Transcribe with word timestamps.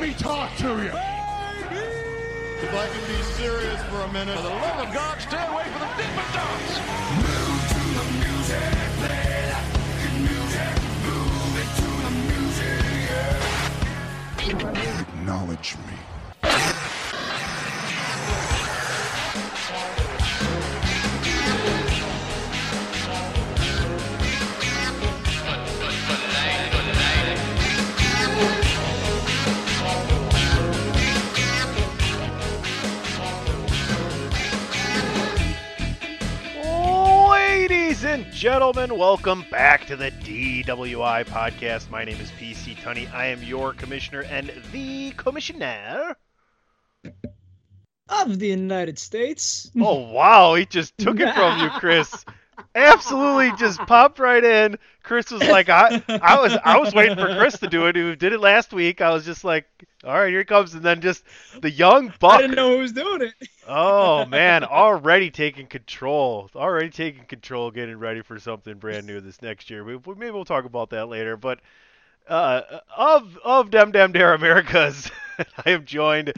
Let 0.00 0.08
me 0.08 0.14
talk 0.14 0.56
to 0.56 0.68
you. 0.68 0.88
If 0.88 2.74
I 2.74 2.86
can 2.88 3.06
be 3.06 3.22
serious 3.36 3.82
for 3.90 4.00
a 4.00 4.10
minute. 4.10 4.34
For 4.34 4.44
the 4.44 4.48
love 4.48 4.88
of 4.88 4.94
God, 4.94 5.20
stay 5.20 5.46
away 5.46 5.64
from 5.64 5.80
the 5.80 5.88
Dippin' 5.98 6.24
Dots. 6.32 6.80
Acknowledge 15.00 15.76
me. 15.76 16.09
Gentlemen, 38.40 38.96
welcome 38.96 39.44
back 39.50 39.86
to 39.88 39.96
the 39.96 40.10
DWI 40.12 41.26
podcast. 41.26 41.90
My 41.90 42.06
name 42.06 42.18
is 42.18 42.30
PC 42.30 42.80
Tony. 42.80 43.06
I 43.08 43.26
am 43.26 43.42
your 43.42 43.74
commissioner 43.74 44.22
and 44.22 44.50
the 44.72 45.10
commissioner. 45.10 46.16
of 48.08 48.38
the 48.38 48.46
United 48.46 48.98
States. 48.98 49.70
Oh 49.78 50.10
wow, 50.10 50.54
he 50.54 50.64
just 50.64 50.96
took 50.96 51.20
it 51.20 51.34
from 51.34 51.60
you, 51.60 51.68
Chris. 51.80 52.24
Absolutely, 52.74 53.52
just 53.58 53.78
popped 53.80 54.18
right 54.18 54.42
in. 54.42 54.78
Chris 55.02 55.30
was 55.30 55.42
like, 55.42 55.68
I, 55.68 56.02
I 56.08 56.40
was, 56.40 56.56
I 56.64 56.78
was 56.78 56.94
waiting 56.94 57.16
for 57.16 57.34
Chris 57.36 57.58
to 57.58 57.68
do 57.68 57.86
it. 57.86 57.96
Who 57.96 58.14
did 58.14 58.32
it 58.32 58.40
last 58.40 58.72
week? 58.72 59.00
I 59.00 59.10
was 59.10 59.24
just 59.24 59.44
like, 59.44 59.66
all 60.04 60.12
right, 60.14 60.28
here 60.28 60.40
it 60.40 60.46
comes, 60.46 60.74
and 60.74 60.82
then 60.82 61.00
just 61.00 61.24
the 61.60 61.70
young 61.70 62.12
buck. 62.20 62.34
I 62.34 62.42
didn't 62.42 62.56
know 62.56 62.70
who 62.76 62.78
was 62.78 62.92
doing 62.92 63.22
it. 63.22 63.34
Oh 63.66 64.24
man, 64.28 64.64
already 64.64 65.30
taking 65.30 65.66
control. 65.66 66.50
Already 66.54 66.90
taking 66.90 67.24
control, 67.24 67.70
getting 67.70 67.98
ready 67.98 68.22
for 68.22 68.38
something 68.38 68.74
brand 68.74 69.06
new 69.06 69.20
this 69.20 69.42
next 69.42 69.70
year. 69.70 69.82
We, 69.84 69.96
we- 69.96 70.14
maybe 70.14 70.30
we'll 70.32 70.44
talk 70.44 70.64
about 70.64 70.90
that 70.90 71.08
later. 71.08 71.36
But 71.36 71.60
uh, 72.28 72.62
of 72.96 73.38
of 73.44 73.70
Dem 73.70 73.90
Dem 73.92 74.12
Dare 74.12 74.34
Americas, 74.34 75.10
I 75.64 75.70
am 75.70 75.84
joined 75.84 76.32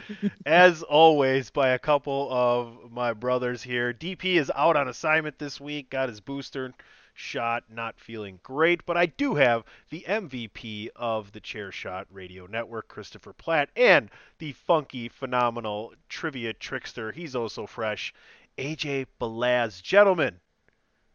as 0.45 0.83
always 0.83 1.49
by 1.49 1.69
a 1.69 1.79
couple 1.79 2.27
of 2.31 2.91
my 2.91 3.13
brothers 3.13 3.61
here. 3.63 3.93
DP 3.93 4.35
is 4.35 4.51
out 4.55 4.75
on 4.75 4.87
assignment 4.87 5.37
this 5.39 5.59
week. 5.59 5.89
Got 5.89 6.09
his 6.09 6.21
booster 6.21 6.73
shot. 7.13 7.63
Not 7.69 7.99
feeling 7.99 8.39
great, 8.43 8.85
but 8.85 8.97
I 8.97 9.05
do 9.07 9.35
have 9.35 9.63
the 9.89 10.05
MVP 10.07 10.89
of 10.95 11.31
the 11.31 11.39
Chair 11.41 11.71
Shot 11.71 12.07
Radio 12.11 12.45
Network, 12.47 12.87
Christopher 12.87 13.33
Platt, 13.33 13.69
and 13.75 14.09
the 14.39 14.53
funky, 14.53 15.09
phenomenal 15.09 15.93
trivia 16.09 16.53
trickster. 16.53 17.11
He's 17.11 17.35
also 17.35 17.65
fresh, 17.67 18.13
AJ 18.57 19.07
Balaz. 19.19 19.81
Gentlemen, 19.81 20.39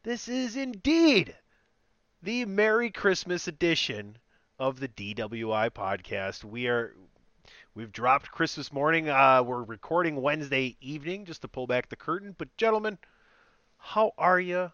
This 0.03 0.29
is 0.29 0.57
indeed 0.57 1.37
the 2.23 2.45
Merry 2.47 2.91
Christmas 2.91 3.47
edition 3.49 4.19
of 4.59 4.81
the 4.81 4.89
DWI 4.89 5.71
podcast. 5.71 6.45
We 6.45 6.67
are 6.69 6.95
we've 7.79 7.93
dropped 7.93 8.33
Christmas 8.33 8.73
morning. 8.73 9.09
Uh, 9.09 9.41
we're 9.47 9.63
recording 9.63 10.21
Wednesday 10.21 10.77
evening 10.81 11.25
just 11.25 11.43
to 11.43 11.49
pull 11.49 11.69
back 11.69 11.89
the 11.89 11.95
curtain. 11.95 12.35
But 12.37 12.55
gentlemen, 12.57 12.99
how 13.79 14.11
are 14.19 14.41
you? 14.41 14.73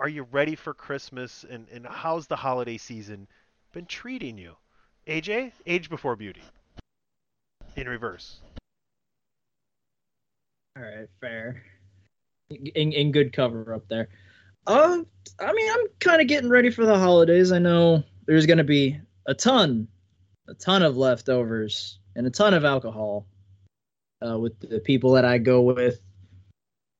Are 0.00 0.08
you 0.08 0.26
ready 0.32 0.56
for 0.56 0.74
Christmas? 0.74 1.44
And 1.48 1.68
and 1.72 1.86
how's 1.86 2.26
the 2.26 2.34
holiday 2.34 2.76
season 2.76 3.28
been 3.72 3.86
treating 3.86 4.36
you? 4.36 4.56
AJ, 5.06 5.52
age 5.64 5.88
before 5.88 6.16
beauty. 6.16 6.42
In 7.76 7.88
reverse. 7.88 8.40
All 10.76 10.82
right, 10.82 11.08
fair. 11.20 11.62
In, 12.50 12.92
in 12.92 13.12
good 13.12 13.32
cover 13.32 13.72
up 13.72 13.86
there. 13.88 14.08
Um, 14.66 15.06
I 15.38 15.52
mean, 15.52 15.70
I'm 15.70 15.86
kind 16.00 16.20
of 16.20 16.26
getting 16.26 16.50
ready 16.50 16.70
for 16.70 16.84
the 16.84 16.98
holidays. 16.98 17.52
I 17.52 17.60
know 17.60 18.02
there's 18.26 18.46
gonna 18.46 18.64
be 18.64 19.00
a 19.26 19.34
ton, 19.34 19.86
a 20.48 20.54
ton 20.54 20.82
of 20.82 20.96
leftovers 20.96 21.99
and 22.20 22.26
a 22.26 22.30
ton 22.30 22.52
of 22.52 22.66
alcohol 22.66 23.26
uh, 24.20 24.38
with 24.38 24.60
the 24.60 24.78
people 24.78 25.12
that 25.12 25.24
I 25.24 25.38
go 25.38 25.62
with. 25.62 26.02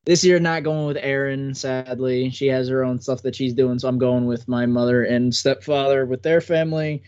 This 0.06 0.24
year, 0.24 0.40
not 0.40 0.62
going 0.62 0.86
with 0.86 0.96
Erin. 0.96 1.54
Sadly, 1.54 2.30
she 2.30 2.46
has 2.46 2.68
her 2.68 2.82
own 2.82 3.00
stuff 3.00 3.20
that 3.22 3.36
she's 3.36 3.52
doing, 3.52 3.78
so 3.78 3.86
I'm 3.86 3.98
going 3.98 4.24
with 4.24 4.48
my 4.48 4.64
mother 4.64 5.04
and 5.04 5.34
stepfather 5.34 6.06
with 6.06 6.22
their 6.22 6.40
family. 6.40 7.02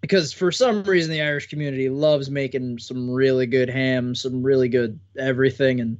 Because 0.00 0.32
for 0.32 0.50
some 0.50 0.82
reason, 0.82 1.12
the 1.12 1.20
Irish 1.20 1.48
community 1.48 1.90
loves 1.90 2.30
making 2.30 2.78
some 2.78 3.10
really 3.10 3.46
good 3.46 3.68
ham, 3.68 4.14
some 4.14 4.42
really 4.42 4.70
good 4.70 4.98
everything, 5.18 5.80
and 5.80 5.98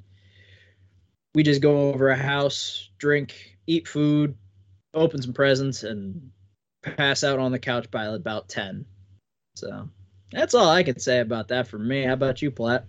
we 1.34 1.42
just 1.42 1.60
go 1.60 1.90
over 1.90 2.08
a 2.08 2.16
house, 2.16 2.88
drink, 2.96 3.58
eat 3.66 3.86
food, 3.86 4.36
open 4.94 5.20
some 5.20 5.34
presents, 5.34 5.82
and 5.82 6.30
pass 6.80 7.24
out 7.24 7.38
on 7.38 7.52
the 7.52 7.58
couch 7.58 7.90
by 7.90 8.06
about 8.06 8.48
10. 8.48 8.86
So 9.56 9.90
that's 10.32 10.54
all 10.54 10.68
I 10.68 10.82
can 10.82 10.98
say 10.98 11.20
about 11.20 11.48
that 11.48 11.66
for 11.66 11.78
me. 11.78 12.04
How 12.04 12.12
about 12.12 12.42
you, 12.42 12.50
Platt? 12.50 12.84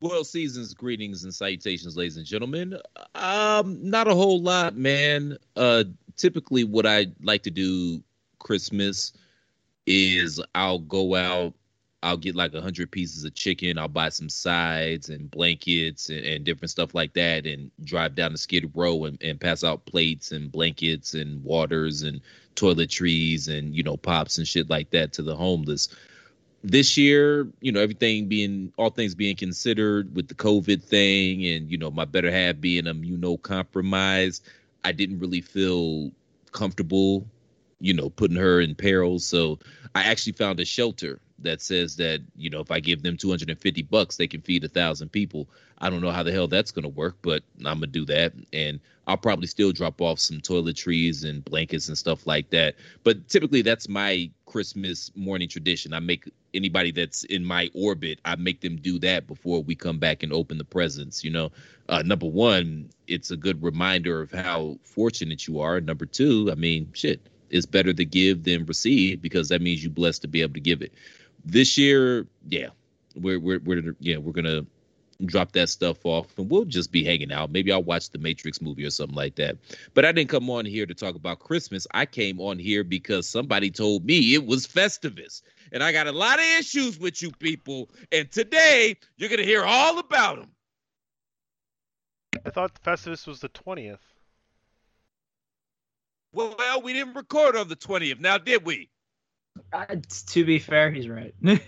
Well, 0.00 0.22
seasons, 0.22 0.74
greetings, 0.74 1.24
and 1.24 1.34
salutations, 1.34 1.96
ladies 1.96 2.16
and 2.16 2.26
gentlemen. 2.26 2.78
Um, 3.16 3.90
not 3.90 4.06
a 4.06 4.14
whole 4.14 4.40
lot, 4.40 4.76
man. 4.76 5.36
Uh, 5.56 5.84
typically, 6.16 6.62
what 6.62 6.86
I 6.86 7.06
like 7.20 7.42
to 7.44 7.50
do 7.50 8.02
Christmas 8.38 9.12
is 9.86 10.40
I'll 10.54 10.78
go 10.78 11.16
out, 11.16 11.54
I'll 12.02 12.16
get 12.16 12.36
like 12.36 12.54
a 12.54 12.62
hundred 12.62 12.90
pieces 12.90 13.24
of 13.24 13.34
chicken, 13.34 13.78
I'll 13.78 13.88
buy 13.88 14.10
some 14.10 14.28
sides 14.28 15.08
and 15.08 15.30
blankets 15.30 16.10
and, 16.10 16.24
and 16.24 16.44
different 16.44 16.70
stuff 16.70 16.94
like 16.94 17.14
that, 17.14 17.46
and 17.46 17.70
drive 17.82 18.14
down 18.14 18.30
to 18.32 18.38
Skid 18.38 18.70
Row 18.74 19.04
and, 19.04 19.20
and 19.22 19.40
pass 19.40 19.64
out 19.64 19.84
plates 19.84 20.30
and 20.30 20.52
blankets 20.52 21.14
and 21.14 21.42
waters 21.42 22.02
and 22.02 22.20
toiletries 22.54 23.48
and 23.48 23.74
you 23.74 23.82
know 23.82 23.96
pops 23.96 24.38
and 24.38 24.48
shit 24.48 24.68
like 24.68 24.90
that 24.90 25.12
to 25.12 25.22
the 25.22 25.36
homeless 25.36 25.88
this 26.64 26.96
year, 26.96 27.48
you 27.60 27.72
know, 27.72 27.80
everything 27.80 28.26
being 28.26 28.72
all 28.76 28.90
things 28.90 29.14
being 29.14 29.36
considered 29.36 30.14
with 30.14 30.28
the 30.28 30.34
COVID 30.34 30.82
thing 30.82 31.46
and, 31.46 31.70
you 31.70 31.78
know, 31.78 31.90
my 31.90 32.04
better 32.04 32.30
half 32.30 32.60
being 32.60 32.86
um, 32.86 33.02
immunocompromised, 33.02 34.40
I 34.84 34.92
didn't 34.92 35.20
really 35.20 35.40
feel 35.40 36.10
comfortable, 36.52 37.26
you 37.80 37.94
know, 37.94 38.10
putting 38.10 38.36
her 38.36 38.60
in 38.60 38.74
peril. 38.74 39.18
So 39.18 39.58
I 39.94 40.04
actually 40.04 40.32
found 40.32 40.58
a 40.60 40.64
shelter 40.64 41.20
that 41.40 41.62
says 41.62 41.96
that, 41.96 42.20
you 42.36 42.50
know, 42.50 42.60
if 42.60 42.70
I 42.70 42.80
give 42.80 43.02
them 43.02 43.16
250 43.16 43.82
bucks, 43.82 44.16
they 44.16 44.26
can 44.26 44.40
feed 44.40 44.64
a 44.64 44.68
thousand 44.68 45.10
people. 45.10 45.48
I 45.78 45.90
don't 45.90 46.00
know 46.00 46.10
how 46.10 46.22
the 46.22 46.32
hell 46.32 46.48
that's 46.48 46.72
going 46.72 46.82
to 46.82 46.88
work, 46.88 47.18
but 47.22 47.42
I'm 47.64 47.80
to 47.80 47.86
do 47.86 48.04
that. 48.06 48.32
And 48.52 48.80
I'll 49.06 49.16
probably 49.16 49.46
still 49.46 49.72
drop 49.72 50.00
off 50.00 50.18
some 50.18 50.40
toiletries 50.40 51.24
and 51.24 51.44
blankets 51.44 51.88
and 51.88 51.96
stuff 51.96 52.26
like 52.26 52.50
that. 52.50 52.74
But 53.04 53.28
typically, 53.28 53.62
that's 53.62 53.88
my 53.88 54.30
Christmas 54.46 55.10
morning 55.14 55.48
tradition. 55.48 55.94
I 55.94 56.00
make 56.00 56.30
anybody 56.52 56.90
that's 56.90 57.24
in 57.24 57.44
my 57.44 57.70
orbit, 57.74 58.20
I 58.24 58.36
make 58.36 58.60
them 58.60 58.76
do 58.76 58.98
that 59.00 59.26
before 59.26 59.62
we 59.62 59.74
come 59.74 59.98
back 59.98 60.22
and 60.22 60.32
open 60.32 60.58
the 60.58 60.64
presents. 60.64 61.24
You 61.24 61.30
know, 61.30 61.52
uh, 61.88 62.02
number 62.02 62.26
one, 62.26 62.90
it's 63.06 63.30
a 63.30 63.36
good 63.36 63.62
reminder 63.62 64.22
of 64.22 64.32
how 64.32 64.78
fortunate 64.82 65.46
you 65.46 65.60
are. 65.60 65.80
Number 65.80 66.06
two, 66.06 66.50
I 66.50 66.54
mean, 66.54 66.90
shit, 66.92 67.20
it's 67.50 67.66
better 67.66 67.92
to 67.92 68.04
give 68.04 68.44
than 68.44 68.66
receive 68.66 69.22
because 69.22 69.48
that 69.48 69.62
means 69.62 69.82
you're 69.82 69.90
blessed 69.92 70.22
to 70.22 70.28
be 70.28 70.42
able 70.42 70.54
to 70.54 70.60
give 70.60 70.82
it. 70.82 70.92
This 71.50 71.78
year, 71.78 72.26
yeah, 72.46 72.68
we're 73.14 73.40
we're 73.40 73.58
we're 73.60 73.96
yeah 74.00 74.18
we're 74.18 74.32
gonna 74.32 74.66
drop 75.24 75.52
that 75.52 75.68
stuff 75.68 76.04
off 76.04 76.38
and 76.38 76.50
we'll 76.50 76.66
just 76.66 76.92
be 76.92 77.02
hanging 77.02 77.32
out. 77.32 77.50
Maybe 77.50 77.72
I'll 77.72 77.82
watch 77.82 78.10
the 78.10 78.18
Matrix 78.18 78.60
movie 78.60 78.84
or 78.84 78.90
something 78.90 79.16
like 79.16 79.36
that. 79.36 79.56
But 79.94 80.04
I 80.04 80.12
didn't 80.12 80.28
come 80.28 80.50
on 80.50 80.66
here 80.66 80.84
to 80.84 80.94
talk 80.94 81.14
about 81.14 81.38
Christmas. 81.40 81.86
I 81.94 82.04
came 82.06 82.38
on 82.38 82.58
here 82.58 82.84
because 82.84 83.26
somebody 83.26 83.70
told 83.70 84.04
me 84.04 84.34
it 84.34 84.46
was 84.46 84.66
Festivus. 84.66 85.42
And 85.72 85.82
I 85.82 85.90
got 85.90 86.06
a 86.06 86.12
lot 86.12 86.38
of 86.38 86.44
issues 86.58 86.98
with 86.98 87.20
you 87.22 87.32
people. 87.32 87.90
And 88.12 88.30
today 88.30 88.96
you're 89.16 89.28
going 89.28 89.40
to 89.40 89.44
hear 89.44 89.64
all 89.64 89.98
about 89.98 90.36
them. 90.36 90.50
I 92.44 92.50
thought 92.50 92.80
Festivus 92.82 93.26
was 93.26 93.40
the 93.40 93.48
twentieth. 93.48 94.00
Well, 96.32 96.54
well, 96.58 96.82
we 96.82 96.92
didn't 96.92 97.14
record 97.14 97.56
on 97.56 97.68
the 97.68 97.76
20th. 97.76 98.20
Now, 98.20 98.36
did 98.36 98.64
we? 98.64 98.90
To 100.26 100.44
be 100.44 100.58
fair, 100.58 100.90
he's 100.90 101.08
right. 101.08 101.34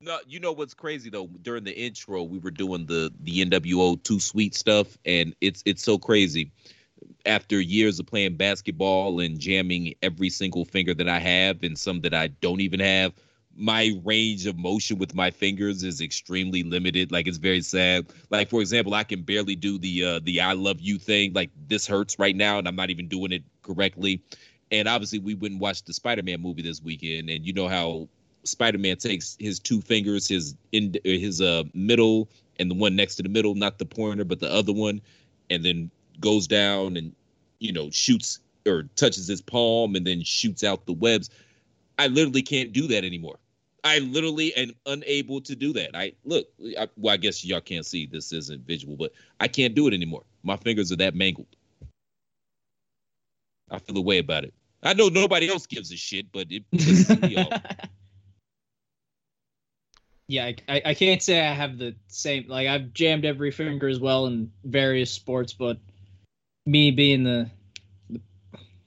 No, 0.00 0.18
you 0.26 0.38
know 0.38 0.52
what's 0.52 0.74
crazy 0.74 1.08
though? 1.08 1.28
During 1.42 1.64
the 1.64 1.76
intro, 1.76 2.22
we 2.22 2.38
were 2.38 2.50
doing 2.50 2.86
the 2.86 3.10
the 3.20 3.40
NWO 3.44 3.96
Too 4.02 4.20
Sweet 4.20 4.54
stuff, 4.54 4.98
and 5.06 5.34
it's 5.40 5.62
it's 5.64 5.82
so 5.82 5.98
crazy. 5.98 6.52
After 7.26 7.60
years 7.60 7.98
of 7.98 8.06
playing 8.06 8.36
basketball 8.36 9.20
and 9.20 9.38
jamming 9.38 9.94
every 10.02 10.28
single 10.28 10.64
finger 10.64 10.94
that 10.94 11.08
I 11.08 11.18
have 11.18 11.62
and 11.62 11.78
some 11.78 12.00
that 12.02 12.12
I 12.12 12.28
don't 12.28 12.60
even 12.60 12.80
have, 12.80 13.14
my 13.56 13.92
range 14.04 14.46
of 14.46 14.58
motion 14.58 14.98
with 14.98 15.14
my 15.14 15.30
fingers 15.30 15.82
is 15.82 16.00
extremely 16.00 16.62
limited. 16.62 17.10
Like 17.10 17.26
it's 17.26 17.38
very 17.38 17.62
sad. 17.62 18.06
Like 18.30 18.50
for 18.50 18.60
example, 18.60 18.94
I 18.94 19.04
can 19.04 19.22
barely 19.22 19.56
do 19.56 19.78
the 19.78 20.04
uh 20.04 20.20
the 20.22 20.40
I 20.40 20.52
love 20.52 20.80
you 20.80 20.98
thing. 20.98 21.32
Like 21.32 21.50
this 21.66 21.86
hurts 21.86 22.18
right 22.18 22.36
now, 22.36 22.58
and 22.58 22.68
I'm 22.68 22.76
not 22.76 22.90
even 22.90 23.08
doing 23.08 23.32
it 23.32 23.44
correctly. 23.62 24.20
And 24.74 24.88
obviously, 24.88 25.20
we 25.20 25.34
wouldn't 25.34 25.60
watch 25.60 25.84
the 25.84 25.92
Spider-Man 25.92 26.40
movie 26.40 26.62
this 26.62 26.82
weekend, 26.82 27.30
and 27.30 27.46
you 27.46 27.52
know 27.52 27.68
how 27.68 28.08
Spider-Man 28.42 28.96
takes 28.96 29.36
his 29.38 29.60
two 29.60 29.80
fingers, 29.80 30.26
his 30.26 30.56
in 30.72 30.96
his 31.04 31.40
uh 31.40 31.62
middle 31.74 32.28
and 32.58 32.68
the 32.68 32.74
one 32.74 32.96
next 32.96 33.14
to 33.16 33.22
the 33.22 33.28
middle, 33.28 33.54
not 33.54 33.78
the 33.78 33.84
pointer, 33.84 34.24
but 34.24 34.40
the 34.40 34.52
other 34.52 34.72
one, 34.72 35.00
and 35.48 35.64
then 35.64 35.92
goes 36.18 36.48
down 36.48 36.96
and 36.96 37.14
you 37.60 37.72
know 37.72 37.88
shoots 37.90 38.40
or 38.66 38.82
touches 38.96 39.28
his 39.28 39.40
palm 39.40 39.94
and 39.94 40.04
then 40.04 40.24
shoots 40.24 40.64
out 40.64 40.86
the 40.86 40.92
webs. 40.92 41.30
I 41.96 42.08
literally 42.08 42.42
can't 42.42 42.72
do 42.72 42.88
that 42.88 43.04
anymore. 43.04 43.38
I 43.84 44.00
literally 44.00 44.52
am 44.56 44.72
unable 44.86 45.40
to 45.42 45.54
do 45.54 45.72
that. 45.74 45.90
I 45.94 46.14
look. 46.24 46.48
I, 46.76 46.88
well, 46.96 47.14
I 47.14 47.16
guess 47.16 47.44
y'all 47.44 47.60
can't 47.60 47.86
see 47.86 48.06
this 48.06 48.32
isn't 48.32 48.66
visual, 48.66 48.96
but 48.96 49.12
I 49.38 49.46
can't 49.46 49.76
do 49.76 49.86
it 49.86 49.94
anymore. 49.94 50.24
My 50.42 50.56
fingers 50.56 50.90
are 50.90 50.96
that 50.96 51.14
mangled. 51.14 51.54
I 53.70 53.78
feel 53.78 53.96
a 53.96 54.00
way 54.00 54.18
about 54.18 54.42
it. 54.42 54.54
I 54.84 54.92
know 54.92 55.08
nobody 55.08 55.48
else 55.48 55.66
gives 55.66 55.90
a 55.92 55.96
shit, 55.96 56.30
but 56.30 56.46
it 56.50 56.62
pisses 56.70 57.20
me 57.22 57.36
off. 57.36 57.62
yeah, 60.28 60.44
I, 60.46 60.56
I, 60.68 60.82
I 60.86 60.94
can't 60.94 61.22
say 61.22 61.40
I 61.40 61.52
have 61.52 61.78
the 61.78 61.94
same. 62.08 62.46
Like 62.48 62.68
I've 62.68 62.92
jammed 62.92 63.24
every 63.24 63.50
finger 63.50 63.88
as 63.88 63.98
well 63.98 64.26
in 64.26 64.52
various 64.64 65.10
sports, 65.10 65.54
but 65.54 65.78
me 66.66 66.90
being 66.90 67.24
the 67.24 67.50
the, 68.10 68.20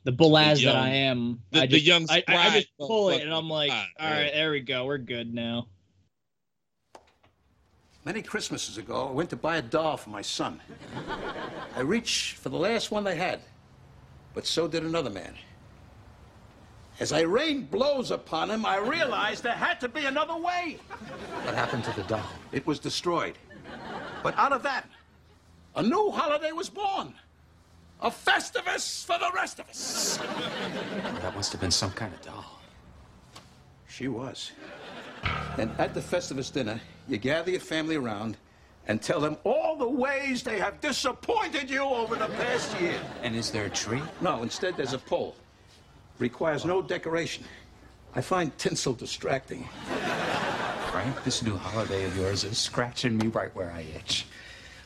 the 0.04 0.12
bullaz 0.12 0.64
that 0.64 0.76
I 0.76 0.90
am, 0.90 1.42
the- 1.52 1.62
I 1.62 1.66
the 1.66 1.80
just, 1.80 1.86
young 1.86 2.06
I, 2.10 2.24
I, 2.28 2.38
I 2.38 2.50
just 2.60 2.70
pull 2.78 3.10
it 3.10 3.24
and 3.24 3.34
I'm 3.34 3.50
like, 3.50 3.72
Ah, 3.72 3.88
all 4.00 4.12
right, 4.12 4.32
there 4.32 4.52
we 4.52 4.62
go, 4.62 4.86
we're 4.86 5.00
good 5.00 5.34
now. 5.34 5.68
Many 8.06 8.22
Christmases 8.22 8.78
ago, 8.78 9.10
I 9.10 9.12
went 9.12 9.30
to 9.32 9.36
buy 9.36 9.58
a 9.58 9.62
doll 9.62 9.98
for 9.98 10.12
my 10.12 10.22
son. 10.22 10.62
I 11.76 11.82
reached 11.82 12.38
for 12.38 12.48
the 12.48 12.56
last 12.58 12.90
one 12.90 13.04
they 13.04 13.18
had, 13.18 13.42
but 14.34 14.46
so 14.46 14.66
did 14.66 14.84
another 14.84 15.10
man. 15.10 15.34
As 17.00 17.12
I 17.14 17.22
rained 17.22 17.70
blows 17.70 18.10
upon 18.10 18.50
him, 18.50 18.66
I 18.66 18.78
realized 18.78 19.44
there 19.44 19.54
had 19.54 19.80
to 19.82 19.88
be 19.88 20.06
another 20.06 20.36
way. 20.36 20.80
What 21.44 21.54
happened 21.54 21.84
to 21.84 21.96
the 21.96 22.04
doll? 22.04 22.26
It 22.52 22.66
was 22.66 22.80
destroyed. 22.80 23.38
But 24.24 24.38
out 24.38 24.52
of 24.52 24.64
that, 24.64 24.90
a 25.76 25.84
new 25.84 26.10
holiday 26.10 26.52
was 26.52 26.70
born. 26.70 27.14
A 28.02 28.10
Festivus 28.10 29.06
for 29.06 29.18
the 29.20 29.32
rest 29.34 29.60
of 29.60 29.70
us. 29.70 30.18
That 31.22 31.36
must 31.36 31.52
have 31.52 31.62
been 31.62 31.72
some 31.72 31.92
kind 31.92 32.14
of 32.14 32.22
doll. 32.22 32.60
She 33.88 34.08
was. 34.08 34.52
And 35.58 35.72
at 35.78 35.94
the 35.94 36.02
Festivus 36.02 36.52
dinner, 36.52 36.80
you 37.08 37.18
gather 37.18 37.52
your 37.52 37.60
family 37.60 37.96
around 37.96 38.38
and 38.88 39.02
tell 39.02 39.20
them 39.20 39.38
all 39.44 39.76
the 39.76 39.88
ways 39.88 40.44
they 40.44 40.60
have 40.60 40.80
disappointed 40.82 41.70
you 41.70 41.84
over 41.84 42.16
the 42.16 42.28
past 42.28 42.80
year. 42.80 43.00
And 43.22 43.36
is 43.36 43.52
there 43.52 43.66
a 43.66 43.70
tree? 43.70 44.02
No, 44.22 44.42
instead 44.44 44.78
there's 44.78 44.94
a 44.94 45.00
pole. 45.00 45.36
Requires 46.20 46.66
no 46.66 46.82
decoration. 46.82 47.44
I 48.16 48.22
find 48.22 48.56
tinsel 48.58 48.94
distracting. 48.94 49.68
Frank, 50.92 51.24
this 51.24 51.44
new 51.44 51.56
holiday 51.56 52.06
of 52.06 52.18
yours 52.18 52.44
is 52.44 52.58
scratching 52.58 53.18
me 53.18 53.28
right 53.28 53.54
where 53.56 53.72
I 53.72 53.86
itch. 53.96 54.26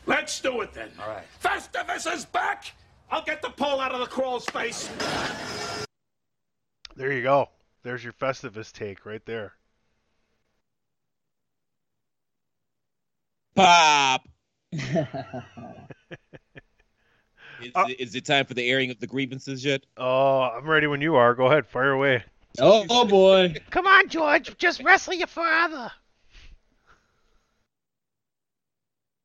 Let's 0.06 0.40
do 0.40 0.60
it 0.60 0.74
then. 0.74 0.90
All 1.00 1.08
right. 1.08 1.24
Festivus 1.42 2.12
is 2.12 2.24
back. 2.26 2.72
I'll 3.10 3.24
get 3.24 3.40
the 3.40 3.50
pole 3.50 3.80
out 3.80 3.92
of 3.92 4.00
the 4.00 4.06
crawl's 4.06 4.44
face. 4.46 4.90
There 6.96 7.12
you 7.12 7.22
go. 7.22 7.48
There's 7.82 8.04
your 8.04 8.12
Festivus 8.12 8.72
take 8.72 9.06
right 9.06 9.24
there. 9.24 9.54
Pop. 13.54 14.28
Is, 17.62 17.72
Uh, 17.74 17.86
is 17.98 18.14
it 18.14 18.24
time 18.24 18.46
for 18.46 18.54
the 18.54 18.68
airing 18.68 18.90
of 18.90 18.98
the 19.00 19.06
grievances 19.06 19.64
yet? 19.64 19.84
Oh, 19.96 20.40
I'm 20.42 20.66
ready 20.68 20.86
when 20.86 21.00
you 21.00 21.14
are. 21.16 21.34
Go 21.34 21.46
ahead, 21.46 21.66
fire 21.66 21.92
away. 21.92 22.22
oh, 22.60 22.84
oh 22.90 23.04
boy. 23.06 23.54
Come 23.70 23.86
on, 23.86 24.08
George. 24.08 24.56
Just 24.58 24.82
wrestle 24.82 25.14
your 25.14 25.26
father. 25.26 25.90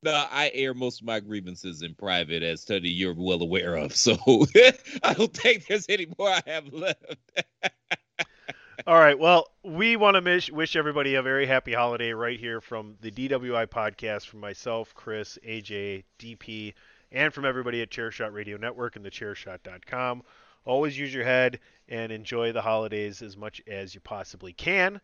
No, 0.03 0.25
I 0.31 0.51
air 0.53 0.73
most 0.73 1.01
of 1.01 1.07
my 1.07 1.19
grievances 1.19 1.81
in 1.81 1.95
private, 1.95 2.43
as 2.43 2.63
Tony 2.63 2.89
you're 2.89 3.15
well 3.15 3.41
aware 3.41 3.75
of. 3.75 3.95
So 3.95 4.15
I 5.03 5.13
don't 5.13 5.33
think 5.33 5.65
there's 5.67 5.87
any 5.89 6.07
more 6.17 6.29
I 6.29 6.41
have 6.45 6.71
left. 6.71 7.03
All 8.87 8.99
right. 8.99 9.17
Well, 9.17 9.47
we 9.63 9.97
want 9.97 10.15
to 10.15 10.21
wish, 10.21 10.51
wish 10.51 10.75
everybody 10.75 11.15
a 11.15 11.21
very 11.23 11.47
happy 11.47 11.73
holiday 11.73 12.13
right 12.13 12.39
here 12.39 12.61
from 12.61 12.95
the 13.01 13.11
DWI 13.11 13.67
podcast, 13.67 14.27
from 14.27 14.39
myself, 14.39 14.93
Chris, 14.93 15.37
AJ, 15.45 16.03
DP, 16.19 16.73
and 17.11 17.33
from 17.33 17.45
everybody 17.45 17.81
at 17.81 17.89
Chairshot 17.89 18.33
Radio 18.33 18.57
Network 18.57 18.95
and 18.95 19.05
thechairshot.com. 19.05 20.23
Always 20.65 20.97
use 20.97 21.13
your 21.13 21.23
head 21.23 21.59
and 21.87 22.11
enjoy 22.11 22.51
the 22.51 22.61
holidays 22.61 23.21
as 23.21 23.37
much 23.37 23.61
as 23.67 23.95
you 23.95 24.01
possibly 24.01 24.53
can. 24.53 24.99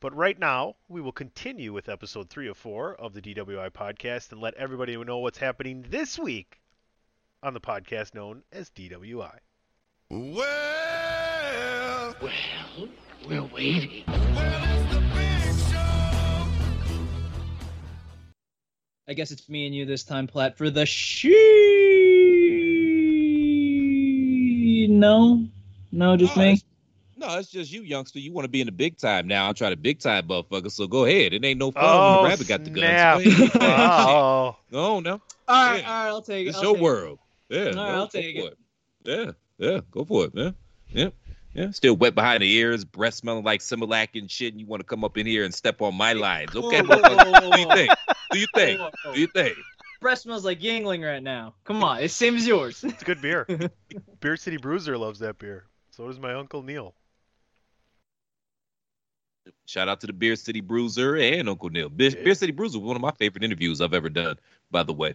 But 0.00 0.14
right 0.14 0.38
now, 0.38 0.76
we 0.88 1.00
will 1.00 1.12
continue 1.12 1.72
with 1.72 1.88
episode 1.88 2.28
304 2.28 2.96
of 2.96 3.14
the 3.14 3.22
DWI 3.22 3.70
podcast 3.70 4.32
and 4.32 4.40
let 4.40 4.54
everybody 4.54 4.96
know 4.96 5.18
what's 5.18 5.38
happening 5.38 5.86
this 5.88 6.18
week 6.18 6.60
on 7.42 7.54
the 7.54 7.60
podcast 7.60 8.14
known 8.14 8.42
as 8.52 8.68
DWI. 8.70 9.38
Well, 10.10 12.14
Well, 12.20 12.88
we're 13.26 13.44
waiting. 13.44 14.04
I 19.08 19.14
guess 19.14 19.30
it's 19.30 19.48
me 19.48 19.66
and 19.66 19.74
you 19.74 19.86
this 19.86 20.02
time, 20.04 20.26
Platt, 20.26 20.58
for 20.58 20.68
the 20.68 20.84
she. 20.84 21.32
No, 24.90 25.44
no, 25.92 26.16
just 26.16 26.36
No, 26.36 26.42
me. 26.42 26.48
it's- 26.52 26.64
No, 27.18 27.38
it's 27.38 27.50
just 27.50 27.72
you, 27.72 27.82
youngster. 27.82 28.18
You 28.18 28.32
want 28.32 28.44
to 28.44 28.48
be 28.50 28.60
in 28.60 28.66
the 28.66 28.72
big 28.72 28.98
time 28.98 29.26
now. 29.26 29.48
I'm 29.48 29.54
trying 29.54 29.72
to 29.72 29.76
big 29.76 30.00
time, 30.00 30.28
motherfucker. 30.28 30.70
So 30.70 30.86
go 30.86 31.04
ahead. 31.06 31.32
It 31.32 31.44
ain't 31.44 31.58
no 31.58 31.70
fun 31.70 31.82
when 31.82 32.18
Oh, 32.18 32.22
the 32.22 32.28
rabbit 32.28 32.48
got 32.48 32.64
the 32.64 32.72
snap. 32.72 33.22
guns. 33.22 33.36
Go 33.36 33.44
ahead. 33.44 33.54
wow. 33.60 34.56
No, 34.70 35.00
no. 35.00 35.12
All 35.12 35.20
right, 35.70 35.80
Yeah. 35.80 35.88
all 35.88 35.94
right, 36.04 36.08
I'll 36.08 36.22
take 36.22 36.46
it. 36.46 36.50
It's 36.50 36.58
I'll 36.58 36.64
your 36.64 36.72
take 36.74 36.80
it. 36.80 36.84
world. 36.84 37.18
Yeah. 37.48 37.58
All 37.58 37.64
right, 37.66 37.74
no, 37.74 37.82
I'll 37.82 38.06
go 38.06 38.08
take 38.08 38.40
for 38.40 38.50
Yeah, 39.10 39.30
yeah. 39.58 39.80
Go 39.90 40.04
for 40.04 40.24
it, 40.24 40.34
man. 40.34 40.54
Yeah. 40.90 41.08
Yeah. 41.56 41.70
Still 41.70 41.96
wet 41.96 42.14
behind 42.14 42.42
the 42.42 42.52
ears, 42.52 42.84
breath 42.84 43.14
smelling 43.14 43.44
like 43.44 43.60
Similac 43.60 44.08
and 44.18 44.30
shit, 44.30 44.52
and 44.52 44.60
you 44.60 44.66
want 44.66 44.80
to 44.80 44.84
come 44.84 45.04
up 45.04 45.16
in 45.16 45.26
here 45.26 45.44
and 45.44 45.54
step 45.54 45.80
on 45.80 45.94
my 45.94 46.12
lines. 46.12 46.54
Okay, 46.54 46.82
Whoa, 46.82 46.98
whoa, 46.98 47.02
motherfucker. 47.02 47.42
whoa, 47.42 47.50
Do 47.50 47.58
you 47.58 47.66
think? 47.74 47.90
Do 48.32 48.38
you 48.38 48.46
think? 48.54 48.80
Whoa, 48.80 48.90
whoa. 49.04 49.14
Do 49.14 49.20
you 49.20 49.26
think? 49.28 49.56
Breath 50.02 50.18
smells 50.18 50.44
like 50.44 50.60
Yuengling 50.60 51.02
right 51.02 51.22
now. 51.22 51.54
Come 51.64 51.82
on, 51.82 52.00
it's 52.00 52.12
same 52.14 52.36
as 52.36 52.46
yours. 52.46 52.84
It's 52.84 53.02
good 53.02 53.22
beer. 53.22 53.46
beer 54.20 54.36
City 54.36 54.58
Bruiser 54.58 54.98
loves 54.98 55.18
that 55.20 55.38
beer. 55.38 55.64
So 55.90 56.06
does 56.06 56.18
my 56.20 56.34
uncle 56.34 56.62
Neil. 56.62 56.94
Shout 59.64 59.88
out 59.88 60.00
to 60.00 60.06
the 60.06 60.12
Beer 60.12 60.36
City 60.36 60.60
Bruiser 60.60 61.16
and 61.16 61.48
Uncle 61.48 61.70
Neil. 61.70 61.88
Beer, 61.88 62.10
Beer 62.10 62.34
City 62.34 62.52
Bruiser 62.52 62.78
was 62.78 62.86
one 62.86 62.96
of 62.96 63.02
my 63.02 63.12
favorite 63.12 63.44
interviews 63.44 63.80
I've 63.80 63.94
ever 63.94 64.10
done, 64.10 64.36
by 64.70 64.82
the 64.82 64.92
way. 64.92 65.14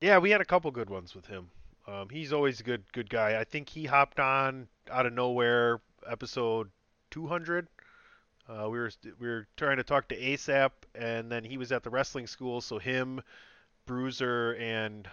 Yeah, 0.00 0.18
we 0.18 0.30
had 0.30 0.40
a 0.40 0.44
couple 0.44 0.70
good 0.70 0.90
ones 0.90 1.14
with 1.14 1.26
him. 1.26 1.48
Um, 1.86 2.08
he's 2.08 2.32
always 2.32 2.58
a 2.60 2.62
good 2.64 2.82
good 2.92 3.08
guy. 3.08 3.38
I 3.38 3.44
think 3.44 3.68
he 3.68 3.84
hopped 3.84 4.18
on 4.18 4.66
out 4.90 5.06
of 5.06 5.12
nowhere 5.12 5.80
episode 6.06 6.70
200. 7.10 7.68
Uh, 8.48 8.68
we 8.70 8.78
were 8.78 8.90
we 9.18 9.26
were 9.26 9.46
trying 9.56 9.76
to 9.78 9.82
talk 9.82 10.08
to 10.08 10.20
ASAP, 10.20 10.70
and 10.94 11.30
then 11.30 11.42
he 11.42 11.58
was 11.58 11.72
at 11.72 11.82
the 11.82 11.90
wrestling 11.90 12.26
school. 12.26 12.60
So 12.60 12.78
him, 12.78 13.20
Bruiser, 13.86 14.52
and 14.54 15.08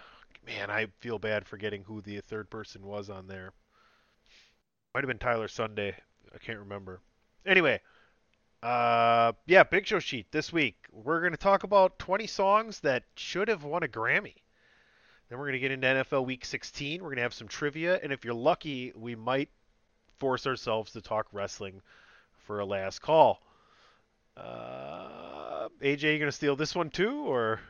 man, 0.46 0.70
I 0.70 0.86
feel 1.00 1.18
bad 1.18 1.46
forgetting 1.46 1.82
who 1.82 2.00
the 2.00 2.20
third 2.20 2.48
person 2.48 2.82
was 2.86 3.10
on 3.10 3.26
there. 3.26 3.52
Might 4.94 5.02
have 5.02 5.08
been 5.08 5.18
Tyler 5.18 5.48
Sunday. 5.48 5.96
I 6.32 6.38
can't 6.38 6.60
remember. 6.60 7.00
Anyway, 7.44 7.80
uh, 8.62 9.32
yeah, 9.46 9.64
Big 9.64 9.86
Show 9.86 9.98
sheet 9.98 10.30
this 10.30 10.52
week. 10.52 10.76
We're 10.92 11.20
going 11.20 11.32
to 11.32 11.36
talk 11.36 11.64
about 11.64 11.98
20 11.98 12.26
songs 12.26 12.80
that 12.80 13.02
should 13.16 13.48
have 13.48 13.64
won 13.64 13.82
a 13.82 13.88
Grammy. 13.88 14.36
Then 15.28 15.38
we're 15.38 15.46
going 15.46 15.54
to 15.54 15.58
get 15.58 15.72
into 15.72 15.86
NFL 15.86 16.26
Week 16.26 16.44
16. 16.44 17.02
We're 17.02 17.08
going 17.08 17.16
to 17.16 17.22
have 17.22 17.34
some 17.34 17.48
trivia, 17.48 17.98
and 18.02 18.12
if 18.12 18.24
you're 18.24 18.34
lucky, 18.34 18.92
we 18.94 19.16
might 19.16 19.50
force 20.18 20.46
ourselves 20.46 20.92
to 20.92 21.00
talk 21.00 21.26
wrestling 21.32 21.82
for 22.46 22.60
a 22.60 22.64
last 22.64 23.00
call. 23.00 23.40
Uh, 24.36 25.68
AJ, 25.80 26.12
you 26.12 26.18
going 26.18 26.20
to 26.22 26.32
steal 26.32 26.56
this 26.56 26.74
one 26.74 26.90
too, 26.90 27.24
or 27.26 27.60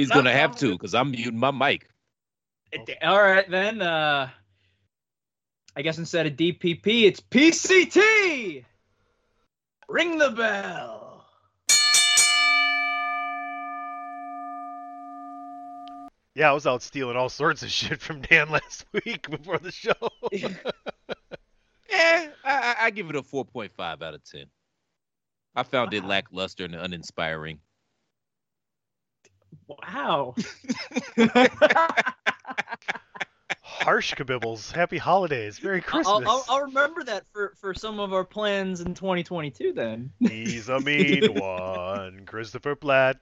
He's 0.00 0.08
No, 0.08 0.14
going 0.14 0.24
to 0.24 0.32
have 0.32 0.56
to 0.56 0.72
because 0.72 0.94
I'm 0.94 1.10
muting 1.10 1.38
my 1.38 1.50
mic. 1.50 1.86
All 3.02 3.20
right 3.20 3.48
then. 3.50 3.82
Uh, 3.82 4.30
I 5.76 5.82
guess 5.82 5.98
instead 5.98 6.26
of 6.26 6.34
DPP, 6.34 7.04
it's 7.04 7.20
PCT. 7.20 8.64
Ring 9.88 10.18
the 10.18 10.30
bell. 10.30 10.99
Yeah, 16.40 16.48
I 16.48 16.52
was 16.52 16.66
out 16.66 16.80
stealing 16.80 17.18
all 17.18 17.28
sorts 17.28 17.62
of 17.62 17.70
shit 17.70 18.00
from 18.00 18.22
Dan 18.22 18.48
last 18.48 18.86
week 19.04 19.28
before 19.30 19.58
the 19.58 19.70
show. 19.70 19.92
Eh, 21.92 22.28
I, 22.44 22.52
I, 22.54 22.76
I 22.82 22.90
give 22.90 23.10
it 23.10 23.16
a 23.16 23.22
4.5 23.22 23.70
out 23.80 24.14
of 24.14 24.22
10. 24.22 24.44
I 25.56 25.64
found 25.64 25.92
it 25.92 26.04
lackluster 26.04 26.64
and 26.64 26.76
uninspiring. 26.76 27.58
Wow. 29.66 30.36
Harsh 33.60 34.14
kabibbles. 34.14 34.70
Happy 34.70 34.98
holidays. 34.98 35.60
Merry 35.60 35.80
Christmas. 35.80 36.06
I'll, 36.06 36.28
I'll, 36.28 36.44
I'll 36.48 36.62
remember 36.62 37.02
that 37.02 37.24
for, 37.32 37.54
for 37.56 37.74
some 37.74 37.98
of 37.98 38.12
our 38.12 38.24
plans 38.24 38.80
in 38.80 38.94
2022 38.94 39.72
then. 39.72 40.12
He's 40.20 40.68
a 40.68 40.78
mean 40.78 41.34
one. 41.34 42.24
Christopher 42.24 42.76
Platt. 42.76 43.16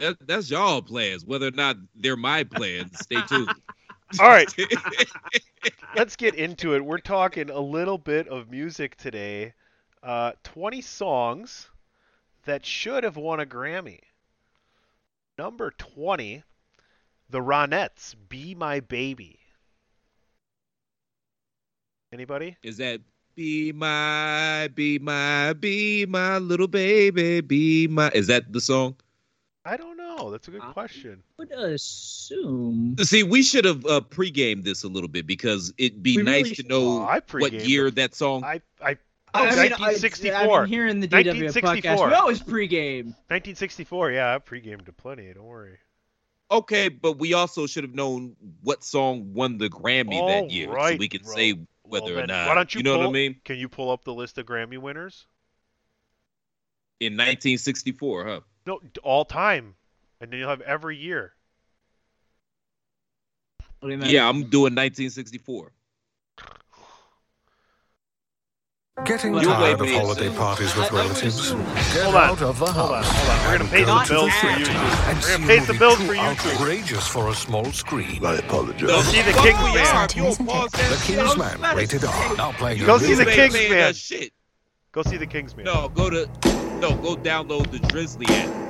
That, 0.00 0.16
that's 0.26 0.50
y'all 0.50 0.82
plans. 0.82 1.24
Whether 1.24 1.48
or 1.48 1.52
not 1.52 1.76
they're 1.94 2.16
my 2.16 2.44
plans, 2.44 2.98
stay 3.00 3.20
tuned. 3.28 3.50
All 4.18 4.28
right, 4.28 4.52
let's 5.96 6.16
get 6.16 6.34
into 6.34 6.74
it. 6.74 6.84
We're 6.84 6.98
talking 6.98 7.50
a 7.50 7.60
little 7.60 7.98
bit 7.98 8.26
of 8.28 8.50
music 8.50 8.96
today. 8.96 9.52
Uh, 10.02 10.32
20 10.44 10.80
songs 10.80 11.68
that 12.44 12.64
should 12.64 13.04
have 13.04 13.16
won 13.16 13.40
a 13.40 13.44
Grammy. 13.44 14.00
Number 15.36 15.72
20, 15.76 16.42
The 17.28 17.40
Ronettes, 17.40 18.14
Be 18.28 18.54
My 18.54 18.80
Baby. 18.80 19.38
Anybody? 22.10 22.56
Is 22.62 22.78
that 22.78 23.00
be 23.34 23.72
my, 23.72 24.68
be 24.74 24.98
my, 24.98 25.52
be 25.52 26.06
my 26.06 26.38
little 26.38 26.66
baby, 26.66 27.42
be 27.42 27.86
my? 27.86 28.10
Is 28.14 28.28
that 28.28 28.52
the 28.52 28.60
song? 28.60 28.96
I 29.68 29.76
don't 29.76 29.96
know. 29.98 30.30
That's 30.30 30.48
a 30.48 30.50
good 30.50 30.60
question. 30.62 31.22
I- 31.38 31.44
question. 31.44 31.58
would 31.60 31.72
assume. 31.74 32.96
See, 33.02 33.22
we 33.22 33.42
should 33.42 33.64
have 33.66 33.84
uh, 33.84 34.00
pre-gamed 34.00 34.64
this 34.64 34.82
a 34.82 34.88
little 34.88 35.08
bit 35.08 35.26
because 35.26 35.72
it'd 35.76 36.02
be 36.02 36.16
We 36.16 36.22
nice 36.22 36.36
really 36.44 36.48
to 36.50 36.54
should- 36.56 36.68
know 36.68 37.00
Oh, 37.00 37.04
what 37.04 37.26
pre-gamed 37.26 37.64
year 37.64 37.90
that 37.90 38.14
song. 38.14 38.44
I, 38.44 38.62
I, 38.82 38.96
I 39.34 39.40
mean, 39.44 39.72
I- 39.74 39.92
1964. 39.92 40.34
I, 40.34 40.60
mean, 40.62 40.68
here 40.72 40.86
in 40.86 41.00
the 41.00 41.08
DW 41.08 41.10
podcast, 41.10 41.62
1964. 41.62 42.08
we 42.08 42.14
always 42.14 42.40
pregame. 42.40 43.04
1964. 43.28 44.10
Yeah, 44.12 44.34
I 44.34 44.38
pre-gamed 44.38 44.86
to 44.86 44.92
plenty. 44.92 45.30
Don't 45.34 45.44
worry. 45.44 45.78
Okay, 46.50 46.88
but 46.88 47.18
we 47.18 47.34
also 47.34 47.66
should 47.66 47.84
have 47.84 47.94
known 47.94 48.34
what 48.62 48.82
song 48.82 49.34
won 49.34 49.58
the 49.58 49.68
Grammy 49.68 50.14
All 50.14 50.28
that 50.28 50.50
year, 50.50 50.68
so 50.68 50.72
right, 50.72 50.98
we 50.98 51.08
can 51.08 51.20
bro. 51.22 51.34
say 51.34 51.58
whether 51.82 52.14
Well, 52.14 52.24
or 52.24 52.26
not. 52.26 52.48
Why 52.48 52.54
don't 52.54 52.74
you, 52.74 52.82
know 52.82 52.94
pull, 52.94 53.00
what 53.00 53.08
I 53.10 53.12
mean? 53.12 53.36
Can 53.44 53.58
you 53.58 53.68
pull 53.68 53.90
up 53.90 54.04
the 54.04 54.14
list 54.14 54.38
of 54.38 54.46
Grammy 54.46 54.78
winners? 54.78 55.26
In 57.00 57.12
1964, 57.12 58.24
huh? 58.26 58.40
No, 58.68 58.80
all 59.02 59.24
time, 59.24 59.76
and 60.20 60.30
then 60.30 60.38
you'll 60.40 60.50
have 60.50 60.60
every 60.60 60.94
year. 60.98 61.32
Do? 63.80 63.88
Yeah, 63.88 64.28
I'm 64.28 64.42
doing 64.50 64.74
1964. 64.74 65.72
Getting 69.06 69.32
You 69.32 69.40
tired 69.40 69.80
of 69.80 69.88
holiday 69.88 70.28
parties 70.36 70.76
with 70.76 70.84
I- 70.84 70.88
I 70.88 70.92
would 70.92 71.00
relatives? 71.08 71.52
Get 71.52 72.02
Hold 72.02 72.14
on, 72.16 72.22
out 72.30 72.42
of 72.42 72.58
the 72.58 72.66
Hold 72.66 72.90
on, 72.92 73.02
house. 73.04 73.06
hold 73.16 73.30
on. 73.30 73.46
We're 73.52 73.58
gonna 73.58 73.70
pay 73.70 73.84
the 73.84 74.06
bills 74.06 74.32
for 74.34 74.46
theater 74.48 74.72
YouTube. 74.72 75.06
We're 75.06 75.36
gonna 75.38 75.46
pay 75.46 75.58
the 75.60 75.66
movie 75.72 75.78
bills 75.78 75.96
for 75.98 76.02
YouTube. 76.14 76.54
outrageous 76.60 77.08
for 77.08 77.28
a 77.30 77.34
small 77.34 77.72
screen. 77.72 78.26
I 78.26 78.34
apologize. 78.34 78.82
Go 78.82 79.00
see 79.02 79.22
the 79.22 79.32
Fuck 79.32 79.44
Kings 79.44 79.58
Man. 79.74 79.96
are. 79.96 80.04
If 80.04 80.16
you 80.16 80.22
don't 80.24 80.46
pause 80.46 80.70
that 80.72 80.90
The 80.90 80.96
shit, 80.98 81.16
Kingsman, 81.20 81.76
rated 81.76 82.04
R. 82.04 82.36
Now 82.36 82.52
playing 82.52 82.84
Go 82.84 82.98
see 82.98 83.14
the 83.14 83.22
Blu-ray. 83.24 83.34
Kingsman, 83.36 83.70
Man. 83.70 83.94
shit. 83.94 84.32
Go 84.92 85.02
see 85.04 85.16
the 85.16 85.26
Kingsman. 85.26 85.64
No, 85.64 85.88
go 85.88 86.10
to 86.10 86.28
no, 86.80 86.94
go 86.96 87.16
download 87.16 87.70
the 87.70 87.80
Drizzly 87.88 88.26
app. 88.28 88.67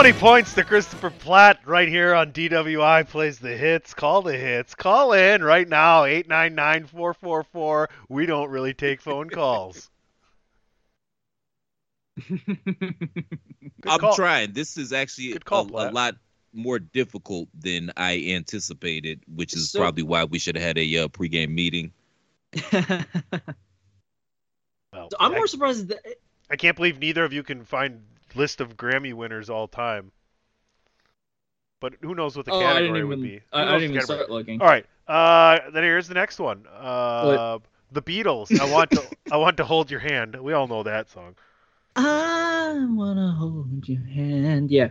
20 0.00 0.18
points 0.18 0.54
to 0.54 0.64
Christopher 0.64 1.10
Platt 1.10 1.60
right 1.66 1.86
here 1.86 2.14
on 2.14 2.32
DWI 2.32 3.06
plays 3.06 3.38
the 3.38 3.54
hits. 3.54 3.92
Call 3.92 4.22
the 4.22 4.34
hits. 4.34 4.74
Call 4.74 5.12
in 5.12 5.44
right 5.44 5.68
now 5.68 6.04
899-444. 6.04 7.88
We 8.08 8.24
don't 8.24 8.48
really 8.48 8.72
take 8.72 9.02
phone 9.02 9.28
calls. 9.28 9.90
I'm 12.30 14.00
call. 14.00 14.14
trying. 14.14 14.54
This 14.54 14.78
is 14.78 14.94
actually 14.94 15.38
call, 15.40 15.68
a, 15.76 15.90
a 15.90 15.92
lot 15.92 16.16
more 16.54 16.78
difficult 16.78 17.50
than 17.52 17.92
I 17.94 18.24
anticipated, 18.28 19.20
which 19.28 19.52
is 19.52 19.70
So- 19.70 19.80
probably 19.80 20.04
why 20.04 20.24
we 20.24 20.38
should 20.38 20.56
have 20.56 20.64
had 20.64 20.78
a 20.78 20.96
uh, 20.96 21.08
pregame 21.08 21.50
meeting. 21.50 21.92
Well, 24.92 25.08
I'm 25.20 25.32
I, 25.32 25.36
more 25.36 25.46
surprised 25.46 25.86
that 25.88 26.00
I 26.50 26.56
can't 26.56 26.74
believe 26.74 26.98
neither 26.98 27.22
of 27.22 27.32
you 27.32 27.44
can 27.44 27.64
find 27.64 28.02
list 28.34 28.60
of 28.60 28.76
Grammy 28.76 29.14
winners 29.14 29.50
all 29.50 29.68
time. 29.68 30.12
But 31.80 31.94
who 32.02 32.14
knows 32.14 32.36
what 32.36 32.44
the 32.44 32.52
oh, 32.52 32.60
category 32.60 32.98
even, 32.98 33.08
would 33.08 33.22
be? 33.22 33.40
I, 33.52 33.62
I 33.62 33.64
didn't 33.64 33.82
even 33.84 33.96
category? 33.96 34.18
start 34.18 34.30
looking. 34.30 34.60
All 34.60 34.68
right. 34.68 34.84
Uh, 35.08 35.70
then 35.70 35.82
here's 35.82 36.08
the 36.08 36.14
next 36.14 36.38
one. 36.38 36.66
Uh, 36.66 37.58
the 37.90 38.02
Beatles. 38.02 38.58
I 38.60 38.70
want 38.70 38.90
to. 38.92 39.02
I 39.32 39.36
want 39.38 39.56
to 39.56 39.64
hold 39.64 39.90
your 39.90 40.00
hand. 40.00 40.36
We 40.40 40.52
all 40.52 40.68
know 40.68 40.82
that 40.82 41.10
song. 41.10 41.36
I 41.96 42.86
wanna 42.90 43.32
hold 43.32 43.88
your 43.88 44.02
hand. 44.02 44.70
Yeah. 44.70 44.90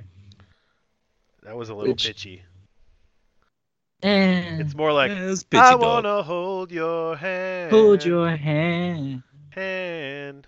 That 1.43 1.55
was 1.55 1.69
a 1.69 1.75
little 1.75 1.93
Which- 1.93 2.05
pitchy. 2.05 2.43
And 4.01 4.61
It's 4.61 4.75
more 4.75 4.93
like 4.93 5.11
it's 5.11 5.45
I 5.51 5.71
dog. 5.71 5.81
wanna 5.81 6.23
hold 6.23 6.71
your 6.71 7.17
hand. 7.17 7.71
hold 7.71 8.05
your 8.05 8.29
hand. 8.29 9.23
hand. 9.49 10.47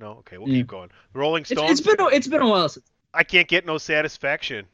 No, 0.00 0.12
okay, 0.20 0.38
we'll 0.38 0.48
Yeah. 0.48 0.60
keep 0.60 0.66
going. 0.66 0.90
Rolling 1.12 1.42
It's, 1.42 1.50
Stones. 1.50 1.70
it's 1.72 1.80
been 1.82 2.00
a, 2.00 2.06
it's 2.08 2.26
been 2.26 2.40
a 2.40 2.48
while 2.48 2.68
since. 2.68 2.86
I 3.12 3.22
can't 3.22 3.46
get 3.46 3.66
no 3.66 3.76
satisfaction. 3.78 4.66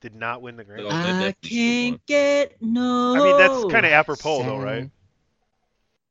Did 0.00 0.14
not 0.14 0.42
win 0.42 0.56
the 0.56 0.64
Grammy. 0.64 0.88
I 0.90 1.34
can't 1.42 2.04
get 2.06 2.62
no. 2.62 3.16
I 3.16 3.18
mean, 3.18 3.36
that's 3.38 3.72
kind 3.72 3.84
of 3.84 3.90
apropos, 3.90 4.44
though, 4.44 4.58
right? 4.58 4.88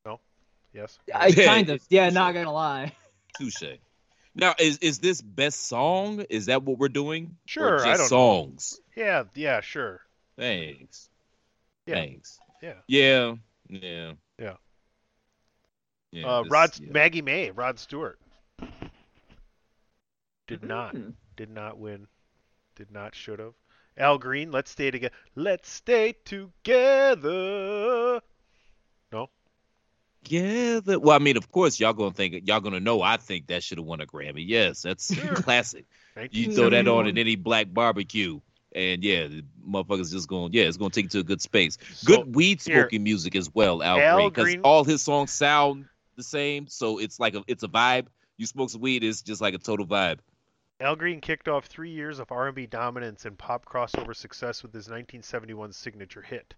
No. 0.05 0.19
Yes. 0.73 0.99
I 1.15 1.27
Yeah, 1.27 1.45
kind 1.45 1.69
of. 1.69 1.81
Yeah, 1.89 2.09
not 2.09 2.33
gonna 2.33 2.51
lie. 2.51 2.91
Touche. 3.37 3.63
Now, 4.35 4.55
is 4.59 4.79
is 4.79 4.99
this 4.99 5.21
best 5.21 5.67
song? 5.67 6.25
Is 6.29 6.47
that 6.47 6.63
what 6.63 6.77
we're 6.77 6.89
doing? 6.89 7.27
Or 7.27 7.37
Sure, 7.45 7.79
I 7.81 7.91
don't 7.91 7.99
know. 7.99 8.07
songs. 8.07 8.81
Yeah. 8.97 9.23
Yeah. 9.35 9.61
Sure. 9.61 10.01
Thanks. 10.37 11.09
Yeah. 11.85 11.95
Thanks. 11.95 12.39
Yeah. 12.61 12.73
Yeah. 12.87 13.35
Yeah. 13.69 14.11
Yeah. 14.37 14.53
Yeah. 16.11 16.27
Uh, 16.27 16.43
this- 16.43 16.51
Rod 16.51 16.71
yeah. 16.81 16.91
Maggie 16.91 17.21
May, 17.21 17.51
Rod 17.51 17.79
Stewart. 17.79 18.19
Did 20.47 20.63
not. 20.63 20.91
Hmm. 20.91 21.09
Did 21.35 21.49
not 21.49 21.77
win. 21.77 22.07
Did 22.75 22.91
not. 22.91 23.13
Should 23.15 23.39
have. 23.39 23.53
Al 23.97 24.17
Green. 24.17 24.51
Let's 24.51 24.71
stay 24.71 24.91
together. 24.91 25.13
Let's 25.35 25.69
stay 25.69 26.15
together. 26.25 27.21
No. 29.11 29.29
Yeah, 30.25 30.79
the, 30.83 30.99
well, 30.99 31.15
I 31.15 31.19
mean, 31.19 31.37
of 31.37 31.51
course, 31.51 31.79
y'all 31.79 31.93
gonna 31.93 32.11
think 32.11 32.47
y'all 32.47 32.59
gonna 32.59 32.79
know. 32.79 33.01
I 33.01 33.17
think 33.17 33.47
that 33.47 33.63
should 33.63 33.77
have 33.77 33.85
won 33.87 34.01
a 34.01 34.05
Grammy. 34.05 34.43
Yes, 34.47 34.81
that's 34.81 35.13
Sure. 35.13 35.35
classic. 35.35 35.85
You 36.31 36.53
throw 36.53 36.69
that 36.69 36.87
on 36.87 37.07
at 37.07 37.17
any 37.17 37.35
black 37.35 37.71
barbecue, 37.71 38.39
and 38.73 39.03
yeah, 39.03 39.27
the 39.27 39.45
motherfuckers 39.67 40.11
just 40.11 40.27
going. 40.27 40.53
Yeah, 40.53 40.63
it's 40.63 40.77
gonna 40.77 40.89
take 40.89 41.05
you 41.05 41.09
to 41.09 41.19
a 41.19 41.23
good 41.23 41.41
space. 41.41 41.77
So, 41.93 42.07
Good 42.17 42.35
weed 42.35 42.61
smoking 42.61 43.03
music 43.03 43.35
as 43.35 43.53
well, 43.53 43.83
Al, 43.83 43.99
Al 43.99 44.29
Green, 44.29 44.29
because 44.29 44.55
all 44.63 44.83
his 44.83 45.01
songs 45.01 45.31
sound 45.31 45.85
the 46.15 46.23
same, 46.23 46.67
so 46.67 46.97
it's 46.97 47.19
like 47.19 47.35
a 47.35 47.43
it's 47.47 47.63
a 47.63 47.67
vibe. 47.67 48.07
You 48.37 48.45
smoke 48.45 48.69
some 48.69 48.81
weed, 48.81 49.03
it's 49.03 49.21
just 49.21 49.41
like 49.41 49.53
a 49.53 49.59
total 49.59 49.85
vibe. 49.85 50.19
Al 50.79 50.95
Green 50.95 51.21
kicked 51.21 51.47
off 51.47 51.65
three 51.65 51.89
years 51.89 52.19
of 52.19 52.31
R&B 52.31 52.67
dominance 52.67 53.25
and 53.25 53.37
pop 53.37 53.65
crossover 53.65 54.15
success 54.15 54.61
with 54.61 54.73
his 54.73 54.85
1971 54.85 55.73
signature 55.73 56.21
hit. 56.21 56.53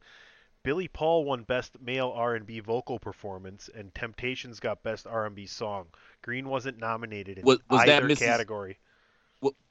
Billy 0.61 0.89
Paul 0.89 1.23
won 1.23 1.43
Best 1.43 1.79
Male 1.81 2.11
R&B 2.13 2.59
Vocal 2.59 2.99
Performance, 2.99 3.69
and 3.73 3.95
Temptations 3.95 4.59
got 4.59 4.83
Best 4.83 5.07
R&B 5.07 5.45
Song. 5.45 5.87
Green 6.21 6.49
wasn't 6.49 6.77
nominated 6.79 7.37
in 7.37 7.45
Was- 7.45 7.59
was 7.69 7.85
that 7.85 8.03
Mrs. 8.03 8.19
category. 8.19 8.77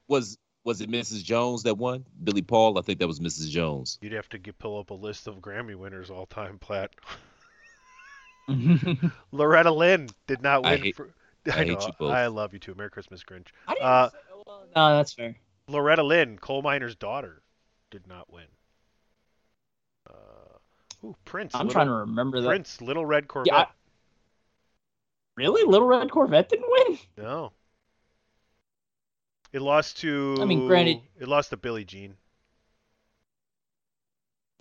Was 0.09 0.39
was 0.65 0.81
it 0.81 0.91
Mrs. 0.91 1.23
Jones 1.23 1.63
that 1.65 1.75
won? 1.77 2.05
Billy 2.25 2.43
Paul, 2.43 2.79
I 2.79 2.83
think 2.83 2.99
that 3.01 3.07
was 3.07 3.21
Mrs. 3.21 3.49
Jones. 3.51 3.99
You'd 4.03 4.13
have 4.13 4.29
to 4.31 4.39
get, 4.39 4.59
pull 4.59 4.79
up 4.79 4.91
a 4.91 4.95
list 4.95 5.27
of 5.27 5.37
Grammy 5.37 5.75
winners 5.77 6.11
all 6.11 6.27
time, 6.27 6.59
Platt. 6.59 6.91
Loretta 9.33 9.71
Lynn 9.71 10.09
did 10.27 10.43
not 10.43 10.65
I 10.65 10.73
win. 10.73 10.83
hate- 10.83 10.97
for, 10.97 11.11
I 11.47 11.51
hate 11.51 11.69
know, 11.79 11.87
you 11.87 11.93
both. 11.99 12.11
I 12.13 12.27
love 12.27 12.53
you 12.53 12.59
too. 12.59 12.75
Merry 12.75 12.91
Christmas, 12.91 13.23
Grinch. 13.23 13.47
I 13.67 13.75
Uh, 13.81 14.11
no, 14.77 14.97
that's 14.97 15.13
fair. 15.13 15.37
Loretta 15.69 16.03
Lynn, 16.03 16.39
coal 16.39 16.63
miner's 16.63 16.95
daughter, 16.97 17.43
did 17.91 18.07
not 18.07 18.33
win. 18.33 18.47
Uh, 20.09 21.05
ooh, 21.07 21.17
Prince. 21.25 21.55
I'm 21.55 21.67
Little- 21.67 21.73
trying 21.73 21.87
to 21.89 21.93
remember 21.95 22.41
that. 22.41 22.49
Prince, 22.49 22.81
Little 22.81 23.05
Red 23.07 23.29
Corvette. 23.29 23.53
Yeah. 23.53 23.59
I- 23.61 23.67
Really, 25.37 25.63
Little 25.63 25.87
Red 25.87 26.11
Corvette 26.11 26.49
didn't 26.49 26.67
win. 26.69 26.99
No. 27.17 27.53
It 29.53 29.63
lost 29.63 29.99
to. 29.99 30.37
I 30.41 30.45
mean, 30.45 30.67
granted- 30.67 31.01
It 31.21 31.29
lost 31.29 31.51
to 31.51 31.57
Billie 31.57 31.85
Jean. 31.85 32.17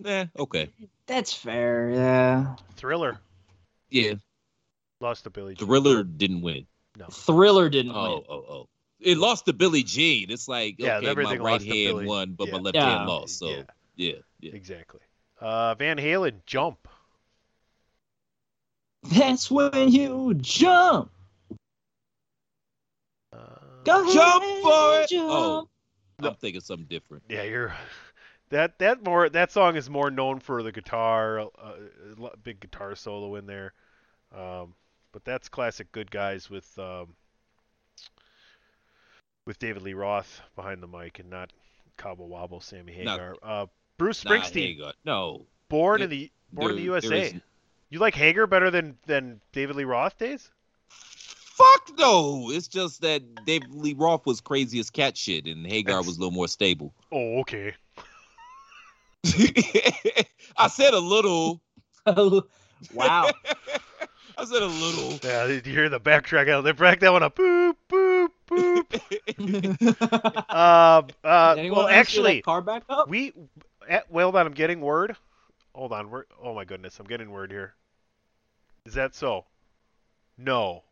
Eh, 0.04 0.26
okay. 0.38 0.70
That's 1.06 1.32
fair. 1.32 1.90
Yeah. 1.90 2.54
Thriller 2.76 3.18
Yeah, 3.90 4.14
lost 5.00 5.24
to 5.24 5.30
Billie 5.30 5.56
Jean. 5.56 5.66
Thriller 5.66 6.04
didn't 6.04 6.42
win. 6.42 6.66
No. 6.96 7.06
Thriller 7.06 7.68
didn't 7.68 7.92
Oh, 7.96 8.14
win. 8.18 8.24
oh, 8.28 8.34
oh. 8.48 8.68
It 9.00 9.16
lost 9.18 9.44
to 9.46 9.52
Billie 9.52 9.82
Jean. 9.84 10.30
It's 10.30 10.48
like 10.48 10.76
Yeah, 10.78 10.96
okay, 10.96 11.14
my 11.14 11.36
right 11.36 11.62
hand 11.62 11.68
Billie- 11.68 12.06
won, 12.06 12.32
but 12.34 12.50
my 12.50 12.58
left 12.58 12.74
Yeah. 12.76 12.96
hand 12.96 13.06
lost. 13.08 13.38
So 13.38 13.48
Yeah. 13.50 13.62
yeah, 13.96 14.12
yeah. 14.40 14.52
Exactly. 14.54 15.00
Uh, 15.40 15.74
Van 15.76 15.98
Halen, 15.98 16.44
Jump. 16.46 16.88
That's 19.04 19.50
when 19.50 19.90
you 19.92 20.34
jump. 20.34 21.12
Uh, 23.32 23.36
Go 23.84 24.02
ahead, 24.02 24.12
Jump 24.14 24.44
for 24.62 25.00
it. 25.02 25.08
Jump. 25.10 25.30
Oh, 25.30 25.68
I'm 26.20 26.34
thinking 26.34 26.60
something 26.60 26.86
different. 26.88 27.24
Yeah, 27.28 27.42
you're. 27.44 27.74
That 28.50 28.78
that 28.78 29.04
more 29.04 29.28
that 29.28 29.52
song 29.52 29.76
is 29.76 29.90
more 29.90 30.10
known 30.10 30.40
for 30.40 30.62
the 30.62 30.72
guitar, 30.72 31.38
uh, 31.40 32.30
big 32.42 32.60
guitar 32.60 32.94
solo 32.96 33.34
in 33.34 33.44
there, 33.44 33.74
um, 34.34 34.74
but 35.12 35.22
that's 35.26 35.50
classic 35.50 35.92
"Good 35.92 36.10
Guys" 36.10 36.48
with 36.48 36.66
um, 36.78 37.14
with 39.48 39.58
David 39.58 39.80
Lee 39.82 39.94
Roth 39.94 40.42
behind 40.56 40.82
the 40.82 40.86
mic 40.86 41.18
and 41.20 41.30
not 41.30 41.50
Cabo 41.96 42.28
Wabo, 42.28 42.62
Sammy 42.62 43.02
Not- 43.02 43.18
Hagar. 43.18 43.36
Uh, 43.42 43.66
Bruce 43.96 44.22
Springsteen, 44.22 44.76
Hagar. 44.76 44.92
No, 45.06 45.46
born 45.70 46.02
It- 46.02 46.04
in 46.04 46.10
the 46.10 46.30
born 46.52 46.72
in 46.72 46.76
the 46.76 46.86
there- 46.86 47.00
there 47.00 47.10
USA. 47.18 47.36
is- 47.36 47.42
You 47.88 47.98
like 47.98 48.14
Hagar 48.14 48.46
better 48.46 48.70
than 48.70 48.98
than 49.06 49.40
David 49.52 49.76
Lee 49.76 49.84
Roth 49.84 50.18
days? 50.18 50.50
Fuck 50.90 51.98
no. 51.98 52.50
It's 52.50 52.68
just 52.68 53.00
that 53.00 53.22
David 53.46 53.72
Lee 53.74 53.94
Roth 53.94 54.26
was 54.26 54.42
crazy 54.42 54.78
as 54.80 54.90
cat 54.90 55.16
shit, 55.16 55.46
and 55.46 55.66
Hagar 55.66 55.98
was 56.02 56.18
a 56.18 56.20
little 56.20 56.30
more 56.30 56.46
stable. 56.48 56.92
Oh, 57.10 57.40
okay. 57.40 57.74
I 60.58 60.68
said 60.68 60.92
a 60.92 60.98
little. 60.98 61.62
wow. 62.06 63.30
I 64.36 64.44
said 64.44 64.62
a 64.62 64.66
little. 64.66 65.18
Yeah, 65.24 65.46
did 65.46 65.66
you 65.66 65.72
hear 65.72 65.88
the 65.88 65.98
backtrack 65.98 66.48
out? 66.50 66.64
They 66.64 66.72
back 66.72 67.00
that 67.00 67.12
one 67.12 67.22
up. 67.22 67.34
Boop 67.34 67.74
boop 67.90 68.07
boop. 68.48 69.00
Uh, 70.48 71.02
uh, 71.22 71.54
well, 71.56 71.56
else 71.56 71.90
hear 71.90 71.98
actually, 71.98 72.36
that 72.36 72.44
car 72.44 72.60
back 72.62 72.82
up? 72.88 73.08
We, 73.08 73.32
eh, 73.88 74.00
well, 74.08 74.26
hold 74.26 74.36
on, 74.36 74.46
I'm 74.46 74.54
getting 74.54 74.80
word. 74.80 75.14
Hold 75.74 75.92
on, 75.92 76.10
we're, 76.10 76.24
oh 76.42 76.54
my 76.54 76.64
goodness, 76.64 76.98
I'm 76.98 77.06
getting 77.06 77.30
word 77.30 77.50
here. 77.50 77.74
Is 78.86 78.94
that 78.94 79.14
so? 79.14 79.44
No. 80.36 80.82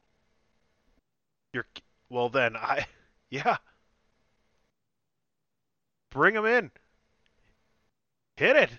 You're, 1.52 1.66
well 2.10 2.28
then, 2.28 2.56
I, 2.56 2.86
yeah. 3.30 3.56
Bring 6.10 6.34
him 6.34 6.44
in. 6.44 6.70
Hit 8.36 8.56
it. 8.56 8.70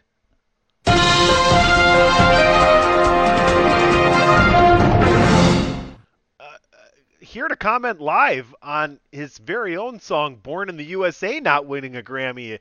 Here 7.37 7.47
to 7.47 7.55
comment 7.55 8.01
live 8.01 8.55
on 8.63 8.99
his 9.11 9.37
very 9.37 9.77
own 9.77 9.99
song 9.99 10.37
"Born 10.37 10.69
in 10.69 10.77
the 10.77 10.85
USA" 10.85 11.39
not 11.39 11.67
winning 11.67 11.95
a 11.95 12.01
Grammy 12.01 12.57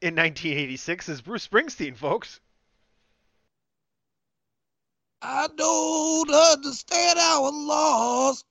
in 0.00 0.16
1986 0.16 1.10
is 1.10 1.20
Bruce 1.20 1.46
Springsteen, 1.46 1.94
folks. 1.94 2.40
I 5.20 5.46
don't 5.54 6.30
understand 6.30 7.18
our 7.18 7.52
laws. 7.52 8.42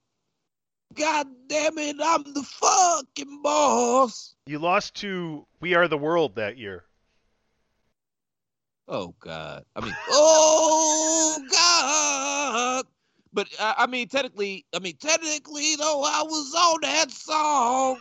God 0.93 1.25
damn 1.47 1.79
it, 1.79 1.95
I'm 2.03 2.21
the 2.21 2.43
fucking 2.43 3.41
boss. 3.41 4.35
You 4.45 4.59
lost 4.59 4.93
to 4.97 5.47
"We 5.59 5.73
Are 5.73 5.87
the 5.87 5.97
World" 5.97 6.35
that 6.35 6.59
year. 6.59 6.83
Oh 8.87 9.15
God. 9.19 9.65
I 9.75 9.81
mean, 9.83 9.95
oh 10.11 11.47
God. 11.51 12.85
But 13.37 13.47
uh, 13.59 13.75
I 13.77 13.85
mean, 13.85 14.07
technically, 14.07 14.65
I 14.75 14.79
mean, 14.79 14.97
technically, 14.97 15.75
though, 15.75 16.01
I 16.03 16.23
was 16.23 16.55
on 16.55 16.81
that 16.81 17.11
song. 17.11 17.99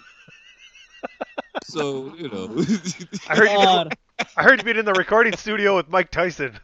so 1.64 2.14
you 2.16 2.30
know, 2.30 2.64
I 3.28 3.36
heard 3.36 3.50
you. 3.50 3.56
God. 3.58 3.98
I 4.34 4.42
heard 4.42 4.60
you 4.60 4.64
being 4.64 4.78
in 4.78 4.86
the 4.86 4.94
recording 4.94 5.36
studio 5.36 5.76
with 5.76 5.90
Mike 5.90 6.10
Tyson. 6.10 6.58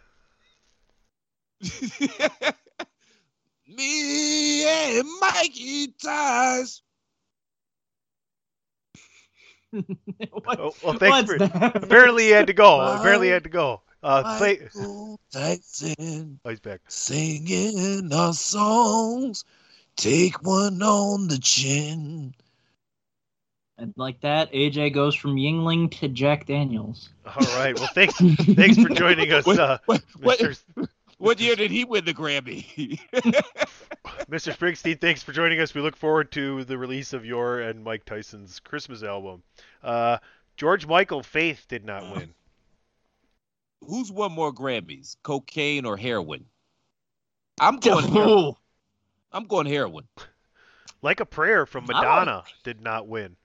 me 3.69 4.65
and 4.65 5.07
Mikey 5.21 5.89
Tyson. 6.03 6.83
What- 10.31 10.59
Oh, 10.61 10.75
well, 10.83 10.95
thanks 10.95 11.29
what's 11.29 11.33
for. 11.33 11.39
that? 11.41 11.77
Apparently, 11.77 12.25
he 12.25 12.31
had 12.31 12.47
to 12.47 12.55
go. 12.55 12.81
Apparently, 12.81 13.27
he 13.27 13.33
had 13.35 13.45
to 13.45 13.51
go. 13.51 13.83
Uh, 14.03 14.37
play. 14.39 14.59
Michael 14.75 15.21
Tyson 15.33 16.41
Oh, 16.45 16.51
he's 16.51 16.61
back. 16.61 16.81
singing 16.89 18.13
our 18.13 18.33
songs. 18.33 19.45
Take 19.97 20.43
one 20.43 20.83
on 20.83 21.29
the 21.29 21.39
chin. 21.39 22.35
And 23.79 23.95
like 23.97 24.21
that, 24.21 24.53
AJ 24.53 24.93
goes 24.95 25.15
from 25.15 25.37
Yuengling 25.37 25.91
to 26.01 26.09
Jack 26.09 26.47
Daniels. 26.47 27.11
All 27.27 27.35
right. 27.57 27.79
Well, 27.79 27.89
thanks. 27.95 28.15
thanks 28.19 28.77
for 28.81 28.89
joining 28.91 29.33
us, 29.33 29.45
What- 29.47 29.59
uh, 29.59 29.79
what- 29.87 30.03
what- 30.21 30.39
Mr. 30.39 30.89
What 31.19 31.41
year 31.41 31.55
did 31.55 31.71
he 31.71 31.85
win 31.85 32.05
the 32.05 32.13
Grammy? 32.15 32.99
Mr. 34.29 34.53
Springsteen. 34.57 35.01
Thanks 35.01 35.23
for 35.23 35.31
joining 35.31 35.61
us. 35.61 35.73
We 35.73 35.81
look 35.81 35.97
forward 35.97 36.33
to 36.33 36.65
the 36.65 36.77
release 36.77 37.13
of 37.13 37.25
your 37.25 37.61
and 37.61 37.85
Mike 37.85 38.05
Tyson's 38.05 38.59
Christmas 38.59 39.05
album. 39.05 39.45
Uh, 39.85 40.19
George 40.57 40.85
Michael, 40.85 41.23
Faith 41.23 41.67
did 41.69 41.85
not 41.85 42.03
win. 42.17 42.35
Who's 43.87 44.11
won 44.11 44.33
more 44.33 44.53
Grammys, 44.53 45.17
cocaine 45.23 45.85
or 45.85 45.97
heroin? 45.97 46.47
I'm 47.61 47.77
going. 47.81 48.09
heroin. 48.09 48.55
I'm 49.33 49.47
going 49.47 49.67
heroin. 49.67 50.07
Like 51.01 51.21
a 51.21 51.27
Prayer 51.27 51.67
from 51.67 51.87
Madonna 51.87 52.45
did 52.63 52.81
not 52.81 53.09
win. 53.09 53.37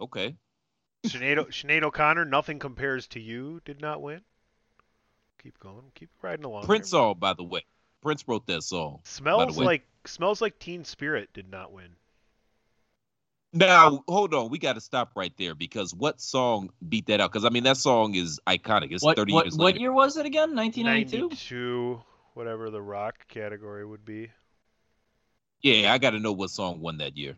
Okay. 0.00 0.36
Sinead, 1.06 1.36
Sinead 1.48 1.82
O'Connor, 1.82 2.24
Nothing 2.24 2.58
Compares 2.58 3.06
to 3.08 3.20
You 3.20 3.60
did 3.64 3.80
not 3.80 4.02
win. 4.02 4.22
Keep 5.42 5.58
going. 5.60 5.84
Keep 5.94 6.08
riding 6.22 6.44
along. 6.44 6.64
Prince 6.64 6.90
song, 6.90 7.16
by 7.18 7.34
the 7.34 7.44
way. 7.44 7.64
Prince 8.02 8.24
wrote 8.26 8.46
that 8.46 8.62
song. 8.62 9.00
Smells 9.04 9.58
like 9.58 9.86
Smells 10.06 10.40
like 10.40 10.58
Teen 10.58 10.84
Spirit 10.84 11.30
did 11.32 11.50
not 11.50 11.72
win. 11.72 11.96
Now, 13.54 14.02
hold 14.08 14.34
on. 14.34 14.50
We 14.50 14.58
got 14.58 14.72
to 14.72 14.80
stop 14.80 15.12
right 15.14 15.32
there 15.38 15.54
because 15.54 15.94
what 15.94 16.20
song 16.20 16.70
beat 16.88 17.06
that 17.06 17.20
out? 17.20 17.30
Because 17.30 17.44
I 17.44 17.50
mean, 17.50 17.62
that 17.62 17.76
song 17.76 18.16
is 18.16 18.40
iconic. 18.48 18.88
It's 18.90 19.04
what, 19.04 19.16
30 19.16 19.32
what, 19.32 19.44
years 19.44 19.56
what 19.56 19.66
later. 19.66 19.78
year 19.78 19.92
was 19.92 20.16
it 20.16 20.26
again? 20.26 20.56
1992? 20.56 21.28
92, 21.28 22.02
whatever 22.34 22.70
the 22.70 22.82
rock 22.82 23.28
category 23.28 23.86
would 23.86 24.04
be. 24.04 24.30
Yeah, 25.62 25.92
I 25.92 25.98
got 25.98 26.10
to 26.10 26.18
know 26.18 26.32
what 26.32 26.50
song 26.50 26.80
won 26.80 26.98
that 26.98 27.16
year. 27.16 27.36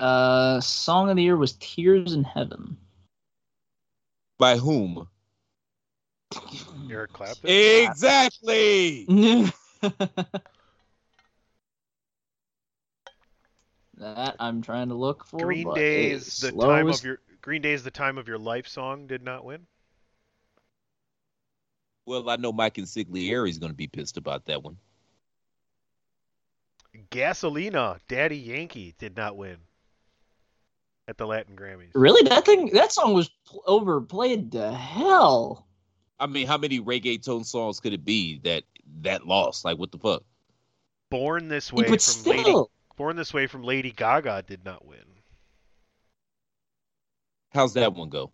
Uh, 0.00 0.60
song 0.60 1.10
of 1.10 1.16
the 1.16 1.22
year 1.22 1.36
was 1.36 1.52
Tears 1.60 2.12
in 2.12 2.24
Heaven. 2.24 2.76
By 4.38 4.56
whom? 4.56 5.06
Eric 6.90 7.12
Clapton. 7.12 7.48
Exactly. 7.48 9.06
that 13.98 14.36
I'm 14.38 14.62
trying 14.62 14.88
to 14.88 14.94
look 14.94 15.26
for. 15.26 15.40
Green 15.40 15.64
but 15.64 15.76
Day's 15.76 16.26
it's 16.26 16.40
the 16.40 16.50
slow 16.50 16.68
time 16.68 16.88
of 16.88 17.02
your 17.04 17.18
Green 17.40 17.62
Day's 17.62 17.82
the 17.82 17.90
time 17.90 18.18
of 18.18 18.28
your 18.28 18.38
life 18.38 18.68
song 18.68 19.06
did 19.06 19.22
not 19.22 19.44
win. 19.44 19.66
Well, 22.06 22.28
I 22.30 22.36
know 22.36 22.52
Mike 22.52 22.74
Consigliere 22.74 23.48
is 23.48 23.58
going 23.58 23.72
to 23.72 23.76
be 23.76 23.88
pissed 23.88 24.16
about 24.16 24.46
that 24.46 24.62
one. 24.62 24.76
Gasolina, 27.10 27.98
Daddy 28.08 28.38
Yankee 28.38 28.94
did 28.98 29.16
not 29.16 29.36
win 29.36 29.58
at 31.08 31.18
the 31.18 31.26
Latin 31.26 31.56
Grammys. 31.56 31.90
Really, 31.94 32.28
that 32.28 32.44
thing, 32.46 32.70
that 32.72 32.92
song 32.92 33.12
was 33.12 33.30
pl- 33.46 33.62
overplayed 33.66 34.52
to 34.52 34.72
hell. 34.72 35.66
I 36.18 36.26
mean, 36.26 36.46
how 36.46 36.56
many 36.56 36.80
reggaeton 36.80 37.44
songs 37.44 37.80
could 37.80 37.92
it 37.92 38.04
be 38.04 38.40
that 38.44 38.64
that 39.02 39.26
lost? 39.26 39.64
Like, 39.64 39.78
what 39.78 39.92
the 39.92 39.98
fuck? 39.98 40.22
Born 41.10 41.48
This 41.48 41.72
Way 41.72 41.88
but 41.88 42.02
from 42.02 42.30
Lady 42.30 42.42
still, 42.42 42.70
Born 42.96 43.16
This 43.16 43.32
Way 43.34 43.46
from 43.46 43.62
Lady 43.62 43.92
Gaga 43.92 44.44
did 44.46 44.64
not 44.64 44.84
win. 44.86 44.98
How's 47.52 47.74
that 47.74 47.94
one 47.94 48.08
go? 48.08 48.32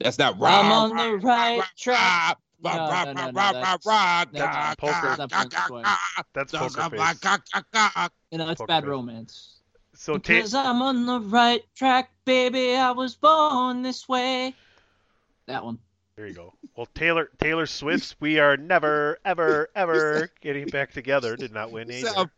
That's 0.00 0.18
not 0.18 0.34
I'm 0.40 0.72
on 0.72 0.96
the 0.96 1.16
right 1.18 1.62
track. 1.78 2.38
rah, 2.62 2.76
No, 2.76 3.04
no, 3.04 3.12
no, 3.12 3.30
no, 3.30 3.32
that's- 3.32 3.86
rah, 3.86 4.24
that's 4.32 4.56
rah, 4.56 4.74
poker. 4.76 4.92
gah, 4.92 5.16
That's 5.16 5.32
gah, 5.32 5.38
not 5.38 5.50
gah, 5.50 5.66
Prince 5.68 5.82
gah, 5.84 6.22
That's 6.32 6.52
gah, 6.52 6.68
Poker 6.68 8.02
Face. 8.02 8.10
You 8.30 8.38
know, 8.38 8.48
it's 8.48 8.62
bad 8.62 8.86
romance. 8.86 9.58
So 9.94 10.14
ta- 10.18 10.32
Because 10.34 10.54
I'm 10.54 10.80
on 10.82 11.06
the 11.06 11.20
right 11.20 11.62
track, 11.76 12.10
baby. 12.24 12.74
I 12.74 12.90
was 12.92 13.14
born 13.14 13.82
this 13.82 14.08
way. 14.08 14.54
That 15.46 15.64
one. 15.64 15.78
there 16.16 16.26
you 16.26 16.34
go. 16.34 16.54
Well, 16.76 16.86
Taylor 16.94 17.30
Taylor 17.38 17.66
Swift's 17.66 18.14
"We 18.20 18.38
Are 18.38 18.56
Never 18.56 19.18
Ever 19.24 19.68
Ever 19.74 20.30
Getting 20.40 20.68
Back 20.68 20.92
Together" 20.92 21.36
did 21.36 21.52
not 21.52 21.70
win 21.72 21.90
either. 21.90 22.30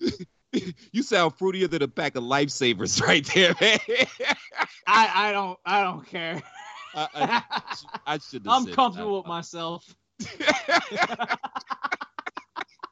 Sound, 0.00 0.74
you 0.92 1.02
sound 1.02 1.36
fruitier 1.38 1.68
than 1.68 1.82
a 1.82 1.88
pack 1.88 2.16
of 2.16 2.24
lifesavers 2.24 3.00
right 3.06 3.24
there, 3.34 3.54
man. 3.60 3.78
I, 4.86 5.28
I 5.28 5.32
don't 5.32 5.58
I 5.64 5.82
don't 5.82 6.06
care. 6.06 6.42
I, 6.94 7.08
I, 7.14 7.42
I 8.06 8.18
should. 8.18 8.46
I'm 8.48 8.64
said 8.64 8.74
comfortable 8.74 9.18
with 9.18 9.26
myself. 9.26 9.94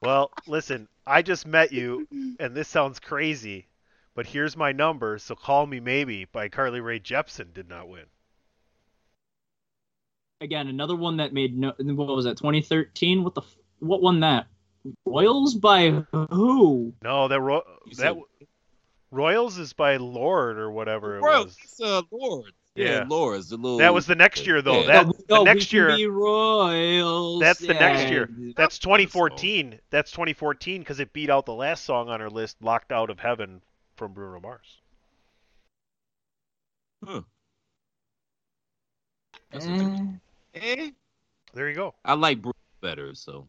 Well, 0.05 0.33
listen, 0.47 0.87
I 1.07 1.23
just 1.23 1.47
met 1.47 1.73
you, 1.73 2.07
and 2.38 2.55
this 2.55 2.69
sounds 2.69 3.01
crazy, 3.01 3.69
but 4.14 4.27
here's 4.27 4.55
my 4.55 4.71
number, 4.71 5.19
so 5.19 5.35
call 5.35 5.67
me 5.67 5.81
maybe 5.81 6.27
by 6.27 6.51
Carly 6.51 6.81
Rae 6.81 7.01
Jepsen 7.01 7.55
did 7.55 7.71
not 7.71 7.88
win. 7.88 8.05
Again, 10.43 10.69
another 10.69 10.95
one 10.95 11.17
that 11.17 11.33
made 11.33 11.57
no. 11.57 11.73
What 11.79 12.09
was 12.09 12.27
that? 12.27 12.37
2013. 12.37 13.25
What 13.25 13.35
the? 13.35 13.40
What 13.79 14.03
won 14.03 14.21
that? 14.21 14.47
Royals 15.07 15.55
by 15.55 15.90
who? 16.12 16.92
No, 17.03 17.29
that 17.29 17.40
ro- 17.40 17.62
that 17.87 17.94
said- 17.97 18.16
Royals 19.11 19.59
is 19.59 19.73
by 19.73 19.97
Lorde 19.97 20.59
or 20.59 20.70
whatever 20.70 21.16
it 21.18 21.20
Bro, 21.20 21.44
was. 21.44 21.57
it's 21.62 21.81
uh, 21.81 22.03
Lorde. 22.11 22.53
Yeah, 22.75 22.87
Yeah. 22.87 23.05
Lorde's 23.09 23.51
the 23.51 23.57
little. 23.57 23.79
That 23.79 23.94
was 23.94 24.07
the 24.07 24.16
next 24.16 24.47
year 24.47 24.61
though. 24.61 24.81
Yeah. 24.81 24.87
That 24.87 25.07
No, 25.07 25.12
the 25.12 25.25
no, 25.31 25.40
we 25.42 25.44
next 25.44 25.73
year. 25.73 25.97
be 25.97 26.07
Royals. 26.09 27.40
That's 27.40 27.61
the 27.61 27.75
next 27.75 28.11
year. 28.11 28.29
That's 28.57 28.79
2014. 28.81 29.79
That's 29.90 30.11
2014 30.11 30.81
because 30.81 30.99
it 31.01 31.12
beat 31.12 31.31
out 31.31 31.47
the 31.47 31.55
last 31.55 31.85
song 31.85 32.09
on 32.09 32.20
our 32.20 32.29
list, 32.31 32.57
"Locked 32.61 32.90
Out 32.90 33.09
of 33.11 33.20
Heaven" 33.20 33.62
from 33.97 34.12
Bruno 34.12 34.40
Mars. 34.40 34.81
That's 39.53 39.66
Eh, 39.66 39.70
interesting. 39.70 40.20
Eh, 40.55 40.90
There 41.53 41.68
you 41.68 41.75
go. 41.77 41.94
I 42.05 42.14
like 42.14 42.42
Bruno 42.42 42.55
better, 42.81 43.14
so 43.14 43.47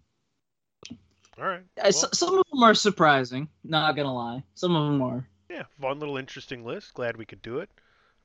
All 1.37 1.45
right. 1.45 1.63
uh, 1.77 1.91
Well, 1.93 2.09
some 2.13 2.37
of 2.37 2.45
them 2.51 2.63
are 2.63 2.73
surprising. 2.73 3.49
Not 3.63 3.95
gonna 3.95 4.13
lie. 4.13 4.43
Some 4.55 4.75
of 4.75 4.91
them 4.91 5.01
are. 5.01 5.27
yeah, 5.49 5.63
fun 5.81 5.99
little 5.99 6.17
interesting 6.17 6.63
list. 6.63 6.93
Glad 6.93 7.17
we 7.17 7.25
could 7.25 7.41
do 7.41 7.59
it. 7.59 7.69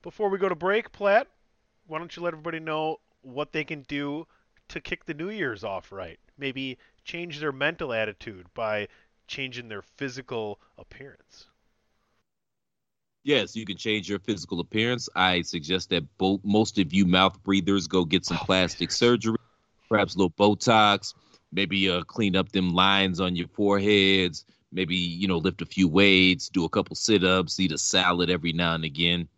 Before 0.02 0.28
we 0.30 0.38
go 0.38 0.48
to 0.48 0.54
break, 0.54 0.92
Platt, 0.92 1.26
why 1.86 1.98
don't 1.98 2.14
you 2.16 2.22
let 2.22 2.32
everybody 2.34 2.60
know 2.60 2.98
what 3.22 3.52
they 3.52 3.64
can 3.64 3.82
do 3.82 4.26
to 4.68 4.80
kick 4.80 5.04
the 5.04 5.14
New 5.14 5.28
Year's 5.30 5.64
off 5.64 5.90
right? 5.92 6.18
Maybe 6.38 6.78
change 7.04 7.40
their 7.40 7.52
mental 7.52 7.92
attitude 7.92 8.46
by 8.54 8.88
changing 9.26 9.68
their 9.68 9.82
physical 9.82 10.60
appearance. 10.78 11.46
yes, 13.24 13.54
you 13.54 13.66
can 13.66 13.76
change 13.76 14.08
your 14.08 14.18
physical 14.20 14.60
appearance. 14.60 15.08
I 15.14 15.42
suggest 15.42 15.90
that 15.90 16.04
both 16.18 16.40
most 16.44 16.78
of 16.78 16.92
you 16.92 17.04
mouth 17.04 17.42
breathers 17.42 17.86
go 17.86 18.04
get 18.04 18.24
some 18.24 18.38
Oh, 18.40 18.44
plastic 18.46 18.90
yes. 18.90 18.96
surgery, 18.96 19.36
perhaps 19.88 20.14
a 20.14 20.18
little 20.18 20.30
Botox, 20.30 21.14
maybe 21.52 21.90
uh, 21.90 22.02
clean 22.02 22.36
up 22.36 22.52
them 22.52 22.74
lines 22.74 23.20
on 23.20 23.36
your 23.36 23.48
foreheads, 23.48 24.44
maybe 24.72 24.96
you 24.96 25.28
know 25.28 25.38
lift 25.38 25.62
a 25.62 25.66
few 25.66 25.88
weights, 25.88 26.48
do 26.48 26.64
a 26.64 26.68
couple 26.68 26.96
sit-ups, 26.96 27.58
eat 27.60 27.72
a 27.72 27.78
salad 27.78 28.30
every 28.30 28.52
now 28.52 28.74
and 28.74 28.84
again. 28.84 29.28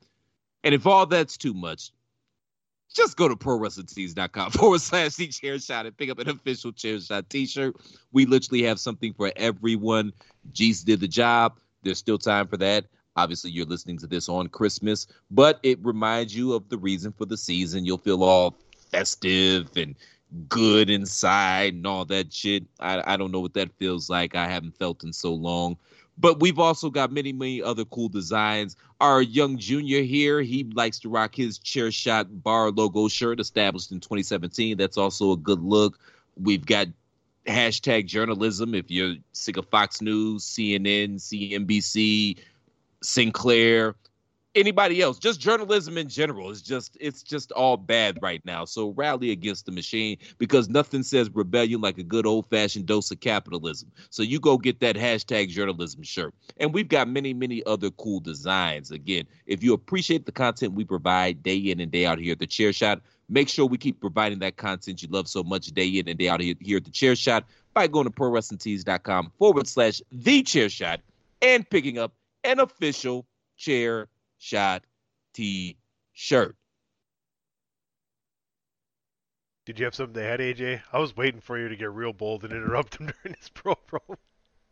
And 0.65 0.75
if 0.75 0.87
all 0.87 1.07
that's 1.07 1.37
too 1.37 1.55
much, 1.55 1.91
just 2.95 3.17
go 3.17 3.29
to 3.29 3.37
prowrestlingtees.com 3.37 4.51
forward 4.53 4.81
slash 4.81 5.17
the 5.17 5.29
chair 5.29 5.59
shot 5.59 5.87
and 5.87 5.97
pick 5.97 6.11
up 6.11 6.19
an 6.19 6.29
official 6.29 6.73
chair 6.73 7.01
shot 7.01 7.29
t-shirt. 7.31 7.77
We 8.13 8.27
literally 8.27 8.63
have 8.65 8.79
something 8.79 9.15
for 9.15 9.33
everyone. 9.37 10.13
Jeez 10.53 10.85
did 10.85 11.01
the 11.01 11.09
job. 11.09 11.59
There's 11.83 11.99
still 11.99 12.19
time 12.19 12.47
for 12.47 12.57
that. 12.59 12.87
Obviously, 13.17 13.51
you're 13.51 13.67
listening 13.67 13.99
to 13.99 14.07
this 14.07 14.29
on 14.29 14.49
Christmas, 14.49 15.07
but 15.31 15.61
it 15.63 15.79
reminds 15.85 16.35
you 16.35 16.55
of 16.55 16.69
the 16.71 16.79
reason 16.79 17.13
for 17.13 17.27
the 17.27 17.37
season. 17.37 17.85
You'll 17.85 17.99
feel 17.99 18.23
all 18.25 18.57
festive 18.91 19.69
and 19.77 19.95
good 20.49 20.91
inside 20.91 21.75
and 21.75 21.87
all 21.87 22.05
that 22.07 22.33
shit. 22.33 22.65
I, 22.81 23.15
I 23.15 23.17
don't 23.17 23.33
know 23.33 23.41
what 23.41 23.55
that 23.55 23.73
feels 23.79 24.09
like. 24.09 24.35
I 24.35 24.49
haven't 24.49 24.77
felt 24.79 25.05
in 25.05 25.13
so 25.13 25.33
long. 25.33 25.77
But 26.19 26.41
we've 26.41 26.59
also 26.59 26.91
got 26.91 27.11
many, 27.11 27.33
many 27.33 27.63
other 27.63 27.85
cool 27.87 28.09
designs. 28.09 28.77
Our 29.01 29.23
young 29.23 29.59
junior 29.59 30.03
here, 30.03 30.43
he 30.43 30.65
likes 30.65 30.99
to 31.01 31.09
rock 31.09 31.35
his 31.35 31.59
chair 31.59 31.91
shot 31.91 32.43
bar 32.43 32.71
logo 32.71 33.09
shirt 33.09 33.41
established 33.41 33.93
in 33.93 34.01
2017. 34.01 34.77
That's 34.77 34.99
also 34.99 35.33
a 35.33 35.37
good 35.37 35.61
look. 35.61 35.99
We've 36.37 36.65
got 36.65 36.89
hashtag 37.47 38.07
journalism. 38.07 38.75
If 38.75 38.91
you're 38.91 39.15
sick 39.33 39.57
of 39.57 39.67
Fox 39.69 40.01
News, 40.01 40.45
CNN, 40.45 41.17
CNBC, 41.17 42.39
Sinclair, 43.03 43.97
anybody 44.55 45.01
else, 45.01 45.19
just 45.19 45.41
journalism 45.41 45.97
in 45.97 46.09
general 46.09 46.51
is 46.51 46.63
just 46.63 46.97
it's 47.01 47.23
just 47.23 47.53
all 47.53 47.77
bad 47.77 48.19
right 48.21 48.45
now. 48.45 48.65
So 48.65 48.91
rally 48.91 49.31
against 49.31 49.67
the 49.67 49.73
machine 49.73 50.19
because 50.39 50.69
nothing 50.69 51.03
says 51.03 51.31
rebellion 51.31 51.81
like 51.81 51.99
a 51.99 52.03
good 52.03 52.27
old 52.27 52.49
fashioned 52.49 52.87
dose 52.87 53.11
of 53.11 53.21
capitalism. 53.21 53.91
So 54.11 54.23
you 54.23 54.41
go 54.41 54.59
get 54.59 54.81
that 54.81 54.97
hashtag 54.97 55.49
journalism 55.49 56.03
shirt. 56.03 56.35
And 56.59 56.73
we've 56.75 56.89
got 56.89 57.09
many, 57.09 57.35
many 57.35 57.65
other 57.65 57.91
cool 57.91 58.21
designs. 58.21 58.91
Again, 58.91 59.27
if 59.47 59.63
you 59.63 59.73
appreciate 59.73 60.27
the 60.27 60.33
content 60.33 60.75
we 60.75 60.85
provide 60.85 61.43
day 61.43 61.57
in 61.57 61.81
and 61.81 61.91
day 61.91 62.07
out 62.07 62.19
here 62.19 62.33
at 62.33 62.39
the 62.39 62.47
chair 62.47 62.73
shot, 62.73 63.01
make 63.29 63.49
sure 63.49 63.67
we 63.67 63.79
keep 63.79 64.01
providing 64.01 64.41
that 64.41 64.57
content 64.57 65.03
you 65.03 65.09
love 65.09 65.29
so 65.29 65.43
much 65.43 65.69
day 65.69 65.87
in 65.87 66.09
and 66.09 66.19
day 66.19 66.29
out 66.29 66.41
here, 66.41 66.55
here 66.61 66.77
at 66.77 66.85
the 66.85 66.91
chair 66.91 67.17
shot 67.17 67.45
by 67.75 67.87
going 67.87 68.05
to 68.05 68.13
prowrestlingtees.com 68.13 69.33
forward 69.39 69.67
slash 69.67 70.03
the 70.11 70.43
chair 70.43 70.69
shot 70.69 71.01
and 71.41 71.69
picking 71.69 71.99
up 71.99 72.13
an 72.45 72.61
official 72.61 73.27
chair 73.57 74.09
shot 74.43 74.83
t 75.35 75.77
shirt. 76.13 76.57
Did 79.65 79.79
you 79.79 79.85
have 79.85 79.95
something 79.95 80.15
to 80.15 80.25
add, 80.25 80.41
AJ? 80.41 80.81
I 80.93 80.99
was 80.99 81.17
waiting 81.17 81.41
for 81.41 81.57
you 81.57 81.69
to 81.69 81.77
get 81.77 81.93
real 81.93 82.13
bold 82.13 82.43
and 82.43 82.53
interrupt 82.53 82.97
him 82.97 83.07
during 83.23 83.37
his 83.39 83.49
promo. 83.49 84.17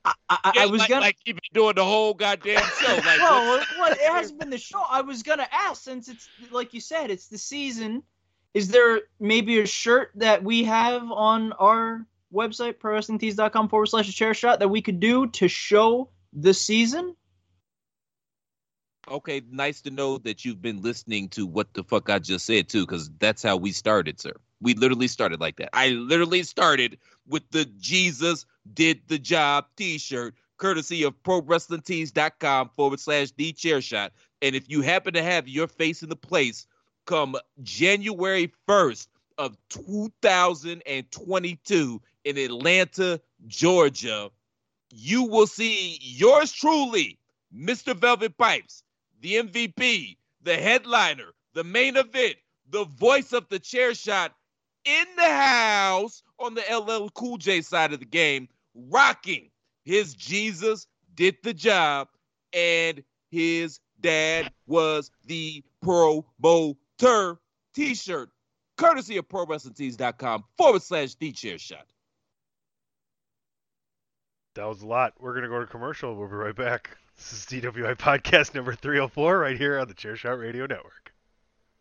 I, 0.04 0.14
I, 0.28 0.52
I 0.60 0.66
was 0.66 0.80
like, 0.80 0.88
gonna. 0.88 1.02
like 1.02 1.16
you've 1.24 1.36
been 1.36 1.62
doing 1.62 1.74
the 1.76 1.84
whole 1.84 2.14
goddamn 2.14 2.62
show. 2.80 2.94
Like, 2.94 3.04
well, 3.04 3.64
well, 3.78 3.92
it 3.92 4.12
hasn't 4.12 4.40
been 4.40 4.50
the 4.50 4.58
show. 4.58 4.82
I 4.88 5.02
was 5.02 5.22
gonna 5.22 5.46
ask 5.52 5.82
since 5.82 6.08
it's 6.08 6.28
like 6.50 6.74
you 6.74 6.80
said, 6.80 7.10
it's 7.10 7.28
the 7.28 7.38
season. 7.38 8.02
Is 8.52 8.68
there 8.68 9.02
maybe 9.20 9.60
a 9.60 9.66
shirt 9.66 10.10
that 10.16 10.42
we 10.42 10.64
have 10.64 11.08
on 11.12 11.52
our 11.52 12.04
website, 12.34 12.78
prowrestlingtees.com 12.78 13.68
forward 13.68 13.86
slash 13.86 14.12
chair 14.12 14.34
shot 14.34 14.58
that 14.58 14.68
we 14.68 14.82
could 14.82 14.98
do 14.98 15.28
to 15.28 15.46
show 15.46 16.08
the 16.32 16.54
season? 16.54 17.14
Okay, 19.10 19.42
nice 19.50 19.80
to 19.82 19.90
know 19.90 20.18
that 20.18 20.44
you've 20.44 20.62
been 20.62 20.82
listening 20.82 21.28
to 21.30 21.46
what 21.46 21.74
the 21.74 21.82
fuck 21.82 22.08
I 22.08 22.18
just 22.18 22.46
said 22.46 22.68
too, 22.68 22.86
because 22.86 23.10
that's 23.18 23.42
how 23.42 23.56
we 23.56 23.72
started, 23.72 24.20
sir. 24.20 24.34
We 24.60 24.74
literally 24.74 25.08
started 25.08 25.40
like 25.40 25.56
that. 25.56 25.70
I 25.72 25.88
literally 25.88 26.44
started 26.44 26.98
with 27.26 27.42
the 27.50 27.64
Jesus 27.78 28.46
did 28.72 29.00
the 29.08 29.18
job 29.18 29.66
t-shirt, 29.76 30.34
courtesy 30.58 31.02
of 31.04 31.20
prowrestlingtees.com 31.22 32.70
forward 32.76 33.00
slash 33.00 33.30
the 33.32 33.52
chair 33.52 33.80
shot. 33.80 34.12
And 34.42 34.54
if 34.54 34.70
you 34.70 34.82
happen 34.82 35.14
to 35.14 35.22
have 35.22 35.48
your 35.48 35.66
face 35.66 36.02
in 36.02 36.08
the 36.08 36.16
place 36.16 36.66
come 37.06 37.36
January 37.62 38.52
1st 38.68 39.08
of 39.38 39.56
2022 39.70 42.02
in 42.24 42.38
Atlanta, 42.38 43.20
Georgia, 43.46 44.30
you 44.92 45.22
will 45.24 45.46
see 45.46 45.98
yours 46.00 46.52
truly, 46.52 47.18
Mr. 47.56 47.96
Velvet 47.96 48.36
Pipes, 48.36 48.82
the 49.20 49.36
MVP, 49.36 50.16
the 50.42 50.56
headliner, 50.56 51.34
the 51.54 51.64
main 51.64 51.96
event, 51.96 52.36
the 52.70 52.84
voice 52.84 53.32
of 53.32 53.48
the 53.48 53.58
chair 53.58 53.94
shot 53.94 54.32
in 54.84 55.04
the 55.16 55.22
house 55.22 56.22
on 56.38 56.54
the 56.54 56.62
LL 56.70 57.08
Cool 57.10 57.36
J 57.36 57.60
side 57.60 57.92
of 57.92 58.00
the 58.00 58.06
game, 58.06 58.48
rocking 58.74 59.50
his 59.84 60.14
Jesus 60.14 60.86
did 61.14 61.36
the 61.42 61.52
job, 61.52 62.08
and 62.52 63.02
his 63.30 63.80
dad 64.00 64.52
was 64.66 65.10
the 65.26 65.62
promoter 65.82 67.38
t-shirt, 67.74 68.30
courtesy 68.76 69.16
of 69.16 69.28
ProWrestlingTees.com 69.28 70.44
forward 70.56 70.82
slash 70.82 71.14
the 71.14 71.32
chair 71.32 71.58
shot. 71.58 71.86
That 74.54 74.66
was 74.66 74.82
a 74.82 74.86
lot. 74.86 75.14
We're 75.20 75.32
going 75.32 75.44
to 75.44 75.48
go 75.48 75.60
to 75.60 75.66
commercial. 75.66 76.16
We'll 76.16 76.28
be 76.28 76.34
right 76.34 76.56
back. 76.56 76.96
This 77.20 77.34
is 77.34 77.62
DWI 77.62 77.96
Podcast 77.96 78.54
number 78.54 78.74
304 78.74 79.38
right 79.38 79.56
here 79.56 79.78
on 79.78 79.88
the 79.88 79.94
Chairshot 79.94 80.40
Radio 80.40 80.64
Network. 80.64 81.12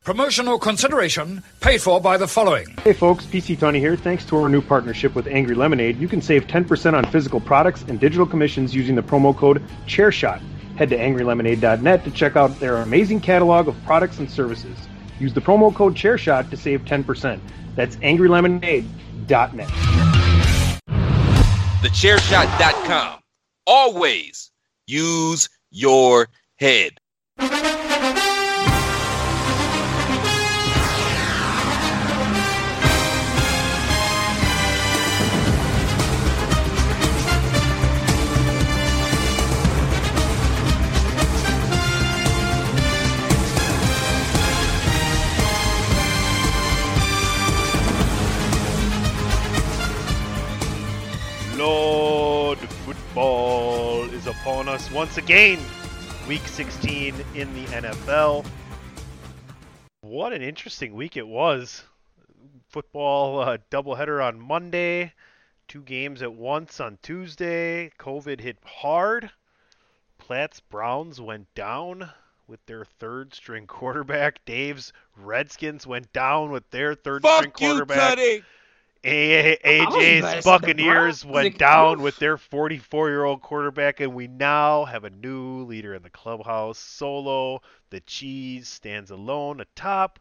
Promotional 0.03 0.59
consideration 0.59 1.41
paid 1.61 1.81
for 1.81 2.01
by 2.01 2.17
the 2.17 2.27
following. 2.27 2.67
Hey 2.83 2.91
folks, 2.91 3.25
PC 3.25 3.57
Tony 3.57 3.79
here. 3.79 3.95
Thanks 3.95 4.25
to 4.25 4.35
our 4.35 4.49
new 4.49 4.61
partnership 4.61 5.15
with 5.15 5.27
Angry 5.27 5.55
Lemonade, 5.55 5.97
you 5.97 6.09
can 6.09 6.21
save 6.21 6.45
10% 6.47 6.93
on 6.93 7.09
physical 7.09 7.39
products 7.39 7.83
and 7.87 8.01
digital 8.01 8.25
commissions 8.25 8.75
using 8.75 8.95
the 8.95 9.01
promo 9.01 9.35
code 9.35 9.63
ChairShot. 9.87 10.41
Head 10.75 10.89
to 10.89 10.97
angrylemonade.net 10.97 12.03
to 12.03 12.11
check 12.11 12.35
out 12.35 12.59
their 12.59 12.75
amazing 12.77 13.21
catalog 13.21 13.69
of 13.69 13.81
products 13.85 14.19
and 14.19 14.29
services. 14.29 14.77
Use 15.19 15.33
the 15.33 15.41
promo 15.41 15.73
code 15.73 15.95
ChairShot 15.95 16.49
to 16.49 16.57
save 16.57 16.83
10%. 16.83 17.39
That's 17.75 17.95
angrylemonade.net. 17.95 19.69
Thechairshot.com. 21.81 23.19
Always 23.65 24.51
use 24.89 25.49
your 25.71 26.27
head. 26.57 26.99
Upon 54.49 54.67
us 54.67 54.89
once 54.89 55.17
again. 55.17 55.59
Week 56.27 56.41
16 56.47 57.13
in 57.35 57.53
the 57.53 57.65
NFL. 57.65 58.43
What 60.01 60.33
an 60.33 60.41
interesting 60.41 60.95
week 60.95 61.17
it 61.17 61.27
was. 61.27 61.83
Football 62.67 63.41
uh, 63.41 63.57
doubleheader 63.69 64.25
on 64.25 64.39
Monday, 64.39 65.13
two 65.67 65.83
games 65.83 66.23
at 66.23 66.33
once 66.33 66.79
on 66.79 66.97
Tuesday. 67.03 67.91
COVID 67.99 68.39
hit 68.39 68.57
hard. 68.65 69.29
Platt's 70.17 70.61
Browns 70.61 71.21
went 71.21 71.53
down 71.53 72.09
with 72.47 72.65
their 72.65 72.85
third 72.85 73.35
string 73.35 73.67
quarterback. 73.67 74.43
Dave's 74.45 74.91
Redskins 75.15 75.85
went 75.85 76.11
down 76.11 76.49
with 76.49 76.67
their 76.71 76.95
third 76.95 77.21
string 77.21 77.51
Fuck 77.51 77.61
you, 77.61 77.67
quarterback. 77.67 78.17
Teddy. 78.17 78.43
A- 79.03 79.57
I 79.65 79.89
was 79.89 80.11
about 80.11 80.43
AJ's 80.43 80.43
Buccaneers 80.43 81.25
went 81.25 81.57
down 81.57 82.01
with 82.01 82.17
their 82.19 82.37
44 82.37 83.09
year 83.09 83.23
old 83.23 83.41
quarterback, 83.41 83.99
and 84.01 84.13
we 84.13 84.27
now 84.27 84.85
have 84.85 85.03
a 85.05 85.09
new 85.09 85.63
leader 85.63 85.93
in 85.95 86.03
the 86.03 86.09
clubhouse. 86.09 86.77
Solo, 86.77 87.61
the 87.91 88.01
cheese, 88.01 88.67
stands 88.67 89.11
alone 89.11 89.61
atop. 89.61 90.19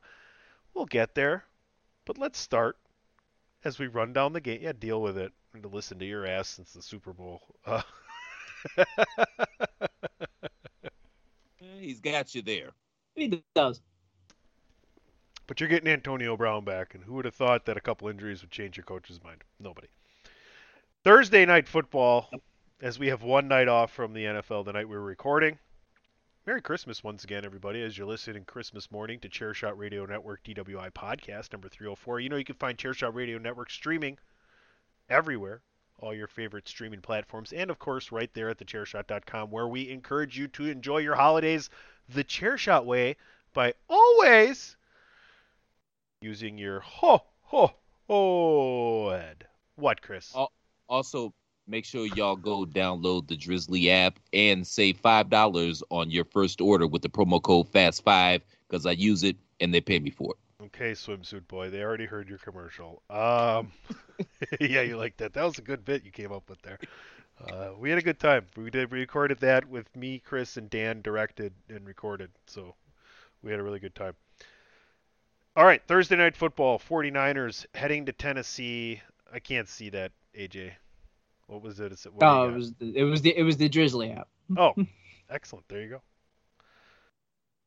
We'll 0.74 0.86
get 0.86 1.14
there, 1.14 1.44
but 2.04 2.18
let's 2.18 2.38
start 2.38 2.76
as 3.64 3.78
we 3.78 3.86
run 3.88 4.12
down 4.12 4.32
the 4.32 4.40
game. 4.40 4.60
Yeah, 4.62 4.72
deal 4.78 5.02
with 5.02 5.18
it. 5.18 5.32
I'm 5.54 5.60
going 5.60 5.70
to 5.70 5.76
listen 5.76 5.98
to 5.98 6.06
your 6.06 6.26
ass 6.26 6.48
since 6.48 6.72
the 6.72 6.82
Super 6.82 7.12
Bowl. 7.12 7.42
Uh, 7.66 7.82
He's 11.56 12.00
got 12.00 12.34
you 12.34 12.42
there. 12.42 12.70
He 13.14 13.42
does. 13.54 13.80
But 15.48 15.58
you're 15.58 15.68
getting 15.68 15.90
Antonio 15.90 16.36
Brown 16.36 16.64
back, 16.64 16.94
and 16.94 17.02
who 17.02 17.14
would 17.14 17.24
have 17.24 17.34
thought 17.34 17.64
that 17.64 17.76
a 17.76 17.80
couple 17.80 18.06
injuries 18.06 18.42
would 18.42 18.52
change 18.52 18.76
your 18.76 18.84
coach's 18.84 19.24
mind? 19.24 19.42
Nobody. 19.58 19.88
Thursday 21.02 21.44
night 21.46 21.66
football, 21.66 22.30
as 22.80 22.98
we 22.98 23.08
have 23.08 23.22
one 23.22 23.48
night 23.48 23.66
off 23.66 23.90
from 23.90 24.12
the 24.12 24.24
NFL 24.24 24.66
the 24.66 24.74
night 24.74 24.88
we're 24.88 25.00
recording. 25.00 25.58
Merry 26.46 26.60
Christmas 26.62 27.02
once 27.02 27.24
again, 27.24 27.44
everybody, 27.44 27.82
as 27.82 27.98
you're 27.98 28.06
listening 28.06 28.44
Christmas 28.44 28.90
morning 28.90 29.18
to 29.20 29.28
Chairshot 29.28 29.76
Radio 29.76 30.06
Network 30.06 30.44
DWI 30.44 30.92
podcast 30.92 31.52
number 31.52 31.68
304. 31.68 32.20
You 32.20 32.28
know 32.28 32.36
you 32.36 32.44
can 32.44 32.54
find 32.54 32.78
Chairshot 32.78 33.14
Radio 33.14 33.38
Network 33.38 33.70
streaming 33.70 34.18
everywhere 35.08 35.62
all 36.00 36.14
your 36.14 36.28
favorite 36.28 36.68
streaming 36.68 37.00
platforms, 37.00 37.52
and 37.52 37.70
of 37.70 37.78
course, 37.78 38.12
right 38.12 38.32
there 38.34 38.50
at 38.50 38.58
thechairshot.com, 38.58 39.50
where 39.50 39.66
we 39.66 39.90
encourage 39.90 40.38
you 40.38 40.46
to 40.48 40.66
enjoy 40.66 40.98
your 40.98 41.16
holidays 41.16 41.70
the 42.08 42.22
Chairshot 42.22 42.84
way 42.84 43.16
by 43.52 43.74
always 43.88 44.76
using 46.20 46.58
your 46.58 46.80
ho 46.80 47.22
ho 47.42 47.72
ho 48.06 49.10
head. 49.10 49.46
What, 49.76 50.02
Chris? 50.02 50.34
Also, 50.88 51.32
make 51.66 51.84
sure 51.84 52.06
y'all 52.06 52.36
go 52.36 52.64
download 52.64 53.28
the 53.28 53.36
Drizly 53.36 53.88
app 53.88 54.18
and 54.32 54.66
save 54.66 54.98
five 54.98 55.30
dollars 55.30 55.82
on 55.90 56.10
your 56.10 56.24
first 56.24 56.60
order 56.60 56.86
with 56.86 57.02
the 57.02 57.08
promo 57.08 57.40
code 57.40 57.70
Fast5 57.70 58.40
because 58.68 58.86
I 58.86 58.92
use 58.92 59.22
it 59.22 59.36
and 59.60 59.72
they 59.72 59.80
pay 59.80 59.98
me 59.98 60.10
for 60.10 60.32
it. 60.32 60.64
Okay, 60.64 60.92
swimsuit 60.92 61.46
boy. 61.46 61.70
They 61.70 61.82
already 61.82 62.06
heard 62.06 62.28
your 62.28 62.38
commercial. 62.38 63.02
Um, 63.08 63.72
yeah, 64.60 64.82
you 64.82 64.96
like 64.96 65.16
that. 65.18 65.32
That 65.34 65.44
was 65.44 65.58
a 65.58 65.62
good 65.62 65.84
bit 65.84 66.04
you 66.04 66.10
came 66.10 66.32
up 66.32 66.48
with 66.50 66.60
there. 66.62 66.78
Uh, 67.40 67.70
we 67.78 67.90
had 67.90 67.98
a 67.98 68.02
good 68.02 68.18
time. 68.18 68.46
We 68.56 68.68
did 68.70 68.90
we 68.90 68.98
recorded 68.98 69.38
that 69.40 69.68
with 69.68 69.94
me, 69.94 70.18
Chris, 70.18 70.56
and 70.56 70.68
Dan 70.68 71.00
directed 71.02 71.52
and 71.68 71.86
recorded. 71.86 72.30
So 72.48 72.74
we 73.42 73.52
had 73.52 73.60
a 73.60 73.62
really 73.62 73.78
good 73.78 73.94
time. 73.94 74.14
All 75.56 75.64
right, 75.64 75.82
Thursday 75.86 76.16
night 76.16 76.36
football. 76.36 76.78
49ers 76.78 77.66
heading 77.74 78.06
to 78.06 78.12
Tennessee. 78.12 79.00
I 79.32 79.40
can't 79.40 79.68
see 79.68 79.90
that, 79.90 80.12
AJ. 80.38 80.72
What 81.46 81.62
was 81.62 81.80
it 81.80 81.92
what 82.12 82.22
Oh, 82.26 82.48
it 82.48 82.54
was 82.54 82.72
the, 82.74 82.96
it 82.96 83.04
was 83.04 83.22
the 83.22 83.36
it 83.36 83.42
was 83.42 83.56
the 83.56 83.68
Drizly 83.68 84.16
app. 84.16 84.28
Oh, 84.56 84.74
excellent. 85.30 85.66
There 85.68 85.80
you 85.82 85.88
go. 85.88 86.02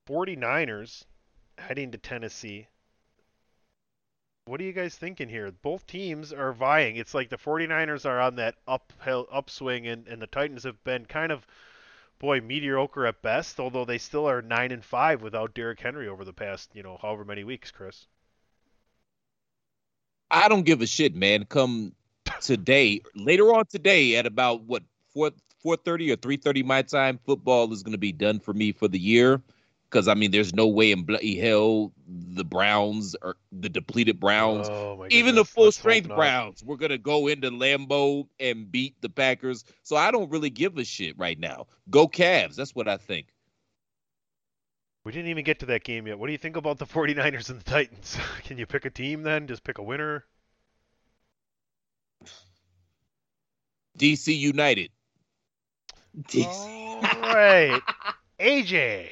49ers 0.07 1.03
heading 1.57 1.91
to 1.91 1.97
Tennessee. 1.97 2.67
What 4.45 4.59
are 4.59 4.63
you 4.63 4.73
guys 4.73 4.95
thinking 4.95 5.29
here? 5.29 5.51
Both 5.51 5.85
teams 5.85 6.33
are 6.33 6.51
vying. 6.51 6.95
It's 6.95 7.13
like 7.13 7.29
the 7.29 7.37
49ers 7.37 8.05
are 8.05 8.19
on 8.19 8.35
that 8.35 8.55
uphill 8.67 9.27
upswing 9.31 9.87
and, 9.87 10.07
and 10.07 10.21
the 10.21 10.27
Titans 10.27 10.63
have 10.63 10.83
been 10.83 11.05
kind 11.05 11.31
of 11.31 11.45
boy 12.21 12.39
mediocre 12.39 13.07
at 13.07 13.21
best, 13.23 13.59
although 13.59 13.83
they 13.83 13.97
still 13.97 14.29
are 14.29 14.43
9 14.43 14.71
and 14.71 14.85
5 14.85 15.23
without 15.23 15.55
Derrick 15.55 15.79
Henry 15.79 16.07
over 16.07 16.23
the 16.23 16.31
past, 16.31 16.69
you 16.75 16.83
know, 16.83 16.97
however 17.01 17.25
many 17.25 17.43
weeks, 17.43 17.71
Chris. 17.71 18.05
I 20.29 20.47
don't 20.47 20.63
give 20.63 20.81
a 20.81 20.87
shit, 20.87 21.15
man. 21.15 21.45
Come 21.45 21.93
today, 22.39 23.01
later 23.15 23.53
on 23.53 23.65
today 23.65 24.15
at 24.15 24.27
about 24.27 24.63
what 24.63 24.83
four 25.13 25.31
four 25.61 25.75
thirty 25.75 26.11
or 26.11 26.15
three 26.15 26.37
thirty 26.37 26.63
my 26.63 26.83
time, 26.83 27.19
football 27.25 27.73
is 27.73 27.83
to 27.83 27.97
be 27.97 28.13
done 28.13 28.39
for 28.39 28.53
me 28.53 28.71
for 28.71 28.87
the 28.87 28.99
year. 28.99 29.41
Because 29.91 30.07
I 30.07 30.13
mean, 30.13 30.31
there's 30.31 30.53
no 30.53 30.67
way 30.67 30.91
in 30.91 31.03
bloody 31.03 31.37
hell 31.37 31.91
the 32.07 32.45
Browns 32.45 33.13
or 33.21 33.35
the 33.51 33.67
depleted 33.67 34.19
Browns, 34.19 34.69
Oh 34.69 35.05
even 35.09 35.35
the 35.35 35.43
full 35.43 35.65
let's 35.65 35.77
strength. 35.77 36.07
Browns, 36.07 36.63
we're 36.63 36.77
gonna 36.77 36.97
go 36.97 37.27
into 37.27 37.51
Lambeau 37.51 38.27
and 38.39 38.71
beat 38.71 38.95
the 39.01 39.09
Packers. 39.09 39.65
So 39.83 39.97
I 39.97 40.11
don't 40.11 40.29
really 40.31 40.49
give 40.49 40.77
a 40.77 40.85
shit 40.85 41.17
right 41.17 41.37
now. 41.37 41.67
Go 41.89 42.07
Cavs. 42.07 42.55
That's 42.55 42.73
what 42.73 42.87
I 42.87 42.97
think. 42.97 43.27
We 45.03 45.11
didn't 45.11 45.29
even 45.29 45.43
get 45.43 45.59
to 45.59 45.65
that 45.67 45.83
game 45.83 46.07
yet. 46.07 46.17
What 46.17 46.27
do 46.27 46.31
you 46.31 46.37
think 46.37 46.55
about 46.55 46.77
the 46.77 46.85
49ers 46.87 47.49
and 47.49 47.59
the 47.59 47.63
Titans? 47.63 48.17
Can 48.43 48.57
you 48.57 48.65
pick 48.65 48.85
a 48.85 48.89
team 48.89 49.23
then? 49.23 49.47
Just 49.47 49.63
pick 49.63 49.77
a 49.77 49.83
winner? 49.83 50.23
DC 53.97 54.37
United. 54.37 54.89
All 56.45 57.01
right. 57.01 57.81
AJ. 58.39 59.09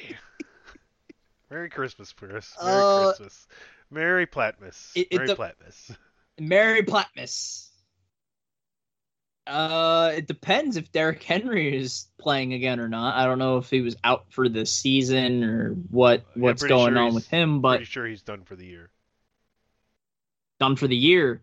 Merry 1.50 1.70
Christmas, 1.70 2.14
Chris. 2.14 2.54
Merry 2.64 2.82
Uh, 2.84 3.06
Christmas. 3.08 3.48
Merry 3.90 4.26
Platmas. 4.28 4.92
it- 4.96 5.08
it 5.12 5.16
Merry 5.16 5.28
de- 5.28 5.36
Platmas. 5.36 5.92
Mary 6.40 6.84
Platmas. 6.84 7.66
Uh, 9.48 10.12
it 10.16 10.28
depends 10.28 10.78
if 10.78 10.92
Derrick 10.92 11.24
Henry 11.24 11.76
is 11.76 12.06
playing 12.20 12.54
again 12.54 12.80
or 12.80 12.88
not. 12.88 13.16
I 13.16 13.26
don't 13.26 13.40
know 13.40 13.58
if 13.58 13.70
he 13.70 13.82
was 13.82 13.96
out 14.04 14.32
for 14.32 14.48
the 14.48 14.64
season 14.66 15.44
or 15.44 15.72
what 15.72 16.24
what's 16.36 16.62
pretty 16.62 16.74
going 16.76 16.94
sure 16.94 17.02
on 17.04 17.16
with 17.16 17.28
him, 17.28 17.62
but 17.62 17.78
Pretty 17.78 17.86
sure 17.86 18.06
he's 18.06 18.22
done 18.22 18.44
for 18.44 18.56
the 18.56 18.66
year. 18.68 18.92
done 20.60 20.76
for 20.76 20.88
the 20.88 20.96
year. 20.96 21.42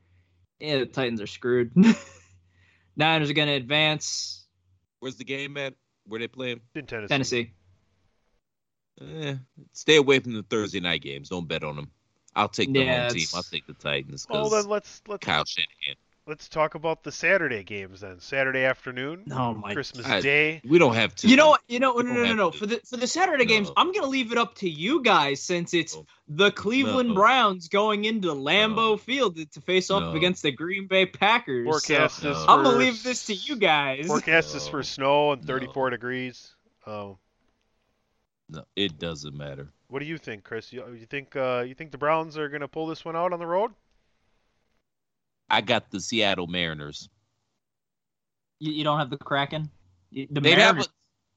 Yeah, 0.61 0.79
the 0.79 0.87
Titans 0.87 1.21
are 1.21 1.27
screwed. 1.27 1.73
Niners 2.97 3.29
are 3.29 3.35
going 3.35 3.49
to 3.49 3.55
advance. 3.55 4.47
Where's 5.01 5.17
the 5.17 5.25
game 5.25 5.57
at? 5.57 5.75
Where 6.07 6.21
they 6.21 6.29
playing? 6.29 6.61
In 6.77 6.87
Tennessee. 6.87 7.09
Tennessee. 7.09 7.53
Eh, 9.01 9.35
stay 9.73 9.97
away 9.97 10.19
from 10.21 10.33
the 10.35 10.43
Thursday 10.43 10.81
night 10.81 11.03
games. 11.03 11.29
Don't 11.29 11.47
bet 11.47 11.63
on 11.63 11.77
them. 11.77 11.91
I'll 12.35 12.49
take 12.49 12.73
the 12.73 12.81
Yeah, 12.81 13.09
home 13.09 13.15
team. 13.17 13.27
I'll 13.35 13.43
take 13.43 13.67
the 13.67 13.73
Titans 13.75 14.27
Well, 14.29 14.45
because 14.45 14.65
then 14.65 14.71
let's 14.71 15.03
let's 15.09 15.25
Kyle 15.25 15.45
Shanahan. 15.47 15.97
let's 16.27 16.49
talk 16.49 16.75
about 16.75 17.03
the 17.03 17.11
Saturday 17.13 17.63
games 17.63 18.01
then. 18.01 18.21
Saturday 18.21 18.65
afternoon, 18.65 19.25
Oh 19.33 19.55
my 19.55 19.73
Christmas 19.73 20.05
I- 20.07 20.21
Day. 20.21 20.61
We 20.65 20.79
don't 20.79 20.95
have 20.95 21.15
to. 21.17 21.29
You 21.29 21.37
know 21.37 21.49
what? 21.51 21.63
You 21.69 21.79
know, 21.81 21.95
no, 21.95 22.03
no, 22.13 22.25
no, 22.25 22.35
no. 22.35 22.51
to. 22.51 22.59
For 22.59 22.67
the 22.67 22.81
for 22.85 22.97
the 22.99 23.07
Saturday 23.07 23.47
games, 23.47 23.71
I'm 23.77 23.93
gonna 23.93 24.07
leave 24.07 24.33
it 24.33 24.39
up 24.39 24.55
to 24.57 24.69
you 24.69 25.03
guys 25.03 25.43
since 25.43 25.73
it's 25.73 25.95
No. 25.95 26.07
the 26.29 26.51
Cleveland 26.51 27.11
No. 27.11 27.15
Browns 27.15 27.69
going 27.69 28.05
into 28.05 28.29
Lambeau 28.29 28.75
No. 28.93 28.97
Field 28.99 29.37
to 29.53 29.61
face 29.63 29.91
off 29.91 30.03
No. 30.03 30.13
against 30.13 30.43
the 30.43 30.51
Green 30.53 30.87
Bay 30.89 31.07
Packers. 31.07 31.67
Forecast 31.67 32.19
so 32.19 32.31
is 32.33 32.37
No. 32.39 32.47
I'm 32.53 32.65
gonna 32.65 32.77
leave 32.79 33.03
this 33.03 33.25
to 33.27 33.35
you 33.35 33.57
guys. 33.57 34.07
Forecast 34.07 34.55
is 34.55 34.69
for 34.69 34.83
snow 34.83 35.33
and 35.33 35.43
No. 35.43 35.47
34 35.47 35.89
degrees. 35.91 36.55
Um, 36.87 37.17
No, 38.49 38.65
it 38.77 38.99
doesn't 38.99 39.37
matter. 39.37 39.69
what 39.89 39.99
do 39.99 40.05
you 40.07 40.19
think, 40.19 40.45
Chris? 40.45 40.73
You, 40.73 40.85
you 40.95 41.07
think 41.07 41.35
uh, 41.37 41.65
you 41.67 41.75
think 41.75 41.91
the 41.91 41.99
Browns 41.99 42.39
are 42.39 42.49
going 42.49 42.61
to 42.61 42.69
pull 42.69 42.87
this 42.87 43.05
one 43.05 43.17
out 43.17 43.33
on 43.33 43.39
the 43.39 43.47
road? 43.47 43.73
I 45.51 45.61
got 45.61 45.91
the 45.91 46.01
Seattle 46.01 46.47
Mariners. 46.47 47.09
You, 48.59 48.73
you 48.73 48.85
don't 48.85 48.99
have 48.99 49.11
the 49.11 49.17
Kraken. 49.17 49.71
The 50.13 50.27
They'd 50.31 50.59
have 50.59 50.77
Mariners. 50.77 50.89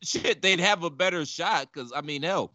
a 0.01 0.05
shit. 0.05 0.41
They'd 0.41 0.59
have 0.59 0.83
a 0.83 0.89
better 0.89 1.25
shot 1.25 1.69
because 1.73 1.91
I 1.95 2.01
mean, 2.01 2.23
hell, 2.23 2.53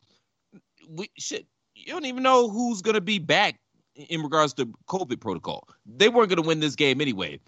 we 0.89 1.11
shit. 1.19 1.47
You 1.75 1.93
don't 1.93 2.07
even 2.07 2.23
know 2.23 2.49
who's 2.49 2.81
gonna 2.83 3.01
be 3.01 3.19
back 3.19 3.59
in 3.97 4.23
regards 4.23 4.55
to 4.55 4.67
COVID 4.89 5.21
protocol. 5.21 5.69
They 5.85 6.09
weren't 6.09 6.29
gonna 6.29 6.43
win 6.43 6.61
this 6.61 6.77
game 6.77 7.01
anyway. 7.01 7.41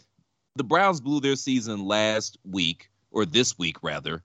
The 0.57 0.65
Browns 0.65 1.01
blew 1.01 1.21
their 1.21 1.37
season 1.37 1.85
last 1.85 2.39
week 2.45 2.91
or 3.13 3.25
this 3.25 3.57
week 3.59 3.83
rather, 3.83 4.23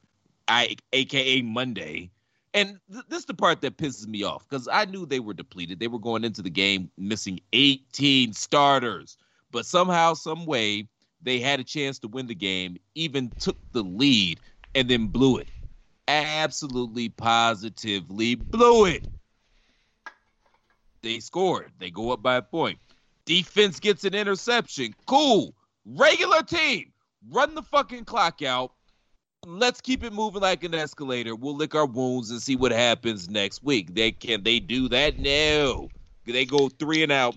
I 0.48 0.76
aka 0.94 1.42
Monday. 1.44 2.10
And 2.54 2.80
th- 2.92 3.06
this 3.08 3.20
is 3.20 3.26
the 3.26 3.34
part 3.34 3.62
that 3.62 3.78
pisses 3.78 4.08
me 4.08 4.24
off 4.24 4.48
because 4.50 4.68
I 4.72 4.86
knew 4.86 5.06
they 5.06 5.20
were 5.20 5.34
depleted. 5.34 5.80
They 5.80 5.88
were 5.88 6.00
going 6.00 6.24
into 6.24 6.42
the 6.42 6.50
game 6.50 6.92
missing 6.98 7.40
18 7.54 8.34
starters, 8.34 9.18
but 9.52 9.66
somehow, 9.66 10.14
some 10.14 10.46
way, 10.46 10.88
they 11.22 11.40
had 11.40 11.60
a 11.60 11.64
chance 11.64 12.00
to 12.00 12.08
win 12.08 12.28
the 12.28 12.36
game, 12.36 12.78
even 12.96 13.32
took 13.40 13.58
the 13.72 13.84
lead, 13.84 14.40
and 14.76 14.90
then 14.90 15.08
blew 15.08 15.38
it. 15.38 15.48
Absolutely, 16.08 17.10
positively 17.10 18.36
blew 18.36 18.86
it. 18.86 19.08
They 21.04 21.20
scored. 21.20 21.72
They 21.80 21.90
go 21.90 22.12
up 22.12 22.22
by 22.22 22.36
a 22.36 22.42
point. 22.42 22.80
Defense 23.26 23.80
gets 23.80 24.04
an 24.04 24.14
interception. 24.14 24.94
Cool. 25.06 25.54
Regular 25.86 26.44
team. 26.44 26.92
Run 27.30 27.56
the 27.56 27.64
fucking 27.64 28.06
clock 28.06 28.42
out. 28.42 28.74
Let's 29.48 29.82
keep 29.82 30.04
it 30.04 30.14
moving 30.14 30.44
like 30.44 30.64
an 30.64 30.76
escalator. 30.76 31.36
We'll 31.36 31.56
lick 31.56 31.74
our 31.74 31.88
wounds 31.88 32.30
and 32.30 32.40
see 32.40 32.56
what 32.56 32.72
happens 32.72 33.28
next 33.28 33.64
week. 33.64 33.96
They 33.96 34.12
can 34.12 34.44
they 34.44 34.60
do 34.60 34.88
that? 34.90 35.18
No. 35.18 35.90
They 36.28 36.46
go 36.46 36.70
three 36.70 37.02
and 37.02 37.12
out. 37.12 37.36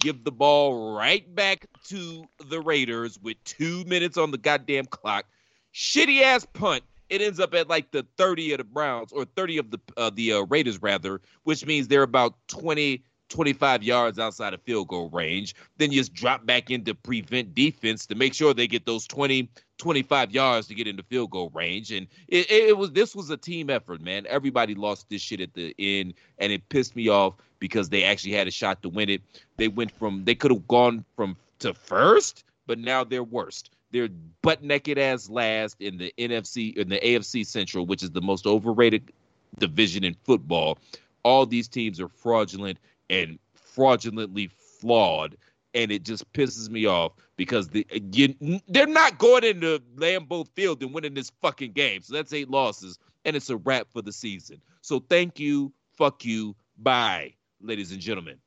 Give 0.00 0.24
the 0.24 0.32
ball 0.32 0.96
right 0.96 1.32
back 1.32 1.66
to 1.90 2.24
the 2.44 2.60
Raiders 2.60 3.20
with 3.22 3.36
two 3.44 3.84
minutes 3.84 4.16
on 4.16 4.32
the 4.32 4.38
goddamn 4.38 4.86
clock. 4.86 5.26
Shitty 5.72 6.22
ass 6.22 6.44
punt. 6.54 6.82
It 7.08 7.22
ends 7.22 7.38
up 7.38 7.54
at 7.54 7.68
like 7.68 7.92
the 7.92 8.04
30 8.16 8.54
of 8.54 8.58
the 8.58 8.64
Browns 8.64 9.12
or 9.12 9.24
30 9.24 9.58
of 9.58 9.70
the 9.70 9.78
uh, 9.96 10.10
the 10.12 10.32
uh, 10.32 10.40
Raiders 10.40 10.82
rather, 10.82 11.20
which 11.44 11.64
means 11.64 11.86
they're 11.86 12.02
about 12.02 12.34
20 12.48 13.04
25 13.34 13.82
yards 13.82 14.20
outside 14.20 14.54
of 14.54 14.62
field 14.62 14.86
goal 14.86 15.10
range. 15.10 15.56
Then 15.78 15.90
you 15.90 16.00
just 16.00 16.14
drop 16.14 16.46
back 16.46 16.70
into 16.70 16.94
prevent 16.94 17.52
defense 17.52 18.06
to 18.06 18.14
make 18.14 18.32
sure 18.32 18.54
they 18.54 18.68
get 18.68 18.86
those 18.86 19.08
20 19.08 19.48
25 19.78 20.30
yards 20.30 20.68
to 20.68 20.74
get 20.74 20.86
into 20.86 21.02
field 21.02 21.32
goal 21.32 21.50
range. 21.52 21.90
And 21.90 22.06
it, 22.28 22.48
it, 22.48 22.78
was 22.78 22.92
this 22.92 23.12
was 23.12 23.30
a 23.30 23.36
team 23.36 23.70
effort, 23.70 24.00
man. 24.00 24.24
Everybody 24.28 24.76
lost 24.76 25.10
this 25.10 25.20
shit 25.20 25.40
at 25.40 25.52
the 25.52 25.74
end, 25.80 26.14
and 26.38 26.52
it 26.52 26.68
pissed 26.68 26.94
me 26.94 27.08
off 27.08 27.34
because 27.58 27.88
they 27.88 28.04
actually 28.04 28.30
had 28.30 28.46
a 28.46 28.52
shot 28.52 28.82
to 28.82 28.88
win 28.88 29.08
it. 29.08 29.20
They 29.56 29.66
went 29.66 29.90
from 29.90 30.24
they 30.24 30.36
could 30.36 30.52
have 30.52 30.68
gone 30.68 31.04
from 31.16 31.36
to 31.58 31.74
first, 31.74 32.44
but 32.68 32.78
now 32.78 33.02
they're 33.02 33.24
worst. 33.24 33.70
They're 33.90 34.10
butt 34.42 34.62
naked 34.62 34.96
as 34.96 35.28
last 35.28 35.80
in 35.80 35.98
the 35.98 36.14
NFC 36.18 36.76
in 36.76 36.88
the 36.88 37.00
AFC 37.00 37.44
Central, 37.44 37.84
which 37.84 38.04
is 38.04 38.12
the 38.12 38.22
most 38.22 38.46
overrated 38.46 39.10
division 39.58 40.04
in 40.04 40.14
football. 40.22 40.78
All 41.24 41.46
these 41.46 41.66
teams 41.66 42.00
are 42.00 42.08
fraudulent 42.08 42.78
and 43.10 43.38
fraudulently 43.54 44.48
flawed 44.80 45.36
and 45.74 45.90
it 45.90 46.04
just 46.04 46.30
pisses 46.32 46.70
me 46.70 46.86
off 46.86 47.12
because 47.36 47.68
the 47.68 47.86
you, 48.12 48.60
they're 48.68 48.86
not 48.86 49.18
going 49.18 49.44
into 49.44 49.82
Lambeau 49.96 50.46
Field 50.54 50.82
and 50.82 50.94
winning 50.94 51.14
this 51.14 51.30
fucking 51.42 51.72
game. 51.72 52.02
So 52.02 52.14
that's 52.14 52.32
eight 52.32 52.48
losses, 52.48 52.98
and 53.24 53.34
it's 53.36 53.50
a 53.50 53.56
wrap 53.56 53.88
for 53.90 54.00
the 54.00 54.12
season. 54.12 54.60
So 54.80 55.00
thank 55.00 55.40
you, 55.40 55.72
fuck 55.96 56.24
you, 56.24 56.54
bye, 56.78 57.34
ladies 57.60 57.92
and 57.92 58.00
gentlemen. 58.00 58.38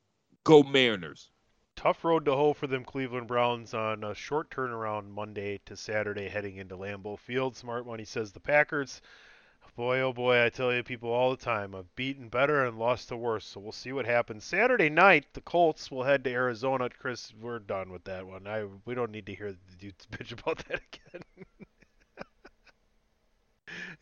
Go 0.45 0.63
Mariners. 0.63 1.29
tough 1.75 2.05
road 2.05 2.25
to 2.25 2.31
hoe 2.33 2.53
for 2.53 2.67
them 2.67 2.85
Cleveland 2.85 3.27
Browns 3.27 3.73
on 3.73 4.03
a 4.03 4.15
short 4.15 4.49
turnaround 4.49 5.09
Monday 5.09 5.59
to 5.65 5.75
Saturday 5.75 6.29
heading 6.29 6.55
into 6.55 6.77
Lambeau 6.77 7.19
Field. 7.19 7.57
Smart 7.57 7.85
Money 7.85 8.05
says 8.05 8.31
the 8.31 8.39
Packers. 8.39 9.01
Boy, 9.77 9.99
oh 9.99 10.11
boy, 10.11 10.43
I 10.43 10.49
tell 10.49 10.73
you 10.73 10.81
people 10.81 11.11
all 11.11 11.29
the 11.29 11.37
time, 11.37 11.75
I've 11.75 11.95
beaten 11.95 12.29
better 12.29 12.65
and 12.65 12.79
lost 12.79 13.09
to 13.09 13.15
worse, 13.15 13.45
so 13.45 13.59
we'll 13.59 13.71
see 13.71 13.91
what 13.91 14.07
happens. 14.07 14.43
Saturday 14.43 14.89
night, 14.89 15.27
the 15.33 15.41
Colts 15.41 15.91
will 15.91 16.01
head 16.01 16.23
to 16.23 16.31
Arizona. 16.31 16.89
Chris, 16.89 17.31
we're 17.39 17.59
done 17.59 17.91
with 17.91 18.03
that 18.05 18.25
one. 18.25 18.47
I 18.47 18.65
we 18.85 18.95
don't 18.95 19.11
need 19.11 19.27
to 19.27 19.35
hear 19.35 19.51
the 19.51 19.75
dudes 19.77 20.07
bitch 20.11 20.31
about 20.31 20.65
that 20.67 20.81
again. 20.81 21.45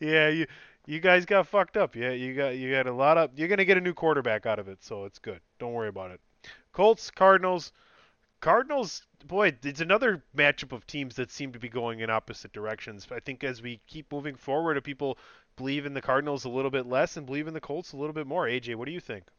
yeah, 0.00 0.28
you 0.30 0.46
you 0.86 0.98
guys 0.98 1.26
got 1.26 1.46
fucked 1.46 1.76
up. 1.76 1.94
Yeah, 1.94 2.12
you 2.12 2.34
got 2.34 2.56
you 2.56 2.72
got 2.72 2.86
a 2.86 2.92
lot 2.92 3.18
of 3.18 3.38
you're 3.38 3.48
gonna 3.48 3.66
get 3.66 3.76
a 3.76 3.82
new 3.82 3.92
quarterback 3.92 4.46
out 4.46 4.58
of 4.58 4.68
it, 4.68 4.82
so 4.82 5.04
it's 5.04 5.18
good. 5.18 5.40
Don't 5.58 5.74
worry 5.74 5.88
about 5.88 6.10
it. 6.10 6.22
Colts, 6.72 7.10
Cardinals. 7.10 7.70
Cardinals, 8.40 9.02
boy, 9.26 9.56
it's 9.62 9.80
another 9.80 10.22
matchup 10.36 10.72
of 10.72 10.86
teams 10.86 11.16
that 11.16 11.30
seem 11.30 11.52
to 11.52 11.58
be 11.58 11.68
going 11.68 12.00
in 12.00 12.10
opposite 12.10 12.52
directions. 12.52 13.06
I 13.10 13.18
think 13.18 13.42
as 13.42 13.62
we 13.62 13.80
keep 13.86 14.12
moving 14.12 14.36
forward, 14.36 14.82
people 14.84 15.18
believe 15.56 15.86
in 15.86 15.94
the 15.94 16.02
Cardinals 16.02 16.44
a 16.44 16.48
little 16.48 16.70
bit 16.70 16.86
less 16.86 17.16
and 17.16 17.26
believe 17.26 17.48
in 17.48 17.54
the 17.54 17.60
Colts 17.60 17.92
a 17.92 17.96
little 17.96 18.12
bit 18.12 18.26
more. 18.26 18.46
AJ, 18.46 18.76
what 18.76 18.86
do 18.86 18.92
you 18.92 19.00
think? 19.00 19.24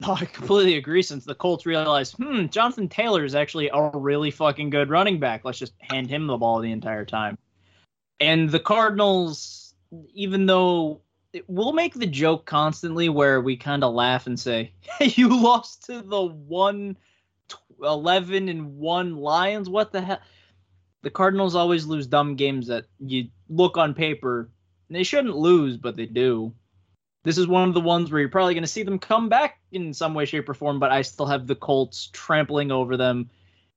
No, 0.00 0.12
I 0.12 0.26
completely 0.26 0.76
agree. 0.76 1.02
Since 1.02 1.24
the 1.24 1.34
Colts 1.34 1.66
realized, 1.66 2.14
hmm, 2.18 2.46
Jonathan 2.46 2.88
Taylor 2.88 3.24
is 3.24 3.34
actually 3.34 3.68
a 3.74 3.90
really 3.92 4.30
fucking 4.30 4.70
good 4.70 4.90
running 4.90 5.18
back. 5.18 5.44
Let's 5.44 5.58
just 5.58 5.72
hand 5.80 6.08
him 6.08 6.28
the 6.28 6.36
ball 6.36 6.60
the 6.60 6.70
entire 6.70 7.04
time. 7.04 7.36
And 8.20 8.48
the 8.48 8.60
Cardinals, 8.60 9.74
even 10.14 10.46
though 10.46 11.00
we'll 11.48 11.72
make 11.72 11.94
the 11.94 12.06
joke 12.06 12.46
constantly 12.46 13.08
where 13.08 13.40
we 13.40 13.56
kind 13.56 13.82
of 13.82 13.92
laugh 13.92 14.28
and 14.28 14.38
say, 14.38 14.72
hey, 14.98 15.12
you 15.16 15.36
lost 15.42 15.86
to 15.86 16.00
the 16.00 16.22
one 16.22 16.96
11 17.82 18.48
and 18.48 18.76
1 18.78 19.16
Lions. 19.16 19.68
What 19.68 19.92
the 19.92 20.00
hell? 20.00 20.20
The 21.08 21.12
Cardinals 21.12 21.54
always 21.54 21.86
lose 21.86 22.06
dumb 22.06 22.36
games 22.36 22.66
that 22.66 22.84
you 23.00 23.28
look 23.48 23.78
on 23.78 23.94
paper. 23.94 24.50
and 24.88 24.94
They 24.94 25.04
shouldn't 25.04 25.38
lose, 25.38 25.78
but 25.78 25.96
they 25.96 26.04
do. 26.04 26.52
This 27.24 27.38
is 27.38 27.46
one 27.46 27.66
of 27.66 27.72
the 27.72 27.80
ones 27.80 28.10
where 28.10 28.20
you're 28.20 28.28
probably 28.28 28.52
going 28.52 28.62
to 28.64 28.68
see 28.68 28.82
them 28.82 28.98
come 28.98 29.30
back 29.30 29.58
in 29.72 29.94
some 29.94 30.12
way, 30.12 30.26
shape, 30.26 30.46
or 30.50 30.52
form, 30.52 30.78
but 30.78 30.92
I 30.92 31.00
still 31.00 31.24
have 31.24 31.46
the 31.46 31.54
Colts 31.54 32.10
trampling 32.12 32.70
over 32.70 32.98
them. 32.98 33.30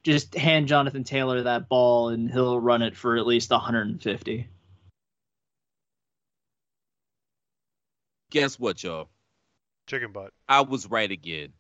Just 0.04 0.36
hand 0.36 0.68
Jonathan 0.68 1.06
Taylor 1.06 1.44
that 1.44 1.70
ball 1.70 2.10
and 2.10 2.30
he'll 2.30 2.60
run 2.60 2.82
it 2.82 2.98
for 2.98 3.16
at 3.16 3.26
least 3.26 3.50
150. 3.50 4.50
Guess 8.30 8.60
what, 8.60 8.84
y'all? 8.84 9.08
Chicken 9.88 10.12
butt. 10.12 10.34
I 10.50 10.64
was 10.64 10.86
right 10.86 11.10
again. 11.10 11.54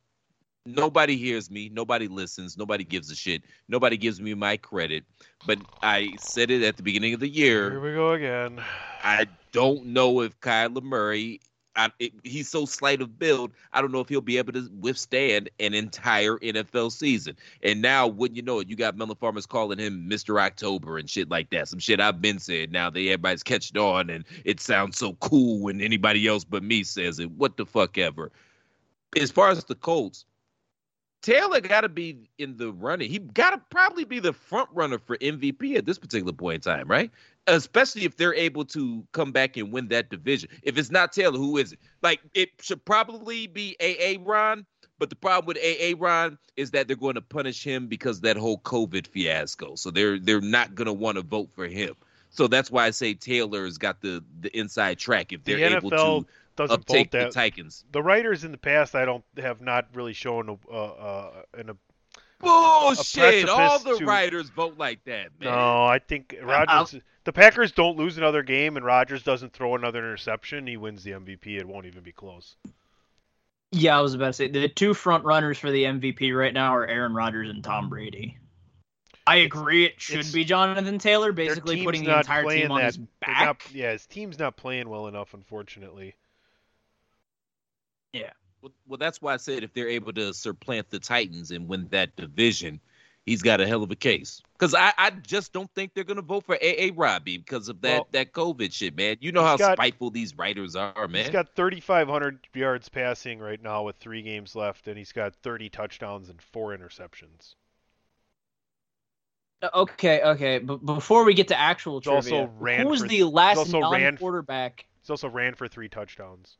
Nobody 0.65 1.17
hears 1.17 1.49
me. 1.49 1.69
Nobody 1.69 2.07
listens. 2.07 2.57
Nobody 2.57 2.83
gives 2.83 3.09
a 3.09 3.15
shit. 3.15 3.43
Nobody 3.67 3.97
gives 3.97 4.21
me 4.21 4.35
my 4.35 4.57
credit. 4.57 5.03
But 5.43 5.59
I 5.81 6.15
said 6.19 6.51
it 6.51 6.61
at 6.61 6.77
the 6.77 6.83
beginning 6.83 7.15
of 7.15 7.19
the 7.19 7.29
year. 7.29 7.71
Here 7.71 7.79
we 7.79 7.93
go 7.93 8.11
again. 8.11 8.63
I 9.03 9.27
don't 9.51 9.87
know 9.87 10.21
if 10.21 10.39
Kyler 10.39 10.83
Murray, 10.83 11.41
I, 11.75 11.89
it, 11.97 12.13
he's 12.23 12.47
so 12.47 12.65
slight 12.65 13.01
of 13.01 13.17
build. 13.17 13.53
I 13.73 13.81
don't 13.81 13.91
know 13.91 14.01
if 14.01 14.09
he'll 14.09 14.21
be 14.21 14.37
able 14.37 14.53
to 14.53 14.69
withstand 14.79 15.49
an 15.59 15.73
entire 15.73 16.37
NFL 16.37 16.91
season. 16.91 17.35
And 17.63 17.81
now, 17.81 18.05
wouldn't 18.05 18.35
you 18.35 18.43
know 18.43 18.59
it, 18.59 18.69
you 18.69 18.75
got 18.75 18.95
Melon 18.95 19.15
Farmers 19.15 19.47
calling 19.47 19.79
him 19.79 20.07
Mr. 20.07 20.39
October 20.39 20.99
and 20.99 21.09
shit 21.09 21.27
like 21.29 21.49
that. 21.49 21.69
Some 21.69 21.79
shit 21.79 21.99
I've 21.99 22.21
been 22.21 22.37
said. 22.37 22.71
Now 22.71 22.91
that 22.91 22.99
everybody's 22.99 23.41
catching 23.41 23.81
on, 23.81 24.11
and 24.11 24.25
it 24.45 24.59
sounds 24.59 24.95
so 24.95 25.13
cool 25.13 25.59
when 25.59 25.81
anybody 25.81 26.27
else 26.27 26.43
but 26.43 26.61
me 26.61 26.83
says 26.83 27.17
it. 27.17 27.31
What 27.31 27.57
the 27.57 27.65
fuck 27.65 27.97
ever. 27.97 28.31
As 29.19 29.31
far 29.31 29.49
as 29.49 29.63
the 29.65 29.75
Colts, 29.75 30.25
Taylor 31.21 31.61
got 31.61 31.81
to 31.81 31.89
be 31.89 32.29
in 32.39 32.57
the 32.57 32.71
running. 32.71 33.09
He 33.09 33.19
got 33.19 33.51
to 33.51 33.61
probably 33.69 34.05
be 34.05 34.19
the 34.19 34.33
front 34.33 34.69
runner 34.73 34.97
for 34.97 35.17
MVP 35.17 35.75
at 35.75 35.85
this 35.85 35.99
particular 35.99 36.33
point 36.33 36.55
in 36.55 36.61
time, 36.61 36.87
right? 36.87 37.11
Especially 37.47 38.05
if 38.05 38.17
they're 38.17 38.33
able 38.33 38.65
to 38.65 39.05
come 39.11 39.31
back 39.31 39.55
and 39.57 39.71
win 39.71 39.87
that 39.89 40.09
division. 40.09 40.49
If 40.63 40.77
it's 40.77 40.89
not 40.89 41.11
Taylor, 41.13 41.37
who 41.37 41.57
is 41.57 41.73
it? 41.73 41.79
Like 42.01 42.21
it 42.33 42.49
should 42.59 42.83
probably 42.85 43.47
be 43.47 43.75
AA 43.79 44.19
Ron, 44.23 44.65
but 44.97 45.09
the 45.09 45.15
problem 45.15 45.47
with 45.47 45.57
AA 45.57 45.95
Ron 45.97 46.37
is 46.57 46.71
that 46.71 46.87
they're 46.87 46.95
going 46.95 47.15
to 47.15 47.21
punish 47.21 47.63
him 47.63 47.87
because 47.87 48.17
of 48.17 48.23
that 48.23 48.37
whole 48.37 48.59
COVID 48.59 49.07
fiasco. 49.07 49.75
So 49.75 49.91
they're 49.91 50.19
they're 50.19 50.41
not 50.41 50.73
going 50.75 50.87
to 50.87 50.93
want 50.93 51.17
to 51.17 51.23
vote 51.23 51.51
for 51.51 51.67
him. 51.67 51.95
So 52.29 52.47
that's 52.47 52.71
why 52.71 52.85
I 52.85 52.91
say 52.91 53.13
Taylor's 53.13 53.77
got 53.77 54.01
the 54.01 54.23
the 54.39 54.55
inside 54.57 54.97
track 54.97 55.33
if 55.33 55.43
they're 55.43 55.59
able 55.59 55.91
to 55.91 56.25
doesn't 56.55 56.81
uptake 56.81 57.11
vote 57.11 57.19
the 57.19 57.25
that. 57.25 57.31
Titans. 57.33 57.83
The 57.91 58.01
writers 58.01 58.43
in 58.43 58.51
the 58.51 58.57
past, 58.57 58.95
I 58.95 59.05
don't 59.05 59.23
have 59.37 59.61
not 59.61 59.87
really 59.93 60.13
shown 60.13 60.49
a, 60.49 60.73
uh, 60.73 60.75
uh, 60.75 61.31
an, 61.57 61.69
a 61.71 61.75
Bullshit! 62.39 63.47
All 63.47 63.79
the 63.79 63.97
to- 63.97 64.05
writers 64.05 64.49
vote 64.49 64.77
like 64.77 65.03
that, 65.05 65.29
man. 65.39 65.51
No, 65.51 65.85
I 65.85 65.99
think 65.99 66.35
Rodgers. 66.41 66.99
The 67.23 67.33
Packers 67.33 67.71
don't 67.71 67.97
lose 67.97 68.17
another 68.17 68.41
game, 68.41 68.77
and 68.77 68.85
Rodgers 68.85 69.21
doesn't 69.21 69.53
throw 69.53 69.75
another 69.75 69.99
interception. 69.99 70.65
He 70.65 70.75
wins 70.75 71.03
the 71.03 71.11
MVP. 71.11 71.59
It 71.59 71.67
won't 71.67 71.85
even 71.85 72.01
be 72.01 72.11
close. 72.11 72.55
Yeah, 73.71 73.97
I 73.97 74.01
was 74.01 74.15
about 74.15 74.27
to 74.27 74.33
say 74.33 74.47
the 74.47 74.67
two 74.67 74.95
front 74.95 75.23
runners 75.23 75.59
for 75.59 75.69
the 75.69 75.83
MVP 75.83 76.35
right 76.37 76.53
now 76.53 76.75
are 76.75 76.85
Aaron 76.85 77.13
Rodgers 77.13 77.49
and 77.49 77.63
Tom 77.63 77.89
Brady. 77.89 78.37
I 79.27 79.37
agree 79.37 79.85
it 79.85 80.01
should 80.01 80.15
it's- 80.15 80.33
be 80.33 80.43
Jonathan 80.43 80.97
Taylor, 80.97 81.31
basically 81.31 81.83
putting 81.83 82.03
the 82.03 82.17
entire 82.17 82.43
team 82.43 82.71
on 82.71 82.79
that. 82.79 82.85
his 82.87 82.97
back. 82.97 83.45
not- 83.45 83.71
yeah, 83.71 83.91
his 83.91 84.07
team's 84.07 84.39
not 84.39 84.57
playing 84.57 84.89
well 84.89 85.07
enough, 85.07 85.35
unfortunately. 85.35 86.15
Yeah. 88.13 88.31
Well, 88.61 88.71
well, 88.87 88.97
that's 88.97 89.21
why 89.21 89.33
I 89.33 89.37
said 89.37 89.63
if 89.63 89.73
they're 89.73 89.89
able 89.89 90.13
to 90.13 90.33
supplant 90.33 90.89
the 90.89 90.99
Titans 90.99 91.51
and 91.51 91.67
win 91.67 91.87
that 91.91 92.15
division, 92.15 92.79
he's 93.25 93.41
got 93.41 93.59
a 93.59 93.65
hell 93.67 93.81
of 93.81 93.89
a 93.89 93.95
case. 93.95 94.41
Because 94.53 94.75
I, 94.75 94.93
I 94.97 95.09
just 95.09 95.51
don't 95.53 95.69
think 95.73 95.93
they're 95.95 96.03
gonna 96.03 96.21
vote 96.21 96.45
for 96.45 96.55
AA 96.55 96.89
Robbie 96.95 97.37
because 97.39 97.69
of 97.69 97.81
that 97.81 97.93
Well, 97.93 98.07
that 98.11 98.33
COVID 98.33 98.71
shit, 98.71 98.95
man. 98.95 99.17
You 99.19 99.31
know 99.31 99.43
how 99.43 99.57
got- 99.57 99.77
spiteful 99.77 100.11
these 100.11 100.37
writers 100.37 100.75
are, 100.75 101.07
man. 101.07 101.23
He's 101.23 101.31
got 101.31 101.55
3,500 101.55 102.47
yards 102.53 102.87
passing 102.89 103.39
right 103.39 103.61
now 103.61 103.83
with 103.83 103.95
three 103.95 104.21
games 104.21 104.55
left, 104.55 104.87
and 104.87 104.97
he's 104.97 105.11
got 105.11 105.33
30 105.37 105.69
touchdowns 105.69 106.29
and 106.29 106.39
four 106.41 106.77
interceptions. 106.77 107.55
Uh, 109.63 109.69
Okay, 109.73 110.21
okay, 110.21 110.59
but 110.59 110.85
before 110.85 111.23
we 111.23 111.33
get 111.33 111.47
to 111.47 111.59
actual 111.59 111.99
He's 111.99 112.07
also 112.07 112.29
trivia, 112.29 112.51
ran 112.59 112.81
who 112.81 112.87
was 112.89 113.01
for- 113.01 113.07
the 113.07 113.23
last 113.23 113.57
also 113.57 113.89
ran- 113.91 114.03
non-quarterback? 114.15 114.85
He's 115.01 115.09
also 115.09 115.29
ran 115.29 115.55
for 115.55 115.67
three 115.67 115.89
touchdowns. 115.89 116.57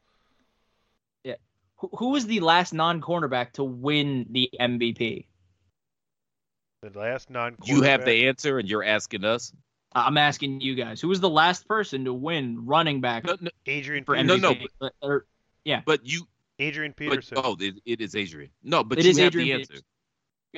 Yeah, 1.82 1.88
who, 1.92 1.98
who 1.98 2.10
was 2.12 2.26
the 2.28 2.40
last 2.42 2.74
non-cornerback 2.74 3.54
to 3.54 3.64
win 3.64 4.26
the 4.30 4.50
MVP? 4.60 5.26
The 6.82 7.00
last 7.00 7.30
non. 7.30 7.56
Cornerback. 7.56 7.68
You 7.68 7.82
have 7.84 8.06
the 8.06 8.28
answer, 8.28 8.58
and 8.60 8.68
you're 8.68 8.84
asking 8.84 9.24
us. 9.24 9.54
I'm 9.94 10.18
asking 10.18 10.62
you 10.62 10.76
guys, 10.76 11.02
who 11.02 11.10
was 11.10 11.20
the 11.20 11.30
last 11.30 11.68
person 11.68 12.06
to 12.06 12.14
win 12.14 12.66
running 12.66 13.02
back 13.02 13.26
No, 13.26 13.36
no, 13.42 13.50
Adrian 13.66 14.06
for 14.06 14.16
no, 14.24 14.36
Peterson. 14.36 14.42
no, 14.42 14.54
MVP? 14.54 14.68
Uh, 14.82 14.90
or- 15.02 15.26
yeah, 15.66 15.82
but 15.86 16.06
you. 16.06 16.28
Adrian 16.60 16.92
But, 16.96 16.98
Peterson. 17.10 17.38
oh, 17.44 17.58
it, 17.60 17.76
it 17.86 18.02
is 18.02 18.16
Adrian. 18.16 18.52
No, 18.64 18.84
but 18.84 19.00
It 19.00 19.06
you 19.06 19.12
is 19.12 19.18
have 19.18 19.28
Adrian 19.28 19.48
the 19.48 19.54
answer. 19.54 19.68
Peterson. 19.74 19.86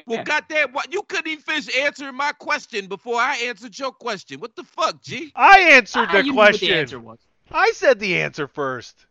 Well, 0.05 0.17
Yeah. 0.19 0.23
goddamn, 0.23 0.73
what 0.73 0.93
you 0.93 1.01
couldn't 1.03 1.27
even 1.31 1.43
finish 1.43 1.75
answering 1.77 2.15
my 2.15 2.31
question 2.33 2.87
before 2.87 3.19
I 3.19 3.35
answered 3.37 3.77
your 3.79 3.91
question. 3.91 4.39
What 4.39 4.55
the 4.55 4.63
fuck, 4.63 5.01
G? 5.01 5.31
I 5.35 5.59
answered 5.71 6.09
the 6.11 6.17
you 6.17 6.23
knew 6.31 6.33
what 6.35 6.49
question. 6.51 6.67
the 6.69 6.75
answer 6.75 6.99
was. 6.99 7.19
I 7.51 7.71
said 7.75 7.99
the 7.99 8.21
answer 8.21 8.47
first. 8.47 9.05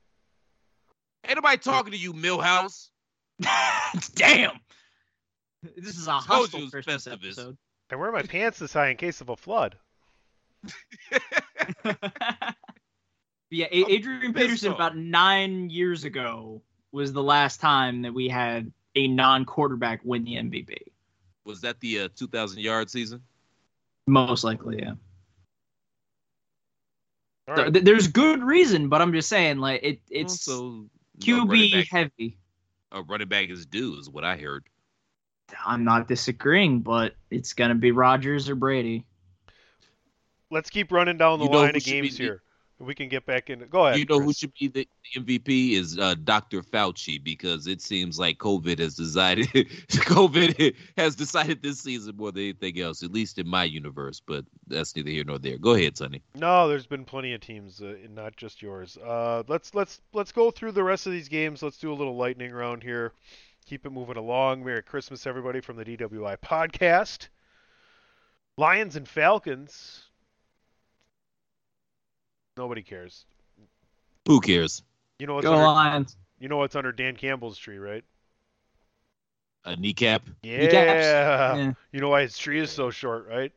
Ain't 1.27 1.37
nobody 1.37 1.59
talking 1.59 1.93
to 1.93 1.99
you, 1.99 2.12
Milhouse. 2.12 2.89
Damn. 4.14 4.59
This 5.77 5.97
is 5.97 6.07
a 6.09 6.11
Told 6.12 6.23
hostile 6.25 6.59
you 6.61 6.64
it 6.64 6.75
was 6.75 6.85
Christmas 6.85 7.07
episode. 7.07 7.57
I 7.91 7.97
wear 7.97 8.11
my 8.11 8.23
pants 8.23 8.59
this 8.59 8.73
high 8.73 8.89
in 8.89 8.97
case 8.97 9.20
of 9.20 9.29
a 9.29 9.37
flood. 9.37 9.77
yeah, 13.51 13.66
A- 13.70 13.93
Adrian 13.93 14.33
Peterson 14.33 14.73
about 14.73 14.97
nine 14.97 15.70
years 15.70 16.05
ago 16.05 16.62
was 16.91 17.12
the 17.12 17.23
last 17.23 17.61
time 17.61 18.03
that 18.03 18.12
we 18.14 18.29
had 18.29 18.73
a 18.97 19.09
non-quarterback 19.09 20.01
win 20.05 20.25
the 20.25 20.35
MVP. 20.35 20.77
Was 21.45 21.61
that 21.62 21.81
the 21.81 22.01
uh, 22.01 22.09
2,000 22.16 22.61
yard 22.61 22.91
season? 22.91 23.23
Most 24.07 24.45
likely, 24.45 24.79
yeah. 24.81 24.93
All 27.49 27.57
So 27.57 27.62
right. 27.64 27.73
th- 27.73 27.85
there's 27.85 28.09
good 28.09 28.43
reason, 28.43 28.89
but 28.89 29.03
I'm 29.03 29.12
just 29.12 29.29
saying, 29.29 29.59
like 29.59 29.83
it, 29.83 30.01
it's 30.11 30.49
Also, 30.49 30.87
no 31.19 31.45
QB 31.45 31.73
back- 31.73 31.89
heavy. 31.89 32.39
A 32.93 33.03
running 33.03 33.29
back 33.29 33.49
is 33.49 33.65
due, 33.65 33.99
is 33.99 34.11
what 34.11 34.25
I 34.25 34.37
heard. 34.37 34.65
I'm 35.65 35.85
not 35.85 36.09
disagreeing, 36.09 36.81
but 36.81 37.15
it's 37.31 37.53
gonna 37.53 37.75
be 37.75 37.91
Rodgers 37.91 38.49
or 38.49 38.55
Brady. 38.55 39.05
Let's 40.51 40.69
keep 40.71 40.93
running 40.93 41.17
down 41.17 41.39
the 41.39 41.47
You 41.47 41.51
know 41.51 41.59
line 41.59 41.77
of 41.77 41.83
should 41.83 41.91
be 41.91 42.01
games 42.03 42.19
here. 42.19 42.43
We 42.83 42.95
can 42.95 43.09
get 43.09 43.24
back 43.26 43.49
in. 43.49 43.61
Go 43.70 43.87
ahead. 43.87 43.99
you 43.99 44.07
know 44.07 44.18
who 44.18 44.33
should 44.33 44.53
be 44.55 44.66
the 44.66 44.89
MVP 45.16 45.72
is 45.72 45.99
uh, 45.99 46.14
Dr. 46.24 46.62
Fauci 46.62 47.22
because 47.22 47.66
it 47.66 47.80
seems 47.80 48.18
like 48.18 48.39
COVID 48.39 48.78
has 48.80 48.97
decided 48.97 49.47
COVID 49.89 50.74
has 50.97 51.14
decided 51.14 51.62
this 51.62 51.80
season 51.80 52.16
more 52.16 52.33
than 52.33 52.43
anything 52.43 52.80
else, 52.80 53.03
at 53.03 53.12
least 53.12 53.39
in 53.39 53.47
my 53.47 53.64
universe. 53.64 54.20
But 54.24 54.45
that's 54.66 54.97
neither 54.97 55.11
here 55.11 55.24
nor 55.24 55.39
there. 55.39 55.59
Go 55.59 55.74
ahead, 55.74 55.97
Sonny. 55.97 56.22
No, 56.35 56.68
there's 56.68 56.87
been 56.87 57.05
plenty 57.05 57.33
of 57.35 57.41
teams, 57.41 57.80
uh, 57.80 57.95
not 58.11 58.37
just 58.37 58.61
yours. 58.61 58.99
Uh, 58.99 59.45
let's 59.47 59.74
let's 59.74 60.01
let's 60.12 60.33
go 60.33 60.51
through 60.51 60.72
the 60.72 60.85
rest 60.85 61.07
of 61.07 61.12
these 61.12 61.28
games. 61.28 61.62
Let's 61.62 61.78
do 61.78 61.93
a 61.93 61.95
little 61.95 62.16
lightning 62.16 62.53
round 62.53 62.83
here. 62.83 63.12
keep 63.64 63.87
it 63.87 63.91
moving 63.91 64.16
along. 64.16 64.64
Merry 64.64 64.83
Christmas, 64.83 65.26
everybody, 65.26 65.61
from 65.61 65.76
the 65.76 65.85
DWI 65.85 66.37
podcast. 66.39 67.28
Lions 68.59 68.97
and 68.97 69.09
Falcons. 69.09 70.09
Nobody 72.63 72.83
cares. 72.83 73.25
Who 74.29 74.41
cares? 74.41 74.85
You 75.19 75.27
know 75.27 75.35
what's 75.35 75.45
Go 75.45 75.55
under, 75.55 75.67
Lions. 75.67 76.17
You 76.39 76.49
know 76.49 76.59
what's 76.59 76.77
under 76.77 76.93
Dan 76.93 77.17
Campbell's 77.17 77.59
tree, 77.59 77.77
right? 77.77 78.05
A 79.65 79.75
kneecap. 79.75 80.23
Yeah. 80.45 81.57
Yeah. 81.57 81.73
You 81.91 82.01
know 82.01 82.09
why 82.11 82.23
his 82.23 82.39
tree 82.39 82.61
is 82.61 82.71
so 82.71 82.91
short, 82.91 83.27
right? 83.27 83.51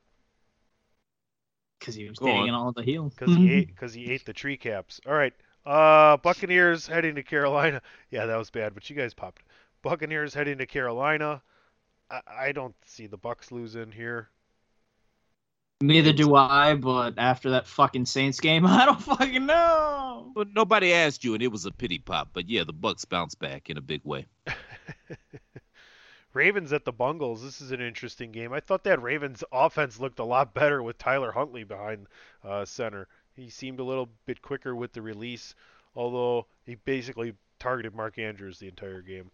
Because 1.78 1.94
he 1.94 2.10
was 2.10 2.18
Go 2.18 2.26
taking 2.26 2.50
on. 2.50 2.56
all 2.56 2.72
the 2.72 2.82
heels. 2.82 3.14
Because 3.14 3.36
he 3.36 3.54
ate 3.54 3.68
because 3.76 3.94
he 3.94 4.10
ate 4.12 4.26
the 4.26 4.34
tree 4.34 4.58
caps. 4.58 5.00
All 5.06 5.14
right. 5.14 5.34
Uh, 5.68 6.18
Buccaneers 6.18 6.88
heading 6.88 7.14
to 7.14 7.22
Carolina. 7.22 7.84
Yeah, 8.10 8.26
that 8.26 8.38
was 8.38 8.50
bad, 8.50 8.74
but 8.74 8.90
you 8.90 8.96
guys 8.96 9.14
popped. 9.14 9.44
Buccaneers 9.84 10.34
heading 10.34 10.58
to 10.58 10.66
Carolina. 10.66 11.44
I, 12.10 12.22
I 12.28 12.52
don't 12.54 12.76
see 12.88 13.06
the 13.06 13.18
Bucks 13.18 13.52
losing 13.52 13.92
here. 13.92 14.30
Neither 15.82 16.14
do 16.14 16.36
I, 16.36 16.76
but 16.76 17.16
after 17.18 17.50
that 17.52 17.68
fucking 17.68 18.06
Saints 18.06 18.40
game, 18.40 18.66
I 18.66 18.86
don't 18.86 19.02
fucking 19.02 19.46
know. 19.46 20.32
But 20.34 20.54
nobody 20.54 20.94
asked 20.94 21.24
you, 21.24 21.34
and 21.34 21.44
it 21.44 21.52
was 21.52 21.66
a 21.66 21.72
pity 21.72 22.00
pop. 22.00 22.30
But 22.34 22.50
yeah, 22.50 22.64
the 22.64 22.74
Bucks 22.74 23.04
bounce 23.06 23.36
back 23.36 23.70
in 23.70 23.78
a 23.78 23.82
big 23.82 24.02
way. 24.04 24.26
Ravens 26.34 26.74
at 26.74 26.84
the 26.86 26.92
Bungles. 26.92 27.44
This 27.44 27.62
is 27.62 27.72
an 27.72 27.82
interesting 27.82 28.32
game. 28.32 28.52
I 28.52 28.60
thought 28.60 28.84
that 28.84 29.02
Ravens 29.02 29.44
offense 29.52 30.00
looked 30.00 30.20
a 30.20 30.26
lot 30.26 30.54
better 30.54 30.84
with 30.84 30.98
Tyler 30.98 31.32
Huntley 31.32 31.64
behind 31.64 32.08
uh, 32.44 32.66
center. 32.66 33.08
He 33.36 33.50
seemed 33.50 33.80
a 33.80 33.86
little 33.86 34.10
bit 34.26 34.42
quicker 34.42 34.76
with 34.76 34.94
the 34.94 35.02
release, 35.02 35.56
although 35.96 36.48
he 36.66 36.76
basically 36.76 37.34
targeted 37.60 37.96
Mark 37.96 38.18
Andrews 38.18 38.60
the 38.60 38.68
entire 38.68 39.02
game. 39.02 39.32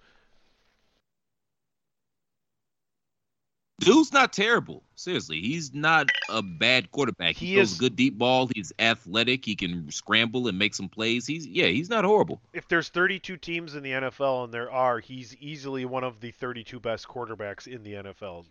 Dude's 3.81 4.13
not 4.13 4.31
terrible. 4.31 4.83
Seriously, 4.95 5.41
he's 5.41 5.73
not 5.73 6.07
a 6.29 6.41
bad 6.43 6.91
quarterback. 6.91 7.35
He, 7.35 7.47
He 7.47 7.55
throws 7.55 7.71
is- 7.73 7.77
good 7.79 7.95
deep 7.95 8.17
ball. 8.17 8.47
He's 8.53 8.71
athletic. 8.79 9.43
He 9.43 9.55
can 9.55 9.89
scramble 9.91 10.47
and 10.47 10.57
make 10.57 10.75
some 10.75 10.87
plays. 10.87 11.25
He's 11.25 11.45
yeah, 11.47 11.65
he's 11.67 11.89
not 11.89 12.05
horrible. 12.05 12.39
If 12.53 12.67
there's 12.67 12.89
32 12.89 13.37
teams 13.37 13.73
in 13.75 13.81
the 13.83 13.91
NFL, 13.91 14.45
and 14.45 14.53
there 14.53 14.71
are, 14.71 14.99
he's 14.99 15.35
easily 15.37 15.85
one 15.85 16.03
of 16.03 16.19
the 16.19 16.31
32 16.31 16.79
best 16.79 17.07
quarterbacks 17.07 17.67
in 17.67 17.83
the 17.83 17.93
NFL. 17.93 18.45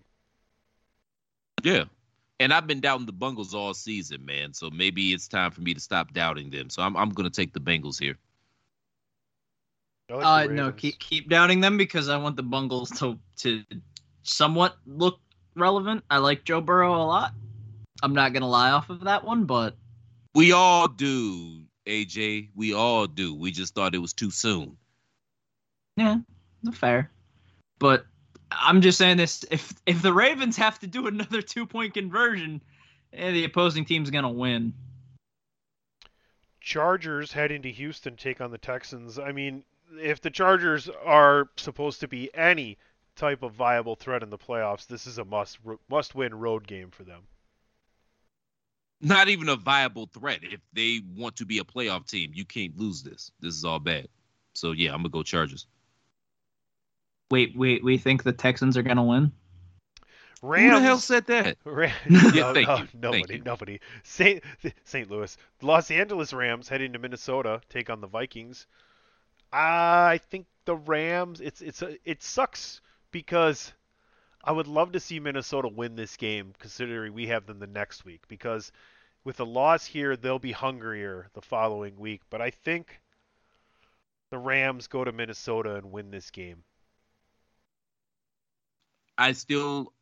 Yeah. 1.62 1.84
And 2.40 2.52
I've 2.54 2.66
been 2.66 2.80
doubting 2.80 3.06
the 3.06 3.12
Bengals 3.12 3.52
all 3.54 3.74
season, 3.74 4.24
man. 4.24 4.54
So 4.54 4.70
maybe 4.70 5.12
it's 5.12 5.28
time 5.28 5.50
for 5.50 5.60
me 5.60 5.74
to 5.74 5.80
stop 5.80 6.12
doubting 6.14 6.50
them. 6.50 6.70
So 6.70 6.82
I'm 6.82 6.96
I'm 6.96 7.10
gonna 7.10 7.30
take 7.30 7.52
the 7.52 7.60
Bengals 7.60 8.00
here. 8.00 8.16
I 10.10 10.14
like 10.14 10.50
Uh, 10.50 10.52
no, 10.54 10.72
keep 10.72 10.98
keep 10.98 11.28
doubting 11.28 11.60
them 11.60 11.76
because 11.76 12.08
I 12.08 12.16
want 12.16 12.36
the 12.36 12.42
Bungles 12.42 12.90
to 12.98 13.18
to 13.38 13.62
somewhat 14.22 14.76
look 14.86 15.20
relevant. 15.54 16.04
I 16.10 16.18
like 16.18 16.44
Joe 16.44 16.60
Burrow 16.60 16.94
a 16.94 17.04
lot. 17.04 17.32
I'm 18.02 18.14
not 18.14 18.32
gonna 18.32 18.48
lie 18.48 18.70
off 18.70 18.90
of 18.90 19.04
that 19.04 19.24
one, 19.24 19.44
but 19.44 19.76
We 20.34 20.52
all 20.52 20.88
do, 20.88 21.64
AJ. 21.86 22.50
We 22.54 22.72
all 22.74 23.06
do. 23.06 23.34
We 23.34 23.50
just 23.50 23.74
thought 23.74 23.94
it 23.94 23.98
was 23.98 24.12
too 24.12 24.30
soon. 24.30 24.76
yeah, 25.96 26.18
fair. 26.72 27.10
But 27.78 28.06
I'm 28.50 28.80
just 28.80 28.98
saying 28.98 29.16
this: 29.18 29.44
if 29.50 29.74
if 29.86 30.02
the 30.02 30.12
Ravens 30.12 30.56
have 30.56 30.78
to 30.80 30.86
do 30.86 31.06
another 31.08 31.42
two 31.42 31.66
point 31.66 31.94
conversion, 31.94 32.62
eh, 33.12 33.32
the 33.32 33.44
opposing 33.44 33.84
team's 33.84 34.10
gonna 34.10 34.30
win. 34.30 34.72
Chargers 36.60 37.32
heading 37.32 37.62
to 37.62 37.72
Houston 37.72 38.16
take 38.16 38.40
on 38.40 38.50
the 38.50 38.58
Texans. 38.58 39.18
I 39.18 39.32
mean, 39.32 39.64
if 39.98 40.20
the 40.20 40.30
Chargers 40.30 40.88
are 41.04 41.48
supposed 41.56 42.00
to 42.00 42.08
be 42.08 42.32
any 42.34 42.78
type 43.20 43.42
of 43.42 43.52
viable 43.52 43.94
threat 43.94 44.22
in 44.22 44.30
the 44.30 44.38
playoffs, 44.38 44.86
this 44.86 45.06
is 45.06 45.18
a 45.18 45.24
must 45.24 45.58
must 45.88 46.14
win 46.14 46.34
road 46.34 46.66
game 46.66 46.90
for 46.90 47.04
them. 47.04 47.22
Not 49.02 49.28
even 49.28 49.48
a 49.48 49.56
viable 49.56 50.06
threat. 50.06 50.40
If 50.42 50.60
they 50.72 51.00
want 51.16 51.36
to 51.36 51.46
be 51.46 51.58
a 51.58 51.64
playoff 51.64 52.08
team, 52.08 52.32
you 52.34 52.44
can't 52.44 52.76
lose 52.78 53.02
this. 53.02 53.30
This 53.40 53.54
is 53.54 53.64
all 53.64 53.78
bad. 53.78 54.08
So 54.54 54.72
yeah, 54.72 54.92
I'm 54.92 54.98
gonna 54.98 55.10
go 55.10 55.22
Chargers. 55.22 55.66
Wait, 57.30 57.56
wait, 57.56 57.84
we 57.84 57.98
think 57.98 58.22
the 58.22 58.32
Texans 58.32 58.76
are 58.76 58.82
gonna 58.82 59.04
win? 59.04 59.32
Rams. 60.42 60.72
Who 60.72 60.78
the 60.78 60.82
hell 60.82 60.98
said 60.98 61.26
that? 61.26 61.58
Ram- 61.64 61.92
Yeah, 62.08 62.52
no, 62.52 62.54
thank 62.54 62.68
no, 62.68 62.76
you, 62.78 62.88
Nobody, 62.94 63.22
thank 63.22 63.30
you. 63.30 63.42
nobody. 63.44 63.80
Saint 64.02 64.42
St. 64.84 65.10
Louis, 65.10 65.36
Los 65.60 65.90
Angeles 65.90 66.32
Rams 66.32 66.68
heading 66.68 66.94
to 66.94 66.98
Minnesota 66.98 67.60
take 67.68 67.90
on 67.90 68.00
the 68.00 68.06
Vikings. 68.06 68.66
I 69.52 70.20
think 70.30 70.46
the 70.64 70.76
Rams. 70.76 71.40
It's 71.42 71.60
it's 71.60 71.82
a, 71.82 71.96
it 72.04 72.22
sucks 72.22 72.80
because 73.10 73.72
I 74.42 74.52
would 74.52 74.66
love 74.66 74.92
to 74.92 75.00
see 75.00 75.20
Minnesota 75.20 75.68
win 75.68 75.96
this 75.96 76.16
game, 76.16 76.52
considering 76.58 77.12
we 77.12 77.26
have 77.28 77.46
them 77.46 77.58
the 77.58 77.66
next 77.66 78.04
week. 78.04 78.22
Because 78.28 78.72
with 79.24 79.40
a 79.40 79.44
loss 79.44 79.84
here, 79.84 80.16
they'll 80.16 80.38
be 80.38 80.52
hungrier 80.52 81.28
the 81.34 81.42
following 81.42 81.96
week. 81.96 82.22
But 82.30 82.40
I 82.40 82.50
think 82.50 83.00
the 84.30 84.38
Rams 84.38 84.86
go 84.86 85.04
to 85.04 85.12
Minnesota 85.12 85.76
and 85.76 85.92
win 85.92 86.10
this 86.10 86.30
game. 86.30 86.64
I 89.18 89.32
still 89.32 89.92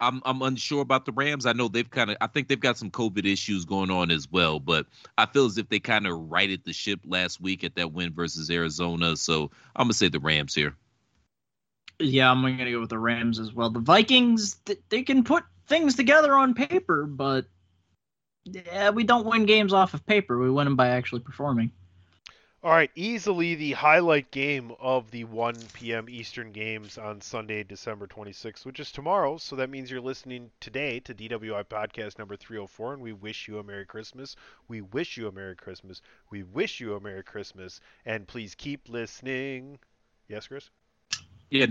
I'm 0.00 0.20
I'm 0.24 0.42
unsure 0.42 0.82
about 0.82 1.06
the 1.06 1.12
Rams. 1.12 1.46
I 1.46 1.54
know 1.54 1.68
they've 1.68 1.88
kind 1.88 2.10
of 2.10 2.18
I 2.20 2.26
think 2.26 2.48
they've 2.48 2.60
got 2.60 2.76
some 2.76 2.90
COVID 2.90 3.24
issues 3.24 3.64
going 3.64 3.90
on 3.90 4.10
as 4.10 4.30
well, 4.30 4.60
but 4.60 4.86
I 5.16 5.26
feel 5.26 5.46
as 5.46 5.56
if 5.56 5.68
they 5.68 5.80
kind 5.80 6.06
of 6.06 6.30
righted 6.30 6.64
the 6.64 6.72
ship 6.72 7.00
last 7.06 7.40
week 7.40 7.64
at 7.64 7.76
that 7.76 7.92
win 7.92 8.12
versus 8.12 8.50
Arizona. 8.50 9.16
So 9.16 9.50
I'm 9.74 9.84
gonna 9.84 9.94
say 9.94 10.08
the 10.08 10.20
Rams 10.20 10.54
here. 10.54 10.76
Yeah, 11.98 12.30
I'm 12.30 12.42
gonna 12.42 12.70
go 12.70 12.80
with 12.80 12.90
the 12.90 12.98
Rams 12.98 13.38
as 13.38 13.54
well. 13.54 13.70
The 13.70 13.80
Vikings, 13.80 14.60
they 14.90 15.02
can 15.02 15.24
put 15.24 15.44
things 15.66 15.94
together 15.94 16.34
on 16.34 16.54
paper, 16.54 17.06
but 17.06 17.46
yeah, 18.44 18.90
we 18.90 19.04
don't 19.04 19.26
win 19.26 19.46
games 19.46 19.72
off 19.72 19.94
of 19.94 20.06
paper. 20.06 20.38
We 20.38 20.50
win 20.50 20.66
them 20.66 20.76
by 20.76 20.88
actually 20.88 21.20
performing. 21.20 21.72
All 22.62 22.70
right, 22.72 22.90
easily 22.96 23.54
the 23.54 23.72
highlight 23.72 24.30
game 24.30 24.72
of 24.80 25.10
the 25.10 25.24
1 25.24 25.54
p.m. 25.72 26.08
Eastern 26.08 26.52
games 26.52 26.98
on 26.98 27.20
Sunday, 27.20 27.62
December 27.62 28.06
26th, 28.06 28.64
which 28.66 28.80
is 28.80 28.90
tomorrow. 28.90 29.36
So 29.36 29.56
that 29.56 29.70
means 29.70 29.90
you're 29.90 30.00
listening 30.00 30.50
today 30.60 31.00
to 31.00 31.14
DWI 31.14 31.62
podcast 31.64 32.18
number 32.18 32.36
304, 32.36 32.94
and 32.94 33.02
we 33.02 33.12
wish 33.12 33.46
you 33.48 33.58
a 33.58 33.62
Merry 33.62 33.86
Christmas. 33.86 34.36
We 34.68 34.80
wish 34.80 35.16
you 35.16 35.28
a 35.28 35.32
Merry 35.32 35.54
Christmas. 35.56 36.02
We 36.30 36.42
wish 36.42 36.80
you 36.80 36.94
a 36.94 37.00
Merry 37.00 37.22
Christmas, 37.22 37.80
and 38.04 38.26
please 38.26 38.54
keep 38.54 38.88
listening. 38.88 39.78
Yes, 40.28 40.48
Chris? 40.48 40.70
Yeah, 41.50 41.66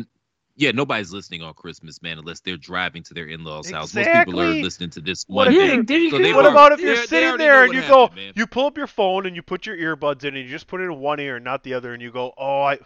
yeah. 0.56 0.72
Nobody's 0.72 1.12
listening 1.12 1.42
on 1.42 1.54
Christmas, 1.54 2.02
man, 2.02 2.18
unless 2.20 2.40
they're 2.40 2.58
driving 2.58 3.04
to 3.04 3.14
their 3.14 3.28
in-laws' 3.28 3.70
house. 3.70 3.94
Most 3.94 4.06
people 4.08 4.40
are 4.40 4.46
Exactly. 4.46 4.64
listening 4.64 4.90
to 4.92 5.02
this 5.02 5.24
What 5.28 5.48
one 5.48 5.86
day. 5.86 6.10
So 6.10 6.20
what 6.34 6.44
were- 6.44 6.50
about 6.50 6.72
if 6.72 6.80
you're 6.80 6.96
sitting 7.06 7.38
there 7.38 7.64
and 7.66 7.74
you 7.74 7.82
go, 7.82 8.10
man. 8.16 8.34
you 8.36 8.48
pull 8.48 8.66
up 8.66 8.78
your 8.78 8.88
phone 8.88 9.26
and 9.26 9.36
you 9.36 9.42
put 9.42 9.66
your 9.66 9.78
earbuds 9.78 10.24
in 10.24 10.36
and 10.36 10.44
you 10.46 10.50
just 10.52 10.68
put 10.68 10.82
it 10.82 10.86
in 10.86 11.00
one 11.00 11.20
ear 11.20 11.36
and 11.38 11.46
not 11.46 11.64
the 11.64 11.74
other, 11.74 11.94
and 11.94 12.02
you 12.02 12.12
go, 12.12 12.34
oh, 12.38 12.62
I, 12.62 12.80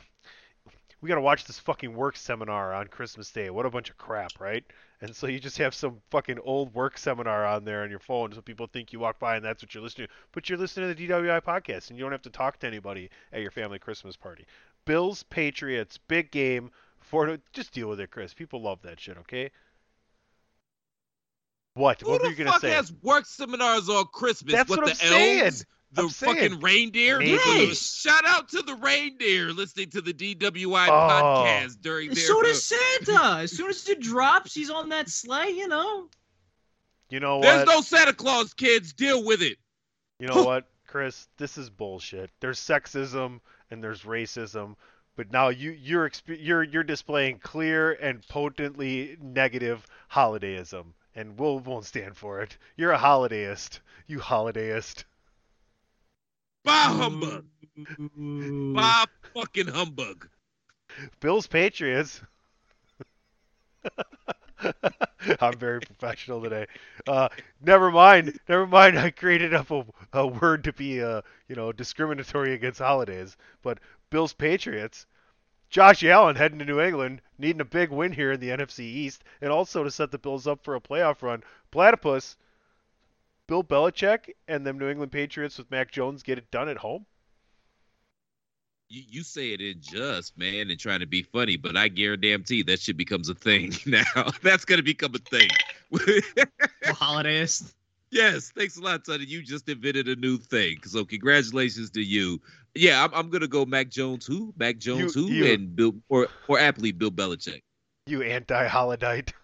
we 1.02 1.08
gotta 1.08 1.22
watch 1.22 1.46
this 1.46 1.60
fucking 1.60 1.94
work 1.94 2.18
seminar 2.18 2.74
on 2.74 2.88
Christmas 2.88 3.32
Day. 3.32 3.50
What 3.50 3.66
a 3.66 3.70
bunch 3.70 3.90
of 3.90 3.98
crap, 3.98 4.40
right? 4.40 4.64
And 5.02 5.16
so 5.16 5.28
you 5.28 5.40
just 5.40 5.58
have 5.60 5.74
some 5.74 6.02
fucking 6.12 6.40
old 6.40 6.74
work 6.74 6.98
seminar 6.98 7.46
on 7.46 7.64
there 7.64 7.84
on 7.84 7.90
your 7.90 8.00
phone, 8.00 8.34
so 8.34 8.42
people 8.42 8.68
think 8.68 8.92
you 8.92 9.00
walk 9.00 9.18
by 9.18 9.38
and 9.38 9.46
that's 9.46 9.64
what 9.64 9.74
you're 9.74 9.82
listening 9.84 10.08
to. 10.08 10.14
But 10.34 10.50
you're 10.50 10.58
listening 10.58 10.90
to 10.90 10.94
the 10.94 11.08
DWI 11.08 11.40
podcast, 11.42 11.90
and 11.90 11.98
you 11.98 12.04
don't 12.04 12.12
have 12.12 12.22
to 12.24 12.30
talk 12.30 12.60
to 12.60 12.68
anybody 12.68 13.10
at 13.32 13.42
your 13.42 13.52
family 13.52 13.80
Christmas 13.80 14.18
party. 14.18 14.46
Bills, 14.84 15.24
Patriots, 15.24 15.98
big 15.98 16.32
game. 16.32 16.72
For 17.10 17.38
just 17.54 17.72
deal 17.74 17.90
with 17.90 18.00
it, 18.00 18.12
Chris. 18.12 18.34
People 18.34 18.62
love 18.62 18.82
that 18.84 19.00
shit. 19.00 19.18
Okay. 19.18 19.50
What? 21.74 22.02
Who 22.02 22.10
what 22.12 22.22
were 22.22 22.28
the 22.28 22.32
you 22.32 22.38
gonna 22.38 22.52
fuck 22.52 22.62
say? 22.62 22.70
has 22.72 22.92
work 23.02 23.26
seminars 23.26 23.90
on 23.90 24.06
Christmas? 24.14 24.54
That's 24.54 24.70
what, 24.70 24.80
what 24.80 24.86
the 24.86 24.92
I'm 25.06 25.12
saying. 25.12 25.42
elves? 25.46 25.66
The 25.92 26.04
I'm 26.04 26.10
saying. 26.10 26.36
fucking 26.36 26.60
reindeer? 26.60 27.18
Maybe. 27.18 27.32
Yes. 27.32 27.80
Shout 28.02 28.24
out 28.28 28.50
to 28.50 28.62
the 28.62 28.76
reindeer 28.76 29.52
listening 29.52 29.90
to 29.92 30.02
the 30.02 30.14
DWI 30.14 30.88
Oh. 30.88 30.92
podcast 30.92 31.82
during 31.82 32.10
their 32.10 32.18
So 32.24 32.42
does 32.44 32.64
Santa. 32.64 33.38
As 33.40 33.52
soon 33.56 33.70
as 33.70 33.88
it 33.90 34.00
drops, 34.00 34.54
he's 34.54 34.70
on 34.70 34.90
that 34.90 35.10
sleigh. 35.10 35.50
You 35.50 35.68
know. 35.68 36.10
You 37.10 37.20
know 37.20 37.42
There's 37.42 37.66
what? 37.66 37.74
no 37.76 37.82
Santa 37.82 38.14
Claus, 38.14 38.54
kids. 38.54 38.94
Deal 38.94 39.26
with 39.26 39.42
it. 39.42 39.58
You 40.20 40.28
know 40.28 40.44
what, 40.46 40.68
Chris? 40.86 41.28
This 41.38 41.58
is 41.58 41.72
bullshit. 41.72 42.30
There's 42.40 42.60
sexism 42.60 43.40
and 43.72 43.84
there's 43.84 44.04
racism, 44.04 44.76
but 45.20 45.34
now 45.34 45.50
you 45.50 45.72
you're 45.72 46.10
exp- 46.10 46.40
you're 46.40 46.64
you're 46.64 46.82
displaying 46.82 47.40
clear 47.40 47.92
and 47.92 48.26
potently 48.30 49.18
negative 49.22 49.86
holidayism, 50.10 50.94
and 51.14 51.38
we'll 51.38 51.60
won't 51.60 51.84
stand 51.84 52.16
for 52.16 52.42
it. 52.42 52.58
You're 52.78 52.94
a 52.94 52.98
holidayist. 52.98 53.82
You 54.08 54.20
holidayist. 54.20 55.04
Bah 56.64 56.72
humbug. 56.72 57.46
Bah 58.16 59.08
fucking 59.34 59.68
humbug. 59.68 60.30
Bills 61.20 61.48
Patriots. 61.48 62.22
I'm 65.42 65.58
very 65.58 65.82
professional 65.82 66.42
today. 66.42 66.66
Uh, 67.08 67.30
never 67.62 67.92
mind, 67.92 68.40
never 68.48 68.68
mind. 68.68 68.98
I 68.98 69.12
created 69.12 69.54
up 69.54 69.72
a, 69.72 69.86
a 70.14 70.28
word 70.28 70.64
to 70.66 70.74
be, 70.74 71.02
uh, 71.02 71.22
you 71.48 71.56
know, 71.56 71.72
discriminatory 71.72 72.54
against 72.54 72.80
holidays. 72.80 73.38
But 73.62 73.80
Bills 74.10 74.34
Patriots. 74.34 75.06
Josh 75.70 76.04
Allen 76.04 76.36
heading 76.36 76.60
to 76.60 76.66
New 76.66 76.82
England, 76.82 77.22
needing 77.38 77.62
a 77.62 77.66
big 77.66 77.92
win 77.92 78.12
here 78.12 78.32
in 78.32 78.40
the 78.40 78.50
NFC 78.50 78.80
East, 78.80 79.24
and 79.40 79.52
also 79.52 79.84
to 79.84 79.92
set 79.92 80.10
the 80.10 80.18
Bills 80.18 80.48
up 80.48 80.64
for 80.64 80.76
a 80.76 80.82
playoff 80.82 81.22
run. 81.22 81.44
Platypus, 81.70 82.36
Bill 83.46 83.64
Belichick, 83.64 84.34
and 84.48 84.66
them 84.66 84.80
New 84.80 84.90
England 84.90 85.12
Patriots 85.12 85.58
with 85.58 85.70
Mac 85.70 85.92
Jones 85.92 86.24
get 86.24 86.40
it 86.40 86.50
done 86.50 86.70
at 86.70 86.78
home. 86.78 87.06
You, 88.90 89.04
you 89.08 89.24
say 89.24 89.54
it 89.54 89.62
in 89.62 89.82
just, 89.82 90.36
man, 90.36 90.72
and 90.72 90.80
trying 90.80 91.02
to 91.02 91.06
be 91.06 91.22
funny, 91.22 91.58
but 91.58 91.78
I 91.78 91.90
guarantee 91.90 92.64
that 92.64 92.80
shit 92.80 92.98
becomes 92.98 93.30
a 93.30 93.36
thing 93.36 93.74
now. 93.86 94.32
That's 94.42 94.66
gonna 94.66 94.82
become 94.82 95.14
a 95.14 95.20
thing. 95.20 95.50
holidays. 96.86 97.72
Yes, 98.12 98.52
thanks 98.56 98.78
a 98.78 98.82
lot, 98.82 99.06
Sonny. 99.06 99.26
You 99.26 99.44
just 99.44 99.70
invented 99.70 100.08
a 100.08 100.16
new 100.16 100.38
thing. 100.38 100.78
So 100.84 101.06
congratulations 101.06 101.92
to 101.92 102.02
you. 102.02 102.42
Yeah, 102.76 103.04
I'm, 103.04 103.14
I'm 103.14 103.30
gonna 103.30 103.48
go 103.48 103.66
Mac 103.66 103.90
Jones 103.90 104.26
who? 104.26 104.54
Mac 104.58 104.78
Jones 104.78 105.16
You- 105.16 105.28
who? 105.28 105.32
you- 105.32 105.54
And 105.54 105.76
Bill 105.76 105.96
or 106.10 106.28
or 106.48 106.60
aptly 106.60 106.92
Bill 106.92 107.12
Belichick. 107.12 107.62
You 108.06 108.22
anti-holidite. 108.24 109.32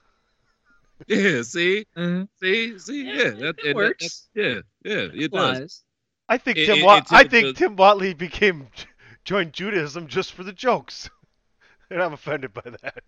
Yeah, 1.08 1.42
see? 1.42 1.86
Mm-hmm. 1.98 2.24
See, 2.42 2.80
see, 2.80 3.04
yeah. 3.04 3.32
that, 3.32 3.42
and 3.42 3.56
that- 3.66 3.76
works. 3.76 4.30
that- 4.34 4.42
yeah, 4.42 4.62
yeah, 4.94 5.10
it 5.26 5.32
does. 5.32 5.58
Applies. 5.58 5.84
I 6.30 6.38
think 6.38 6.58
It- 6.58 6.66
Tim. 6.68 6.78
it- 6.78 6.86
Wat- 6.86 7.04
it's 7.04 7.12
I 7.12 7.22
a- 7.22 7.30
think 7.30 7.48
the- 7.48 7.54
Tim 7.54 7.76
Whatley 7.76 8.18
became 8.18 8.68
joined 9.26 9.52
Judaism 9.54 10.08
just 10.08 10.32
for 10.34 10.44
the 10.44 10.54
jokes, 10.54 11.10
and 11.92 12.02
I'm 12.02 12.14
offended 12.14 12.54
by 12.54 12.62
that. 12.82 13.04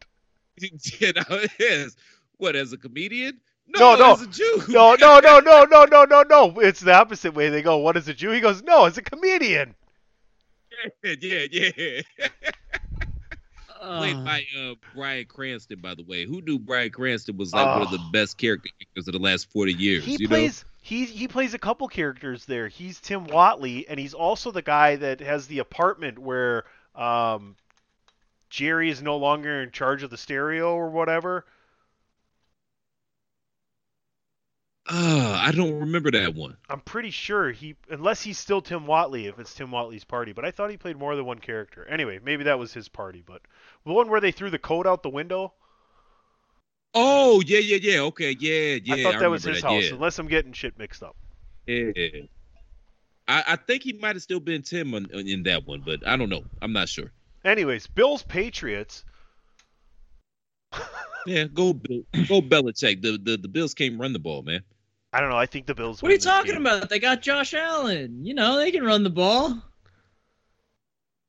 you 0.58 1.14
know, 1.16 1.24
it 1.38 1.52
is. 1.60 1.96
What, 2.38 2.56
as 2.58 2.74
a 2.74 2.78
comedian? 2.78 3.40
No, 3.68 3.96
no, 3.96 4.14
as 4.14 4.22
a 4.22 4.28
Jew. 4.28 4.64
no, 4.70 4.96
no, 4.96 5.20
no, 5.20 5.40
no, 5.40 5.66
no, 5.66 5.86
no, 5.86 6.06
no, 6.06 6.24
no. 6.24 6.60
It's 6.60 6.80
the 6.80 6.94
opposite 6.94 7.34
way. 7.34 7.50
They 7.50 7.62
go, 7.62 7.78
"What 7.78 7.98
is 7.98 8.08
a 8.08 8.14
Jew?" 8.14 8.32
He 8.32 8.40
goes, 8.40 8.64
"No, 8.64 8.86
as 8.86 8.98
a 8.98 9.02
comedian." 9.02 9.76
yeah, 11.04 11.46
yeah, 11.52 11.70
yeah. 11.78 12.02
Played 13.80 14.16
Uh, 14.16 14.24
by 14.24 14.44
uh, 14.58 14.74
Bryan 14.96 15.26
Cranston, 15.26 15.80
by 15.80 15.96
the 15.96 16.04
way. 16.04 16.26
Who 16.26 16.42
knew 16.42 16.60
Bryan 16.60 16.90
Cranston 16.90 17.38
was 17.38 17.54
like 17.54 17.68
one 17.68 17.84
of 17.84 17.92
the 17.92 18.04
best 18.12 18.38
character 18.38 18.70
actors 18.82 19.08
of 19.08 19.14
the 19.14 19.20
last 19.20 19.52
forty 19.52 19.74
years? 19.74 20.04
He 20.04 20.18
you 20.20 20.28
plays 20.28 20.66
he 20.82 21.06
he 21.06 21.28
plays 21.28 21.54
a 21.54 21.60
couple 21.60 21.88
characters 21.88 22.46
there. 22.46 22.68
He's 22.68 23.00
Tim 23.00 23.28
Whatley, 23.28 23.86
and 23.88 24.00
he's 24.00 24.14
also 24.14 24.52
the 24.52 24.62
guy 24.62 24.96
that 24.96 25.20
has 25.20 25.48
the 25.48 25.60
apartment 25.60 26.18
where 26.18 26.64
um, 26.96 27.56
Jerry 28.50 28.90
is 28.90 29.02
no 29.02 29.18
longer 29.18 29.62
in 29.62 29.72
charge 29.72 30.04
of 30.04 30.10
the 30.10 30.18
stereo 30.18 30.74
or 30.74 30.90
whatever. 30.90 31.46
know? 31.46 31.52
Uh, 34.90 35.38
I 35.42 35.52
don't 35.52 35.80
remember 35.80 36.12
that 36.12 36.34
one. 36.34 36.56
I'm 36.70 36.80
pretty 36.80 37.10
sure 37.12 37.52
he, 37.52 37.76
unless 37.90 38.22
he's 38.22 38.38
still 38.38 38.62
Tim 38.62 38.86
Whatley, 38.86 39.28
if 39.28 39.38
it's 39.38 39.54
Tim 39.54 39.70
Whatley's 39.70 40.06
party. 40.06 40.32
But 40.32 40.46
I 40.46 40.52
thought 40.52 40.70
he 40.70 40.78
played 40.78 40.98
more 40.98 41.16
than 41.16 41.26
one 41.26 41.40
character. 41.40 41.86
Anyway, 41.86 42.20
maybe 42.24 42.46
that 42.46 42.58
was 42.58 42.74
his 42.74 42.88
party. 42.88 43.22
But 43.26 43.42
the 43.86 43.92
one 43.92 44.10
where 44.10 44.22
they 44.22 44.32
threw 44.32 44.50
the 44.50 44.60
coat 44.60 44.88
out 44.88 45.04
the 45.04 45.10
window, 45.10 45.54
Oh, 46.94 47.44
yeah, 47.46 47.60
yeah, 47.60 47.78
yeah. 47.80 48.00
Okay, 48.00 48.36
yeah, 48.40 48.80
yeah. 48.84 48.96
I 48.96 49.04
thought 49.04 49.20
that 49.20 49.30
was 49.30 49.44
his 49.44 49.62
that, 49.62 49.68
house. 49.68 49.84
Yeah. 49.84 49.94
Unless 49.94 50.18
I'm 50.18 50.28
getting 50.28 50.54
shit 50.54 50.80
mixed 50.80 51.04
up. 51.04 51.16
Yeah. 51.68 51.92
I, 53.28 53.44
I 53.48 53.56
think 53.56 53.84
he 53.84 53.94
might 53.94 54.16
have 54.16 54.24
still 54.24 54.40
been 54.40 54.62
Tim 54.62 54.96
on, 54.96 55.06
in 55.12 55.44
that 55.44 55.68
one, 55.68 55.84
but 55.86 56.08
I 56.08 56.16
don't 56.18 56.30
know. 56.30 56.44
I'm 56.62 56.74
not 56.74 56.90
sure. 56.90 57.12
Anyways, 57.46 57.88
Bills 57.88 58.24
Patriots. 58.24 59.04
Yeah, 61.26 61.44
go 61.46 61.74
Bill, 61.74 62.04
go 62.28 62.42
Belichick. 62.42 63.02
The, 63.02 63.18
the 63.18 63.38
the 63.38 63.48
Bills 63.48 63.74
can't 63.74 64.00
run 64.00 64.14
the 64.14 64.20
ball, 64.20 64.44
man. 64.44 64.62
I 65.18 65.20
don't 65.20 65.32
know. 65.32 65.38
I 65.38 65.48
think 65.48 65.66
the 65.66 65.74
Bills. 65.74 66.04
what 66.04 66.12
are 66.12 66.14
you 66.14 66.20
talking 66.20 66.52
game. 66.52 66.62
about? 66.62 66.90
They 66.90 67.00
got 67.00 67.24
Josh 67.24 67.56
Allen. 67.56 68.24
You 68.24 68.36
know, 68.36 68.56
they 68.58 68.72
can 68.72 68.84
run 68.84 69.02
the 69.02 69.10
ball. 69.10 69.58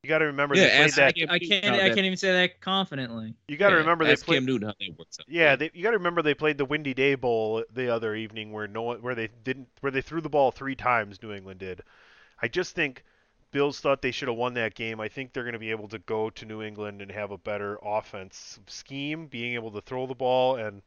You 0.03 0.07
got 0.07 0.19
to 0.19 0.25
remember 0.25 0.55
Yeah, 0.55 0.67
they 0.67 0.77
played 0.77 0.93
that. 0.93 1.15
Cam 1.15 1.29
I 1.31 1.39
can't. 1.39 1.65
I 1.65 1.87
can't 1.89 2.05
even 2.05 2.15
say 2.15 2.31
that 2.31 2.61
confidently. 2.61 3.33
You 3.47 3.57
got 3.57 3.69
to 3.69 3.77
yeah, 3.77 3.79
remember 3.79 4.05
they 4.05 4.11
ask 4.11 4.25
played. 4.25 4.35
Cam 4.35 4.45
Newton 4.45 4.67
how 4.67 4.75
that 4.79 4.99
works 4.99 5.19
out. 5.19 5.25
Yeah, 5.27 5.55
they, 5.55 5.71
you 5.73 5.81
got 5.81 5.89
to 5.89 5.97
remember 5.97 6.21
they 6.21 6.35
played 6.35 6.59
the 6.59 6.65
Windy 6.65 6.93
Day 6.93 7.15
Bowl 7.15 7.63
the 7.73 7.91
other 7.91 8.13
evening 8.13 8.51
where 8.51 8.67
no 8.67 8.83
one, 8.83 9.01
where 9.01 9.15
they 9.15 9.29
didn't 9.43 9.69
where 9.79 9.91
they 9.91 10.01
threw 10.01 10.21
the 10.21 10.29
ball 10.29 10.51
three 10.51 10.75
times. 10.75 11.23
New 11.23 11.33
England 11.33 11.59
did. 11.59 11.81
I 12.39 12.47
just 12.47 12.75
think 12.75 13.03
Bills 13.49 13.79
thought 13.79 14.03
they 14.03 14.11
should 14.11 14.27
have 14.27 14.37
won 14.37 14.53
that 14.53 14.75
game. 14.75 14.99
I 14.99 15.07
think 15.07 15.33
they're 15.33 15.43
going 15.43 15.53
to 15.53 15.59
be 15.59 15.71
able 15.71 15.87
to 15.87 15.97
go 15.97 16.29
to 16.29 16.45
New 16.45 16.61
England 16.61 17.01
and 17.01 17.11
have 17.11 17.31
a 17.31 17.39
better 17.39 17.79
offense 17.83 18.59
scheme, 18.67 19.25
being 19.25 19.55
able 19.55 19.71
to 19.71 19.81
throw 19.81 20.05
the 20.05 20.13
ball 20.13 20.57
and 20.57 20.83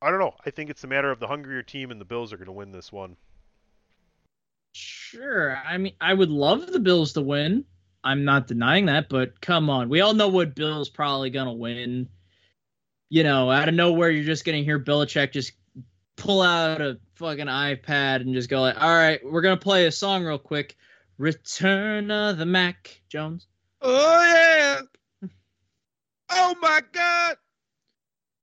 I 0.00 0.10
don't 0.10 0.20
know. 0.20 0.34
I 0.46 0.50
think 0.50 0.70
it's 0.70 0.84
a 0.84 0.88
matter 0.88 1.10
of 1.10 1.20
the 1.20 1.26
hungrier 1.26 1.62
team 1.62 1.90
and 1.90 2.00
the 2.00 2.04
Bills 2.04 2.32
are 2.32 2.36
going 2.36 2.46
to 2.46 2.52
win 2.52 2.72
this 2.72 2.92
one. 2.92 3.16
Sure. 4.72 5.56
I 5.56 5.78
mean, 5.78 5.94
I 6.00 6.14
would 6.14 6.30
love 6.30 6.66
the 6.66 6.78
Bills 6.78 7.14
to 7.14 7.20
win. 7.20 7.64
I'm 8.04 8.24
not 8.24 8.46
denying 8.46 8.86
that, 8.86 9.08
but 9.08 9.40
come 9.40 9.68
on. 9.70 9.88
We 9.88 10.00
all 10.00 10.14
know 10.14 10.28
what 10.28 10.54
Bill's 10.54 10.88
probably 10.88 11.30
gonna 11.30 11.52
win. 11.52 12.08
You 13.10 13.22
know, 13.24 13.50
out 13.50 13.68
of 13.68 13.74
nowhere, 13.74 14.10
you're 14.10 14.24
just 14.24 14.44
gonna 14.44 14.62
hear 14.62 14.78
Belichick 14.78 15.32
just 15.32 15.52
pull 16.16 16.42
out 16.42 16.80
a 16.80 16.98
fucking 17.14 17.46
iPad 17.46 18.20
and 18.20 18.34
just 18.34 18.48
go 18.48 18.60
like, 18.60 18.80
"All 18.80 18.94
right, 18.94 19.20
we're 19.24 19.40
gonna 19.40 19.56
play 19.56 19.86
a 19.86 19.92
song 19.92 20.24
real 20.24 20.38
quick. 20.38 20.76
Return 21.16 22.10
of 22.10 22.38
the 22.38 22.46
Mac 22.46 23.00
Jones." 23.08 23.46
Oh 23.80 24.22
yeah. 24.22 24.80
Oh 26.30 26.54
my 26.60 26.82
God. 26.92 27.38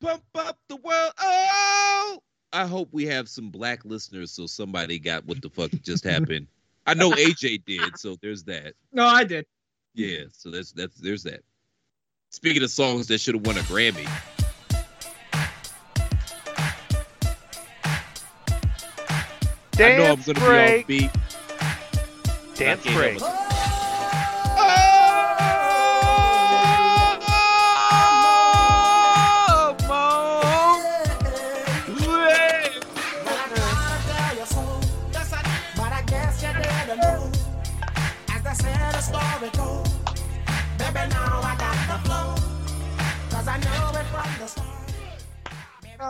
Pump 0.05 0.23
up 0.35 0.59
the 0.69 0.75
world. 0.75 1.13
Oh. 1.19 2.19
I 2.53 2.67
hope 2.67 2.89
we 2.91 3.07
have 3.07 3.27
some 3.27 3.49
black 3.49 3.83
listeners 3.85 4.31
so 4.31 4.45
somebody 4.45 4.99
got 4.99 5.25
what 5.25 5.41
the 5.41 5.49
fuck 5.49 5.71
just 5.81 6.03
happened. 6.13 6.45
I 6.85 6.93
know 6.93 7.09
AJ 7.09 7.65
did, 7.65 7.97
so 7.97 8.15
there's 8.21 8.43
that. 8.43 8.75
No, 8.93 9.03
I 9.07 9.23
did. 9.23 9.47
Yeah, 9.95 10.25
so 10.31 10.51
that's 10.51 10.71
that's 10.73 10.97
there's 10.97 11.23
that. 11.23 11.41
Speaking 12.29 12.61
of 12.61 12.69
songs 12.69 13.07
that 13.07 13.19
should 13.19 13.33
have 13.33 13.47
won 13.47 13.57
a 13.57 13.61
Grammy. 13.61 14.07
I 19.77 19.97
know 19.97 20.05
I'm 20.05 20.15
Dance 20.21 20.25
gonna 20.27 20.39
break. 20.39 20.85
be 20.87 21.05
off 21.07 21.13
beat. 21.13 22.55
Dance 22.55 22.83
break. 22.93 23.44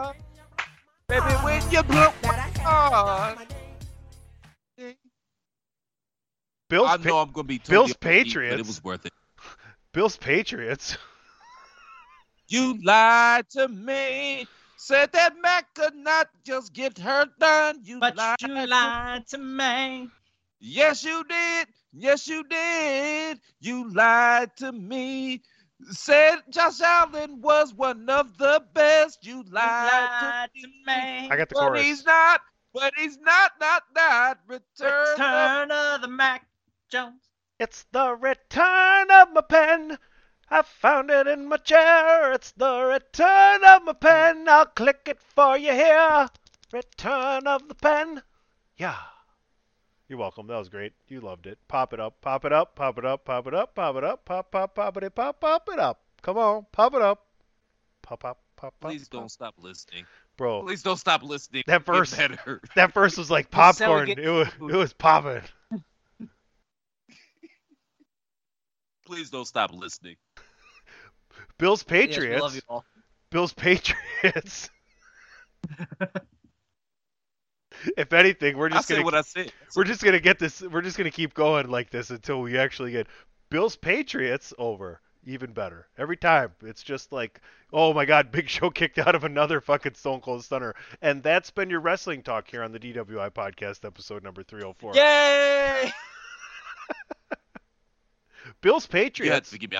It. 0.03 0.15
Baby, 1.07 1.25
when 1.43 1.61
you 1.71 1.83
blow 1.83 2.11
Bills 6.69 6.89
I 6.89 6.97
Pa- 6.97 7.21
I'm 7.21 7.31
gonna 7.31 7.43
be 7.43 7.59
Bills 7.59 7.91
totally 7.91 7.91
off 7.91 7.99
Patriots. 7.99 8.53
but 8.53 8.59
it 8.59 8.67
was 8.67 8.83
worth 8.83 9.05
it. 9.05 9.13
Bills 9.93 10.17
Patriots. 10.17 10.97
You 12.47 12.79
lied 12.83 13.49
to 13.51 13.67
me. 13.67 14.47
Said 14.77 15.11
that 15.13 15.33
Mac 15.41 15.73
could 15.73 15.95
not 15.95 16.27
just 16.45 16.73
get 16.73 16.97
her 16.99 17.27
done. 17.39 17.79
You 17.83 17.99
But 17.99 18.17
lied. 18.17 18.35
you 18.41 18.67
lied 18.67 19.27
to 19.27 19.37
me. 19.37 20.09
Yes, 20.59 21.03
you 21.03 21.23
did. 21.23 21.67
Yes, 21.93 22.27
you 22.27 22.43
did. 22.43 23.39
You 23.61 23.89
lied 23.93 24.55
to 24.57 24.71
me. 24.71 25.41
Said 25.89 26.39
Josh 26.49 26.81
Allen 26.81 27.41
was 27.41 27.73
one 27.73 28.09
of 28.09 28.37
the 28.37 28.63
best. 28.73 29.25
You 29.25 29.43
lied, 29.43 29.49
lied 29.51 30.49
to 30.55 30.61
to 30.61 30.67
me. 30.67 30.73
me. 30.85 31.29
I 31.29 31.35
got 31.37 31.49
the 31.49 31.55
chorus. 31.55 31.55
but 31.55 31.67
chorus. 31.67 31.81
he's 31.83 32.05
not. 32.05 32.41
But 32.73 32.93
he's 32.97 33.17
not. 33.19 33.51
Not 33.59 33.83
not. 33.95 34.39
Return. 34.47 34.63
of- 34.81 35.19
Return 35.19 35.71
of 35.71 36.01
the 36.01 36.07
Mac 36.07 36.45
Jones. 36.89 37.21
It's 37.59 37.85
the 37.91 38.15
return 38.15 39.11
of 39.11 39.31
my 39.33 39.41
pen. 39.41 39.97
I 40.49 40.61
found 40.61 41.09
it 41.09 41.27
in 41.27 41.47
my 41.47 41.57
chair. 41.57 42.31
It's 42.33 42.51
the 42.51 42.83
return 42.83 43.63
of 43.63 43.83
my 43.83 43.93
pen. 43.93 44.47
I'll 44.47 44.65
click 44.67 45.01
it 45.07 45.19
for 45.21 45.57
you 45.57 45.71
here. 45.71 46.29
Return 46.71 47.47
of 47.47 47.67
the 47.67 47.75
pen. 47.75 48.23
Yeah. 48.77 48.97
You're 50.07 50.19
welcome. 50.19 50.45
That 50.47 50.57
was 50.57 50.69
great. 50.69 50.93
You 51.07 51.19
loved 51.21 51.47
it. 51.47 51.57
Pop 51.67 51.91
it 51.93 51.99
up. 51.99 52.21
Pop 52.21 52.45
it 52.45 52.53
up. 52.53 52.75
Pop 52.75 52.97
it 52.99 53.05
up. 53.05 53.25
Pop 53.25 53.47
it 53.47 53.53
up. 53.55 53.73
Pop 53.75 53.95
it 53.95 54.03
up. 54.03 54.23
Pop 54.25 54.51
pop 54.51 54.75
pop 54.75 54.97
it 54.97 55.15
pop 55.15 55.39
pop 55.41 55.69
it 55.71 55.79
up. 55.79 55.99
Come 56.21 56.37
on. 56.37 56.65
Pop 56.71 56.93
it 56.93 57.01
up. 57.01 57.25
Pop 58.03 58.19
pop 58.19 58.39
pop 58.55 58.73
pop. 58.79 58.91
Please 58.91 59.07
pop. 59.09 59.21
don't 59.21 59.29
stop 59.29 59.55
listening. 59.57 60.05
Bro. 60.37 60.61
Please 60.63 60.83
don't 60.83 60.97
stop 60.97 61.23
listening. 61.23 61.63
That 61.65 61.85
Get 61.85 61.93
verse- 61.95 62.15
better. 62.15 62.61
That 62.75 62.93
verse 62.93 63.17
was 63.17 63.31
like 63.31 63.49
This 63.49 63.57
is 63.77 63.79
how 63.79 63.93
we 63.99 64.05
popcorn. 64.15 64.19
It 64.19 64.29
was 64.29 64.47
it 64.73 64.75
was 64.77 64.93
popping. 64.93 65.41
Please 69.05 69.29
don't 69.29 69.45
stop 69.45 69.71
listening. 69.73 70.15
Bills 71.57 71.83
Yes, 71.87 71.91
we 71.91 72.07
Patriots. 72.07 72.41
love 72.41 72.55
you 72.55 72.61
all. 72.67 72.85
Bills 73.31 73.53
Patriots. 73.53 74.69
if 77.97 78.13
anything, 78.13 78.57
we're 78.57 78.69
just 78.69 78.87
said 78.87 79.03
gonna 79.03 79.05
what 79.05 79.13
we're 79.75 79.83
just 79.83 80.03
gonna 80.03 80.19
get 80.19 80.39
this. 80.39 80.61
We're 80.61 80.81
just 80.81 80.97
gonna 80.97 81.11
keep 81.11 81.33
going 81.33 81.69
like 81.69 81.89
this 81.89 82.09
until 82.09 82.41
we 82.41 82.57
actually 82.57 82.91
get 82.91 83.07
Bills 83.49 83.75
Patriots 83.75 84.53
over. 84.57 85.01
even 85.25 85.53
better. 85.53 85.87
Every 85.97 86.17
time, 86.17 86.51
it's 86.61 86.83
just 86.83 87.11
like, 87.11 87.41
oh 87.73 87.93
my 87.93 88.05
God, 88.05 88.31
Big 88.31 88.47
Show 88.47 88.69
kicked 88.69 88.99
out 88.99 89.15
of 89.15 89.23
another 89.23 89.61
fucking 89.61 89.95
Stone 89.95 90.21
Cold 90.21 90.43
Stunner, 90.43 90.75
and 91.01 91.23
that's 91.23 91.51
been 91.51 91.69
your 91.69 91.79
wrestling 91.79 92.21
talk 92.21 92.49
here 92.49 92.63
on 92.63 92.71
the 92.71 92.79
DWI 92.79 93.31
podcast, 93.31 93.85
episode 93.85 94.23
number 94.23 94.43
304. 94.43 94.95
Yay! 94.95 95.91
Bills 98.61 98.85
Patriots. 98.85 99.49
to 99.51 99.57
give 99.57 99.71
me. 99.71 99.77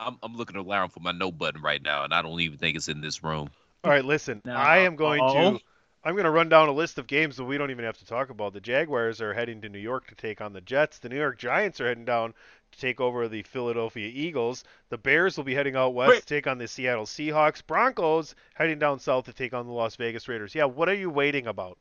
I'm 0.00 0.16
I'm 0.22 0.36
looking 0.36 0.56
around 0.56 0.90
for 0.90 1.00
my 1.00 1.12
no 1.12 1.30
button 1.32 1.62
right 1.62 1.82
now, 1.82 2.04
and 2.04 2.12
I 2.12 2.22
don't 2.22 2.40
even 2.40 2.58
think 2.58 2.76
it's 2.76 2.88
in 2.88 3.00
this 3.00 3.22
room. 3.22 3.50
All 3.82 3.90
right, 3.90 4.04
listen. 4.04 4.40
No. 4.44 4.54
I 4.54 4.78
am 4.78 4.96
going 4.96 5.20
Uh-oh. 5.20 5.58
to. 5.58 5.64
I'm 6.04 6.14
going 6.14 6.24
to 6.24 6.30
run 6.30 6.50
down 6.50 6.68
a 6.68 6.72
list 6.72 6.98
of 6.98 7.06
games 7.06 7.38
that 7.38 7.44
we 7.44 7.56
don't 7.56 7.70
even 7.70 7.86
have 7.86 7.96
to 7.96 8.04
talk 8.04 8.28
about. 8.28 8.52
The 8.52 8.60
Jaguars 8.60 9.22
are 9.22 9.32
heading 9.32 9.62
to 9.62 9.70
New 9.70 9.78
York 9.78 10.06
to 10.08 10.14
take 10.14 10.42
on 10.42 10.52
the 10.52 10.60
Jets. 10.60 10.98
The 10.98 11.08
New 11.08 11.16
York 11.16 11.38
Giants 11.38 11.80
are 11.80 11.86
heading 11.86 12.04
down 12.04 12.34
to 12.72 12.78
take 12.78 13.00
over 13.00 13.26
the 13.26 13.42
Philadelphia 13.42 14.10
Eagles. 14.12 14.64
The 14.90 14.98
Bears 14.98 15.38
will 15.38 15.44
be 15.44 15.54
heading 15.54 15.76
out 15.76 15.94
west 15.94 16.10
Wait. 16.10 16.20
to 16.20 16.26
take 16.26 16.46
on 16.46 16.58
the 16.58 16.68
Seattle 16.68 17.06
Seahawks. 17.06 17.66
Broncos 17.66 18.34
heading 18.52 18.78
down 18.78 18.98
south 18.98 19.24
to 19.24 19.32
take 19.32 19.54
on 19.54 19.66
the 19.66 19.72
Las 19.72 19.96
Vegas 19.96 20.28
Raiders. 20.28 20.54
Yeah, 20.54 20.66
what 20.66 20.90
are 20.90 20.94
you 20.94 21.08
waiting 21.08 21.46
about? 21.46 21.78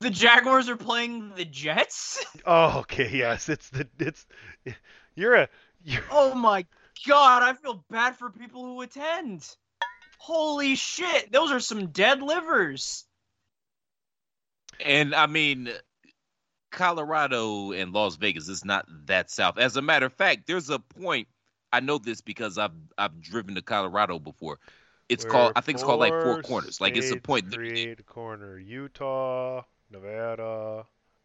The 0.00 0.10
Jaguars 0.10 0.68
are 0.68 0.76
playing 0.76 1.32
the 1.34 1.44
Jets? 1.44 2.24
Oh, 2.46 2.80
okay, 2.80 3.10
yes, 3.12 3.48
it's 3.48 3.68
the 3.70 3.88
it's 3.98 4.24
you're 5.16 5.34
a 5.34 5.48
you're, 5.82 6.04
Oh 6.08 6.34
my 6.34 6.64
god, 7.04 7.42
I 7.42 7.54
feel 7.54 7.84
bad 7.90 8.16
for 8.16 8.30
people 8.30 8.64
who 8.64 8.80
attend. 8.80 9.44
Holy 10.18 10.74
shit, 10.74 11.32
those 11.32 11.50
are 11.50 11.60
some 11.60 11.86
dead 11.86 12.22
livers. 12.22 13.04
And 14.84 15.14
I 15.14 15.26
mean, 15.26 15.70
Colorado 16.70 17.72
and 17.72 17.92
Las 17.92 18.16
Vegas 18.16 18.48
is 18.48 18.64
not 18.64 18.86
that 19.06 19.30
south. 19.30 19.58
As 19.58 19.76
a 19.76 19.82
matter 19.82 20.06
of 20.06 20.12
fact, 20.12 20.46
there's 20.46 20.70
a 20.70 20.78
point. 20.78 21.28
I 21.72 21.80
know 21.80 21.98
this 21.98 22.20
because 22.20 22.58
I've 22.58 22.72
I've 22.96 23.20
driven 23.20 23.54
to 23.54 23.62
Colorado 23.62 24.18
before. 24.18 24.58
It's 25.08 25.24
where 25.24 25.32
called 25.32 25.52
I 25.56 25.60
think 25.60 25.76
it's 25.76 25.84
called 25.84 26.00
like 26.00 26.12
Four 26.12 26.34
four 26.34 26.42
Corners. 26.42 26.80
Like 26.80 26.96
it's 26.96 27.06
a 27.06 27.10
states 27.10 27.26
point. 27.26 27.52
create 27.54 28.00
a 28.00 28.02
corner: 28.02 28.58
Utah, 28.58 29.62
Nevada, 29.90 30.84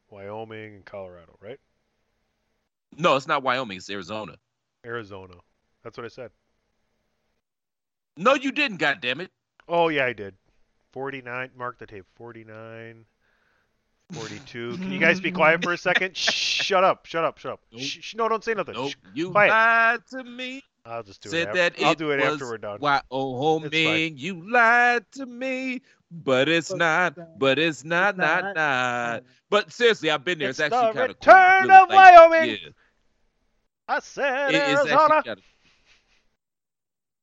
Wyoming, 0.10 0.76
and 0.76 0.86
Colorado. 0.86 1.38
Right? 1.42 1.60
No, 2.98 3.16
it's 3.16 3.28
not 3.28 3.44
Wyoming. 3.44 3.78
It's 3.78 3.90
Arizona. 3.90 4.36
Arizona. 4.86 5.36
That's 5.84 5.98
what 5.98 6.06
I 6.06 6.10
said. 6.10 6.32
No, 8.18 8.36
you 8.36 8.52
didn't. 8.52 8.78
God 8.78 9.00
damn 9.02 9.22
it. 9.22 9.32
Oh 9.68 9.90
yeah, 9.90 10.06
I 10.06 10.14
did. 10.14 10.36
49. 10.92 11.52
Mark 11.58 11.80
the 11.80 11.88
tape. 11.88 12.06
49. 12.16 13.06
42. 14.12 14.78
Can 14.78 14.92
you 14.92 15.00
guys 15.00 15.20
be 15.20 15.32
quiet 15.32 15.64
for 15.64 15.74
a 15.74 15.78
second? 15.78 16.16
Shh, 16.16 16.30
shut 16.64 16.84
up. 16.84 17.06
Shut 17.06 17.24
up. 17.24 17.38
Shut 17.40 17.54
up. 17.54 17.62
Nope. 17.72 17.82
Shh, 17.82 17.98
shh, 18.02 18.16
no, 18.16 18.30
don't 18.30 18.44
say 18.44 18.54
nothing. 18.54 18.76
Nope. 18.76 18.92
Shh, 18.92 18.96
You 19.14 19.32
quiet. 19.32 19.50
lied 19.50 20.00
to 20.12 20.24
me. 20.24 20.62
I'll 20.86 21.02
just 21.02 21.24
do 21.24 21.30
Said 21.30 21.48
it. 21.50 21.54
that 21.54 21.74
After, 21.74 21.86
I'll 21.86 21.92
it 21.94 21.98
do 21.98 22.12
it 22.12 22.18
was 22.18 22.34
after 22.34 22.46
we're 22.48 22.58
done. 22.58 22.78
Why, 22.80 23.02
oh, 23.10 23.64
It's 23.64 23.74
homie, 23.74 24.14
you 24.20 24.52
lied 24.52 25.06
to 25.14 25.26
me, 25.26 25.82
but 26.12 26.50
it's 26.50 26.74
not, 26.74 27.18
but 27.40 27.58
it's 27.58 27.86
not, 27.86 28.18
not, 28.18 28.54
not. 28.54 29.24
But 29.50 29.72
seriously, 29.72 30.12
I've 30.12 30.26
been 30.26 30.40
there. 30.40 30.50
It's, 30.50 30.60
It's 30.60 30.74
actually 30.74 30.92
the 30.92 30.94
kind 30.94 31.10
of 31.12 31.16
return 31.16 31.72
of 31.72 31.90
Wyoming. 31.90 32.50
Yeah, 32.62 32.70
I 33.88 34.00
said 34.02 34.54
it 34.54 34.56
is 34.56 34.62
Arizona. 34.80 34.92
actually 35.16 35.22
kind 35.24 35.28
of. 35.40 35.44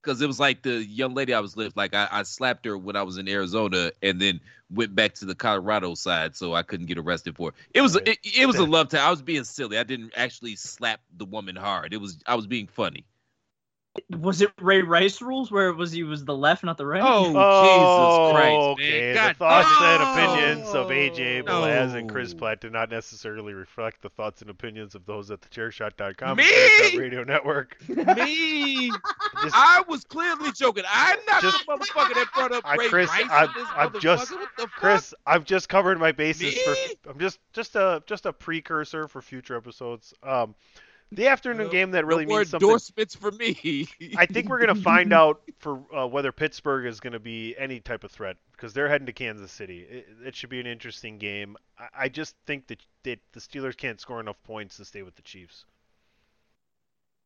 Because 0.03 0.22
it 0.22 0.26
was 0.26 0.40
like 0.40 0.62
the 0.62 0.84
young 0.84 1.14
lady 1.14 1.34
I 1.34 1.40
was 1.40 1.57
with, 1.57 1.76
like 1.76 1.94
I, 1.94 2.09
I 2.11 2.22
slapped 2.22 2.64
her 2.66 2.78
when 2.78 2.96
I 2.96 3.03
was 3.03 3.18
in 3.18 3.28
Arizona, 3.28 3.92
and 4.03 4.20
then 4.20 4.40
went 4.70 4.94
back 4.94 5.14
to 5.14 5.26
the 5.26 5.34
Colorado 5.34 5.94
side, 5.94 6.36
so 6.36 6.55
I 6.55 6.62
couldn't 6.62 6.86
get 6.86 6.98
arrested 6.98 7.36
for 7.36 7.51
it. 7.51 7.55
It 7.74 7.82
was 7.82 7.96
Right. 7.96 8.09
it, 8.09 8.18
it 8.22 8.46
was 8.46 8.59
a 8.59 8.64
love 8.64 8.88
time. 8.88 9.01
I 9.07 9.11
was 9.11 9.22
being 9.22 9.44
silly. 9.44 9.78
I 9.78 9.84
didn't 9.84 10.12
actually 10.16 10.57
slap 10.57 11.01
the 11.16 11.26
woman 11.26 11.57
hard. 11.57 11.92
It 11.92 11.98
was 12.01 12.18
I 12.26 12.34
was 12.36 12.46
being 12.46 12.66
funny. 12.68 13.05
Was 14.20 14.41
it 14.41 14.53
Ray 14.61 14.82
Rice 14.82 15.20
rules 15.20 15.51
where 15.51 15.68
it 15.68 15.74
was 15.76 15.91
he 15.91 16.05
was 16.05 16.24
the 16.24 16.34
left, 16.34 16.62
not 16.62 16.78
the 16.78 16.86
right? 16.86 17.03
Oh, 17.03 17.32
Oh, 17.36 18.76
Jesus 18.76 18.78
Christ, 18.78 18.93
man. 18.93 19.11
okay. 19.11 19.14
God 19.14 19.30
the 19.30 19.38
thoughts 19.38 19.80
and 19.80 20.03
opinions 20.05 20.68
of 20.74 20.86
AJ 20.91 21.43
Belaz 21.43 21.95
and 21.97 22.09
Chris 22.09 22.32
Platt 22.32 22.61
do 22.61 22.70
not 22.70 22.88
necessarily 22.88 23.53
reflect 23.53 24.01
the 24.01 24.09
thoughts 24.09 24.43
and 24.43 24.51
opinions 24.51 24.95
of 24.95 25.07
those 25.07 25.32
at 25.32 25.41
the 25.41 25.49
chairshot.com 25.49 26.36
Me? 26.36 26.45
and 26.84 26.99
Radio 27.01 27.24
Network. 27.24 27.76
Me, 27.88 28.91
Just- 29.43 29.55
I 29.57 29.82
was 29.88 30.05
clearly 30.05 30.53
joking. 30.53 30.84
I'm 30.88 31.18
not 31.26 31.43
Just- 31.43 31.66
the 31.66 31.72
motherfucker 31.72 32.14
that 32.14 32.26
brought 32.32 32.53
up 32.53 32.64
I, 32.64 32.76
Ray 32.76 32.88
Chris, 32.88 33.11
Rice. 33.11 33.28
I've, 33.28 33.49
and 33.49 33.55
this 33.57 33.68
I've 33.74 34.01
just, 34.01 34.30
motherfucker. 34.30 34.36
What 34.38 34.49
the 34.57 34.62
fuck? 34.62 34.70
Chris, 34.72 35.14
I've 35.26 35.45
just 35.45 35.68
covered 35.68 35.99
my 35.99 36.12
bases 36.12 36.55
Me? 36.55 36.62
for. 37.05 37.11
I'm 37.11 37.18
just, 37.18 37.41
just 37.53 37.74
a, 37.74 38.05
just 38.07 38.24
a 38.24 38.32
precursor 38.32 39.09
for 39.09 39.20
future 39.20 39.57
episodes. 39.57 40.14
Um, 40.22 40.55
the 41.12 41.26
afternoon 41.28 41.66
No- 41.66 41.70
game 41.72 41.90
that 41.92 42.06
really 42.06 42.24
no 42.26 42.36
means 42.36 42.50
something. 42.50 42.66
endorsements 42.68 43.14
for 43.14 43.30
me. 43.32 43.88
I 44.16 44.26
think 44.26 44.48
we're 44.48 44.61
gonna 44.61 44.74
find 44.80 45.12
out 45.12 45.40
for 45.58 45.82
uh, 45.94 46.06
whether 46.06 46.32
Pittsburgh 46.32 46.86
is 46.86 47.00
gonna 47.00 47.18
be 47.18 47.54
any 47.58 47.80
type 47.80 48.04
of 48.04 48.11
threat 48.11 48.36
because 48.52 48.72
they're 48.72 48.88
heading 48.88 49.06
to 49.06 49.12
Kansas 49.12 49.50
City. 49.52 49.80
It, 49.80 50.06
it 50.26 50.34
should 50.36 50.50
be 50.50 50.61
an 50.61 50.66
interesting 50.66 51.18
game. 51.18 51.56
I, 51.78 52.04
I 52.04 52.08
just 52.08 52.36
think 52.46 52.66
that, 52.68 52.80
that 53.04 53.18
the 53.32 53.40
Steelers 53.40 53.76
can't 53.76 54.00
score 54.00 54.20
enough 54.20 54.40
points 54.44 54.76
to 54.76 54.84
stay 54.84 55.02
with 55.02 55.16
the 55.16 55.22
Chiefs. 55.22 55.64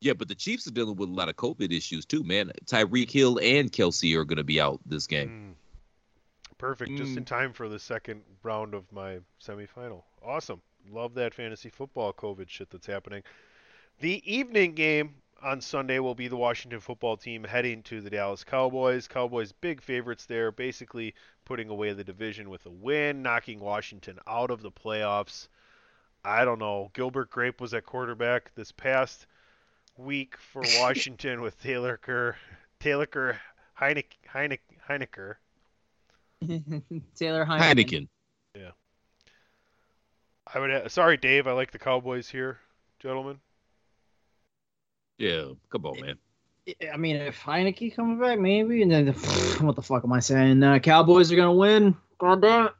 Yeah, 0.00 0.12
but 0.12 0.28
the 0.28 0.34
Chiefs 0.34 0.66
are 0.66 0.70
dealing 0.70 0.96
with 0.96 1.08
a 1.08 1.12
lot 1.12 1.28
of 1.28 1.36
COVID 1.36 1.72
issues 1.72 2.04
too, 2.04 2.22
man. 2.24 2.52
Tyreek 2.66 3.10
Hill 3.10 3.38
and 3.42 3.72
Kelsey 3.72 4.14
are 4.16 4.24
going 4.24 4.36
to 4.36 4.44
be 4.44 4.60
out 4.60 4.80
this 4.84 5.06
game. 5.06 5.54
Mm. 5.54 5.54
Perfect, 6.58 6.96
just 6.96 7.16
in 7.16 7.24
Mm. 7.24 7.26
time 7.26 7.52
for 7.52 7.68
the 7.68 7.78
second 7.78 8.22
round 8.42 8.74
of 8.74 8.90
my 8.92 9.18
semifinal. 9.42 10.02
Awesome, 10.22 10.60
love 10.90 11.14
that 11.14 11.34
fantasy 11.34 11.68
football 11.68 12.12
COVID 12.12 12.48
shit 12.48 12.70
that's 12.70 12.86
happening. 12.86 13.22
The 14.00 14.22
evening 14.32 14.74
game 14.74 15.14
on 15.42 15.60
Sunday 15.60 15.98
will 15.98 16.14
be 16.14 16.28
the 16.28 16.36
Washington 16.36 16.80
football 16.80 17.16
team 17.16 17.44
heading 17.44 17.82
to 17.84 18.00
the 18.00 18.10
Dallas 18.10 18.44
Cowboys. 18.44 19.06
Cowboys 19.08 19.52
big 19.52 19.80
favorites 19.82 20.26
there, 20.26 20.50
basically 20.50 21.14
putting 21.44 21.68
away 21.68 21.92
the 21.92 22.04
division 22.04 22.50
with 22.50 22.64
a 22.66 22.70
win, 22.70 23.22
knocking 23.22 23.60
Washington 23.60 24.18
out 24.26 24.50
of 24.50 24.62
the 24.62 24.70
playoffs. 24.70 25.48
I 26.24 26.44
don't 26.44 26.58
know. 26.58 26.90
Gilbert 26.94 27.30
Grape 27.30 27.60
was 27.60 27.74
at 27.74 27.84
quarterback 27.86 28.54
this 28.54 28.72
past 28.72 29.26
week 29.96 30.36
for 30.38 30.62
Washington 30.78 31.40
with 31.42 31.60
Taylor 31.62 31.98
Kerr, 31.98 32.36
Taylor 32.80 33.06
Kerr, 33.06 33.38
Heineck, 33.78 34.06
Heineck, 34.32 34.60
Heinecker. 34.88 35.34
Taylor 37.14 37.44
Heineken. 37.46 38.08
Heineken. 38.56 38.72
I 40.52 40.58
would. 40.58 40.70
ha- 40.70 40.88
Sorry, 40.88 41.16
Dave. 41.16 41.46
I 41.46 41.52
like 41.52 41.70
the 41.70 41.78
Cowboys 41.78 42.28
here, 42.28 42.58
gentlemen. 42.98 43.38
Yeah, 45.18 45.52
come 45.70 45.86
on, 45.86 46.00
man. 46.00 46.18
I 46.92 46.96
mean, 46.96 47.16
if 47.16 47.38
Heineke 47.40 47.94
comes 47.94 48.20
back, 48.20 48.38
maybe, 48.38 48.82
and 48.82 48.90
then 48.90 49.06
what 49.60 49.76
the 49.76 49.82
fuck 49.82 50.04
am 50.04 50.12
I 50.12 50.20
saying? 50.20 50.62
Uh, 50.62 50.78
Cowboys 50.78 51.30
are 51.30 51.36
gonna 51.36 51.52
win. 51.52 51.96
God 52.18 52.42
damn 52.42 52.66
it! 52.66 52.72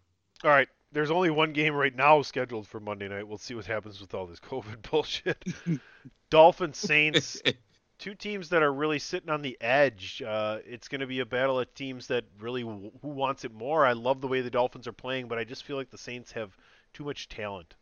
All 0.43 0.51
right. 0.51 0.69
There's 0.93 1.11
only 1.11 1.31
one 1.31 1.53
game 1.53 1.75
right 1.75 1.95
now 1.95 2.23
scheduled 2.23 2.69
for 2.69 2.79
Monday 2.79 3.09
night. 3.09 3.27
We'll 3.27 3.37
see 3.37 3.57
what 3.57 3.67
happens 3.67 4.01
with 4.01 4.15
all 4.15 4.27
this 4.27 4.39
COVID 4.39 4.83
bullshit. 4.91 5.43
Dolphins, 6.31 6.79
Saints, 6.79 7.43
two 7.99 8.15
teams 8.15 8.51
that 8.51 8.63
are 8.63 8.73
really 8.73 9.01
sitting 9.01 9.29
on 9.29 9.43
the 9.43 9.57
edge. 9.61 10.23
Uh, 10.25 10.59
it's 10.65 10.87
going 10.87 11.01
to 11.01 11.09
be 11.09 11.19
a 11.19 11.27
battle 11.27 11.59
of 11.59 11.75
teams 11.75 12.07
that 12.07 12.25
really 12.39 12.63
who 12.63 12.93
wants 13.03 13.45
it 13.45 13.53
more. 13.53 13.85
I 13.85 13.93
love 13.93 14.21
the 14.21 14.29
way 14.29 14.41
the 14.41 14.51
Dolphins 14.51 14.87
are 14.87 14.93
playing, 14.93 15.27
but 15.27 15.37
I 15.37 15.43
just 15.43 15.65
feel 15.65 15.77
like 15.77 15.91
the 15.91 15.99
Saints 15.99 16.31
have 16.33 16.57
too 16.93 17.03
much 17.05 17.29
talent. 17.29 17.75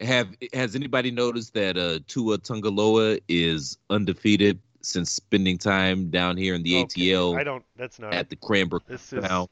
Have 0.00 0.34
has 0.52 0.74
anybody 0.74 1.10
noticed 1.10 1.54
that 1.54 1.76
uh, 1.76 2.00
Tua 2.08 2.38
Tungaloa 2.38 3.20
is 3.28 3.78
undefeated 3.90 4.58
since 4.82 5.12
spending 5.12 5.56
time 5.56 6.10
down 6.10 6.36
here 6.36 6.54
in 6.54 6.62
the 6.62 6.76
Okay, 6.82 7.00
ATL 7.12 7.38
I 7.38 7.44
don't. 7.44 7.64
That's 7.76 7.98
not. 7.98 8.12
at 8.12 8.28
the 8.28 8.36
Cranbrook 8.36 8.86
This 8.86 9.12
is. 9.12 9.22
now? 9.22 9.48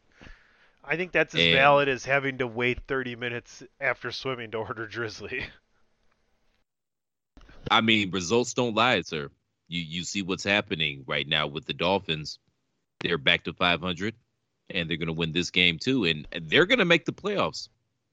I 0.84 0.97
think 0.97 1.12
that's 1.12 1.32
as 1.34 1.40
And- 1.40 1.55
valid 1.55 1.88
as 1.88 2.05
having 2.05 2.38
to 2.38 2.47
wait 2.49 2.80
30 2.88 3.14
minutes 3.14 3.62
after 3.80 4.11
swimming 4.11 4.51
to 4.51 4.59
order 4.59 4.86
Drizly. 4.88 5.45
I 7.70 7.80
mean, 7.80 8.11
results 8.11 8.53
don't 8.55 8.74
lie, 8.74 9.01
sir. 9.03 9.30
You 9.68 9.80
you 9.80 10.05
see 10.05 10.22
what's 10.22 10.45
happening 10.45 11.05
right 11.07 11.26
now 11.26 11.47
with 11.47 11.64
the 11.66 11.72
Dolphins. 11.72 12.38
They're 13.01 13.18
back 13.18 13.45
to 13.45 13.53
500, 13.53 14.14
and 14.70 14.88
they're 14.90 14.97
going 14.97 15.07
to 15.07 15.12
win 15.12 15.32
this 15.32 15.51
game 15.51 15.78
too, 15.78 16.05
and 16.05 16.26
and 16.32 16.51
they're 16.51 16.66
going 16.66 16.80
to 16.80 16.84
make 16.84 17.05
the 17.05 17.12
playoffs. 17.12 17.68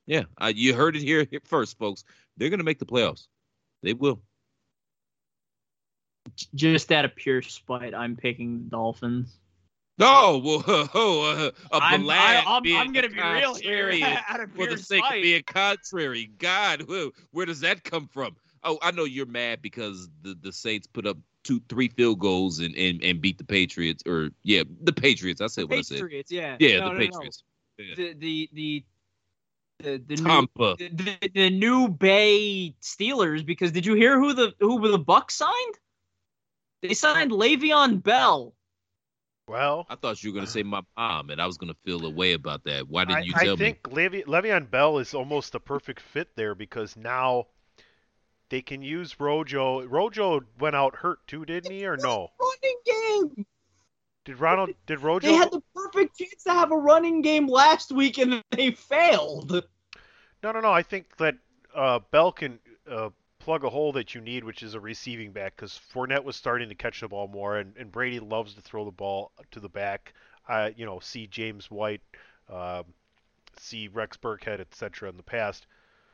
Yeah, 0.09 0.23
uh, 0.41 0.51
you 0.53 0.73
heard 0.73 0.95
it 0.95 1.03
here 1.03 1.23
first, 1.43 1.77
folks. 1.77 2.03
They're 2.35 2.49
going 2.49 2.57
to 2.57 2.63
make 2.65 2.79
the 2.79 2.85
playoffs. 2.85 3.27
They 3.83 3.93
will. 3.93 4.19
Just 6.55 6.91
out 6.91 7.05
of 7.05 7.15
pure 7.15 7.43
spite, 7.43 7.93
I'm 7.93 8.15
picking 8.15 8.63
the 8.63 8.69
Dolphins. 8.71 9.37
No, 9.99 10.41
well, 10.43 10.63
uh, 10.95 11.51
a 11.71 11.75
I'm- 11.75 12.09
I- 12.09 12.41
I'm- 12.43 12.63
I'm 12.75 12.91
gonna 12.91 13.09
be 13.09 13.21
real 13.21 13.53
here. 13.53 13.91
Out 14.27 14.39
of 14.39 14.51
for 14.53 14.65
the 14.65 14.77
sake 14.77 15.03
spite. 15.03 15.17
of 15.17 15.21
being 15.21 15.43
contrary. 15.45 16.31
God, 16.39 16.83
where, 16.83 17.09
where 17.29 17.45
does 17.45 17.59
that 17.59 17.83
come 17.83 18.07
from? 18.07 18.35
Oh, 18.63 18.79
I 18.81 18.89
know 18.89 19.03
you're 19.03 19.27
mad 19.27 19.61
because 19.61 20.09
the, 20.23 20.35
the 20.41 20.51
Saints 20.51 20.87
put 20.87 21.05
up 21.05 21.17
two, 21.43 21.61
three 21.69 21.89
field 21.89 22.17
goals 22.19 22.59
and, 22.59 22.73
and, 22.75 23.03
and 23.03 23.21
beat 23.21 23.37
the 23.37 23.43
Patriots, 23.43 24.01
or 24.07 24.29
yeah, 24.41 24.63
the 24.81 24.93
Patriots. 24.93 25.39
I 25.41 25.47
said 25.47 25.69
what 25.69 25.77
I 25.77 25.81
said. 25.81 25.97
Patriots, 25.97 26.31
yeah. 26.31 26.55
Yeah, 26.59 26.79
No, 26.79 26.85
the 26.85 26.85
no, 26.85 26.93
no. 26.93 26.99
Patriots. 26.99 27.43
Yeah. 27.77 27.95
The, 27.95 28.13
the 28.13 28.49
the 28.53 28.83
the 29.79 30.01
the 30.05 30.15
Tampa. 30.17 30.75
new 30.79 30.89
the, 30.89 31.31
the 31.33 31.49
new 31.49 31.87
Bay 31.87 32.75
Steelers 32.81 33.45
because 33.45 33.71
did 33.71 33.85
you 33.85 33.95
hear 33.95 34.19
who 34.19 34.33
the 34.33 34.53
who 34.59 34.89
the 34.89 34.99
Bucks 34.99 35.35
signed? 35.35 35.79
They 36.81 36.93
signed 36.93 37.31
Le'Veon 37.31 38.01
Bell. 38.01 38.53
Well, 39.47 39.85
I 39.89 39.95
thought 39.95 40.23
you 40.23 40.31
were 40.31 40.35
gonna 40.35 40.47
say 40.47 40.63
my 40.63 40.81
mom, 40.95 41.29
and 41.29 41.41
I 41.41 41.47
was 41.47 41.57
gonna 41.57 41.75
feel 41.83 42.05
a 42.05 42.09
way 42.09 42.33
about 42.33 42.63
that. 42.65 42.87
Why 42.87 43.05
didn't 43.05 43.25
you 43.25 43.33
I 43.35 43.45
tell 43.45 43.57
me? 43.57 43.65
I 43.65 43.67
think 43.71 43.87
Le'Ve- 43.91 44.25
Le'Veon 44.25 44.69
Bell 44.69 44.99
is 44.99 45.13
almost 45.13 45.53
the 45.53 45.59
perfect 45.59 46.01
fit 46.01 46.35
there 46.35 46.55
because 46.55 46.95
now 46.95 47.47
they 48.49 48.61
can 48.61 48.81
use 48.81 49.19
Rojo. 49.19 49.85
Rojo 49.87 50.41
went 50.59 50.75
out 50.75 50.95
hurt 50.95 51.25
too, 51.27 51.45
didn't 51.45 51.71
he, 51.71 51.85
or 51.85 51.97
no? 51.97 52.29
Running 52.39 52.79
game. 53.35 53.45
Did 54.29 54.39
Ronald? 54.39 54.69
Did 54.85 54.99
Rojo? 54.99 55.27
They 55.27 55.33
had 55.33 55.49
the 55.49 55.63
perfect 55.73 56.19
chance 56.19 56.43
to 56.43 56.51
have 56.51 56.71
a 56.71 56.77
running 56.77 57.23
game 57.23 57.47
last 57.47 57.91
week 57.91 58.19
and 58.19 58.43
they 58.51 58.69
failed. 58.69 59.65
No, 60.43 60.51
no, 60.51 60.61
no. 60.61 60.71
I 60.71 60.83
think 60.83 61.17
that 61.17 61.35
uh, 61.73 61.97
Bell 62.11 62.31
can 62.31 62.59
uh, 62.87 63.09
plug 63.39 63.63
a 63.63 63.71
hole 63.71 63.91
that 63.93 64.13
you 64.13 64.21
need, 64.21 64.43
which 64.43 64.61
is 64.61 64.75
a 64.75 64.79
receiving 64.79 65.31
back, 65.31 65.55
because 65.55 65.81
Fournette 65.91 66.23
was 66.23 66.35
starting 66.35 66.69
to 66.69 66.75
catch 66.75 66.99
the 66.99 67.07
ball 67.07 67.27
more, 67.27 67.57
and, 67.57 67.75
and 67.75 67.91
Brady 67.91 68.19
loves 68.19 68.53
to 68.53 68.61
throw 68.61 68.85
the 68.85 68.91
ball 68.91 69.31
to 69.49 69.59
the 69.59 69.67
back. 69.67 70.13
Uh, 70.47 70.69
you 70.77 70.85
know, 70.85 70.99
see 70.99 71.25
James 71.25 71.71
White, 71.71 72.01
um, 72.53 72.83
see 73.57 73.87
Rex 73.87 74.15
Burkhead, 74.15 74.59
etc. 74.59 75.09
in 75.09 75.17
the 75.17 75.23
past. 75.23 75.65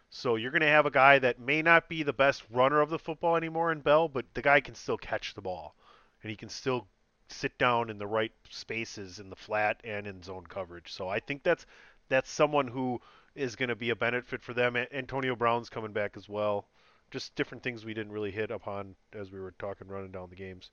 So 0.10 0.38
you're 0.38 0.52
going 0.52 0.62
to 0.62 0.68
have 0.68 0.86
a 0.86 0.92
guy 0.92 1.20
that 1.20 1.42
may 1.42 1.62
not 1.62 1.90
be 1.90 2.02
the 2.02 2.14
best 2.14 2.44
runner 2.50 2.80
of 2.80 2.90
the 2.90 3.00
football 3.00 3.36
anymore 3.36 3.74
in 3.74 3.82
Bell, 3.82 4.08
but 4.08 4.24
the 4.36 4.42
guy 4.42 4.62
can 4.62 4.76
still 4.76 4.98
catch 4.98 5.34
the 5.34 5.42
ball, 5.42 5.76
and 6.24 6.30
he 6.30 6.38
can 6.38 6.48
still 6.48 6.88
sit 7.28 7.58
down 7.58 7.90
in 7.90 7.98
the 7.98 8.08
right 8.08 8.32
spaces 8.50 9.20
in 9.20 9.30
the 9.30 9.36
flat 9.36 9.82
and 9.84 10.08
in 10.08 10.22
zone 10.22 10.46
coverage. 10.48 10.92
So 10.92 11.10
I 11.10 11.20
think 11.20 11.44
that's 11.44 11.66
that's 12.10 12.30
someone 12.30 12.68
who 12.68 13.02
is 13.36 13.56
going 13.56 13.70
to 13.70 13.76
be 13.76 13.90
a 13.90 13.96
benefit 13.96 14.42
for 14.42 14.54
them. 14.54 14.76
Antonio 14.76 15.36
Brown's 15.36 15.70
coming 15.70 15.92
back 15.92 16.16
as 16.16 16.30
well. 16.30 16.68
Just 17.12 17.36
different 17.36 17.64
things 17.64 17.86
we 17.86 17.94
didn't 17.94 18.12
really 18.12 18.32
hit 18.32 18.52
upon 18.52 18.96
as 19.14 19.32
we 19.32 19.40
were 19.40 19.54
talking 19.60 19.88
running 19.88 20.12
down 20.12 20.30
the 20.30 20.36
games. 20.36 20.70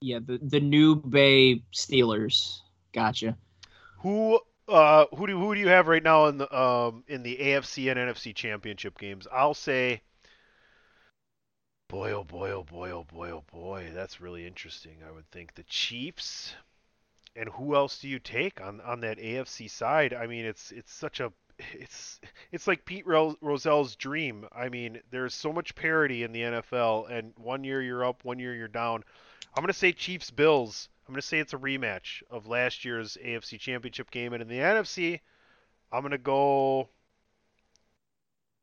Yeah, 0.00 0.20
the 0.24 0.38
the 0.38 0.60
new 0.60 0.96
Bay 0.96 1.62
Steelers. 1.74 2.60
Gotcha. 2.92 3.36
Who 4.00 4.40
uh 4.68 5.06
who 5.16 5.26
do 5.26 5.38
who 5.38 5.54
do 5.54 5.60
you 5.60 5.68
have 5.68 5.88
right 5.88 6.02
now 6.02 6.26
in 6.26 6.38
the 6.38 6.56
um 6.56 7.02
in 7.08 7.22
the 7.22 7.36
AFC 7.36 7.90
and 7.90 7.98
NFC 7.98 8.34
championship 8.34 8.98
games? 8.98 9.26
I'll 9.32 9.54
say 9.54 10.02
boy 11.88 12.12
oh 12.12 12.24
boy 12.24 12.50
oh 12.50 12.62
boy 12.62 12.90
oh 12.90 13.04
boy 13.04 13.30
oh 13.30 13.44
boy 13.52 13.90
that's 13.94 14.20
really 14.20 14.46
interesting. 14.46 14.98
I 15.06 15.10
would 15.10 15.30
think 15.30 15.54
the 15.54 15.62
Chiefs 15.64 16.54
and 17.34 17.48
who 17.48 17.74
else 17.74 17.98
do 17.98 18.08
you 18.08 18.18
take 18.18 18.60
on 18.60 18.80
on 18.82 19.00
that 19.00 19.18
AFC 19.18 19.70
side? 19.70 20.12
I 20.12 20.26
mean 20.26 20.44
it's 20.44 20.70
it's 20.70 20.92
such 20.92 21.20
a 21.20 21.32
it's 21.72 22.20
it's 22.52 22.66
like 22.66 22.84
Pete 22.84 23.06
Ro- 23.06 23.36
Rozelle's 23.42 23.96
dream. 23.96 24.46
I 24.52 24.68
mean, 24.68 25.00
there's 25.10 25.34
so 25.34 25.52
much 25.52 25.74
parity 25.74 26.22
in 26.22 26.32
the 26.32 26.42
NFL, 26.42 27.10
and 27.10 27.32
one 27.36 27.64
year 27.64 27.82
you're 27.82 28.04
up, 28.04 28.24
one 28.24 28.38
year 28.38 28.54
you're 28.54 28.68
down. 28.68 29.02
I'm 29.56 29.62
gonna 29.62 29.72
say 29.72 29.92
Chiefs 29.92 30.30
Bills. 30.30 30.88
I'm 31.06 31.14
gonna 31.14 31.22
say 31.22 31.38
it's 31.38 31.54
a 31.54 31.58
rematch 31.58 32.22
of 32.30 32.46
last 32.46 32.84
year's 32.84 33.16
AFC 33.24 33.58
Championship 33.58 34.10
game, 34.10 34.32
and 34.32 34.42
in 34.42 34.48
the 34.48 34.58
NFC, 34.58 35.20
I'm 35.90 36.02
gonna 36.02 36.18
go 36.18 36.88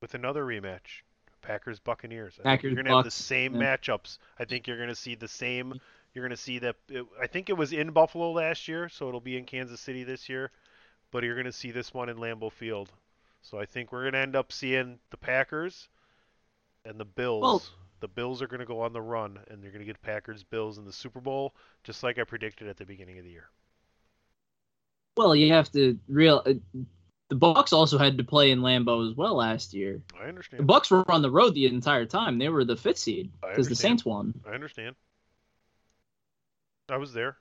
with 0.02 0.14
another 0.14 0.46
rematch. 0.46 1.02
Packers 1.46 1.80
Buccaneers. 1.80 2.40
Packers, 2.42 2.74
you're 2.74 2.84
gonna 2.84 2.96
have 2.96 3.06
the 3.06 3.12
same 3.12 3.56
yeah. 3.56 3.78
matchups. 3.78 4.18
I 4.40 4.46
think 4.46 4.68
you're 4.68 4.80
gonna 4.80 4.96
see 4.96 5.16
the 5.16 5.28
same. 5.28 5.80
You're 6.14 6.26
gonna 6.26 6.38
see 6.38 6.60
that. 6.60 6.76
It, 6.90 7.06
I 7.22 7.28
think 7.28 7.50
it 7.50 7.58
was 7.58 7.72
in 7.72 7.92
Buffalo 7.92 8.32
last 8.32 8.68
year, 8.68 8.90
so 8.90 9.08
it'll 9.08 9.22
be 9.22 9.38
in 9.38 9.46
Kansas 9.46 9.80
City 9.80 10.04
this 10.04 10.28
year. 10.28 10.52
But 11.12 11.24
you're 11.24 11.36
gonna 11.36 11.52
see 11.52 11.72
this 11.72 11.94
one 11.94 12.10
in 12.10 12.18
Lambeau 12.18 12.52
Field. 12.52 12.92
So 13.42 13.60
I 13.60 13.66
think 13.66 13.92
we're 13.92 14.06
gonna 14.06 14.24
end 14.24 14.36
up 14.36 14.52
seeing 14.52 15.00
the 15.12 15.18
Packers 15.18 15.88
and 16.84 17.00
the 17.00 17.06
Bills. 17.06 17.42
Well- 17.42 17.64
the 18.02 18.08
Bills 18.10 18.42
are 18.42 18.48
gonna 18.48 18.66
go 18.66 18.82
on 18.82 18.94
the 18.94 19.02
run, 19.02 19.40
and 19.48 19.64
they're 19.64 19.72
gonna 19.72 19.86
get 19.86 20.02
Packers 20.02 20.44
Bills 20.44 20.78
in 20.78 20.86
the 20.86 20.94
Super 20.94 21.22
Bowl, 21.22 21.56
just 21.84 22.04
like 22.04 22.20
I 22.20 22.24
predicted 22.24 22.68
at 22.68 22.78
the 22.78 22.86
beginning 22.86 23.18
of 23.18 23.24
the 23.24 23.32
year. 23.32 23.50
Well, 25.18 25.36
you 25.36 25.54
have 25.54 25.72
to 25.72 25.98
real. 26.08 26.44
Uh, 26.46 26.54
The 27.30 27.36
Bucks 27.36 27.74
also 27.74 27.98
had 27.98 28.18
to 28.20 28.24
play 28.24 28.52
in 28.52 28.60
Lambeau 28.62 29.10
as 29.10 29.16
well 29.18 29.36
last 29.36 29.74
year. 29.74 30.02
I 30.20 30.28
understand. 30.28 30.60
The 30.60 30.66
Bucks 30.66 30.92
were 30.92 31.10
on 31.12 31.22
the 31.24 31.32
road 31.32 31.56
the 31.56 31.66
entire 31.66 32.06
time. 32.06 32.38
They 32.38 32.50
were 32.50 32.64
the 32.64 32.76
fifth 32.76 33.00
seed 33.00 33.32
because 33.42 33.68
the. 33.68 33.76
Saints 33.76 34.06
won. 34.06 34.34
I 34.48 34.52
understand. 34.54 34.96
I 36.90 36.98
was 36.98 37.14
there. 37.14 37.38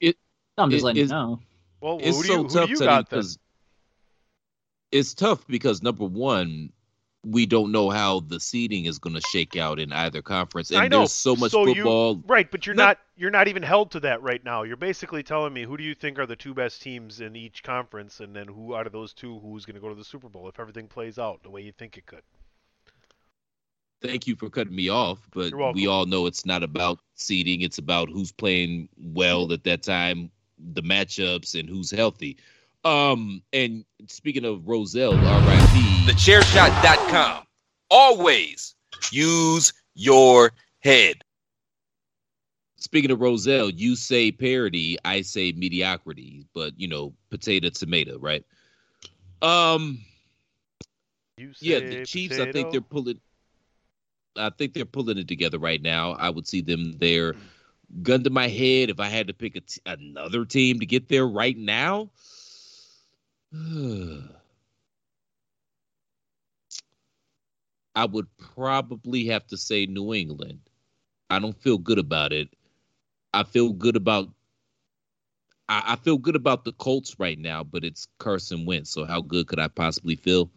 It. 0.00 0.16
I'm 0.58 0.70
just 0.70 0.82
It- 0.82 0.86
letting 0.86 1.02
you 1.02 1.08
know. 1.08 1.40
Well, 1.80 1.98
who 1.98 2.04
do 2.04 2.12
so 2.12 2.32
you, 2.32 2.42
who 2.42 2.48
tough 2.48 2.64
do 2.66 2.70
you 2.70 2.78
to 2.78 2.84
got 2.84 3.10
then? 3.10 3.24
it's 4.90 5.12
tough 5.14 5.46
because 5.46 5.82
number 5.82 6.04
one, 6.06 6.72
we 7.24 7.46
don't 7.46 7.72
know 7.72 7.90
how 7.90 8.20
the 8.20 8.38
seeding 8.38 8.84
is 8.84 8.98
going 8.98 9.14
to 9.14 9.22
shake 9.28 9.56
out 9.56 9.78
in 9.78 9.92
either 9.92 10.22
conference, 10.22 10.70
and 10.70 10.80
I 10.80 10.88
know. 10.88 10.98
there's 10.98 11.12
so 11.12 11.34
much 11.34 11.52
so 11.52 11.64
football. 11.64 12.16
You, 12.16 12.24
right, 12.26 12.50
but 12.50 12.66
you're 12.66 12.74
No- 12.74 12.84
not 12.84 12.98
you're 13.16 13.30
not 13.30 13.48
even 13.48 13.62
held 13.62 13.92
to 13.92 14.00
that 14.00 14.22
right 14.22 14.44
now. 14.44 14.62
You're 14.64 14.76
basically 14.76 15.22
telling 15.22 15.52
me 15.52 15.62
who 15.62 15.76
do 15.76 15.84
you 15.84 15.94
think 15.94 16.18
are 16.18 16.26
the 16.26 16.36
two 16.36 16.52
best 16.52 16.82
teams 16.82 17.20
in 17.20 17.36
each 17.36 17.62
conference, 17.62 18.20
and 18.20 18.34
then 18.34 18.46
who 18.48 18.74
out 18.74 18.86
of 18.86 18.92
those 18.92 19.12
two 19.12 19.38
who's 19.38 19.64
going 19.64 19.74
to 19.74 19.80
go 19.80 19.88
to 19.88 19.94
the 19.94 20.04
Super 20.04 20.28
Bowl 20.28 20.48
if 20.48 20.60
everything 20.60 20.88
plays 20.88 21.18
out 21.18 21.42
the 21.42 21.50
way 21.50 21.62
you 21.62 21.72
think 21.72 21.96
it 21.96 22.06
could. 22.06 22.22
Thank 24.02 24.26
you 24.26 24.36
for 24.36 24.50
cutting 24.50 24.74
me 24.74 24.90
off, 24.90 25.26
but 25.32 25.52
we 25.74 25.86
all 25.86 26.04
know 26.04 26.26
it's 26.26 26.44
not 26.44 26.62
about 26.62 26.98
seeding. 27.14 27.62
It's 27.62 27.78
about 27.78 28.10
who's 28.10 28.32
playing 28.32 28.88
well 28.98 29.50
at 29.52 29.64
that 29.64 29.82
time, 29.82 30.30
the 30.58 30.82
matchups, 30.82 31.58
and 31.58 31.68
who's 31.68 31.90
healthy. 31.90 32.36
Um, 32.84 33.42
and 33.52 33.84
speaking 34.08 34.44
of 34.44 34.66
Rozelle, 34.66 35.12
RIP. 35.12 35.84
TheChairShot.com. 36.06 37.46
Always 37.90 38.74
use 39.10 39.72
your 39.94 40.52
head. 40.80 41.24
Speaking 42.76 43.10
of 43.10 43.20
Rozelle, 43.20 43.70
you 43.70 43.96
say 43.96 44.30
parody, 44.30 44.98
I 45.04 45.22
say 45.22 45.52
mediocrity, 45.52 46.44
but 46.52 46.78
you 46.78 46.86
know, 46.86 47.14
potato 47.30 47.70
tomato, 47.70 48.18
right? 48.18 48.44
Um, 49.40 50.00
You 51.38 51.52
yeah, 51.60 51.80
the 51.80 52.04
Chiefs. 52.04 52.38
I 52.38 52.52
think 52.52 52.70
they're 52.70 52.80
pulling. 52.82 53.20
I 54.36 54.50
think 54.50 54.74
they're 54.74 54.84
pulling 54.84 55.16
it 55.16 55.28
together 55.28 55.58
right 55.58 55.80
now. 55.80 56.12
I 56.12 56.28
would 56.28 56.46
see 56.46 56.60
them 56.60 56.98
there. 56.98 57.34
Gun 58.02 58.24
to 58.24 58.30
my 58.30 58.48
head, 58.48 58.90
if 58.90 59.00
I 59.00 59.06
had 59.06 59.28
to 59.28 59.34
pick 59.34 59.56
a 59.56 59.60
t- 59.60 59.80
another 59.86 60.44
team 60.44 60.80
to 60.80 60.86
get 60.86 61.08
there 61.08 61.26
right 61.26 61.56
now, 61.56 62.10
I 67.94 68.06
would 68.06 68.26
probably 68.36 69.26
have 69.26 69.46
to 69.48 69.56
say 69.56 69.86
New 69.86 70.12
England. 70.12 70.60
I 71.30 71.38
don't 71.38 71.56
feel 71.62 71.78
good 71.78 71.98
about 71.98 72.32
it. 72.32 72.48
I 73.32 73.44
feel 73.44 73.72
good 73.72 73.96
about. 73.96 74.28
I, 75.68 75.82
I 75.92 75.96
feel 75.96 76.18
good 76.18 76.36
about 76.36 76.64
the 76.64 76.72
Colts 76.72 77.18
right 77.18 77.38
now, 77.38 77.62
but 77.62 77.84
it's 77.84 78.08
Carson 78.18 78.66
Wentz. 78.66 78.90
So 78.90 79.04
how 79.04 79.20
good 79.20 79.46
could 79.46 79.60
I 79.60 79.68
possibly 79.68 80.16
feel? 80.16 80.50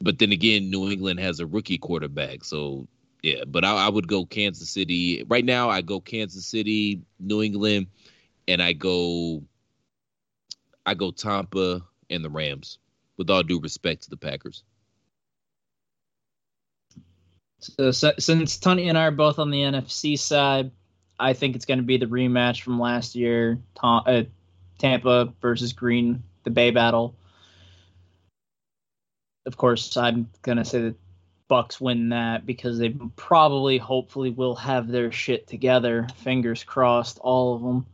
But 0.00 0.18
then 0.18 0.32
again, 0.32 0.70
New 0.70 0.90
England 0.90 1.20
has 1.20 1.40
a 1.40 1.46
rookie 1.46 1.78
quarterback, 1.78 2.44
so 2.44 2.88
yeah. 3.22 3.44
But 3.46 3.64
I, 3.64 3.86
I 3.86 3.88
would 3.88 4.08
go 4.08 4.26
Kansas 4.26 4.70
City 4.70 5.24
right 5.28 5.44
now. 5.44 5.70
I 5.70 5.82
go 5.82 6.00
Kansas 6.00 6.46
City, 6.46 7.02
New 7.20 7.42
England, 7.42 7.86
and 8.48 8.60
I 8.62 8.72
go. 8.72 9.42
I 10.86 10.94
go 10.94 11.10
Tampa 11.10 11.82
and 12.08 12.24
the 12.24 12.30
Rams. 12.30 12.78
With 13.18 13.30
all 13.30 13.42
due 13.42 13.60
respect 13.60 14.02
to 14.02 14.10
the 14.10 14.16
Packers. 14.16 14.62
So, 17.60 17.90
so 17.90 18.12
since 18.18 18.58
Tony 18.58 18.88
and 18.88 18.98
I 18.98 19.06
are 19.06 19.10
both 19.10 19.38
on 19.38 19.50
the 19.50 19.62
NFC 19.62 20.18
side, 20.18 20.70
I 21.18 21.32
think 21.32 21.56
it's 21.56 21.64
going 21.64 21.78
to 21.78 21.84
be 21.84 21.96
the 21.96 22.06
rematch 22.06 22.62
from 22.62 22.78
last 22.78 23.14
year, 23.14 23.58
Tom, 23.74 24.02
uh, 24.06 24.22
Tampa 24.78 25.32
versus 25.40 25.72
Green, 25.72 26.22
the 26.44 26.50
Bay 26.50 26.70
Battle. 26.70 27.16
Of 29.46 29.56
course, 29.56 29.96
I'm 29.96 30.28
going 30.42 30.58
to 30.58 30.64
say 30.64 30.82
that 30.82 30.96
Bucks 31.48 31.80
win 31.80 32.10
that 32.10 32.44
because 32.44 32.78
they 32.78 32.90
probably, 33.16 33.78
hopefully, 33.78 34.30
will 34.30 34.56
have 34.56 34.88
their 34.88 35.12
shit 35.12 35.46
together. 35.46 36.06
Fingers 36.16 36.64
crossed, 36.64 37.18
all 37.20 37.54
of 37.54 37.62
them. 37.62 37.86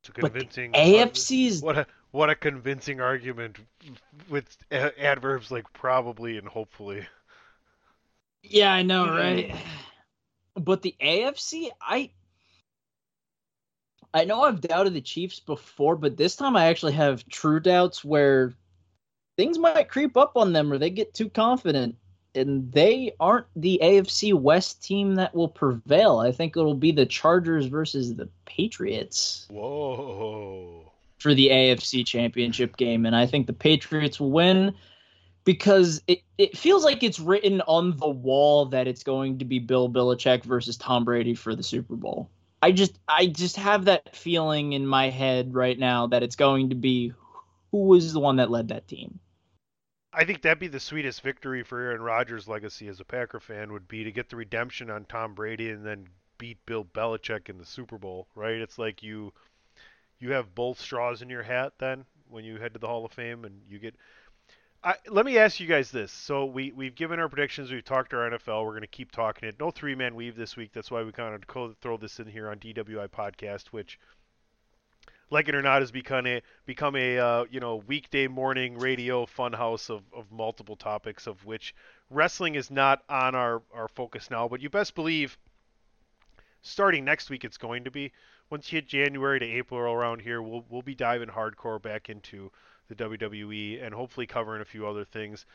It's 0.00 0.08
a 0.08 0.12
But 0.12 0.32
the 0.32 0.40
convincing 0.40 0.72
AFC's 0.72 1.60
what 1.60 1.78
a 1.78 1.86
what 2.12 2.30
a 2.30 2.34
convincing 2.34 3.00
argument 3.00 3.58
with 4.28 4.56
a- 4.70 5.02
adverbs 5.02 5.50
like 5.50 5.70
probably 5.72 6.38
and 6.38 6.46
hopefully. 6.46 7.06
Yeah, 8.42 8.72
I 8.72 8.82
know, 8.82 9.06
right? 9.06 9.54
But 10.54 10.82
the 10.82 10.94
AFC, 11.00 11.70
I 11.80 12.10
I 14.14 14.24
know 14.24 14.42
I've 14.42 14.60
doubted 14.60 14.94
the 14.94 15.00
Chiefs 15.00 15.40
before, 15.40 15.96
but 15.96 16.16
this 16.16 16.36
time 16.36 16.56
I 16.56 16.66
actually 16.66 16.92
have 16.92 17.26
true 17.28 17.60
doubts 17.60 18.04
where 18.04 18.52
things 19.38 19.58
might 19.58 19.88
creep 19.88 20.16
up 20.16 20.36
on 20.36 20.52
them 20.52 20.72
or 20.72 20.78
they 20.78 20.90
get 20.90 21.14
too 21.14 21.30
confident. 21.30 21.96
And 22.34 22.72
they 22.72 23.12
aren't 23.20 23.46
the 23.56 23.78
AFC 23.82 24.32
West 24.32 24.82
team 24.82 25.16
that 25.16 25.34
will 25.34 25.48
prevail. 25.48 26.18
I 26.18 26.32
think 26.32 26.56
it'll 26.56 26.74
be 26.74 26.92
the 26.92 27.04
Chargers 27.04 27.66
versus 27.66 28.14
the 28.14 28.28
Patriots. 28.46 29.46
Whoa. 29.50 30.91
For 31.22 31.34
the 31.34 31.48
AFC 31.48 32.04
Championship 32.04 32.76
game, 32.76 33.06
and 33.06 33.16
I 33.16 33.26
think 33.26 33.46
the 33.46 33.52
Patriots 33.52 34.20
will 34.20 34.30
win 34.30 34.74
because 35.44 36.02
it, 36.06 36.20
it 36.38 36.56
feels 36.56 36.84
like 36.84 37.02
it's 37.02 37.18
written 37.18 37.60
on 37.62 37.96
the 37.96 38.08
wall 38.08 38.66
that 38.66 38.86
it's 38.86 39.02
going 39.02 39.38
to 39.38 39.44
be 39.44 39.58
Bill 39.58 39.90
Belichick 39.90 40.44
versus 40.44 40.76
Tom 40.76 41.04
Brady 41.04 41.34
for 41.34 41.54
the 41.54 41.62
Super 41.62 41.96
Bowl. 41.96 42.30
I 42.60 42.70
just 42.70 42.98
I 43.08 43.26
just 43.26 43.56
have 43.56 43.86
that 43.86 44.14
feeling 44.14 44.72
in 44.72 44.86
my 44.86 45.10
head 45.10 45.54
right 45.54 45.78
now 45.78 46.06
that 46.08 46.22
it's 46.22 46.36
going 46.36 46.70
to 46.70 46.76
be 46.76 47.12
who 47.72 47.86
was 47.86 48.12
the 48.12 48.20
one 48.20 48.36
that 48.36 48.50
led 48.50 48.68
that 48.68 48.86
team. 48.86 49.18
I 50.12 50.24
think 50.24 50.42
that'd 50.42 50.58
be 50.58 50.68
the 50.68 50.78
sweetest 50.78 51.22
victory 51.22 51.62
for 51.62 51.80
Aaron 51.80 52.02
Rodgers' 52.02 52.46
legacy 52.46 52.86
as 52.86 53.00
a 53.00 53.04
Packer 53.04 53.40
fan 53.40 53.72
would 53.72 53.88
be 53.88 54.04
to 54.04 54.12
get 54.12 54.28
the 54.28 54.36
redemption 54.36 54.90
on 54.90 55.06
Tom 55.06 55.34
Brady 55.34 55.70
and 55.70 55.84
then 55.86 56.06
beat 56.36 56.64
Bill 56.66 56.84
Belichick 56.84 57.48
in 57.48 57.56
the 57.56 57.64
Super 57.64 57.98
Bowl, 57.98 58.28
right? 58.34 58.56
It's 58.56 58.78
like 58.78 59.02
you 59.02 59.32
you 60.22 60.32
have 60.32 60.54
both 60.54 60.80
straws 60.80 61.20
in 61.20 61.28
your 61.28 61.42
hat 61.42 61.72
then 61.78 62.04
when 62.30 62.44
you 62.44 62.58
head 62.58 62.72
to 62.72 62.78
the 62.78 62.86
Hall 62.86 63.04
of 63.04 63.12
Fame 63.12 63.44
and 63.44 63.60
you 63.68 63.78
get 63.78 63.94
I, 64.84 64.96
let 65.08 65.24
me 65.24 65.38
ask 65.38 65.60
you 65.60 65.68
guys 65.68 65.92
this. 65.92 66.10
So 66.10 66.44
we 66.44 66.72
we've 66.72 66.96
given 66.96 67.20
our 67.20 67.28
predictions. 67.28 67.70
We've 67.70 67.84
talked 67.84 68.12
our 68.14 68.28
NFL. 68.28 68.64
We're 68.64 68.72
going 68.72 68.80
to 68.80 68.88
keep 68.88 69.12
talking 69.12 69.48
it. 69.48 69.54
No 69.60 69.70
three 69.70 69.94
man 69.94 70.16
weave 70.16 70.34
this 70.34 70.56
week. 70.56 70.72
That's 70.72 70.90
why 70.90 71.04
we 71.04 71.12
kind 71.12 71.34
of 71.34 71.76
throw 71.80 71.96
this 71.96 72.18
in 72.18 72.26
here 72.26 72.48
on 72.48 72.58
DWI 72.58 73.08
podcast, 73.08 73.68
which, 73.68 74.00
like 75.30 75.48
it 75.48 75.54
or 75.54 75.62
not, 75.62 75.82
has 75.82 75.92
become 75.92 76.26
a 76.26 76.42
become 76.66 76.96
a 76.96 77.16
uh, 77.16 77.44
you 77.48 77.60
know 77.60 77.76
weekday 77.86 78.26
morning 78.26 78.76
radio 78.76 79.24
funhouse 79.24 79.88
of 79.88 80.02
of 80.12 80.32
multiple 80.32 80.74
topics, 80.74 81.28
of 81.28 81.44
which 81.44 81.76
wrestling 82.10 82.56
is 82.56 82.68
not 82.68 83.04
on 83.08 83.36
our 83.36 83.62
our 83.72 83.86
focus 83.86 84.32
now. 84.32 84.48
But 84.48 84.60
you 84.60 84.68
best 84.68 84.96
believe, 84.96 85.38
starting 86.62 87.04
next 87.04 87.28
week, 87.28 87.44
it's 87.44 87.58
going 87.58 87.84
to 87.84 87.90
be. 87.90 88.12
Once 88.50 88.72
you 88.72 88.76
hit 88.76 88.88
January 88.88 89.38
to 89.38 89.46
April 89.46 89.80
around 89.80 90.20
here, 90.20 90.40
we'll 90.40 90.64
we'll 90.68 90.82
be 90.82 90.94
diving 90.94 91.28
hardcore 91.28 91.80
back 91.80 92.08
into 92.08 92.50
the 92.88 92.94
WWE 92.94 93.84
and 93.84 93.94
hopefully 93.94 94.26
covering 94.26 94.62
a 94.62 94.64
few 94.64 94.86
other 94.86 95.04
things. 95.04 95.46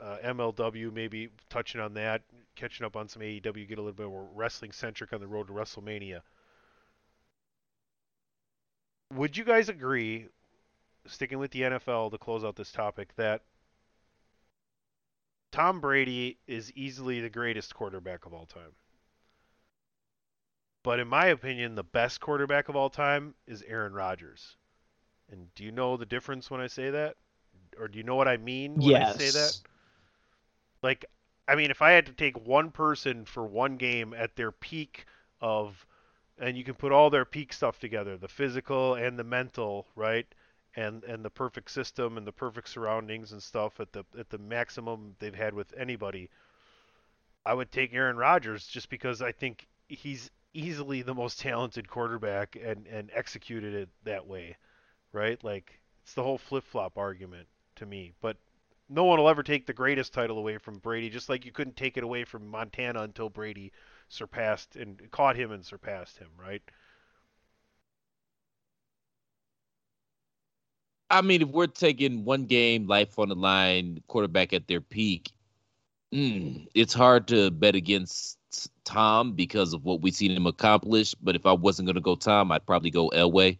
Uh, 0.00 0.16
MLW, 0.24 0.92
maybe 0.92 1.28
touching 1.50 1.80
on 1.80 1.92
that, 1.94 2.22
catching 2.56 2.86
up 2.86 2.96
on 2.96 3.08
some 3.08 3.22
AEW, 3.22 3.68
get 3.68 3.78
a 3.78 3.82
little 3.82 3.92
bit 3.92 4.08
more 4.08 4.28
wrestling 4.34 4.72
centric 4.72 5.12
on 5.12 5.20
the 5.20 5.26
road 5.26 5.48
to 5.48 5.52
WrestleMania. 5.52 6.20
Would 9.14 9.36
you 9.36 9.44
guys 9.44 9.68
agree, 9.68 10.28
sticking 11.06 11.38
with 11.38 11.50
the 11.50 11.62
NFL 11.62 12.12
to 12.12 12.18
close 12.18 12.44
out 12.44 12.56
this 12.56 12.72
topic, 12.72 13.14
that 13.16 13.42
Tom 15.52 15.80
Brady 15.80 16.38
is 16.46 16.72
easily 16.72 17.20
the 17.20 17.28
greatest 17.28 17.74
quarterback 17.74 18.24
of 18.24 18.32
all 18.32 18.46
time? 18.46 18.72
But 20.82 20.98
in 20.98 21.08
my 21.08 21.26
opinion, 21.26 21.74
the 21.74 21.84
best 21.84 22.20
quarterback 22.20 22.68
of 22.68 22.76
all 22.76 22.90
time 22.90 23.34
is 23.46 23.62
Aaron 23.66 23.92
Rodgers. 23.92 24.56
And 25.30 25.54
do 25.54 25.64
you 25.64 25.72
know 25.72 25.96
the 25.96 26.06
difference 26.06 26.50
when 26.50 26.60
I 26.60 26.66
say 26.66 26.90
that? 26.90 27.16
Or 27.78 27.86
do 27.88 27.98
you 27.98 28.04
know 28.04 28.16
what 28.16 28.28
I 28.28 28.36
mean 28.36 28.76
when 28.76 28.96
I 28.96 29.12
say 29.12 29.30
that? 29.30 29.34
Yes. 29.34 29.62
Like, 30.82 31.04
I 31.46 31.54
mean, 31.54 31.70
if 31.70 31.82
I 31.82 31.90
had 31.92 32.06
to 32.06 32.12
take 32.12 32.46
one 32.46 32.70
person 32.70 33.24
for 33.24 33.44
one 33.44 33.76
game 33.76 34.14
at 34.14 34.36
their 34.36 34.52
peak 34.52 35.06
of, 35.40 35.86
and 36.38 36.56
you 36.56 36.64
can 36.64 36.74
put 36.74 36.92
all 36.92 37.10
their 37.10 37.24
peak 37.24 37.52
stuff 37.52 37.78
together, 37.78 38.16
the 38.16 38.28
physical 38.28 38.94
and 38.94 39.18
the 39.18 39.24
mental, 39.24 39.86
right? 39.94 40.26
And 40.76 41.02
and 41.04 41.24
the 41.24 41.30
perfect 41.30 41.70
system 41.70 42.16
and 42.16 42.26
the 42.26 42.32
perfect 42.32 42.68
surroundings 42.68 43.32
and 43.32 43.42
stuff 43.42 43.80
at 43.80 43.92
the 43.92 44.04
at 44.18 44.30
the 44.30 44.38
maximum 44.38 45.16
they've 45.18 45.34
had 45.34 45.52
with 45.52 45.74
anybody. 45.76 46.30
I 47.44 47.54
would 47.54 47.72
take 47.72 47.92
Aaron 47.92 48.16
Rodgers 48.16 48.66
just 48.66 48.88
because 48.88 49.20
I 49.20 49.32
think 49.32 49.66
he's 49.88 50.30
easily 50.52 51.02
the 51.02 51.14
most 51.14 51.40
talented 51.40 51.88
quarterback 51.88 52.56
and 52.56 52.86
and 52.86 53.10
executed 53.14 53.74
it 53.74 53.88
that 54.04 54.26
way 54.26 54.56
right? 55.12 55.42
Like 55.42 55.80
it's 56.02 56.14
the 56.14 56.22
whole 56.22 56.38
flip 56.38 56.64
flop 56.64 56.98
argument 56.98 57.48
to 57.76 57.86
me. 57.86 58.12
But 58.20 58.36
no 58.88 59.04
one 59.04 59.18
will 59.18 59.28
ever 59.28 59.42
take 59.42 59.66
the 59.66 59.72
greatest 59.72 60.12
title 60.12 60.38
away 60.38 60.58
from 60.58 60.78
Brady, 60.78 61.10
just 61.10 61.28
like 61.28 61.44
you 61.44 61.52
couldn't 61.52 61.76
take 61.76 61.96
it 61.96 62.04
away 62.04 62.24
from 62.24 62.48
Montana 62.48 63.02
until 63.02 63.28
Brady 63.28 63.72
surpassed 64.08 64.76
and 64.76 65.10
caught 65.10 65.36
him 65.36 65.52
and 65.52 65.64
surpassed 65.64 66.18
him, 66.18 66.30
right? 66.36 66.62
I 71.12 71.22
mean, 71.22 71.42
if 71.42 71.48
we're 71.48 71.66
taking 71.66 72.24
one 72.24 72.46
game, 72.46 72.86
life 72.86 73.18
on 73.18 73.28
the 73.28 73.34
line, 73.34 74.00
quarterback 74.06 74.52
at 74.52 74.68
their 74.68 74.80
peak, 74.80 75.32
mm, 76.14 76.66
it's 76.74 76.94
hard 76.94 77.26
to 77.28 77.50
bet 77.50 77.74
against 77.74 78.38
Tom 78.84 79.32
because 79.32 79.72
of 79.72 79.84
what 79.84 80.00
we've 80.00 80.14
seen 80.14 80.32
him 80.32 80.46
accomplish. 80.46 81.14
But 81.14 81.36
if 81.36 81.46
I 81.46 81.52
wasn't 81.52 81.86
going 81.86 81.94
to 81.94 82.00
go 82.00 82.16
Tom, 82.16 82.52
I'd 82.52 82.66
probably 82.66 82.90
go 82.90 83.10
Elway 83.10 83.58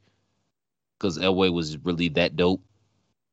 because 0.99 1.19
Elway 1.19 1.53
was 1.53 1.79
really 1.79 2.09
that 2.11 2.37
dope. 2.37 2.63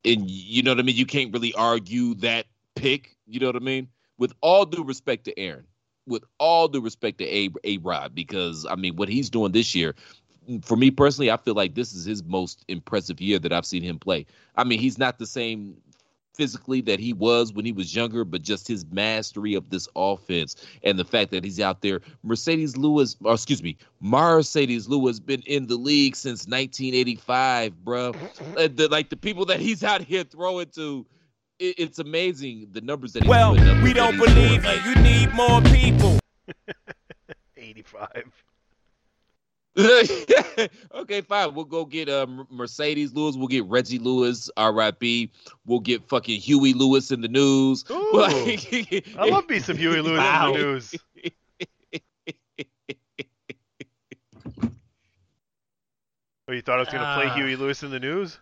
And 0.04 0.30
you 0.30 0.62
know 0.62 0.72
what 0.72 0.80
I 0.80 0.82
mean? 0.82 0.96
You 0.96 1.06
can't 1.06 1.32
really 1.32 1.52
argue 1.54 2.14
that 2.16 2.46
pick. 2.74 3.16
You 3.26 3.40
know 3.40 3.46
what 3.46 3.56
I 3.56 3.60
mean? 3.60 3.88
With 4.16 4.32
all 4.40 4.64
due 4.64 4.84
respect 4.84 5.24
to 5.24 5.38
Aaron, 5.38 5.66
with 6.06 6.24
all 6.38 6.68
due 6.68 6.80
respect 6.80 7.18
to 7.18 7.24
A 7.26 7.50
A 7.64 7.78
Rod, 7.78 8.14
because 8.14 8.66
I 8.66 8.74
mean 8.76 8.96
what 8.96 9.08
he's 9.08 9.30
doing 9.30 9.52
this 9.52 9.74
year, 9.74 9.94
for 10.62 10.76
me 10.76 10.90
personally, 10.90 11.30
I 11.30 11.36
feel 11.36 11.54
like 11.54 11.74
this 11.74 11.92
is 11.92 12.04
his 12.04 12.24
most 12.24 12.64
impressive 12.68 13.20
year 13.20 13.38
that 13.38 13.52
I've 13.52 13.66
seen 13.66 13.82
him 13.82 13.98
play. 13.98 14.26
I 14.56 14.64
mean, 14.64 14.78
he's 14.78 14.98
not 14.98 15.18
the 15.18 15.26
same 15.26 15.76
physically 16.34 16.80
that 16.82 17.00
he 17.00 17.12
was 17.12 17.52
when 17.52 17.64
he 17.64 17.72
was 17.72 17.94
younger, 17.94 18.24
but 18.24 18.42
just 18.42 18.68
his 18.68 18.86
mastery 18.90 19.54
of 19.54 19.70
this 19.70 19.88
offense 19.96 20.56
and 20.84 20.98
the 20.98 21.04
fact 21.04 21.30
that 21.32 21.44
he's 21.44 21.60
out 21.60 21.82
there. 21.82 22.00
Marcedes 22.24 22.76
Lewis, 22.76 23.16
or 23.24 23.34
excuse 23.34 23.62
me, 23.62 23.76
Marcedes 24.02 24.88
Lewis 24.88 25.18
been 25.18 25.42
in 25.42 25.66
the 25.66 25.76
league 25.76 26.16
since 26.16 26.46
1985, 26.46 27.84
bro. 27.84 28.14
The, 28.68 28.88
like 28.90 29.08
the 29.08 29.16
people 29.16 29.44
that 29.46 29.60
he's 29.60 29.82
out 29.82 30.02
here 30.02 30.24
throwing 30.24 30.66
to, 30.74 31.06
it's 31.58 31.98
amazing 31.98 32.68
the 32.72 32.80
numbers 32.80 33.12
that 33.14 33.22
he's 33.22 33.30
Well, 33.30 33.54
we 33.82 33.92
don't 33.92 34.16
believe 34.18 34.64
you. 34.64 34.70
You 34.84 34.94
need 34.96 35.32
more 35.34 35.60
people. 35.62 36.18
85. 37.56 38.44
okay, 40.94 41.20
fine. 41.20 41.54
We'll 41.54 41.64
go 41.64 41.84
get 41.84 42.08
uh, 42.08 42.26
Marcedes 42.52 43.14
Lewis. 43.14 43.36
We'll 43.36 43.46
get 43.48 43.64
Reggie 43.66 43.98
Lewis, 44.00 44.50
R.I.P. 44.56 45.30
We'll 45.66 45.80
get 45.80 46.08
fucking 46.08 46.40
Huey 46.40 46.72
Lewis 46.74 47.10
and 47.12 47.22
the 47.22 47.28
News. 47.28 47.84
Ooh, 47.90 48.10
I 48.14 49.28
love 49.30 49.48
me 49.48 49.60
some 49.60 49.76
Huey 49.76 50.00
Lewis 50.00 50.18
Wow. 50.18 50.48
in 50.48 50.52
the 50.54 50.58
news. 50.66 50.94
Oh, 56.48 56.52
you 56.52 56.62
thought 56.62 56.76
I 56.76 56.80
was 56.80 56.88
going 56.88 57.00
to 57.04 57.14
play 57.14 57.26
Ah. 57.26 57.34
Huey 57.34 57.56
Lewis 57.56 57.82
and 57.82 57.92
the 57.92 58.00
News? 58.00 58.38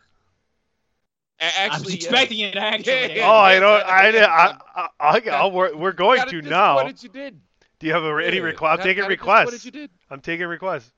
Actually, 1.38 1.70
I 1.76 1.78
was 1.84 1.94
expecting 1.94 2.38
it 2.40 2.56
actually. 2.56 3.20
oh, 3.22 3.28
I 3.30 3.58
don't. 3.58 3.84
I, 3.84 4.08
I, 4.24 4.58
I, 4.74 4.88
I, 5.00 5.20
I'll, 5.32 5.50
we're, 5.52 5.76
we're 5.76 5.92
going 5.92 6.26
to 6.28 6.40
now. 6.40 6.76
disappointed 6.76 7.02
you 7.02 7.08
did. 7.10 7.40
Do 7.78 7.86
you 7.86 7.92
have 7.92 8.04
a, 8.04 8.16
any 8.24 8.38
Yeah, 8.38 8.42
request? 8.44 8.80
I'm 8.80 8.84
taking 8.86 9.02
kinda 9.02 9.08
requests. 9.10 9.50
disappointed 9.50 9.64
you 9.66 9.70
did. 9.82 9.90
I'm 10.10 10.20
taking 10.20 10.46
requests. 10.46 10.90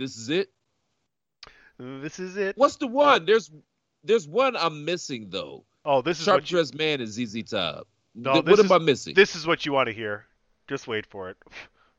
This 0.00 0.16
is 0.16 0.30
it. 0.30 0.48
This 1.78 2.18
is 2.18 2.38
it. 2.38 2.56
What's 2.56 2.76
the 2.76 2.86
one? 2.86 3.26
There's 3.26 3.50
there's 4.02 4.26
one 4.26 4.56
I'm 4.56 4.86
missing 4.86 5.28
though. 5.28 5.64
Oh, 5.84 6.00
this 6.00 6.18
is 6.18 6.24
Sharp 6.24 6.38
what 6.38 6.50
you, 6.50 6.56
dressed 6.56 6.74
man 6.74 7.02
is 7.02 7.10
ZZ 7.16 7.42
Top. 7.50 7.86
no, 8.14 8.32
Th- 8.32 8.44
what 8.46 8.58
is, 8.58 8.64
am 8.64 8.72
I 8.72 8.78
missing? 8.78 9.14
This 9.14 9.36
is 9.36 9.46
what 9.46 9.66
you 9.66 9.72
want 9.72 9.88
to 9.88 9.92
hear. 9.92 10.24
Just 10.68 10.88
wait 10.88 11.06
for 11.06 11.28
it. 11.30 11.36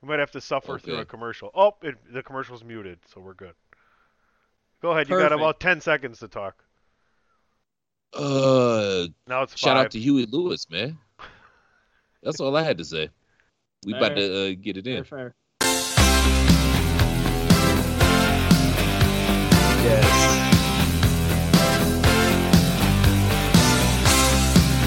We 0.02 0.08
might 0.08 0.18
have 0.18 0.32
to 0.32 0.42
suffer 0.42 0.80
through 0.80 0.98
a 0.98 1.06
commercial. 1.06 1.52
Oh, 1.54 1.76
it, 1.84 1.94
the 2.12 2.24
commercial's 2.24 2.64
muted, 2.64 2.98
so 3.14 3.22
we're 3.22 3.36
good. 3.36 3.54
Go 4.82 4.90
ahead. 4.94 5.08
You 5.08 5.20
got 5.20 5.32
about 5.32 5.60
10 5.60 5.80
seconds 5.80 6.18
to 6.22 6.28
talk. 6.28 6.64
Uh, 8.12 9.06
Now 9.28 9.44
it's 9.44 9.56
shout 9.56 9.78
five. 9.78 9.86
out 9.86 9.92
to 9.92 10.00
Huey 10.00 10.26
Lewis, 10.26 10.68
man. 10.72 10.98
That's 12.24 12.40
all 12.40 12.56
I 12.58 12.64
had 12.64 12.80
to 12.80 12.84
say. 12.84 13.10
We 13.86 13.94
about 13.94 14.14
Fair. 14.14 14.28
to 14.28 14.52
uh, 14.54 14.56
get 14.60 14.78
it 14.78 14.88
in. 14.88 15.04
Fair, 15.04 15.20
fair. 15.20 15.36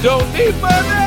Don't 0.05 0.35
need 0.35 0.55
money. 0.61 1.04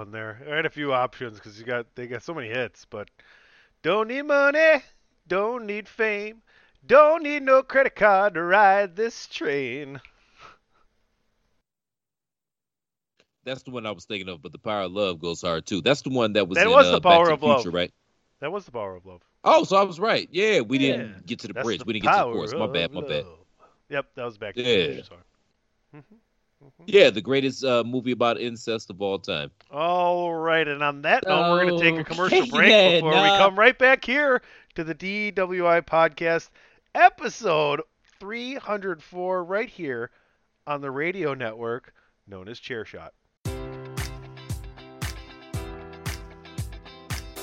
One 0.00 0.10
there. 0.12 0.42
I 0.50 0.56
had 0.56 0.66
a 0.66 0.70
few 0.70 0.92
options 0.92 1.38
because 1.38 1.58
you 1.58 1.66
got 1.66 1.94
they 1.94 2.06
got 2.06 2.22
so 2.22 2.34
many 2.34 2.48
hits, 2.48 2.86
but 2.86 3.10
don't 3.82 4.08
need 4.08 4.22
money, 4.22 4.82
don't 5.28 5.66
need 5.66 5.88
fame, 5.88 6.42
don't 6.86 7.22
need 7.22 7.42
no 7.42 7.62
credit 7.62 7.96
card 7.96 8.34
to 8.34 8.42
ride 8.42 8.96
this 8.96 9.26
train. 9.28 10.00
That's 13.44 13.62
the 13.62 13.70
one 13.70 13.86
I 13.86 13.90
was 13.92 14.04
thinking 14.04 14.28
of, 14.28 14.42
but 14.42 14.52
the 14.52 14.58
power 14.58 14.82
of 14.82 14.92
love 14.92 15.20
goes 15.20 15.42
hard 15.42 15.66
too. 15.66 15.80
That's 15.82 16.02
the 16.02 16.10
one 16.10 16.34
that 16.34 16.48
was 16.48 16.62
That 16.62 16.64
in 16.64 16.70
was 16.70 16.90
uh, 16.90 16.90
the 16.90 17.00
Back 17.00 17.24
power 17.24 17.24
to 17.24 17.32
of 17.32 17.42
the 17.44 17.46
love. 17.48 17.72
Right? 17.72 17.92
That 18.40 18.52
was 18.52 18.64
the 18.66 18.72
power 18.72 18.96
of 18.96 19.06
love. 19.06 19.22
Oh, 19.44 19.64
so 19.64 19.76
I 19.76 19.82
was 19.82 19.98
right. 20.00 20.28
Yeah, 20.30 20.60
we 20.60 20.78
Yeah, 20.78 20.78
didn't 20.78 21.26
get 21.26 21.40
to 21.40 21.48
the 21.48 21.54
That's 21.54 21.54
bridge. 21.54 21.78
the 21.78 21.86
We 21.86 21.92
didn't 21.92 22.04
get 22.04 22.12
to 22.14 22.20
the 22.20 22.26
chorus. 22.26 22.54
My 22.54 22.66
bad. 22.66 22.92
My 22.92 23.00
bad. 23.02 23.26
love. 23.26 23.46
Yep, 23.88 24.14
that 24.14 24.24
was 24.24 24.38
back 24.38 24.56
to 24.56 24.62
the 24.64 24.70
Yeah. 24.70 24.86
future 24.92 25.02
song. 26.60 26.86
Yeah, 26.86 27.10
the 27.10 27.22
greatest 27.22 27.64
uh, 27.64 27.82
movie 27.84 28.12
about 28.12 28.40
incest 28.40 28.90
of 28.90 29.00
all 29.00 29.18
time. 29.18 29.50
All 29.70 30.34
right, 30.34 30.66
and 30.66 30.82
on 30.82 31.02
that 31.02 31.24
note, 31.26 31.50
we're 31.50 31.66
going 31.66 31.78
to 31.78 31.90
take 31.90 31.98
a 31.98 32.04
commercial 32.04 32.46
break 32.46 32.68
then, 32.68 32.96
before 32.96 33.10
we 33.12 33.16
uh, 33.16 33.38
come 33.38 33.58
right 33.58 33.78
back 33.78 34.04
here 34.04 34.42
to 34.74 34.84
the 34.84 34.94
DWI 34.94 35.82
podcast 35.82 36.50
episode 36.94 37.82
304 38.18 39.44
right 39.44 39.68
here 39.68 40.10
on 40.66 40.80
the 40.80 40.90
radio 40.90 41.34
network 41.34 41.94
known 42.26 42.48
as 42.48 42.60
Chairshot. 42.60 43.10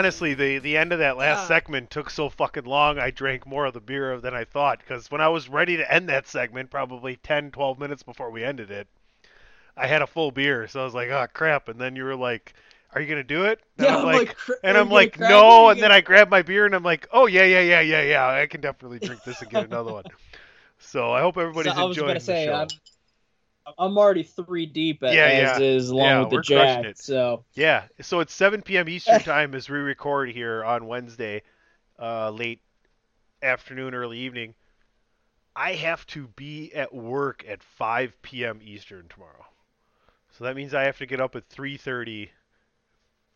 Honestly, 0.00 0.34
the 0.34 0.58
the 0.58 0.76
end 0.78 0.92
of 0.92 0.98
that 1.00 1.16
last 1.18 1.44
segment 1.46 1.90
took 1.90 2.10
so 2.10 2.28
fucking 2.30 2.64
long. 2.64 2.98
I 2.98 3.10
drank 3.10 3.46
more 3.46 3.66
of 3.66 3.74
the 3.74 3.80
beer 3.80 4.18
than 4.18 4.34
I 4.34 4.44
thought 4.44 4.78
because 4.78 5.10
when 5.10 5.20
I 5.20 5.28
was 5.28 5.48
ready 5.48 5.76
to 5.76 5.92
end 5.92 6.08
that 6.08 6.26
segment, 6.26 6.70
probably 6.70 7.16
10, 7.16 7.50
12 7.50 7.78
minutes 7.78 8.02
before 8.02 8.30
we 8.30 8.42
ended 8.44 8.70
it, 8.70 8.88
I 9.76 9.86
had 9.86 10.02
a 10.02 10.06
full 10.06 10.30
beer. 10.32 10.68
So 10.68 10.80
I 10.80 10.84
was 10.84 10.94
like, 10.94 11.10
"Oh 11.10 11.26
crap!" 11.32 11.68
And 11.68 11.80
then 11.80 11.96
you 11.96 12.04
were 12.04 12.16
like, 12.16 12.54
"Are 12.94 13.00
you 13.00 13.08
gonna 13.08 13.24
do 13.24 13.44
it?" 13.46 13.60
And 13.78 13.88
Yeah, 13.88 13.96
I'm 13.96 14.04
like, 14.04 14.12
like, 14.12 14.36
"Cr- 14.36 14.52
and 14.62 14.78
I'm 14.78 14.88
like, 14.90 15.18
gonna 15.18 15.28
crack 15.28 15.30
it? 15.30 15.30
"No!" 15.30 15.70
And 15.70 15.80
then 15.80 15.92
I 15.92 16.00
grabbed 16.00 16.30
my 16.30 16.42
beer 16.42 16.66
and 16.66 16.74
I'm 16.74 16.82
like, 16.84 17.08
"Oh 17.12 17.26
yeah, 17.26 17.44
yeah, 17.44 17.60
yeah, 17.60 17.80
yeah, 17.80 18.02
yeah. 18.02 18.28
I 18.28 18.46
can 18.46 18.60
definitely 18.60 19.00
drink 19.00 19.24
this 19.24 19.42
and 19.42 19.50
get 19.50 19.62
another 19.62 19.92
one." 19.92 20.04
So 20.82 21.12
I 21.12 21.20
hope 21.20 21.36
everybody's 21.36 21.74
So 21.74 21.80
I 21.80 21.84
was 21.84 21.98
enjoying 21.98 22.06
gonna 22.06 22.20
say 22.20 22.34
the 22.46 22.52
show. 22.52 22.54
I'm, 22.54 22.68
I'm 23.78 23.98
already 23.98 24.22
three 24.22 24.66
deep 24.66 25.02
at, 25.02 25.14
Yeah, 25.14 25.28
as 25.28 25.58
yeah. 25.58 25.58
is 25.58 25.90
along 25.90 26.30
Yeah, 26.30 26.36
with 26.36 26.46
the 26.46 26.84
it. 26.84 26.98
So 26.98 27.44
Yeah, 27.54 27.84
so 28.00 28.20
it's 28.20 28.32
7 28.32 28.62
p.m. 28.62 28.88
Eastern 28.88 29.20
time 29.20 29.54
as 29.54 29.68
we 29.68 29.78
record 29.78 30.30
here 30.30 30.64
on 30.64 30.86
Wednesday, 30.86 31.42
uh, 31.98 32.30
late 32.30 32.60
afternoon, 33.42 33.94
early 33.94 34.18
evening. 34.18 34.54
I 35.54 35.74
have 35.74 36.06
to 36.08 36.28
be 36.28 36.72
at 36.74 36.94
work 36.94 37.44
at 37.46 37.62
5 37.62 38.22
p.m. 38.22 38.60
Eastern 38.62 39.08
tomorrow, 39.08 39.44
so 40.30 40.44
that 40.44 40.56
means 40.56 40.74
I 40.74 40.84
have 40.84 40.98
to 40.98 41.06
get 41.06 41.20
up 41.20 41.36
at 41.36 41.48
3:30 41.48 42.30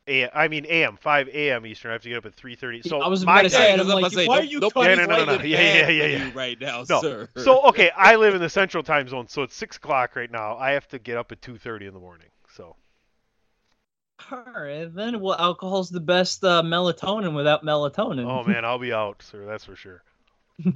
a.m. 0.07 0.30
I 0.35 0.48
mean 0.48 0.66
a.m. 0.66 0.97
5 0.97 1.28
a.m. 1.28 1.66
Eastern. 1.66 1.90
I 1.90 1.94
have 1.94 2.02
to 2.02 2.09
get 2.09 2.18
up 2.18 2.26
at 2.26 2.36
3:30. 2.36 2.86
So 2.86 3.01
I 3.01 3.09
was 3.09 3.24
my 3.24 3.32
about 3.32 3.43
to 3.43 3.51
say, 3.51 3.56
time- 3.59 3.81
and 3.81 3.90
I'm 3.93 4.01
like, 4.02 4.12
why 4.28 4.39
are 4.39 4.43
you 4.43 4.60
yeah, 4.62 4.68
cutting 4.68 4.97
no, 4.97 5.06
no, 5.06 5.24
no, 5.24 5.36
no. 5.36 5.43
Yeah, 5.43 5.60
yeah, 5.60 5.89
yeah, 5.89 6.06
yeah. 6.06 6.31
right 6.35 6.60
now, 6.60 6.85
no. 6.89 7.01
sir. 7.01 7.28
So 7.36 7.62
okay, 7.68 7.90
I 7.97 8.16
live 8.16 8.35
in 8.35 8.40
the 8.40 8.51
central 8.51 8.82
time 8.82 9.09
zone, 9.09 9.28
so 9.28 9.43
it's 9.43 9.55
six 9.55 9.76
o'clock 9.76 10.16
right 10.16 10.31
now. 10.31 10.56
I 10.56 10.72
have 10.72 10.86
to 10.89 10.98
get 10.98 11.16
up 11.16 11.32
at 11.32 11.40
2:30 11.40 11.89
in 11.89 11.94
the 11.94 12.01
morning. 12.01 12.28
So 12.55 12.76
all 14.31 14.44
right, 14.55 14.94
then 14.94 15.20
well, 15.20 15.36
alcohol's 15.39 15.90
the 15.90 16.01
best 16.01 16.44
uh, 16.44 16.62
melatonin 16.62 17.35
without 17.35 17.64
melatonin. 17.64 18.26
oh 18.26 18.44
man, 18.44 18.64
I'll 18.64 18.78
be 18.78 18.93
out, 18.93 19.22
sir. 19.22 19.44
That's 19.47 19.64
for 19.64 19.76
sure. 19.76 20.02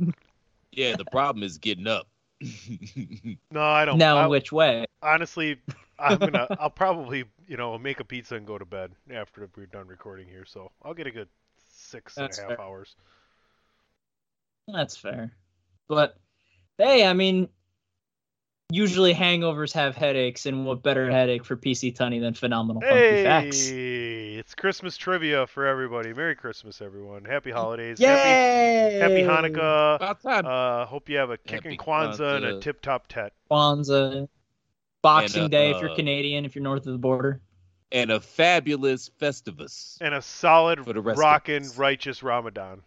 Yeah, 0.70 0.96
the 0.96 1.06
problem 1.06 1.42
is 1.42 1.58
getting 1.58 1.86
up. 1.86 2.06
No, 3.50 3.62
I 3.62 3.84
don't. 3.84 3.98
Now, 3.98 4.18
I- 4.18 4.26
which 4.26 4.52
way? 4.52 4.84
Honestly, 5.02 5.56
I'm 5.98 6.18
gonna. 6.18 6.46
I'll 6.60 6.70
probably, 6.70 7.24
you 7.46 7.56
know, 7.56 7.76
make 7.78 8.00
a 8.00 8.04
pizza 8.04 8.36
and 8.36 8.46
go 8.46 8.58
to 8.58 8.64
bed 8.64 8.92
after 9.12 9.48
we're 9.56 9.66
done 9.66 9.88
recording 9.88 10.28
here. 10.28 10.44
So 10.46 10.70
I'll 10.82 10.94
get 10.94 11.06
a 11.06 11.10
good 11.10 11.28
six 11.72 12.16
and 12.16 12.24
That's 12.26 12.38
a 12.38 12.42
half 12.42 12.50
fair. 12.50 12.60
hours. 12.60 12.94
That's 14.66 14.96
fair. 14.96 15.32
But 15.88 16.16
hey, 16.76 17.06
I 17.06 17.14
mean, 17.14 17.48
usually 18.70 19.14
hangovers 19.14 19.72
have 19.72 19.96
headaches, 19.96 20.44
and 20.46 20.66
what 20.66 20.82
better 20.82 21.10
headache 21.10 21.44
for 21.44 21.56
PC 21.56 21.96
Tunney 21.96 22.20
than 22.20 22.34
phenomenal 22.34 22.82
funky 22.82 22.96
Hey, 22.96 23.24
facts? 23.24 23.68
it's 23.70 24.54
Christmas 24.54 24.96
trivia 24.96 25.46
for 25.46 25.66
everybody. 25.66 26.12
Merry 26.12 26.34
Christmas, 26.36 26.82
everyone. 26.82 27.24
Happy 27.24 27.50
holidays. 27.50 27.98
Yay! 27.98 28.98
Happy, 29.00 29.22
happy 29.22 29.52
Hanukkah. 29.52 29.96
About 29.96 30.22
time. 30.22 30.44
Uh, 30.46 30.84
hope 30.84 31.08
you 31.08 31.16
have 31.16 31.30
a 31.30 31.38
kicking 31.38 31.72
Happy 31.72 31.76
Kwanzaa 31.78 32.36
and 32.36 32.44
a 32.44 32.60
tip 32.60 32.82
top 32.82 33.06
tet. 33.08 33.32
Kwanzaa, 33.50 34.28
Boxing 35.02 35.44
And, 35.44 35.54
uh, 35.54 35.58
Day 35.58 35.70
if 35.70 35.80
you're 35.80 35.90
uh, 35.90 35.94
Canadian, 35.94 36.44
if 36.44 36.54
you're 36.54 36.62
north 36.64 36.86
of 36.86 36.92
the 36.92 36.98
border. 36.98 37.40
and 37.92 38.10
a 38.10 38.20
fabulous 38.20 39.08
Festivus. 39.20 39.96
And 40.00 40.14
a 40.14 40.20
solid, 40.22 40.84
For 40.84 40.92
the 40.92 41.00
rest 41.00 41.18
of 41.18 41.20
rockin', 41.22 41.68
righteous 41.76 42.22
Ramadan. 42.22 42.82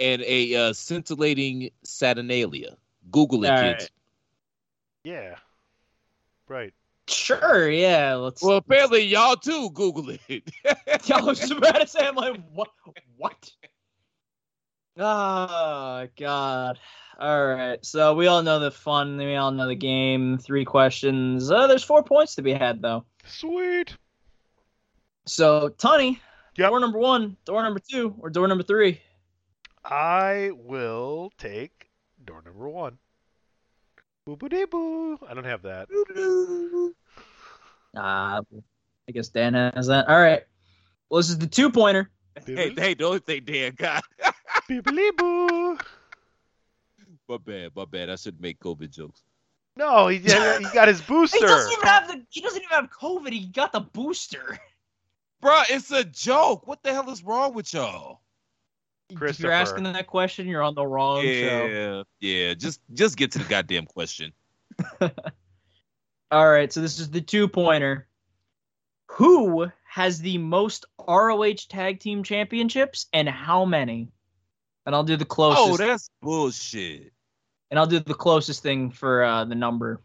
And 0.00 0.22
a 0.22 0.54
uh, 0.54 0.72
scintillating 0.72 1.70
Saturnalia. 1.82 2.76
Google 3.10 3.44
it, 3.44 3.50
All 3.50 3.56
kids. 3.56 3.82
right. 3.82 3.90
Yeah. 5.04 5.34
Right. 6.48 6.72
Sure, 7.08 7.70
yeah. 7.70 8.14
Let's. 8.14 8.42
Well, 8.42 8.58
apparently 8.58 9.02
y'all 9.02 9.36
too 9.36 9.70
Google 9.70 10.10
it. 10.28 10.50
I 11.12 11.20
was 11.20 11.50
about 11.50 11.80
to 11.80 11.86
say, 11.86 12.06
I'm 12.06 12.14
like, 12.14 12.40
what? 12.52 12.68
What? 13.16 13.50
Oh 14.98 16.06
God. 16.18 16.78
All 17.18 17.46
right. 17.46 17.84
So 17.84 18.14
we 18.14 18.28
all 18.28 18.42
know 18.42 18.60
the 18.60 18.70
fun. 18.70 19.16
We 19.16 19.34
all 19.34 19.50
know 19.50 19.66
the 19.66 19.74
game. 19.74 20.38
Three 20.38 20.64
questions. 20.64 21.50
Uh, 21.50 21.66
there's 21.66 21.82
four 21.82 22.04
points 22.04 22.36
to 22.36 22.42
be 22.42 22.52
had 22.52 22.80
though. 22.80 23.04
Sweet. 23.26 23.96
So 25.26 25.68
Tony, 25.68 26.20
door 26.54 26.78
number 26.78 26.98
one, 26.98 27.36
door 27.44 27.62
number 27.62 27.80
two, 27.80 28.14
or 28.20 28.30
door 28.30 28.46
number 28.46 28.62
three. 28.62 29.00
I 29.84 30.50
will 30.54 31.32
take 31.38 31.90
door 32.24 32.42
number 32.44 32.68
one. 32.68 32.98
Boo 34.24 34.36
boo 34.36 34.48
dee 34.48 34.66
boo. 34.66 35.18
I 35.28 35.34
don't 35.34 35.44
have 35.44 35.62
that. 35.62 35.88
Ah, 37.96 38.40
I 39.08 39.12
guess 39.12 39.28
Dan 39.28 39.54
has 39.54 39.88
that. 39.88 40.08
All 40.08 40.20
right. 40.20 40.42
Well, 41.08 41.18
this 41.18 41.30
is 41.30 41.38
the 41.38 41.46
two 41.46 41.70
pointer. 41.70 42.10
Hey, 42.46 42.72
hey, 42.76 42.94
the 42.94 43.04
only 43.04 43.18
thing 43.18 43.44
Dan 43.44 43.72
got. 43.74 44.04
Bibbly 44.68 45.16
boo. 45.16 45.78
My 47.28 47.36
bad, 47.36 47.72
my 47.76 47.84
bad. 47.84 48.10
I 48.10 48.16
should 48.16 48.40
make 48.40 48.58
COVID 48.60 48.90
jokes. 48.90 49.22
No, 49.76 50.08
he, 50.08 50.18
he 50.18 50.28
got 50.28 50.88
his 50.88 51.00
booster. 51.08 51.36
He 51.36 51.42
booster. 51.42 51.46
doesn't 51.46 51.72
even 51.72 51.86
have 51.86 52.08
the. 52.08 52.26
He 52.30 52.40
doesn't 52.40 52.62
even 52.62 52.74
have 52.74 52.90
COVID. 52.90 53.32
He 53.32 53.46
got 53.46 53.72
the 53.72 53.80
booster. 53.80 54.58
Bruh, 55.42 55.64
it's 55.70 55.90
a 55.92 56.04
joke. 56.04 56.66
What 56.66 56.82
the 56.82 56.92
hell 56.92 57.08
is 57.10 57.22
wrong 57.22 57.54
with 57.54 57.72
y'all? 57.72 58.22
If 59.10 59.40
you're 59.40 59.52
asking 59.52 59.84
that 59.84 60.06
question, 60.06 60.46
you're 60.46 60.62
on 60.62 60.74
the 60.74 60.86
wrong 60.86 61.22
show. 61.22 61.28
Yeah, 61.30 62.02
yeah. 62.20 62.54
Just 62.54 62.80
just 62.92 63.16
get 63.16 63.32
to 63.32 63.38
the 63.38 63.44
goddamn 63.44 63.86
question. 63.86 64.32
All 66.30 66.50
right, 66.50 66.70
so 66.72 66.80
this 66.80 66.98
is 66.98 67.10
the 67.10 67.20
two 67.20 67.48
pointer. 67.48 68.08
Who 69.12 69.70
has 69.88 70.20
the 70.20 70.36
most 70.38 70.84
ROH 71.08 71.54
tag 71.68 72.00
team 72.00 72.22
championships 72.22 73.06
and 73.12 73.28
how 73.28 73.64
many? 73.64 74.10
And 74.84 74.94
I'll 74.94 75.04
do 75.04 75.16
the 75.16 75.24
closest. 75.24 75.68
Oh, 75.68 75.76
that's 75.76 76.10
bullshit. 76.20 77.12
And 77.70 77.78
I'll 77.78 77.86
do 77.86 78.00
the 78.00 78.14
closest 78.14 78.62
thing 78.62 78.90
for 78.90 79.22
uh, 79.22 79.44
the 79.44 79.54
number. 79.54 80.00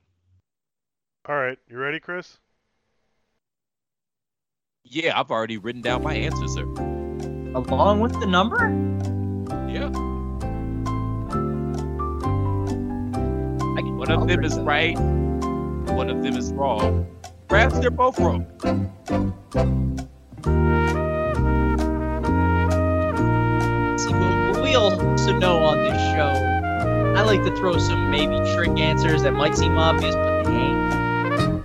All 1.28 1.36
right, 1.36 1.58
you 1.70 1.78
ready, 1.78 2.00
Chris? 2.00 2.38
Yeah, 4.84 5.20
I've 5.20 5.32
already 5.32 5.58
written 5.58 5.82
down 5.82 6.04
my 6.04 6.14
answer, 6.14 6.48
sir. 6.48 6.64
Along 7.56 8.00
with 8.00 8.20
the 8.20 8.26
number? 8.26 8.70
Yeah. 9.72 9.90
One 14.04 14.12
of 14.12 14.28
them 14.28 14.44
is 14.44 14.60
right. 14.60 15.00
One 15.00 16.10
of 16.10 16.22
them 16.22 16.36
is 16.36 16.52
wrong. 16.52 17.08
Perhaps 17.48 17.80
they're 17.80 17.90
both 17.90 18.20
wrong. 18.20 18.46
See, 23.98 24.14
what 24.14 24.62
we 24.62 24.76
also 24.76 25.32
know 25.40 25.64
on 25.64 25.78
this 25.78 26.02
show, 26.12 26.53
I 27.16 27.22
like 27.22 27.44
to 27.44 27.56
throw 27.56 27.78
some 27.78 28.10
maybe 28.10 28.38
trick 28.54 28.80
answers 28.80 29.22
that 29.24 29.34
might 29.34 29.56
seem 29.56 29.78
obvious, 29.78 30.16
but 30.16 30.44
they 30.44 30.52
ain't. 30.52 31.64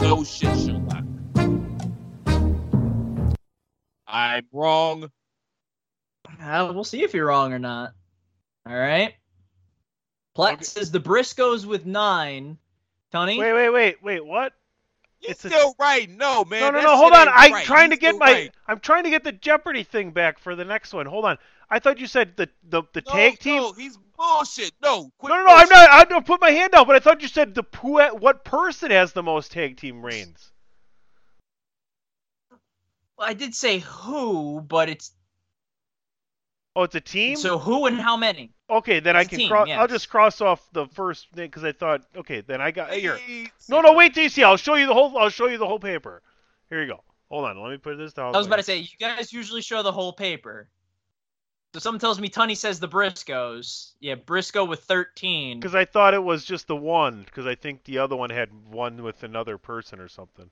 No 0.00 0.24
shit, 0.24 0.56
Sherlock. 0.56 1.04
I'm 4.06 4.46
wrong. 4.52 5.10
Uh, 6.40 6.70
we'll 6.72 6.84
see 6.84 7.02
if 7.02 7.14
you're 7.14 7.26
wrong 7.26 7.52
or 7.52 7.58
not. 7.58 7.92
All 8.66 8.76
right. 8.76 9.14
Platt 10.34 10.64
says 10.64 10.90
the 10.92 11.00
Briscoes 11.00 11.66
with 11.66 11.84
nine. 11.84 12.58
Tony? 13.10 13.38
Wait, 13.38 13.52
wait, 13.52 13.70
wait, 13.70 14.02
wait. 14.02 14.24
What? 14.24 14.52
You're 15.20 15.34
still 15.34 15.74
right. 15.80 16.08
No, 16.08 16.44
man. 16.44 16.60
No, 16.60 16.70
no, 16.70 16.80
no. 16.86 16.96
Hold 16.96 17.12
on. 17.12 17.26
ain't 17.26 17.36
I'm 17.36 17.52
right. 17.52 17.64
trying 17.64 17.90
You 17.90 17.96
to 17.96 18.00
get 18.00 18.16
my. 18.18 18.26
right. 18.26 18.54
I'm 18.68 18.78
trying 18.78 19.04
to 19.04 19.10
get 19.10 19.24
the 19.24 19.32
Jeopardy 19.32 19.82
thing 19.82 20.12
back 20.12 20.38
for 20.38 20.54
the 20.54 20.64
next 20.64 20.92
one. 20.94 21.06
Hold 21.06 21.24
on. 21.24 21.38
I 21.68 21.80
thought 21.80 21.98
you 21.98 22.06
said 22.06 22.36
the 22.36 22.48
the, 22.62 22.84
the 22.92 23.02
tag 23.02 23.40
team. 23.40 23.62
No, 23.62 23.72
he's 23.72 23.98
bullshit. 24.18 24.72
No, 24.82 25.10
quit 25.18 25.30
No, 25.30 25.36
no, 25.36 25.44
no. 25.44 25.54
I'm 25.54 25.68
not. 25.68 25.90
I 25.90 26.04
don't 26.04 26.26
put 26.26 26.40
my 26.42 26.50
hand 26.50 26.74
out. 26.74 26.86
But 26.86 26.96
I 26.96 26.98
thought 26.98 27.22
you 27.22 27.28
said 27.28 27.54
the 27.54 27.62
who, 27.78 27.98
what 28.16 28.44
person 28.44 28.90
has 28.90 29.12
the 29.14 29.22
most 29.22 29.52
tag 29.52 29.76
team 29.78 30.04
reigns. 30.04 30.50
Well, 33.16 33.28
I 33.28 33.34
did 33.34 33.54
say 33.54 33.78
who, 33.80 34.60
but 34.60 34.88
it's 34.88 35.12
Oh, 36.76 36.84
it's 36.84 36.94
a 36.94 37.00
team. 37.00 37.36
so 37.36 37.58
who 37.58 37.86
and 37.86 38.00
how 38.00 38.16
many? 38.16 38.52
Okay, 38.70 39.00
then 39.00 39.16
I 39.16 39.22
It's 39.22 39.26
a 39.28 39.30
can 39.30 39.38
team, 39.40 39.48
cross. 39.48 39.66
yes. 39.66 39.80
I'll 39.80 39.88
just 39.88 40.08
cross 40.08 40.40
off 40.40 40.62
the 40.72 40.86
first 40.88 41.26
thing 41.34 41.46
because 41.46 41.64
I 41.64 41.72
thought, 41.72 42.02
okay, 42.16 42.40
then 42.42 42.60
I 42.60 42.70
got 42.70 42.92
here. 42.92 43.18
No, 43.68 43.80
no, 43.80 43.94
wait 43.94 44.14
till 44.14 44.22
you 44.22 44.28
see. 44.28 44.44
I'll 44.44 44.56
show 44.56 44.74
you 44.76 44.86
the 44.86 44.94
whole. 44.94 45.16
I'll 45.18 45.30
show 45.30 45.46
you 45.48 45.58
the 45.58 45.66
whole 45.66 45.80
paper. 45.80 46.22
Here 46.70 46.80
you 46.82 46.86
go. 46.86 47.02
Hold 47.30 47.46
on. 47.46 47.60
Let 47.60 47.70
me 47.72 47.78
put 47.78 47.96
this 47.96 48.12
down. 48.12 48.32
I 48.34 48.38
was 48.38 48.46
about 48.46 48.56
to 48.56 48.62
say 48.62 48.76
you 48.78 48.88
guys 49.00 49.32
usually 49.32 49.62
show 49.62 49.82
the 49.82 49.90
whole 49.90 50.12
paper. 50.12 50.68
So 51.74 51.80
someone 51.80 52.00
tells 52.00 52.18
me 52.18 52.30
Tunney 52.30 52.56
says 52.56 52.80
the 52.80 52.88
Briscoes. 52.88 53.92
Yeah, 54.00 54.14
Briscoe 54.14 54.64
with 54.64 54.84
thirteen. 54.84 55.60
because 55.60 55.74
I 55.74 55.84
thought 55.84 56.14
it 56.14 56.22
was 56.22 56.44
just 56.44 56.66
the 56.66 56.76
one 56.76 57.24
because 57.24 57.46
I 57.46 57.54
think 57.56 57.84
the 57.84 57.98
other 57.98 58.16
one 58.16 58.30
had 58.30 58.48
one 58.70 59.02
with 59.02 59.22
another 59.22 59.58
person 59.58 60.00
or 60.00 60.08
something. 60.08 60.50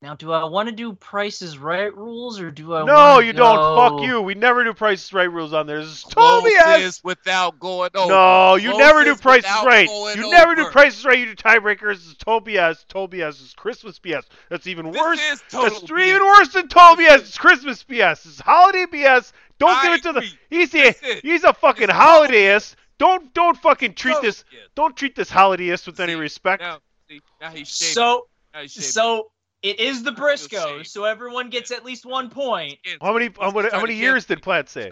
Now, 0.00 0.14
do 0.14 0.30
I 0.30 0.44
want 0.44 0.68
to 0.68 0.74
do 0.74 0.92
Prices 0.92 1.58
Right 1.58 1.92
rules 1.94 2.38
or 2.38 2.52
do 2.52 2.72
I? 2.72 2.84
no, 2.84 2.94
wanna 2.94 3.26
you 3.26 3.32
don't. 3.32 3.76
Fuck 3.76 4.02
you. 4.02 4.22
We 4.22 4.34
never 4.34 4.62
do 4.62 4.72
Price's 4.72 5.12
Right 5.12 5.30
rules 5.30 5.52
on 5.52 5.66
there. 5.66 5.80
This 5.80 5.88
is 5.88 6.02
Tobias. 6.04 6.62
Closest 6.62 7.04
without 7.04 7.58
going 7.58 7.90
over. 7.96 8.08
No, 8.12 8.54
you 8.54 8.78
never 8.78 9.00
do 9.02 9.16
Closest 9.16 9.22
Price 9.22 9.38
is 9.38 9.50
without 9.50 9.66
Right. 9.66 9.88
going 9.88 10.16
You 10.18 10.30
never 10.30 10.54
do 10.54 10.70
Price's 10.70 11.04
Right. 11.04 11.18
You 11.18 11.26
do 11.26 11.34
tiebreakers. 11.34 11.94
This 11.96 12.06
is 12.06 12.14
Tobias. 12.14 12.84
Tobias 12.88 13.40
is 13.40 13.54
Christmas 13.54 13.98
BS. 13.98 14.22
That's 14.50 14.68
even 14.68 14.92
worse. 14.92 15.20
is 15.20 15.42
total 15.50 15.80
That's 15.80 15.90
even 15.90 16.24
worse 16.24 16.48
than 16.52 16.68
Tobias. 16.68 17.22
It's 17.22 17.38
Christmas 17.38 17.82
BS. 17.82 18.24
It's 18.24 18.38
holiday 18.40 18.86
BS. 18.86 19.32
Don't 19.58 19.82
give 19.82 19.92
it 19.94 20.02
to 20.04 20.12
the. 20.12 20.32
He's 20.48 20.72
a 20.76 20.94
he's 21.22 21.42
a 21.42 21.52
fucking 21.52 21.88
holidayist. 21.88 22.76
Don't 22.98 23.34
don't 23.34 23.56
fucking 23.58 23.94
treat 23.94 24.20
this 24.22 24.44
don't 24.76 24.96
treat 24.96 25.16
this 25.16 25.28
holidayist 25.30 25.86
with 25.86 25.98
any 25.98 26.14
respect. 26.14 26.62
Now, 26.62 26.78
see, 27.08 27.20
now 27.40 27.50
he's 27.50 27.68
shaming. 27.68 27.94
So, 27.94 28.28
Now 28.54 28.60
he's 28.62 28.72
shaming. 28.72 28.90
so 28.90 29.30
it 29.62 29.80
is 29.80 30.02
the 30.02 30.12
Briscoes. 30.12 30.86
So 30.86 31.04
everyone 31.04 31.50
gets 31.50 31.70
at 31.70 31.84
least 31.84 32.06
one 32.06 32.30
point. 32.30 32.78
How 33.00 33.12
many 33.12 33.30
how 33.40 33.50
many, 33.50 33.70
how 33.70 33.80
many 33.80 33.94
years 33.94 34.26
did 34.26 34.42
Platt 34.42 34.68
say? 34.68 34.90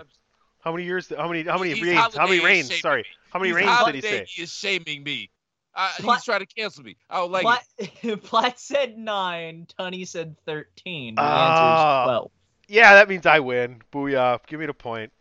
How 0.60 0.72
many 0.72 0.84
years? 0.84 1.12
How 1.16 1.28
many 1.28 1.44
how 1.44 1.58
many 1.58 1.74
He's 1.74 1.82
reigns? 1.82 2.14
How 2.14 2.26
many 2.26 2.38
holiday 2.38 2.44
reigns? 2.44 2.80
Sorry, 2.80 3.02
me. 3.02 3.08
how 3.30 3.38
many 3.38 3.50
He's 3.50 3.56
reigns 3.56 3.66
did 3.66 3.72
he 3.72 3.76
holiday 3.76 4.00
say? 4.00 4.24
He 4.28 4.42
is 4.42 4.52
shaming 4.52 5.04
me. 5.04 5.30
Uh, 5.74 5.90
Pla- 5.98 6.14
he's 6.14 6.24
trying 6.24 6.40
to 6.40 6.46
cancel 6.46 6.82
me. 6.82 6.96
I 7.10 7.18
don't 7.18 7.30
like 7.30 7.42
Platt, 7.42 8.22
Platt 8.22 8.58
said 8.58 8.98
nine. 8.98 9.66
Tunney 9.78 10.08
said 10.08 10.36
thirteen. 10.46 11.14
My 11.14 11.22
answer 11.22 11.74
is 11.74 12.04
twelve. 12.04 12.30
Yeah, 12.68 12.94
that 12.94 13.08
means 13.08 13.26
I 13.26 13.38
win. 13.38 13.82
Booyah! 13.92 14.40
Give 14.46 14.58
me 14.58 14.66
the 14.66 14.74
point. 14.74 15.12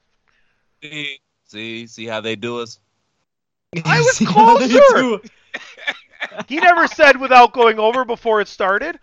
See, 0.81 1.19
see, 1.45 1.87
see 1.87 2.05
how 2.05 2.21
they 2.21 2.35
do 2.35 2.61
us. 2.61 2.79
I 3.85 3.99
was 3.99 4.15
See 4.15 4.25
how 4.25 4.57
they 4.57 4.67
closer. 4.69 5.19
He 6.47 6.57
never 6.57 6.87
said 6.87 7.17
without 7.19 7.53
going 7.53 7.79
over 7.79 8.03
before 8.03 8.41
it 8.41 8.47
started. 8.47 8.99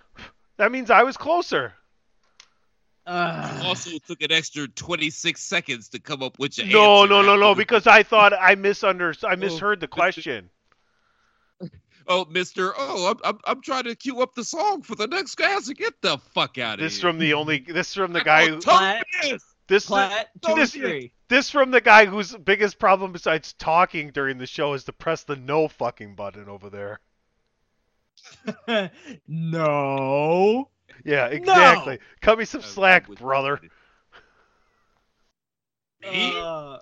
That 0.59 0.71
means 0.73 0.91
I 0.91 1.03
was 1.03 1.17
closer. 1.17 1.73
Uh, 3.05 3.63
Also 3.65 3.91
took 4.07 4.23
an 4.23 4.31
extra 4.31 4.69
26 4.69 5.41
seconds 5.43 5.89
to 5.89 5.99
come 5.99 6.23
up 6.23 6.39
with 6.39 6.57
your 6.59 6.67
No, 6.69 7.03
answer. 7.03 7.13
no, 7.15 7.23
no, 7.23 7.37
no, 7.37 7.55
because 7.57 7.87
I 7.87 8.03
thought 8.05 8.33
I 8.33 8.55
misunderstood. 8.55 9.31
I 9.31 9.35
misheard 9.37 9.81
the 9.81 9.89
question. 9.89 10.51
Oh, 12.09 12.25
Mister. 12.25 12.73
Oh, 12.77 13.11
I'm, 13.11 13.19
I'm, 13.25 13.39
I'm 13.47 13.61
trying 13.63 13.85
to 13.85 13.95
cue 13.95 14.21
up 14.23 14.35
the 14.35 14.43
song 14.43 14.83
for 14.83 14.97
the 14.97 15.07
next 15.07 15.37
guy. 15.37 15.57
So 15.61 15.73
get 15.73 15.95
the 16.03 16.19
fuck 16.35 16.59
out 16.59 16.75
of 16.75 16.81
here. 16.81 16.87
This 16.89 17.01
here. 17.01 17.11
from 17.11 17.19
the 17.19 17.35
only. 17.35 17.61
This 17.61 17.95
from 17.95 18.13
the 18.13 18.23
guy 18.23 18.49
who. 18.49 18.59
Platt, 18.59 19.05
This 19.69 19.87
Platt, 19.87 20.29
two 20.45 20.55
this, 20.57 20.73
three. 20.73 21.13
this 21.29 21.49
from 21.49 21.71
the 21.71 21.81
guy 21.81 22.07
whose 22.07 22.35
biggest 22.37 22.81
problem 22.81 23.13
besides 23.13 23.53
talking 23.53 24.11
during 24.11 24.39
the 24.39 24.49
show 24.49 24.73
is 24.75 24.83
to 24.85 24.93
press 24.93 25.23
the 25.23 25.37
no 25.37 25.69
fucking 25.69 26.17
button 26.17 26.49
over 26.49 26.69
there. 26.71 26.99
no. 29.29 30.69
Yeah, 31.05 31.27
exactly. 31.27 31.99
Cut 32.21 32.39
me 32.39 32.45
some 32.45 32.61
Uh, 32.61 32.65
slack, 32.65 33.09
brother. 33.09 33.61
Me? 36.01 36.33
Uh, 36.37 36.79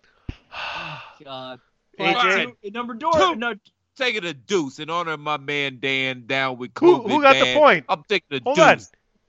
oh, 0.52 0.98
God. 1.24 1.60
AJ? 1.98 2.12
Platt, 2.12 2.48
two, 2.62 2.70
number 2.70 2.94
door. 2.94 3.12
Two. 3.12 3.34
No, 3.36 3.54
taking 3.96 4.24
a 4.24 4.32
deuce 4.32 4.78
in 4.78 4.88
honor 4.90 5.12
of 5.12 5.20
my 5.20 5.36
man 5.36 5.78
Dan 5.80 6.24
down 6.26 6.58
with 6.58 6.70
Who- 6.78 6.98
COVID. 7.02 7.10
who 7.10 7.22
got 7.22 7.34
the 7.34 7.54
point? 7.54 7.84
I'm 7.88 8.02
taking 8.08 8.38
a 8.38 8.42
Hold 8.42 8.56
deuce. 8.56 8.64
on. 8.66 8.78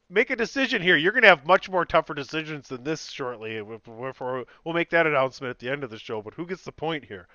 Make 0.10 0.30
a 0.30 0.36
decision 0.36 0.82
here. 0.82 0.98
You're 0.98 1.14
going 1.14 1.24
to 1.24 1.30
have 1.30 1.46
much 1.46 1.70
more 1.70 1.86
tougher 1.86 2.14
decisions 2.14 2.68
than 2.68 2.84
this 2.84 3.10
shortly. 3.10 3.56
If- 3.58 3.68
if- 3.70 3.88
if- 3.88 4.22
We'll 4.22 4.74
make 4.74 4.90
that 4.90 5.08
announcement 5.08 5.52
at 5.52 5.60
the 5.60 5.70
end 5.70 5.84
of 5.84 5.90
the 5.90 6.00
show. 6.00 6.22
But 6.22 6.34
who 6.34 6.46
gets 6.46 6.64
the 6.64 6.72
point 6.74 7.06
here? 7.06 7.28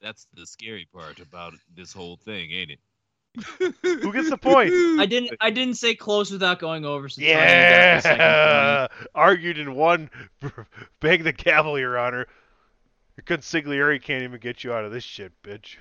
That's 0.00 0.26
the 0.34 0.46
scary 0.46 0.86
part 0.92 1.20
about 1.20 1.54
this 1.74 1.92
whole 1.92 2.16
thing, 2.16 2.50
ain't 2.52 2.70
it? 2.70 2.78
Who 3.82 4.12
gets 4.12 4.28
the 4.30 4.36
point? 4.38 4.72
I 4.98 5.06
didn't. 5.06 5.32
I 5.40 5.50
didn't 5.50 5.74
say 5.74 5.94
close 5.94 6.30
without 6.30 6.58
going 6.58 6.84
over. 6.84 7.08
So 7.08 7.22
Tunney 7.22 7.28
got 7.32 7.96
the 7.96 8.00
second 8.02 8.18
Yeah, 8.18 8.86
argued 9.14 9.58
and 9.58 9.74
won. 9.76 10.10
Beg 11.00 11.22
the 11.24 11.32
gavel, 11.32 11.78
Your 11.78 11.96
Honor. 11.98 12.26
Your 13.16 13.24
consigliere 13.38 14.02
can't 14.02 14.24
even 14.24 14.40
get 14.40 14.64
you 14.64 14.72
out 14.72 14.84
of 14.84 14.92
this 14.92 15.04
shit, 15.04 15.32
bitch. 15.42 15.76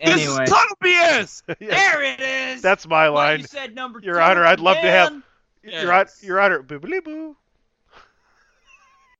point. 0.00 0.16
This 0.16 0.26
is 0.28 0.36
total 0.36 0.76
BS. 0.82 1.42
Yeah, 1.60 1.68
there 1.70 2.02
it 2.02 2.20
is. 2.20 2.62
That's 2.62 2.86
my 2.86 3.04
Well, 3.04 3.14
line. 3.14 3.40
You 3.40 3.46
said 3.46 3.74
number 3.74 4.00
Your 4.02 4.14
two 4.14 4.20
Honor, 4.20 4.44
I'd 4.44 4.60
love 4.60 4.76
to 4.76 4.90
have. 4.90 5.08
again. 5.08 5.22
Your, 5.62 5.92
Hon- 5.92 6.06
Yes. 6.06 6.22
Your 6.24 6.40
Honor, 6.40 6.62
boobily 6.62 7.02
boo. 7.04 7.36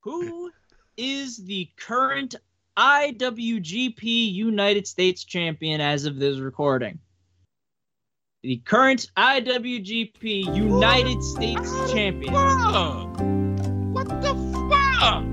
Who 0.00 0.50
is 0.96 1.36
the 1.36 1.68
current 1.76 2.34
IWGP 2.76 4.32
United 4.32 4.86
States 4.86 5.24
champion 5.24 5.80
as 5.80 6.06
of 6.06 6.18
this 6.18 6.38
recording? 6.38 6.98
The 8.44 8.58
current 8.58 9.10
IWGP 9.16 10.54
United 10.54 11.24
States 11.24 11.72
champion. 11.90 12.32
What 13.92 14.06
the 14.22 14.32
fuck? 14.70 15.24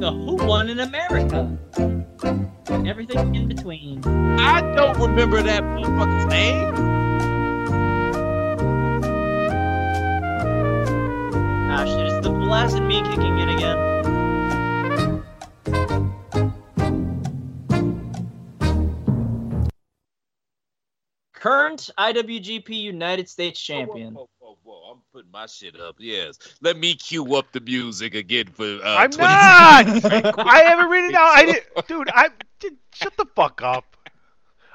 The 0.00 0.10
Who 0.10 0.34
Won 0.48 0.68
in 0.68 0.80
America. 0.80 1.56
And 1.76 2.88
everything 2.88 3.36
in 3.36 3.46
between. 3.46 4.04
I 4.04 4.60
don't 4.74 4.98
remember 4.98 5.40
that 5.40 5.62
motherfucker's 5.62 6.26
name. 6.26 6.74
Ah, 11.70 11.84
shit, 11.84 12.04
it's 12.08 12.26
the 12.26 12.32
blast 12.32 12.76
and 12.76 12.88
me 12.88 13.00
kicking 13.02 13.38
in 13.38 13.48
again. 13.48 14.17
Current 21.38 21.90
IWGP 21.96 22.68
United 22.70 23.28
States 23.28 23.60
champion. 23.60 24.14
Whoa, 24.14 24.28
whoa, 24.40 24.58
whoa, 24.64 24.90
I'm 24.90 24.98
putting 25.12 25.30
my 25.30 25.46
shit 25.46 25.78
up. 25.78 25.94
Yes. 26.00 26.36
Let 26.60 26.76
me 26.76 26.96
cue 26.96 27.36
up 27.36 27.52
the 27.52 27.60
music 27.60 28.14
again 28.16 28.46
for. 28.46 28.64
Uh, 28.64 28.96
I'm 28.96 29.10
20 29.10 29.22
not. 29.22 30.38
I 30.38 30.62
haven't 30.62 30.90
read 30.90 31.04
it 31.04 31.14
out. 31.14 31.28
I 31.28 31.44
did, 31.44 31.62
dude. 31.86 32.10
I 32.12 32.30
did, 32.58 32.76
shut 32.92 33.16
the 33.16 33.26
fuck 33.36 33.62
up. 33.62 33.96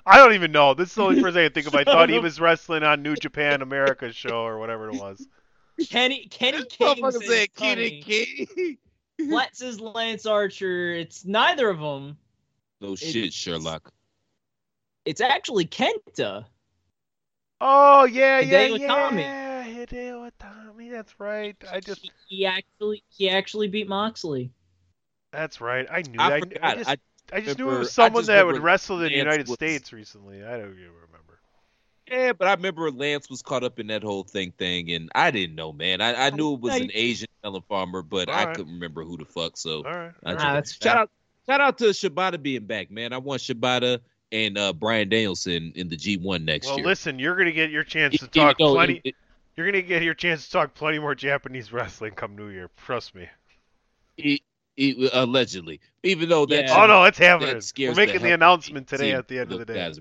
I 0.06 0.18
don't 0.18 0.34
even 0.34 0.54
know. 0.54 0.74
This 0.74 0.90
is 0.90 0.96
the 0.96 1.04
only 1.04 1.22
person 1.22 1.42
I 1.42 1.44
can 1.46 1.54
think 1.54 1.68
of. 1.68 1.76
I 1.76 1.84
thought 1.84 2.10
he 2.10 2.20
was 2.20 2.40
wrestling 2.40 2.84
on 2.84 3.02
New 3.02 3.16
Japan 3.16 3.62
America's 3.62 4.16
show 4.16 4.46
or 4.46 4.58
whatever 4.58 4.90
it 4.90 4.96
was. 4.96 5.26
Kenny 5.90 6.28
Kenny 6.28 6.64
King 6.66 6.96
motherfucker 6.98 7.12
says 7.14 7.28
said 7.28 7.56
Kenny 7.56 8.02
Kenny 8.02 8.46
King. 8.46 8.78
Platt 9.30 9.56
says 9.56 9.80
Lance 9.80 10.26
Archer. 10.26 10.94
It's 10.94 11.26
neither 11.26 11.70
of 11.70 11.80
them. 11.80 12.18
No 12.82 12.96
shit, 12.96 13.34
Sherlock. 13.34 13.92
It's 15.06 15.22
actually 15.22 15.66
Kenta. 15.66 16.46
Oh 17.66 18.04
yeah, 18.04 18.42
yeah, 18.42 18.68
Hideo 18.68 18.80
yeah. 18.80 18.88
Itami. 18.90 19.88
Hideo 19.88 20.30
Itami. 20.32 20.92
That's 20.92 21.18
right. 21.18 21.56
I 21.72 21.80
just. 21.80 22.12
He 22.28 22.46
actually 22.46 23.04
he 23.10 23.30
actually 23.30 23.70
beat 23.70 23.88
Moxley. 23.88 24.52
That's 25.32 25.62
right. 25.62 25.88
I 25.90 26.02
knew. 26.02 26.20
I 26.20 26.34
I, 26.34 26.42
I, 26.62 26.76
just, 26.76 26.90
I 26.90 26.98
I, 27.32 27.40
just 27.40 27.58
knew 27.58 27.70
it 27.70 27.80
was 27.80 27.94
someone 27.94 28.26
that 28.26 28.46
would 28.46 28.62
wrestle 28.62 29.02
in 29.02 29.14
the 29.14 29.18
United 29.18 29.48
was- 29.48 29.54
States 29.54 29.94
recently. 29.94 30.44
I 30.44 30.58
don't 30.58 30.72
even 30.74 30.92
remember. 31.08 31.40
Yeah, 32.12 32.34
but 32.34 32.50
I 32.50 32.54
remember 32.54 32.92
Lance 32.92 33.30
was 33.30 33.42
caught 33.42 33.64
up 33.64 33.80
in 33.80 33.88
that 33.88 34.04
whole 34.04 34.24
thing 34.26 34.52
thing, 34.52 34.92
and 34.92 35.10
I 35.16 35.32
didn't 35.32 35.56
know, 35.56 35.72
man. 35.72 36.02
I, 36.02 36.28
I 36.28 36.30
knew 36.32 36.56
it 36.56 36.60
was 36.60 36.76
an 36.76 36.92
Asian 36.94 37.30
Ellen 37.46 37.64
Farmer, 37.70 38.02
but 38.02 38.28
I 38.28 38.42
Alright. 38.42 38.58
couldn't 38.58 38.74
remember 38.74 39.06
who 39.06 39.16
the 39.16 39.26
fuck. 39.26 39.56
So 39.56 39.78
All 39.78 39.84
right. 39.84 40.12
All 40.26 40.36
right. 40.36 40.66
just- 40.66 40.84
shout 40.84 40.98
out, 40.98 41.12
shout 41.48 41.62
out 41.62 41.78
to 41.78 41.86
Shibata 41.86 42.42
being 42.44 42.66
back, 42.66 42.92
man. 42.92 43.14
I 43.14 43.20
want 43.20 43.42
Shibata 43.42 44.02
and 44.34 44.58
uh, 44.58 44.74
Bryan 44.74 45.08
Danielson 45.08 45.72
in 45.76 45.88
the 45.88 45.96
G1 45.96 46.44
next 46.44 46.68
Well, 46.68 46.78
year. 46.78 46.86
listen, 46.88 47.20
you're 47.20 47.36
gonna 47.38 47.52
get 47.52 47.70
your 47.70 47.84
chance 47.84 48.18
to 48.18 48.26
even 48.34 48.42
talk 48.48 48.58
though 48.58 48.74
plenty. 48.74 48.96
it- 48.96 49.02
it- 49.10 49.16
you're 49.56 49.68
gonna 49.68 49.84
get 49.84 50.02
your 50.02 50.16
chance 50.16 50.46
to 50.48 50.52
talk 50.52 50.74
plenty 50.74 50.98
more 50.98 51.14
Japanese 51.14 51.72
wrestling 51.72 52.14
come 52.14 52.36
New 52.36 52.50
Year. 52.50 52.72
Trust 52.76 53.14
me. 53.14 53.30
e- 54.18 54.40
e- 54.78 55.10
allegedly, 55.14 55.80
even 56.02 56.28
though 56.28 56.48
that 56.48 56.72
Oh 56.72 56.88
no, 56.88 57.04
it's 57.04 57.20
happening. 57.20 57.62
We're 57.78 57.94
making 57.94 58.16
the 58.22 58.30
hell 58.30 58.34
announcement 58.34 58.92
out 58.92 59.00
of 59.00 59.02
me 59.02 59.06
today 59.06 59.12
at 59.14 59.28
the 59.28 59.40
end 59.40 59.52
of 59.52 59.60
the 59.60 59.66
day. 59.66 59.92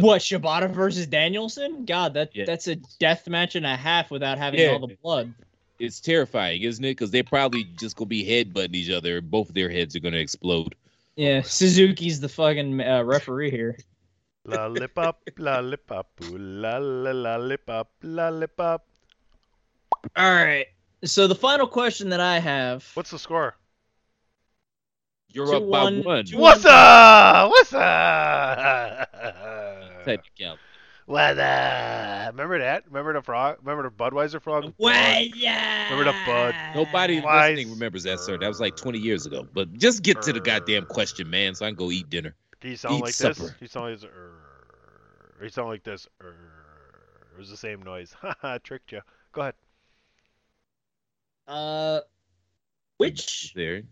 What 0.00 0.20
Shibata 0.20 0.70
versus 0.70 1.06
Danielson? 1.06 1.86
God, 1.86 2.12
that 2.14 2.36
Yeah. 2.36 2.44
that's 2.44 2.68
a 2.68 2.76
death 2.98 3.26
match 3.28 3.54
and 3.54 3.64
a 3.64 3.74
half 3.76 4.10
without 4.10 4.36
having 4.38 4.60
Yeah. 4.60 4.72
all 4.72 4.86
the 4.86 4.96
blood. 5.02 5.32
It's 5.78 6.00
terrifying, 6.00 6.62
isn't 6.62 6.84
it? 6.84 6.90
Because 6.90 7.10
they're 7.10 7.24
probably 7.24 7.64
just 7.64 7.96
gonna 7.96 8.08
be 8.08 8.24
headbutting 8.24 8.74
each 8.74 8.90
other. 8.90 9.16
and 9.18 9.30
Both 9.30 9.48
their 9.54 9.70
heads 9.70 9.96
are 9.96 10.00
gonna 10.00 10.18
explode. 10.18 10.74
Yeah, 11.16 11.42
Suzuki's 11.42 12.20
the 12.20 12.28
fucking 12.28 12.80
uh, 12.80 13.02
referee 13.04 13.50
here. 13.50 13.78
Lollipop, 14.46 15.22
lollipop, 15.38 16.10
ooh, 16.24 16.36
la 16.38 16.76
la 16.78 17.12
lollipop, 17.12 17.88
lollipop. 18.02 18.84
All 20.16 20.34
right. 20.34 20.66
So 21.04 21.26
the 21.26 21.34
final 21.34 21.66
question 21.66 22.08
that 22.10 22.20
I 22.20 22.38
have. 22.40 22.84
What's 22.94 23.10
the 23.10 23.18
score? 23.18 23.56
You're 25.28 25.46
Two 25.46 25.52
up 25.56 25.62
by 25.70 25.82
one- 25.84 26.02
one. 26.02 26.24
two 26.24 26.36
What's 26.38 26.64
one- 26.64 26.74
up? 26.74 27.50
What's 27.50 27.72
up? 27.72 29.08
Technicality. 30.04 30.60
What 31.06 31.38
up? 31.38 32.32
Remember 32.32 32.58
that? 32.58 32.86
Remember 32.86 33.12
the 33.12 33.20
frog? 33.22 33.58
Remember 33.62 33.82
the 33.88 33.94
Budweiser 33.94 34.40
frog? 34.40 34.72
Well, 34.78 35.22
yeah. 35.34 35.90
Remember 35.90 36.10
the 36.10 36.18
Bud? 36.26 36.54
Nobody 36.74 37.20
Why 37.20 37.50
listening 37.50 37.70
remembers 37.72 38.04
that, 38.04 38.20
sir. 38.20 38.38
That 38.38 38.48
was 38.48 38.58
like 38.58 38.76
20 38.76 38.98
years 38.98 39.26
ago. 39.26 39.46
But 39.52 39.74
just 39.74 40.02
get 40.02 40.22
to 40.22 40.32
the 40.32 40.40
goddamn 40.40 40.86
question, 40.86 41.28
man, 41.28 41.54
so 41.54 41.66
I 41.66 41.68
can 41.68 41.76
go 41.76 41.90
eat 41.90 42.08
dinner. 42.08 42.34
Do 42.60 42.70
you 42.70 42.76
sound 42.76 42.96
Eat 42.96 43.02
like 43.02 43.12
supper. 43.12 43.34
this? 43.34 43.52
You 43.60 43.66
sound 43.66 43.90
like 43.90 44.00
this. 44.00 44.10
"Err." 44.10 45.42
You 45.42 45.48
sound 45.50 45.68
like 45.68 45.82
this. 45.82 46.08
"Err." 46.22 46.34
It 47.34 47.38
was 47.38 47.50
the 47.50 47.56
same 47.56 47.82
noise. 47.82 48.14
Haha, 48.22 48.58
tricked 48.62 48.92
you. 48.92 49.02
Go 49.32 49.42
ahead. 49.42 49.54
Uh, 51.46 52.00
which 52.96 53.52
There. 53.54 53.82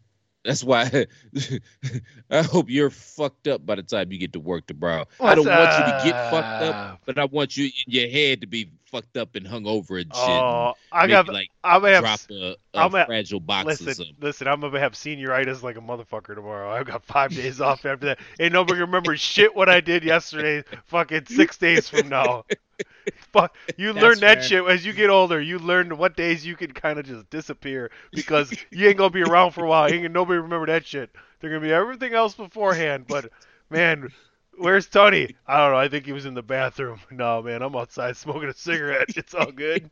That's 0.44 0.64
why 0.64 1.06
I 2.30 2.42
hope 2.42 2.68
you're 2.68 2.90
fucked 2.90 3.46
up 3.46 3.64
by 3.64 3.76
the 3.76 3.82
time 3.82 4.10
you 4.10 4.18
get 4.18 4.32
to 4.32 4.40
work 4.40 4.66
tomorrow. 4.66 5.06
I 5.20 5.34
don't 5.34 5.46
What's 5.46 5.78
want 5.78 5.88
you 5.88 5.92
to 5.92 6.12
get 6.12 6.30
fucked 6.30 6.62
up? 6.62 7.00
but 7.06 7.18
I 7.18 7.26
want 7.26 7.56
you 7.56 7.66
in 7.66 7.70
your 7.86 8.08
head 8.08 8.40
to 8.40 8.46
be 8.46 8.68
fucked 8.86 9.16
up 9.16 9.36
and 9.36 9.46
hung 9.46 9.66
over 9.66 9.98
and 9.98 10.12
shit. 10.14 10.24
Oh, 10.28 10.74
I 10.90 11.06
got. 11.06 11.28
like 11.28 11.48
I'm 11.62 11.80
gonna 11.80 11.94
have. 11.94 12.02
drop 12.02 12.14
s- 12.14 12.26
a, 12.30 12.56
a 12.74 12.80
I'm 12.80 12.90
fragile 13.06 13.40
box 13.40 13.80
or 13.80 13.84
listen, 13.84 14.16
listen. 14.20 14.48
I'm 14.48 14.60
gonna 14.60 14.80
have 14.80 14.94
senioritis 14.94 15.62
like 15.62 15.76
a 15.76 15.80
motherfucker 15.80 16.34
tomorrow. 16.34 16.70
I've 16.72 16.86
got 16.86 17.04
five 17.04 17.34
days 17.34 17.60
off 17.60 17.86
after 17.86 18.06
that. 18.06 18.18
Ain't 18.40 18.52
nobody 18.52 18.80
remember 18.80 19.16
shit 19.16 19.54
what 19.54 19.68
I 19.68 19.80
did 19.80 20.02
yesterday. 20.02 20.64
Fucking 20.86 21.26
six 21.26 21.56
days 21.56 21.88
from 21.88 22.08
now. 22.08 22.44
Fuck, 23.32 23.56
you 23.76 23.92
That's 23.92 24.02
learn 24.02 24.20
that 24.20 24.38
fair. 24.38 24.42
shit 24.42 24.64
as 24.64 24.84
you 24.84 24.92
get 24.92 25.10
older. 25.10 25.40
You 25.40 25.58
learn 25.58 25.96
what 25.96 26.16
days 26.16 26.44
you 26.44 26.56
can 26.56 26.72
kind 26.72 26.98
of 26.98 27.06
just 27.06 27.28
disappear 27.30 27.90
because 28.12 28.52
you 28.70 28.88
ain't 28.88 28.98
gonna 28.98 29.10
be 29.10 29.22
around 29.22 29.52
for 29.52 29.64
a 29.64 29.68
while. 29.68 29.88
Ain't 29.88 30.10
nobody 30.12 30.38
remember 30.38 30.66
that 30.66 30.86
shit. 30.86 31.10
They're 31.40 31.50
gonna 31.50 31.60
be 31.62 31.72
everything 31.72 32.14
else 32.14 32.34
beforehand. 32.34 33.06
But 33.08 33.30
man, 33.70 34.08
where's 34.56 34.86
Tony? 34.86 35.34
I 35.46 35.58
don't 35.58 35.72
know. 35.72 35.78
I 35.78 35.88
think 35.88 36.06
he 36.06 36.12
was 36.12 36.26
in 36.26 36.34
the 36.34 36.42
bathroom. 36.42 37.00
No, 37.10 37.42
man, 37.42 37.62
I'm 37.62 37.76
outside 37.76 38.16
smoking 38.16 38.48
a 38.48 38.54
cigarette. 38.54 39.16
It's 39.16 39.34
all 39.34 39.50
good. 39.52 39.90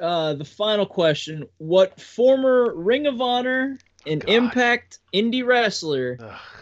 uh 0.00 0.34
the 0.34 0.44
final 0.44 0.86
question: 0.86 1.46
What 1.58 2.00
former 2.00 2.74
Ring 2.74 3.06
of 3.06 3.20
Honor 3.20 3.78
and 4.06 4.24
Impact 4.28 4.98
indie 5.12 5.46
wrestler 5.46 6.18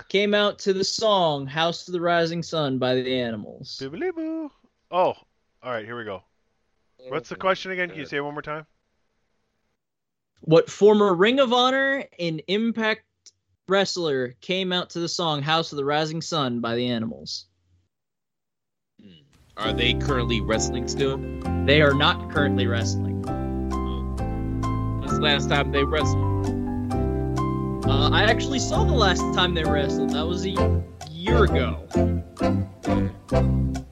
came 0.09 0.35
out 0.35 0.59
to 0.61 0.73
the 0.73 0.85
song 0.85 1.47
"House 1.47 1.89
of 1.89 1.93
the 1.93 2.01
Rising 2.01 2.43
Sun" 2.43 2.79
by 2.79 2.95
the 2.95 3.21
Animals? 3.21 3.79
Bibbidi-boo. 3.81 4.51
Oh, 4.91 5.15
all 5.15 5.17
right. 5.63 5.85
Here 5.85 5.97
we 5.97 6.05
go. 6.05 6.23
What's 7.09 7.29
the 7.29 7.37
question 7.37 7.73
again? 7.73 7.89
Can 7.91 7.99
you 7.99 8.07
say 8.07 8.19
it 8.19 8.21
one 8.21 8.35
more 8.35 8.43
time? 8.43 8.67
What 10.41 10.71
former 10.71 11.15
Ring 11.15 11.41
of 11.41 11.53
Honor 11.53 12.05
and 12.19 12.43
Impact 12.49 13.05
wrestler 13.69 14.35
came 14.41 14.73
out 14.73 14.91
to 14.91 15.01
the 15.01 15.09
song 15.09 15.43
"House 15.43 15.73
of 15.73 15.77
the 15.77 15.85
Rising 15.85 16.21
Sun" 16.21 16.61
by 16.61 16.75
the 16.75 16.89
Animals? 16.89 17.47
Hmm. 19.01 19.23
Are 19.57 19.73
they 19.73 19.95
currently 19.95 20.41
wrestling 20.41 20.89
still? 20.89 21.19
They 21.65 21.81
are 21.81 21.95
not 21.95 22.31
currently 22.31 22.67
wrestling. 22.67 23.25
Oh. 23.29 25.01
When's 25.01 25.15
the 25.15 25.21
last 25.21 25.49
time 25.49 25.73
they 25.73 25.85
wrestled? 25.85 26.32
Uh, 27.85 28.11
I 28.13 28.23
actually 28.25 28.61
saw 28.61 28.85
the 28.85 28.93
last 28.93 29.23
time 29.35 29.55
they 29.55 29.65
wrestled. 29.65 30.11
That 30.11 30.27
was 30.27 30.47
a 30.47 30.51
year 31.11 31.45
ago. 31.45 31.85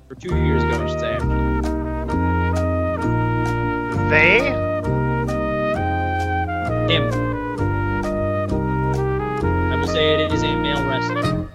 Or 0.09 0.15
two 0.15 0.37
years 0.37 0.62
ago, 0.62 0.83
I 0.83 0.87
should 0.89 1.01
say. 1.01 1.19
They? 4.11 4.39
Him. 6.93 7.05
I 9.73 9.77
will 9.77 9.89
say 9.89 10.15
it 10.15 10.33
is 10.33 10.43
a 10.43 10.57
male 10.57 10.85
wrestler. 10.87 11.49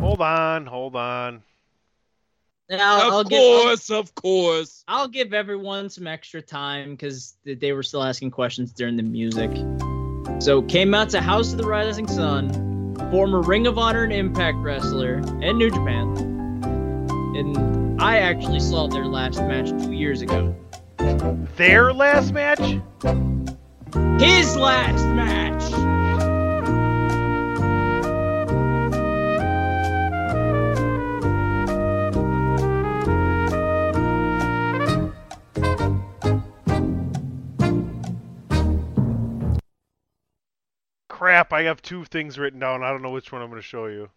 Hold 0.00 0.20
on, 0.20 0.66
hold 0.66 0.96
on. 0.96 1.42
Now, 2.70 3.08
of 3.08 3.12
I'll 3.12 3.24
give, 3.24 3.40
I'll- 3.40 3.62
course, 3.62 3.90
of 3.90 4.14
course. 4.14 4.84
I'll 4.86 5.08
give 5.08 5.34
everyone 5.34 5.90
some 5.90 6.06
extra 6.06 6.40
time 6.40 6.92
because 6.92 7.34
they 7.44 7.72
were 7.72 7.82
still 7.82 8.02
asking 8.02 8.30
questions 8.30 8.72
during 8.72 8.96
the 8.96 9.02
music. 9.02 9.50
So 10.40 10.62
came 10.62 10.94
out 10.94 11.10
to 11.10 11.20
House 11.20 11.52
of 11.52 11.58
the 11.58 11.66
Rising 11.66 12.06
Sun, 12.06 12.94
former 13.10 13.40
Ring 13.42 13.66
of 13.66 13.76
Honor 13.76 14.04
and 14.04 14.12
Impact 14.12 14.58
wrestler, 14.58 15.14
and 15.42 15.58
New 15.58 15.70
Japan. 15.70 16.16
And 17.36 18.00
I 18.00 18.18
actually 18.18 18.60
saw 18.60 18.86
their 18.86 19.06
last 19.06 19.38
match 19.40 19.70
two 19.70 19.92
years 19.92 20.22
ago. 20.22 20.54
Their 21.56 21.92
last 21.92 22.32
match? 22.32 22.60
His 24.20 24.56
last 24.56 25.04
match. 25.06 25.99
Crap! 41.44 41.52
I 41.52 41.64
have 41.64 41.82
two 41.82 42.04
things 42.04 42.38
written 42.38 42.60
down. 42.60 42.82
I 42.82 42.90
don't 42.90 43.02
know 43.02 43.10
which 43.10 43.32
one 43.32 43.42
I'm 43.42 43.48
going 43.48 43.60
to 43.60 43.66
show 43.66 43.86
you. 43.86 44.08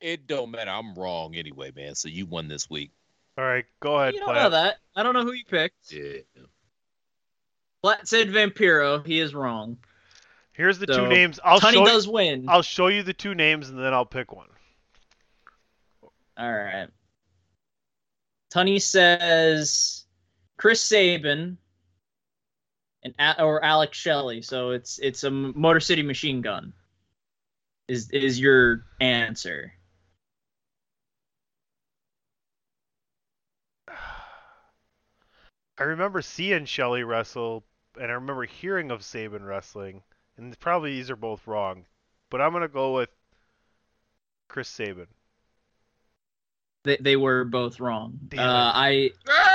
It 0.00 0.26
don't 0.26 0.50
matter. 0.50 0.70
I'm 0.70 0.94
wrong 0.94 1.34
anyway, 1.34 1.72
man. 1.74 1.94
So 1.94 2.08
you 2.08 2.26
won 2.26 2.48
this 2.48 2.68
week. 2.68 2.90
All 3.38 3.44
right, 3.44 3.64
go 3.80 3.98
ahead. 3.98 4.14
You 4.14 4.20
don't 4.20 4.28
Platt. 4.28 4.42
know 4.42 4.50
that. 4.50 4.76
I 4.94 5.02
don't 5.02 5.14
know 5.14 5.24
who 5.24 5.32
you 5.32 5.44
picked. 5.44 5.92
Yeah. 5.92 6.18
Platt 7.82 8.06
said 8.06 8.28
Vampiro. 8.28 9.04
He 9.04 9.18
is 9.18 9.34
wrong. 9.34 9.78
Here's 10.52 10.78
the 10.78 10.86
So, 10.88 11.04
two 11.04 11.08
names. 11.08 11.40
I'll 11.44 11.60
Tunney 11.60 11.72
show 11.72 11.84
does 11.84 12.06
you, 12.06 12.12
win. 12.12 12.46
I'll 12.48 12.62
show 12.62 12.86
you 12.86 13.02
the 13.02 13.12
two 13.12 13.34
names 13.34 13.70
and 13.70 13.78
then 13.78 13.92
I'll 13.92 14.06
pick 14.06 14.32
one. 14.32 14.46
All 16.36 16.52
right. 16.52 16.88
Tunney 18.52 18.80
says 18.80 20.04
Chris 20.56 20.80
Sabin 20.80 21.58
and 23.04 23.14
or 23.38 23.64
Alex 23.64 23.96
Shelley. 23.98 24.42
So 24.42 24.70
it's 24.70 24.98
it's 24.98 25.24
a 25.24 25.30
Motor 25.30 25.80
City 25.80 26.02
Machine 26.02 26.40
Gun. 26.40 26.72
Is 27.88 28.10
is 28.10 28.40
your 28.40 28.84
answer? 29.00 29.72
I 35.78 35.82
remember 35.82 36.22
seeing 36.22 36.64
Shelley 36.64 37.02
wrestle, 37.04 37.64
and 38.00 38.10
I 38.10 38.14
remember 38.14 38.44
hearing 38.44 38.90
of 38.90 39.04
Sabin 39.04 39.44
wrestling, 39.44 40.02
and 40.36 40.58
probably 40.58 40.92
these 40.92 41.10
are 41.10 41.16
both 41.16 41.46
wrong, 41.46 41.84
but 42.30 42.40
I'm 42.40 42.52
gonna 42.52 42.68
go 42.68 42.94
with 42.94 43.10
Chris 44.48 44.68
Sabin. 44.68 45.08
They 46.84 46.96
they 46.98 47.16
were 47.16 47.44
both 47.44 47.80
wrong. 47.80 48.18
Uh, 48.32 48.36
it. 48.36 48.40
I 48.40 49.10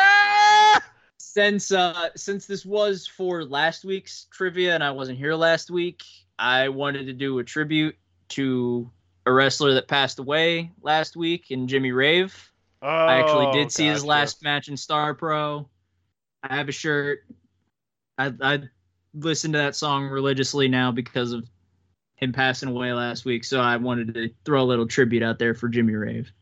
since 1.39 1.71
uh 1.71 2.09
since 2.17 2.45
this 2.45 2.65
was 2.65 3.07
for 3.07 3.45
last 3.45 3.85
week's 3.85 4.25
trivia 4.31 4.75
and 4.75 4.83
I 4.83 4.91
wasn't 4.91 5.17
here 5.17 5.35
last 5.35 5.71
week, 5.71 6.03
I 6.37 6.67
wanted 6.67 7.05
to 7.07 7.13
do 7.13 7.39
a 7.39 7.43
tribute 7.45 7.95
to 8.29 8.91
a 9.25 9.31
wrestler 9.31 9.73
that 9.75 9.87
passed 9.87 10.19
away 10.19 10.71
last 10.81 11.15
week 11.15 11.49
in 11.51 11.67
Jimmy 11.69 11.93
Rave. 11.93 12.51
I 12.81 13.19
actually 13.19 13.45
Oh, 13.47 13.53
did 13.53 13.71
see 13.71 13.87
his 13.87 13.99
gotcha. 14.01 14.07
last 14.07 14.43
match 14.43 14.67
in 14.67 14.75
Star 14.75 15.13
Pro. 15.13 15.69
I 16.43 16.55
have 16.57 16.67
a 16.67 16.73
shirt. 16.73 17.19
I 18.17 18.33
I 18.41 18.59
listen 19.13 19.53
to 19.53 19.59
that 19.59 19.75
song 19.77 20.07
religiously 20.09 20.67
now 20.67 20.91
because 20.91 21.31
of 21.31 21.49
him 22.15 22.33
passing 22.33 22.67
away 22.67 22.91
last 22.91 23.23
week. 23.23 23.45
So 23.45 23.61
I 23.61 23.77
wanted 23.77 24.13
to 24.13 24.29
throw 24.43 24.61
a 24.61 24.65
little 24.67 24.87
tribute 24.87 25.23
out 25.23 25.39
there 25.39 25.53
for 25.53 25.69
Jimmy 25.69 25.93
Rave. 25.95 26.33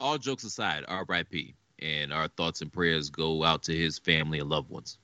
All 0.00 0.16
jokes 0.16 0.44
aside, 0.44 0.84
R.I.P. 0.88 1.54
And 1.84 2.14
our 2.14 2.28
thoughts 2.28 2.62
and 2.62 2.72
prayers 2.72 3.10
go 3.10 3.44
out 3.44 3.64
to 3.64 3.76
his 3.76 3.98
family 3.98 4.40
and 4.40 4.48
loved 4.48 4.70
ones. 4.70 4.98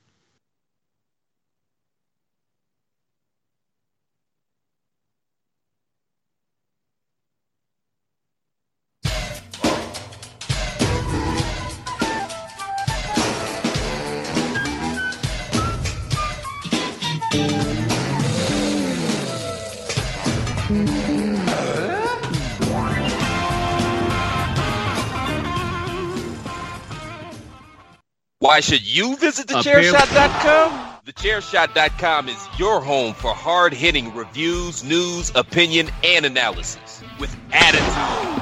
Why 28.41 28.59
should 28.59 28.81
you 28.81 29.15
visit 29.17 29.53
Up 29.53 29.63
here. 29.63 29.75
thechairshot.com? 29.93 30.95
Thechairshot.com 31.05 32.27
is 32.27 32.47
your 32.57 32.81
home 32.81 33.13
for 33.13 33.35
hard 33.35 33.71
hitting 33.71 34.11
reviews, 34.15 34.83
news, 34.83 35.31
opinion, 35.35 35.89
and 36.03 36.25
analysis 36.25 37.03
with 37.19 37.35
attitude. 37.53 38.41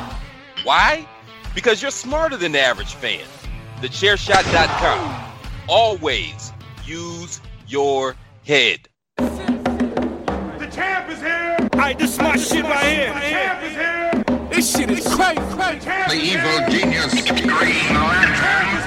Why? 0.65 1.05
Because 1.53 1.81
you're 1.81 1.91
smarter 1.91 2.37
than 2.37 2.53
the 2.53 2.61
average 2.61 2.93
fan. 2.93 3.25
Thechairshot.com. 3.81 5.33
Always 5.67 6.53
use 6.85 7.41
your 7.67 8.15
head. 8.45 8.87
The 9.17 10.69
champ 10.71 11.09
is 11.09 11.19
here. 11.19 11.57
Alright, 11.73 11.99
this 11.99 12.13
is 12.13 12.19
my 12.19 12.37
shit 12.37 12.63
right 12.63 13.11
The 13.13 13.19
champ 13.19 13.63
is 13.63 13.73
here. 13.73 14.47
This 14.49 14.71
shit 14.77 14.91
is 14.91 15.05
crazy. 15.13 15.41
The 15.41 16.05
The 16.07 16.15
evil 16.15 16.49
here. 16.49 16.69
genius 16.69 17.11
The 17.11 17.21
champ 17.43 18.78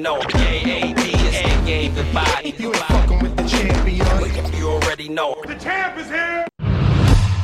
know. 0.00 0.20
K-A-D 0.20 1.00
is 1.00 1.42
the 1.42 1.62
game 1.66 1.94
goodbye. 1.94 2.54
You 2.58 2.68
ain't 2.68 2.76
fucking 2.76 3.18
with 3.20 3.36
the 3.36 3.44
champion. 3.44 4.54
You 4.56 4.68
already 4.68 5.08
know. 5.08 5.36
The 5.46 5.54
champ 5.56 5.98
is 5.98 6.08
here. 6.08 6.46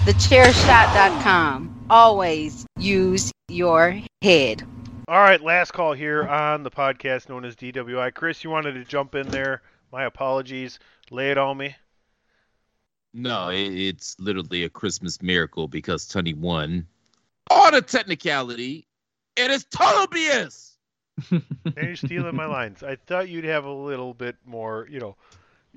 Thechairshot.com. 0.06 1.86
Always 1.90 2.66
use 2.78 3.32
your 3.48 4.00
head. 4.22 4.66
All 5.08 5.20
right, 5.20 5.40
last 5.40 5.72
call 5.72 5.92
here 5.92 6.26
on 6.26 6.62
the 6.62 6.70
podcast 6.70 7.28
known 7.28 7.44
as 7.44 7.54
DWI. 7.54 8.12
Chris, 8.12 8.42
you 8.42 8.50
wanted 8.50 8.72
to 8.72 8.84
jump 8.84 9.14
in 9.14 9.28
there. 9.28 9.62
My 9.92 10.04
apologies. 10.04 10.78
Lay 11.10 11.30
it 11.30 11.38
on 11.38 11.56
me. 11.56 11.76
No, 13.14 13.50
it's 13.52 14.16
literally 14.18 14.64
a 14.64 14.68
Christmas 14.68 15.22
miracle 15.22 15.68
because 15.68 16.06
Tunney 16.06 16.36
won 16.36 16.86
all 17.48 17.70
the 17.70 17.80
technicality. 17.82 18.86
It 19.36 19.50
is 19.50 19.64
total 19.64 20.06
BS. 20.06 20.75
And 21.30 21.42
you're 21.76 21.96
stealing 21.96 22.36
my 22.36 22.46
lines. 22.46 22.82
I 22.82 22.96
thought 22.96 23.28
you'd 23.28 23.44
have 23.44 23.64
a 23.64 23.72
little 23.72 24.14
bit 24.14 24.36
more, 24.44 24.86
you 24.90 25.00
know. 25.00 25.16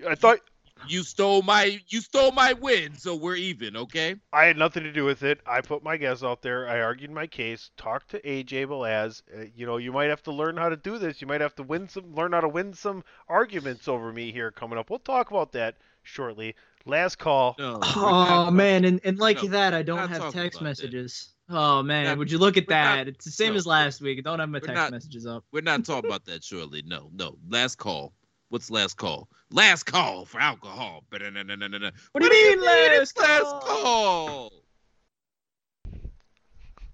I 0.07 0.15
thought 0.15 0.39
You 0.87 1.03
stole 1.03 1.41
my 1.41 1.81
you 1.89 1.99
stole 2.01 2.31
my 2.31 2.53
win, 2.53 2.95
so 2.95 3.15
we're 3.15 3.35
even, 3.35 3.75
okay? 3.75 4.15
I 4.31 4.45
had 4.45 4.57
nothing 4.57 4.83
to 4.83 4.91
do 4.93 5.03
with 5.03 5.23
it. 5.23 5.41
I 5.45 5.61
put 5.61 5.83
my 5.83 5.97
guess 5.97 6.23
out 6.23 6.41
there. 6.41 6.67
I 6.69 6.79
argued 6.81 7.11
my 7.11 7.27
case. 7.27 7.69
Talked 7.77 8.11
to 8.11 8.21
AJ 8.21 8.67
Belaz. 8.67 9.21
Uh, 9.35 9.45
you 9.55 9.65
know, 9.65 9.77
you 9.77 9.91
might 9.91 10.09
have 10.09 10.23
to 10.23 10.31
learn 10.31 10.55
how 10.57 10.69
to 10.69 10.77
do 10.77 10.97
this. 10.97 11.21
You 11.21 11.27
might 11.27 11.41
have 11.41 11.55
to 11.55 11.63
win 11.63 11.89
some, 11.89 12.15
learn 12.15 12.31
how 12.31 12.41
to 12.41 12.47
win 12.47 12.73
some 12.73 13.03
arguments 13.27 13.87
over 13.87 14.11
me 14.13 14.31
here 14.31 14.51
coming 14.51 14.79
up. 14.79 14.89
We'll 14.89 14.99
talk 14.99 15.31
about 15.31 15.51
that 15.53 15.75
shortly. 16.03 16.55
Last 16.85 17.17
call. 17.17 17.55
Oh 17.59 18.49
man, 18.51 18.85
and, 18.85 19.01
and 19.03 19.17
like 19.19 19.43
no, 19.43 19.49
that, 19.49 19.73
I 19.73 19.83
don't 19.83 19.97
not 19.97 20.09
have 20.09 20.33
text 20.33 20.61
messages. 20.61 21.27
that. 21.27 21.38
Messages. 21.49 21.57
Oh 21.69 21.83
man, 21.83 22.05
Not- 22.05 22.17
would 22.17 22.31
you 22.31 22.37
look 22.37 22.57
at 22.57 22.67
we're 22.67 22.75
not- 22.75 22.95
that? 22.95 23.07
it's 23.07 23.25
the 23.25 23.31
same 23.31 23.51
no, 23.53 23.57
as 23.57 23.65
last 23.65 24.01
week. 24.01 24.23
Don't 24.23 24.39
have 24.39 24.49
my 24.49 24.59
text 24.59 24.75
not- 24.75 24.91
messages 24.91 25.25
up. 25.25 25.43
We're 25.51 25.61
not 25.61 25.85
talking 25.85 26.09
about 26.09 26.25
that 26.25 26.43
shortly. 26.43 26.83
No, 26.85 27.09
no. 27.13 27.37
Last 27.49 27.77
call. 27.77 28.13
What's 28.49 28.71
last 28.71 28.97
call? 28.97 29.29
Last 29.51 29.83
call 29.83 30.25
for 30.25 30.39
alcohol. 30.39 31.03
What 31.09 31.19
do 31.19 31.25
you 31.25 31.31
mean, 31.31 31.47
It's 31.47 33.15
last 33.15 33.19
last 33.19 33.61
call? 33.63 34.51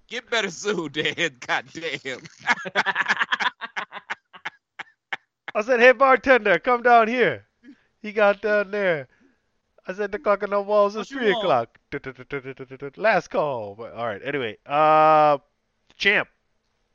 Get 0.08 0.28
better 0.30 0.50
soon, 0.50 0.92
Dan. 0.92 1.14
God 1.40 1.64
damn. 1.72 2.20
I 5.54 5.62
said, 5.62 5.80
"Hey 5.80 5.92
bartender, 5.92 6.58
come 6.58 6.82
down 6.82 7.08
here." 7.08 7.46
He 8.02 8.12
got 8.12 8.42
down 8.42 8.70
there. 8.70 9.08
I 9.86 9.92
said, 9.92 10.12
"The 10.12 10.18
clock 10.18 10.42
on 10.42 10.50
the 10.50 10.60
walls 10.60 10.96
is 10.96 11.08
three 11.08 11.30
o'clock." 11.30 11.78
Last 12.96 13.28
call. 13.28 13.74
But, 13.74 13.92
all 13.92 14.06
right. 14.06 14.20
Anyway, 14.24 14.58
uh, 14.66 15.38
champ. 15.96 16.28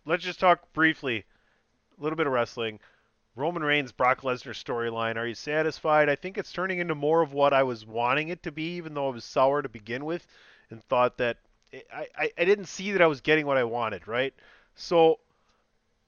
Let's 0.06 0.24
just 0.24 0.40
talk 0.40 0.74
briefly. 0.74 1.26
A 1.98 2.04
little 2.04 2.18
bit 2.18 2.28
of 2.28 2.34
wrestling. 2.34 2.80
Roman 3.36 3.64
Reigns, 3.64 3.92
Brock 3.92 4.22
Lesnar 4.22 4.54
storyline. 4.54 5.16
Are 5.16 5.26
you 5.26 5.36
satisfied? 5.36 6.10
I 6.10 6.16
think 6.16 6.38
it's 6.38 6.52
turning 6.52 6.80
into 6.80 6.96
more 6.96 7.22
of 7.22 7.32
what 7.32 7.54
I 7.54 7.64
was 7.64 7.86
wanting 7.86 8.28
it 8.28 8.44
to 8.44 8.52
be, 8.52 8.76
even 8.76 8.94
though 8.94 9.10
it 9.10 9.14
was 9.14 9.24
sour 9.24 9.62
to 9.62 9.70
begin 9.70 10.04
with, 10.04 10.28
and 10.70 10.84
thought 10.84 11.18
that 11.18 11.38
I, 11.94 12.08
I, 12.18 12.32
I 12.38 12.46
didn't 12.46 12.66
see 12.66 12.92
that 12.92 13.02
I 13.02 13.08
was 13.08 13.22
getting 13.22 13.46
what 13.46 13.58
I 13.58 13.64
wanted, 13.64 14.08
right? 14.08 14.34
So 14.76 15.20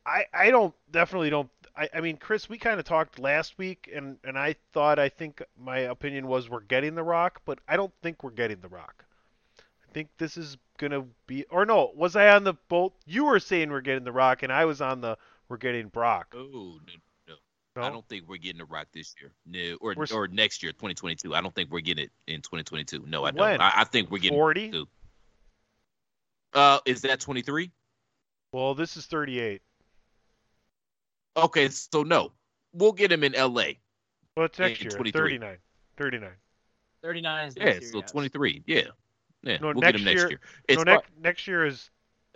I 0.05 0.25
I 0.33 0.51
don't 0.51 0.73
definitely 0.91 1.29
don't 1.29 1.49
I, 1.75 1.89
I 1.95 2.01
mean 2.01 2.17
Chris, 2.17 2.49
we 2.49 2.57
kind 2.57 2.79
of 2.79 2.85
talked 2.85 3.19
last 3.19 3.57
week 3.57 3.89
and, 3.93 4.17
and 4.23 4.37
I 4.37 4.55
thought 4.73 4.99
I 4.99 5.09
think 5.09 5.41
my 5.57 5.79
opinion 5.79 6.27
was 6.27 6.49
we're 6.49 6.61
getting 6.61 6.95
the 6.95 7.03
rock, 7.03 7.41
but 7.45 7.59
I 7.67 7.77
don't 7.77 7.93
think 8.01 8.23
we're 8.23 8.31
getting 8.31 8.61
the 8.61 8.69
rock. 8.69 9.05
I 9.59 9.93
think 9.93 10.09
this 10.17 10.37
is 10.37 10.57
gonna 10.77 11.05
be 11.27 11.45
or 11.49 11.65
no, 11.65 11.91
was 11.95 12.15
I 12.15 12.29
on 12.29 12.43
the 12.43 12.53
boat 12.67 12.93
you 13.05 13.25
were 13.25 13.39
saying 13.39 13.69
we're 13.69 13.81
getting 13.81 14.03
the 14.03 14.11
rock 14.11 14.43
and 14.43 14.51
I 14.51 14.65
was 14.65 14.81
on 14.81 15.01
the 15.01 15.17
we're 15.49 15.57
getting 15.57 15.87
Brock. 15.87 16.33
Oh, 16.35 16.79
no, 16.87 16.93
no. 17.27 17.33
No? 17.75 17.81
I 17.81 17.89
don't 17.89 18.07
think 18.07 18.27
we're 18.27 18.37
getting 18.37 18.59
the 18.59 18.65
rock 18.65 18.87
this 18.93 19.15
year. 19.19 19.31
No, 19.45 19.77
or 19.81 19.95
We're 19.95 20.05
or 20.13 20.27
next 20.27 20.61
year, 20.61 20.71
2022. 20.71 21.33
I 21.33 21.41
don't 21.41 21.53
think 21.53 21.71
we're 21.71 21.79
getting 21.79 22.05
it 22.05 22.11
in 22.27 22.41
2022. 22.41 23.03
No, 23.07 23.23
I 23.23 23.31
don't. 23.31 23.39
When? 23.39 23.61
I, 23.61 23.71
I 23.77 23.83
think 23.83 24.11
we're 24.11 24.19
getting 24.19 24.37
40? 24.37 24.87
Uh, 26.53 26.79
is 26.85 27.01
that 27.01 27.19
23? 27.19 27.71
Well, 28.51 28.75
this 28.75 28.95
is 28.95 29.07
38. 29.07 29.61
Okay, 31.35 31.69
so 31.69 32.03
no, 32.03 32.31
we'll 32.73 32.91
get 32.91 33.11
him 33.11 33.23
in 33.23 33.33
L.A. 33.35 33.79
Well, 34.35 34.45
it's 34.47 34.59
In 34.59 34.65
next 34.67 34.81
year. 34.81 34.91
23. 34.91 35.11
39. 35.37 35.57
39. 35.97 36.29
39 37.01 37.47
is 37.47 37.55
Yeah, 37.57 37.65
this 37.65 37.81
year, 37.83 37.91
so 37.91 37.97
yes. 37.99 38.11
23. 38.11 38.63
Yeah, 38.65 38.81
Yeah, 39.43 39.57
No, 39.57 39.67
we'll 39.67 39.73
next 39.75 39.91
get 39.91 39.95
him 39.99 40.05
next 40.05 40.19
year. 40.21 40.29
year. 40.29 40.39
no, 40.43 40.73
It's 40.73 40.85
next, 40.85 41.09
next 41.19 41.47
year 41.47 41.65
is 41.65 41.89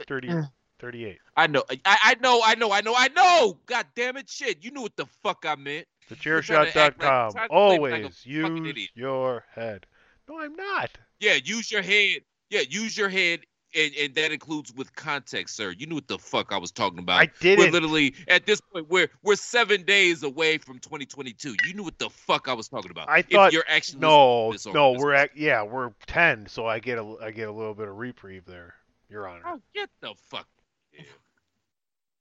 30, 0.07 0.29
Uh. 0.29 0.41
38. 0.79 1.17
I 1.35 1.47
know, 1.47 1.63
I, 1.69 1.79
I 1.85 2.15
know, 2.21 2.41
I 2.43 2.53
know, 2.55 2.71
I 2.71 2.81
know, 2.81 2.93
I 2.95 3.07
know. 3.07 3.59
God 3.65 3.85
damn 3.95 4.15
it, 4.17 4.29
shit! 4.29 4.63
You 4.63 4.69
knew 4.71 4.81
what 4.81 4.95
the 4.95 5.07
fuck 5.23 5.43
I 5.47 5.55
meant. 5.55 5.87
You're 6.21 6.41
trying 6.41 6.71
to 6.71 6.79
act 6.79 7.01
like- 7.01 7.07
Thechairshot.com. 7.09 7.31
trying 7.31 7.47
to 7.49 7.49
play 7.49 7.79
like 7.79 7.91
Always 8.03 8.17
fucking 8.17 8.65
use 8.65 8.89
your 8.93 9.43
head. 9.55 9.87
No, 10.29 10.39
I'm 10.39 10.55
not. 10.55 10.91
Yeah, 11.19 11.33
use 11.43 11.71
your 11.71 11.81
head. 11.81 12.21
Yeah, 12.51 12.61
use 12.69 12.95
your 12.97 13.09
head, 13.09 13.39
and, 13.75 13.93
and 13.95 14.15
that 14.15 14.31
includes 14.31 14.73
with 14.73 14.95
context, 14.95 15.55
sir. 15.55 15.71
You 15.77 15.87
knew 15.87 15.95
what 15.95 16.07
the 16.07 16.17
fuck 16.17 16.51
I 16.51 16.57
was 16.57 16.71
talking 16.71 16.99
about. 16.99 17.19
I 17.19 17.29
didn't. 17.39 17.65
We're 17.65 17.71
literally 17.71 18.15
at 18.27 18.45
this 18.45 18.61
point. 18.61 18.89
We're 18.89 19.09
we're 19.23 19.35
seven 19.35 19.83
days 19.83 20.23
away 20.23 20.57
from 20.57 20.79
2022. 20.79 21.55
You 21.65 21.73
knew 21.73 21.83
what 21.83 21.99
the 21.99 22.09
fuck 22.09 22.47
I 22.47 22.53
was 22.53 22.67
talking 22.67 22.91
about. 22.91 23.09
I 23.09 23.19
If 23.19 23.29
thought 23.29 23.53
you're 23.53 23.65
actually 23.67 23.99
no, 23.99 24.53
no, 24.73 24.91
we're 24.91 25.13
at 25.13 25.35
yeah, 25.35 25.63
we're 25.63 25.91
ten, 26.05 26.47
so 26.47 26.65
I 26.65 26.79
get 26.79 26.97
a 26.97 27.15
I 27.21 27.31
get 27.31 27.49
a 27.49 27.51
little 27.51 27.73
bit 27.73 27.87
of 27.87 27.97
reprieve 27.97 28.45
there, 28.45 28.75
Your 29.09 29.27
Honor. 29.27 29.43
Oh, 29.45 29.61
get 29.73 29.89
the 30.01 30.13
fuck. 30.29 30.47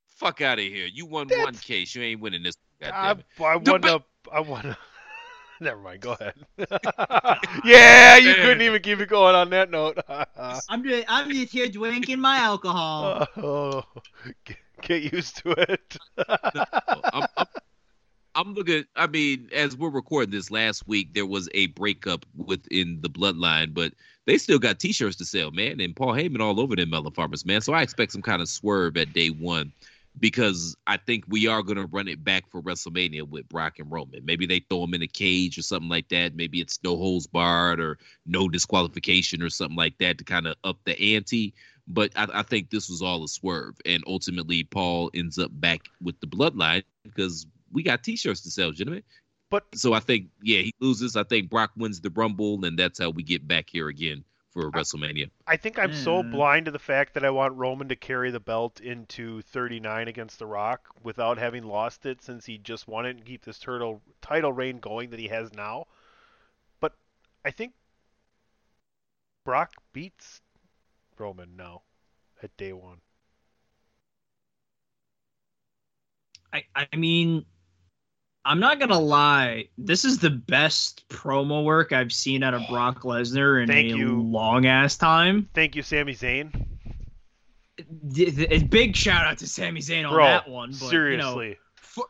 Fuck 0.07 0.41
out 0.41 0.59
of 0.59 0.65
here. 0.65 0.87
You 0.87 1.05
won 1.05 1.29
one 1.29 1.55
case. 1.55 1.95
You 1.95 2.03
ain't 2.03 2.21
winning 2.21 2.43
this. 2.43 2.57
God 2.81 3.23
I. 3.39 3.45
I 3.45 3.57
won 3.57 3.85
a, 3.85 4.03
I 4.33 4.41
won 4.41 4.67
a, 4.67 4.79
Never 5.61 5.81
mind. 5.81 6.01
Go 6.01 6.13
ahead. 6.13 6.35
yeah, 7.65 8.17
you 8.17 8.35
couldn't 8.35 8.63
even 8.63 8.83
keep 8.83 9.01
it 9.01 9.09
going 9.09 9.35
on 9.35 9.51
that 9.51 9.71
note. 9.71 9.99
I'm 10.69 10.85
just, 10.85 11.05
I'm 11.09 11.31
just 11.31 11.53
here 11.53 11.69
drinking 11.69 12.21
my 12.21 12.39
alcohol. 12.39 13.27
oh, 13.37 13.85
get, 14.45 14.57
get 14.83 15.13
used 15.13 15.37
to 15.39 15.53
it. 15.53 15.97
I'm, 16.19 17.27
I'm, 17.37 17.47
I'm 18.35 18.55
looking. 18.55 18.85
I 18.97 19.07
mean, 19.07 19.49
as 19.53 19.77
we're 19.77 19.89
recording 19.89 20.31
this 20.31 20.51
last 20.51 20.87
week, 20.87 21.15
there 21.15 21.27
was 21.27 21.49
a 21.55 21.69
breakup 21.69 22.27
within 22.37 22.99
the 23.01 23.09
bloodline, 23.09 23.73
but 23.73 23.93
they 24.27 24.37
still 24.37 24.59
got 24.59 24.79
T-shirts 24.79 25.17
to 25.17 25.25
sell, 25.25 25.51
man. 25.53 25.81
And 25.81 25.97
Paul 25.97 26.13
Heyman 26.13 26.41
all 26.41 26.61
over 26.61 26.77
them 26.77 26.91
Mellow 26.91 27.11
Farmers, 27.11 27.47
man. 27.47 27.63
So 27.63 27.73
I 27.73 27.83
expect 27.83 28.13
some 28.13 28.23
kind 28.23 28.43
of 28.43 28.49
swerve 28.49 28.97
at 28.99 29.15
day 29.15 29.29
one 29.29 29.73
because 30.19 30.77
I 30.87 30.97
think 30.97 31.25
we 31.29 31.47
are 31.47 31.63
going 31.63 31.77
to 31.77 31.87
run 31.87 32.09
it 32.09 32.25
back 32.25 32.51
for 32.51 32.63
WrestleMania 32.63 33.29
with 33.29 33.49
Brock 33.49 33.79
and 33.79 33.91
Roman. 33.91 34.25
Maybe 34.25 34.47
they 34.47 34.61
throw 34.61 34.85
him 34.85 34.95
in 34.95 35.03
a 35.03 35.07
cage 35.07 35.59
or 35.59 35.63
something 35.63 35.89
like 35.89 36.09
that. 36.09 36.35
Maybe 36.35 36.61
it's 36.61 36.79
no 36.83 36.97
holds 36.97 37.27
barred 37.27 37.81
or 37.81 37.99
no 38.25 38.49
disqualification 38.49 39.43
or 39.43 39.51
something 39.51 39.77
like 39.77 39.99
that 39.99 40.19
to 40.19 40.25
kind 40.25 40.47
of 40.47 40.57
up 40.65 40.79
the 40.85 40.99
ante. 41.15 41.55
But 41.87 42.13
I, 42.17 42.27
I 42.33 42.43
think 42.43 42.71
this 42.71 42.89
was 42.89 43.03
all 43.03 43.23
a 43.23 43.29
swerve, 43.29 43.77
and 43.85 44.03
ultimately 44.07 44.65
Paul 44.65 45.11
ends 45.15 45.39
up 45.39 45.51
back 45.53 45.83
with 46.03 46.19
the 46.21 46.27
bloodline 46.27 46.83
because 47.05 47.47
we 47.71 47.83
got 47.83 48.03
T-shirts 48.03 48.41
to 48.43 48.51
sell, 48.51 48.73
gentlemen. 48.73 49.05
But 49.51 49.65
so 49.75 49.93
I 49.93 50.01
think 50.01 50.29
yeah, 50.43 50.63
he 50.63 50.73
loses. 50.81 51.15
I 51.15 51.23
think 51.23 51.51
Brock 51.51 51.71
wins 51.77 52.01
the 52.01 52.11
Rumble, 52.11 52.65
and 52.65 52.77
that's 52.77 52.99
how 52.99 53.11
we 53.11 53.23
get 53.23 53.47
back 53.47 53.69
here 53.71 53.89
again 53.89 54.25
for 54.57 54.71
WrestleMania. 54.73 55.31
I 55.47 55.57
think 55.57 55.79
I'm 55.79 55.93
so 55.93 56.23
Mm. 56.23 56.31
blind 56.31 56.65
to 56.65 56.71
the 56.73 56.79
fact 56.79 57.13
that 57.15 57.25
I 57.25 57.31
want 57.31 57.55
Roman 57.57 57.89
to 57.89 57.97
carry 57.97 58.31
the 58.31 58.41
belt 58.41 58.81
into 58.81 59.43
39 59.43 60.09
against 60.09 60.39
The 60.39 60.47
Rock 60.47 60.89
without 61.03 61.37
having 61.39 61.63
lost 61.65 62.07
it 62.07 62.23
since 62.23 62.47
he 62.47 62.57
just 62.59 62.89
won 62.89 63.05
it 63.07 63.11
and 63.11 63.25
keep 63.25 63.45
this 63.45 63.59
turtle 63.59 64.03
title 64.23 64.53
reign 64.53 64.79
going 64.81 65.11
that 65.11 65.21
he 65.21 65.29
has 65.29 65.53
now. 65.53 65.87
But 66.81 66.95
I 67.45 67.51
think 67.51 67.75
Brock 69.45 69.75
beats 69.93 70.41
Roman 71.19 71.55
now 71.57 71.83
at 72.43 72.57
day 72.57 72.73
one. 72.73 73.01
I, 76.53 76.65
I 76.75 76.97
mean, 76.97 77.45
I'm 78.47 78.61
not 78.61 78.79
gonna 78.79 78.99
lie. 79.01 79.69
This 79.77 80.05
is 80.05 80.19
the 80.19 80.31
best 80.31 81.09
promo 81.09 81.65
work 81.65 81.93
I've 81.93 82.13
seen 82.13 82.43
out 82.43 82.55
of 82.55 82.63
Brock 82.71 83.01
Lesnar 83.03 83.61
in 83.61 83.69
Thank 83.69 83.93
a 83.93 83.97
you. 83.97 84.23
long 84.23 84.67
ass 84.67 84.97
time. 84.97 85.49
Thank 85.53 85.75
you, 85.75 85.83
Sami 85.83 86.15
Zayn. 86.15 86.53
D- 88.13 88.31
d- 88.31 88.47
A 88.51 88.63
big 88.63 88.97
shout 88.97 89.27
out 89.27 89.39
to 89.39 89.47
Sami 89.49 89.81
Zayn 89.81 90.07
on 90.07 90.15
Bro, 90.15 90.25
that 90.25 90.49
one. 90.49 90.71
But, 90.71 90.89
seriously. 90.89 91.49
you 91.49 91.55
know, 91.99 92.05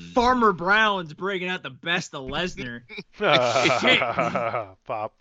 F- 0.00 0.12
Farmer 0.14 0.52
Brown's 0.52 1.12
breaking 1.12 1.48
out 1.48 1.62
the 1.62 1.70
best 1.70 2.14
of 2.14 2.24
Lesnar. 2.24 2.80
Pop. 4.84 5.14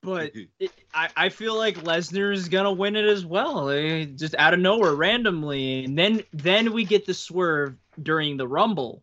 But 0.00 0.32
it, 0.60 0.70
I, 0.94 1.08
I 1.16 1.28
feel 1.30 1.56
like 1.56 1.78
Lesnar 1.78 2.32
is 2.32 2.48
gonna 2.48 2.72
win 2.72 2.94
it 2.94 3.04
as 3.06 3.26
well, 3.26 3.68
eh, 3.70 4.04
just 4.04 4.34
out 4.36 4.54
of 4.54 4.60
nowhere, 4.60 4.94
randomly, 4.94 5.84
and 5.84 5.98
then 5.98 6.22
then 6.32 6.72
we 6.72 6.84
get 6.84 7.04
the 7.06 7.14
swerve 7.14 7.74
during 8.02 8.36
the 8.36 8.46
Rumble. 8.48 9.02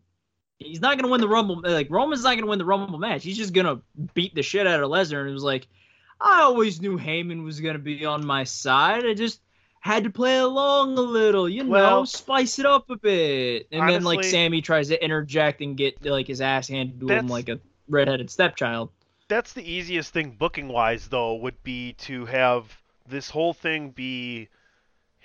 He's 0.58 0.80
not 0.80 0.96
gonna 0.98 1.10
win 1.10 1.20
the 1.20 1.28
Rumble. 1.28 1.60
Like 1.62 1.90
Roman's 1.90 2.24
not 2.24 2.34
gonna 2.36 2.46
win 2.46 2.58
the 2.58 2.64
Rumble 2.64 2.98
match. 2.98 3.22
He's 3.24 3.36
just 3.36 3.52
gonna 3.52 3.80
beat 4.14 4.34
the 4.34 4.42
shit 4.42 4.66
out 4.66 4.82
of 4.82 4.90
Lesnar. 4.90 5.20
And 5.20 5.28
it 5.30 5.32
was 5.32 5.42
like, 5.44 5.66
I 6.20 6.40
always 6.42 6.80
knew 6.80 6.98
Heyman 6.98 7.44
was 7.44 7.60
gonna 7.60 7.78
be 7.78 8.04
on 8.06 8.24
my 8.24 8.44
side. 8.44 9.04
I 9.04 9.14
just 9.14 9.40
had 9.80 10.04
to 10.04 10.10
play 10.10 10.38
along 10.38 10.96
a 10.98 11.02
little, 11.02 11.48
you 11.48 11.62
know, 11.64 11.70
Well- 11.70 12.06
spice 12.06 12.58
it 12.58 12.66
up 12.66 12.90
a 12.90 12.96
bit. 12.96 13.68
And 13.70 13.88
then 13.88 14.02
like 14.02 14.24
Sami 14.24 14.62
tries 14.62 14.88
to 14.88 15.02
interject 15.04 15.60
and 15.60 15.76
get 15.76 16.04
like 16.04 16.26
his 16.26 16.40
ass 16.40 16.68
handed 16.68 17.00
to 17.00 17.06
him 17.08 17.28
like 17.28 17.48
a 17.48 17.60
redheaded 17.88 18.30
stepchild. 18.30 18.90
That's 19.28 19.52
the 19.52 19.68
easiest 19.68 20.12
thing 20.12 20.36
booking 20.38 20.68
wise, 20.68 21.08
though, 21.08 21.34
would 21.34 21.60
be 21.62 21.94
to 21.98 22.26
have 22.26 22.64
this 23.08 23.28
whole 23.28 23.52
thing 23.52 23.90
be 23.90 24.48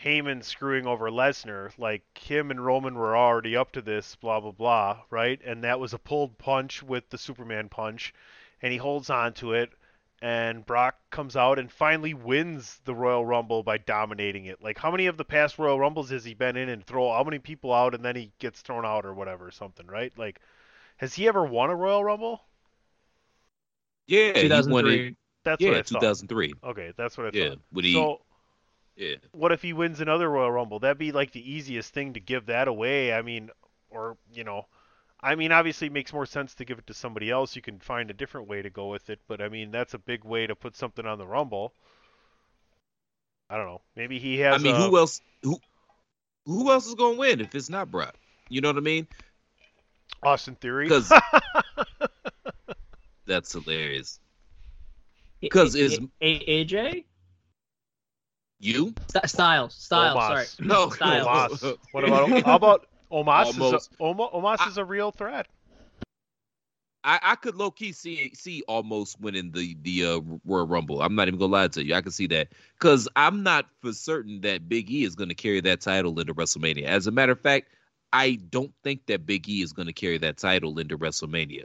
Heyman 0.03 0.43
screwing 0.43 0.87
over 0.87 1.09
Lesnar. 1.09 1.71
Like 1.77 2.03
him 2.17 2.51
and 2.51 2.65
Roman 2.65 2.95
were 2.95 3.15
already 3.15 3.55
up 3.55 3.71
to 3.73 3.81
this, 3.81 4.15
blah 4.15 4.39
blah 4.39 4.51
blah, 4.51 5.03
right? 5.09 5.39
And 5.43 5.63
that 5.63 5.79
was 5.79 5.93
a 5.93 5.99
pulled 5.99 6.37
punch 6.37 6.83
with 6.83 7.09
the 7.09 7.17
Superman 7.17 7.69
punch, 7.69 8.13
and 8.61 8.71
he 8.71 8.77
holds 8.77 9.09
on 9.09 9.33
to 9.35 9.53
it. 9.53 9.71
And 10.21 10.65
Brock 10.65 10.95
comes 11.09 11.35
out 11.35 11.57
and 11.59 11.71
finally 11.71 12.13
wins 12.13 12.79
the 12.85 12.93
Royal 12.95 13.25
Rumble 13.25 13.63
by 13.63 13.77
dominating 13.77 14.45
it. 14.45 14.61
Like 14.61 14.77
how 14.77 14.91
many 14.91 15.07
of 15.07 15.17
the 15.17 15.25
past 15.25 15.57
Royal 15.59 15.79
Rumbles 15.79 16.09
has 16.11 16.23
he 16.23 16.33
been 16.33 16.57
in 16.57 16.69
and 16.69 16.85
throw 16.85 17.11
how 17.11 17.23
many 17.23 17.39
people 17.39 17.73
out 17.73 17.95
and 17.95 18.03
then 18.05 18.15
he 18.15 18.31
gets 18.39 18.61
thrown 18.61 18.85
out 18.85 19.05
or 19.05 19.13
whatever, 19.13 19.47
or 19.47 19.51
something, 19.51 19.87
right? 19.87 20.11
Like, 20.17 20.39
has 20.97 21.13
he 21.15 21.27
ever 21.27 21.45
won 21.45 21.69
a 21.71 21.75
Royal 21.75 22.03
Rumble? 22.03 22.41
Yeah, 24.07 24.37
he 24.37 24.49
won. 24.49 25.15
That's 25.43 25.61
yeah, 25.61 25.69
what 25.69 25.77
I 25.77 25.81
thought. 25.83 26.01
2003. 26.01 26.53
Okay, 26.63 26.93
that's 26.97 27.17
what 27.17 27.27
I 27.27 27.31
Yeah, 27.31 27.49
thought. 27.49 27.59
when 27.71 27.85
he- 27.85 27.93
so, 27.93 28.21
Yeah. 28.95 29.15
what 29.31 29.51
if 29.51 29.61
he 29.61 29.73
wins 29.73 30.01
another 30.01 30.29
Royal 30.29 30.51
Rumble? 30.51 30.79
That'd 30.79 30.97
be 30.97 31.11
like 31.11 31.31
the 31.31 31.51
easiest 31.51 31.93
thing 31.93 32.13
to 32.13 32.19
give 32.19 32.47
that 32.47 32.67
away. 32.67 33.13
I 33.13 33.21
mean, 33.21 33.49
or 33.89 34.17
you 34.33 34.43
know, 34.43 34.67
I 35.21 35.35
mean, 35.35 35.51
obviously 35.51 35.87
it 35.87 35.93
makes 35.93 36.13
more 36.13 36.25
sense 36.25 36.55
to 36.55 36.65
give 36.65 36.79
it 36.79 36.87
to 36.87 36.93
somebody 36.93 37.29
else. 37.29 37.55
You 37.55 37.61
can 37.61 37.79
find 37.79 38.09
a 38.09 38.13
different 38.13 38.47
way 38.47 38.61
to 38.61 38.69
go 38.69 38.89
with 38.89 39.09
it, 39.09 39.19
but 39.27 39.41
I 39.41 39.49
mean, 39.49 39.71
that's 39.71 39.93
a 39.93 39.99
big 39.99 40.23
way 40.23 40.47
to 40.47 40.55
put 40.55 40.75
something 40.75 41.05
on 41.05 41.17
the 41.17 41.27
Rumble. 41.27 41.73
I 43.49 43.57
don't 43.57 43.65
know. 43.65 43.81
Maybe 43.95 44.19
he 44.19 44.39
has. 44.39 44.55
I 44.55 44.63
mean, 44.63 44.75
a- 44.75 44.81
who 44.81 44.97
else? 44.97 45.21
Who 45.43 45.59
who 46.45 46.71
else 46.71 46.87
is 46.87 46.95
gonna 46.95 47.17
win 47.17 47.41
if 47.41 47.53
it's 47.53 47.69
not 47.69 47.91
Brock? 47.91 48.15
You 48.49 48.61
know 48.61 48.69
what 48.69 48.77
I 48.77 48.81
mean? 48.81 49.07
Austin 50.23 50.55
Theory. 50.55 50.85
Because 50.85 51.11
that's 53.25 53.51
hilarious. 53.51 54.19
Because 55.39 55.75
is 55.75 55.99
AJ 56.21 57.05
you? 58.61 58.95
St- 59.07 59.29
Styles 59.29 59.75
Styles 59.75 60.17
Omos. 60.17 60.27
sorry 60.27 60.45
No, 60.67 60.89
Styles. 60.89 61.61
Omos. 61.61 61.77
What 61.91 62.03
about 62.05 62.43
how 62.45 62.55
about 62.55 62.87
Omos? 63.11 63.49
Is 63.49 63.59
Almost. 63.59 63.89
a, 63.99 64.03
Oma- 64.03 64.29
Omos 64.29 64.67
is 64.67 64.77
a 64.77 64.85
real 64.85 65.11
threat. 65.11 65.47
I, 67.03 67.19
I 67.23 67.35
could 67.35 67.55
low 67.55 67.71
key 67.71 67.93
see 67.93 68.31
see 68.35 68.63
Omos 68.69 69.19
winning 69.19 69.51
the 69.51 69.75
the 69.81 70.05
uh, 70.05 70.19
Royal 70.45 70.67
Rumble. 70.67 71.01
I'm 71.01 71.15
not 71.15 71.27
even 71.27 71.39
gonna 71.39 71.51
lie 71.51 71.67
to 71.69 71.83
you. 71.83 71.95
I 71.95 72.01
can 72.01 72.11
see 72.11 72.27
that 72.27 72.49
because 72.79 73.07
I'm 73.15 73.43
not 73.43 73.65
for 73.81 73.91
certain 73.91 74.41
that 74.41 74.69
Big 74.69 74.89
E 74.91 75.03
is 75.03 75.15
gonna 75.15 75.33
carry 75.33 75.61
that 75.61 75.81
title 75.81 76.19
into 76.19 76.33
WrestleMania. 76.35 76.85
As 76.85 77.07
a 77.07 77.11
matter 77.11 77.31
of 77.31 77.41
fact, 77.41 77.69
I 78.13 78.39
don't 78.49 78.73
think 78.83 79.07
that 79.07 79.25
Big 79.25 79.49
E 79.49 79.61
is 79.63 79.73
gonna 79.73 79.93
carry 79.93 80.19
that 80.19 80.37
title 80.37 80.77
into 80.77 80.97
WrestleMania. 80.97 81.63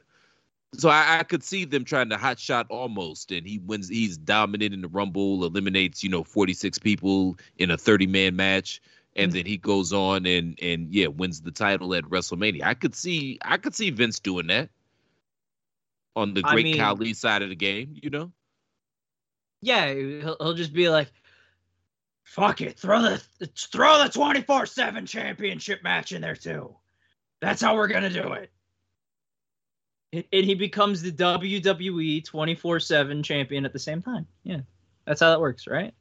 So 0.79 0.91
I, 0.91 1.19
I 1.21 1.23
could 1.23 1.43
see 1.43 1.65
them 1.65 1.85
trying 1.85 2.11
to 2.11 2.17
hot 2.17 2.39
shot 2.39 2.69
Omos, 2.69 3.37
and 3.37 3.47
he 3.47 3.59
wins. 3.59 3.89
He's 3.89 4.17
dominant 4.17 4.75
in 4.75 4.83
the 4.83 4.89
Rumble, 4.89 5.45
eliminates 5.45 6.03
you 6.03 6.11
know 6.11 6.23
46 6.23 6.79
people 6.79 7.37
in 7.59 7.71
a 7.71 7.79
30 7.79 8.07
man 8.07 8.37
match, 8.37 8.81
and 9.15 9.31
mm. 9.31 9.35
then 9.35 9.47
he 9.47 9.57
goes 9.57 9.93
on 9.93 10.27
and 10.27 10.59
and 10.61 10.93
yeah 10.93 11.07
wins 11.07 11.41
the 11.41 11.51
title 11.51 11.95
at 11.95 12.05
WrestleMania. 12.05 12.63
I 12.65 12.75
could 12.75 12.95
see 12.95 13.39
I 13.43 13.57
could 13.57 13.75
see 13.75 13.91
Vince 13.91 14.21
doing 14.21 14.49
that 14.49 14.71
on 16.15 16.35
the 16.35 16.43
I 16.45 16.53
great 16.53 16.65
mean- 16.65 16.77
Khali 16.77 17.15
side 17.15 17.43
of 17.43 17.49
the 17.49 17.57
game, 17.57 17.95
you 18.03 18.11
know. 18.11 18.33
Yeah, 19.63 19.93
he'll, 19.93 20.37
he'll 20.39 20.55
just 20.55 20.75
be 20.75 20.91
like, 20.91 21.11
"Fuck 22.25 22.61
it, 22.61 22.79
throw 22.79 23.01
the 23.01 23.23
throw 23.57 24.03
the 24.03 24.11
twenty 24.11 24.43
four 24.43 24.67
seven 24.67 25.07
championship 25.07 25.83
match 25.83 26.13
in 26.13 26.21
there 26.21 26.37
too. 26.37 26.77
That's 27.41 27.63
how 27.63 27.75
we're 27.75 27.89
gonna 27.89 28.11
do 28.11 28.33
it." 28.35 28.51
And, 30.17 30.45
he 30.45 30.55
becomes 30.55 31.03
the 31.03 31.13
WWE 31.13 32.25
twenty 32.25 32.55
four 32.55 32.81
seven 32.81 33.23
champion 33.23 33.65
at 33.65 33.73
the 33.73 33.79
same 33.79 34.03
time. 34.03 34.27
Yeah, 34.45 34.61
that's 35.07 35.21
how 35.21 35.31
that 35.31 35.41
works, 35.41 35.67
right? 35.67 35.95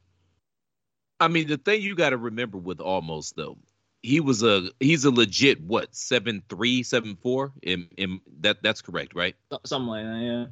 I 1.20 1.28
mean, 1.28 1.48
the 1.48 1.56
thing 1.56 1.82
you 1.82 1.94
got 1.94 2.10
to 2.10 2.16
remember 2.16 2.58
with 2.58 2.78
Omos 2.78 3.34
though, 3.34 3.58
he 4.02 4.20
was 4.20 4.42
a 4.42 4.70
he's 4.80 5.04
a 5.04 5.10
legit 5.10 5.60
what 5.62 5.94
seven 5.94 6.42
three 6.48 6.82
seven 6.82 7.16
four. 7.16 7.52
In, 7.62 7.88
in 7.96 8.20
that 8.40 8.62
that's 8.62 8.82
correct, 8.82 9.14
right? 9.14 9.34
Something 9.64 9.88
like 9.88 10.04
that. 10.04 10.20
Yeah. 10.20 10.46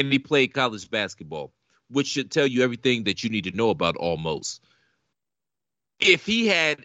And 0.00 0.12
he 0.12 0.18
played 0.18 0.54
college 0.54 0.90
basketball. 0.90 1.52
which 1.88 2.06
should 2.06 2.30
tell 2.30 2.46
you 2.46 2.62
everything 2.62 3.04
that 3.04 3.24
you 3.24 3.30
need 3.30 3.44
to 3.44 3.50
know 3.56 3.70
about 3.70 3.96
Omos. 3.96 4.60
If 6.00 6.26
he 6.26 6.46
had 6.46 6.84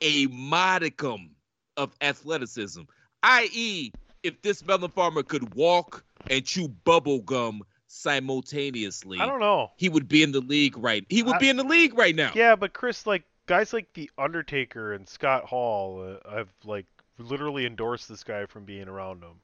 a 0.00 0.26
modicum 0.26 1.30
of 1.76 1.94
athleticism, 2.00 2.82
i.e., 3.22 3.92
if 4.22 4.40
this 4.42 4.64
melon 4.66 4.90
farmer 4.90 5.22
could 5.22 5.54
walk 5.54 6.04
and 6.28 6.44
chew 6.44 6.68
bubble 6.68 7.20
gum 7.20 7.62
simultaneously, 7.86 9.18
I 9.18 9.26
don't 9.26 9.40
know. 9.40 9.70
he 9.76 9.88
would 9.88 10.08
be 10.08 10.22
in 10.22 10.32
the 10.32 10.40
league 10.40 10.76
right. 10.76 11.04
He 11.08 11.22
would 11.22 11.36
I- 11.36 11.38
be 11.38 11.48
in 11.48 11.56
the 11.56 11.64
league 11.64 11.96
right 11.96 12.14
now. 12.14 12.32
Yeah, 12.34 12.56
but 12.56 12.72
Chris, 12.72 13.06
like 13.06 13.24
guys 13.46 13.72
like 13.72 13.92
the 13.94 14.10
Undertaker 14.18 14.92
and 14.92 15.08
Scott 15.08 15.44
Hall, 15.44 16.18
uh, 16.24 16.30
have 16.34 16.48
like 16.64 16.86
literally 17.18 17.66
endorsed 17.66 18.08
this 18.08 18.22
guy 18.24 18.46
from 18.46 18.64
being 18.64 18.88
around 18.88 19.22
him. 19.22 19.40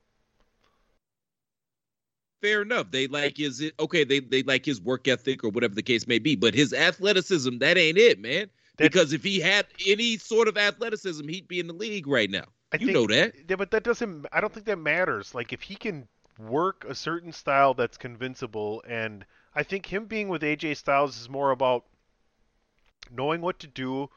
fair 2.40 2.60
enough. 2.62 2.90
They 2.90 3.06
like 3.06 3.38
his 3.38 3.70
okay. 3.80 4.04
They 4.04 4.20
they 4.20 4.42
like 4.42 4.66
his 4.66 4.80
work 4.80 5.08
ethic 5.08 5.42
or 5.44 5.48
whatever 5.48 5.74
the 5.74 5.82
case 5.82 6.06
may 6.06 6.18
be. 6.18 6.36
But 6.36 6.54
his 6.54 6.72
athleticism, 6.74 7.58
that 7.58 7.78
ain't 7.78 7.96
it, 7.98 8.20
man. 8.20 8.50
Because 8.76 9.12
if 9.12 9.22
he 9.22 9.38
had 9.40 9.66
any 9.86 10.18
sort 10.18 10.48
of 10.48 10.58
athleticism, 10.58 11.26
he'd 11.28 11.48
be 11.48 11.60
in 11.60 11.68
the 11.68 11.72
league 11.72 12.06
right 12.06 12.28
now. 12.30 12.44
I 12.74 12.78
you 12.78 12.86
think, 12.86 12.98
know 12.98 13.06
that. 13.06 13.34
Yeah, 13.48 13.56
but 13.56 13.70
that 13.70 13.84
doesn't. 13.84 14.26
I 14.32 14.40
don't 14.40 14.52
think 14.52 14.66
that 14.66 14.78
matters. 14.78 15.34
Like 15.34 15.52
if 15.52 15.62
he 15.62 15.76
can 15.76 16.08
work 16.38 16.84
a 16.84 16.94
certain 16.94 17.32
style 17.32 17.74
that's 17.74 17.96
convincible, 17.96 18.82
and 18.86 19.24
I 19.54 19.62
think 19.62 19.86
him 19.86 20.06
being 20.06 20.28
with 20.28 20.42
AJ 20.42 20.76
Styles 20.76 21.20
is 21.20 21.28
more 21.28 21.50
about 21.52 21.86
knowing 23.10 23.40
what 23.40 23.58
to 23.60 23.66
do 23.66 24.10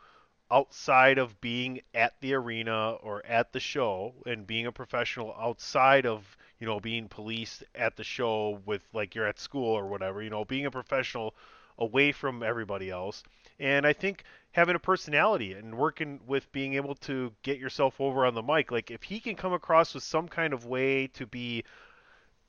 outside 0.51 1.17
of 1.17 1.39
being 1.41 1.81
at 1.93 2.19
the 2.21 2.33
arena 2.33 2.93
or 2.93 3.25
at 3.25 3.51
the 3.53 3.59
show 3.59 4.13
and 4.25 4.47
being 4.47 4.65
a 4.65 4.71
professional 4.71 5.33
outside 5.39 6.05
of 6.05 6.37
you 6.59 6.67
know 6.67 6.79
being 6.79 7.07
policed 7.09 7.63
at 7.75 7.95
the 7.97 8.03
show 8.03 8.61
with 8.65 8.81
like 8.93 9.13
you're 9.15 9.27
at 9.27 9.39
school 9.39 9.73
or 9.73 9.87
whatever 9.87 10.21
you 10.23 10.29
know 10.29 10.45
being 10.45 10.65
a 10.65 10.71
professional 10.71 11.35
away 11.77 12.11
from 12.13 12.43
everybody 12.43 12.89
else 12.89 13.23
and 13.59 13.85
i 13.85 13.93
think 13.93 14.23
having 14.51 14.75
a 14.75 14.79
personality 14.79 15.53
and 15.53 15.75
working 15.75 16.19
with 16.25 16.51
being 16.51 16.73
able 16.73 16.95
to 16.95 17.31
get 17.43 17.59
yourself 17.59 17.99
over 17.99 18.25
on 18.25 18.33
the 18.33 18.41
mic 18.41 18.71
like 18.71 18.89
if 18.91 19.03
he 19.03 19.19
can 19.19 19.35
come 19.35 19.53
across 19.53 19.93
with 19.93 20.03
some 20.03 20.27
kind 20.27 20.53
of 20.53 20.65
way 20.65 21.07
to 21.07 21.25
be 21.25 21.63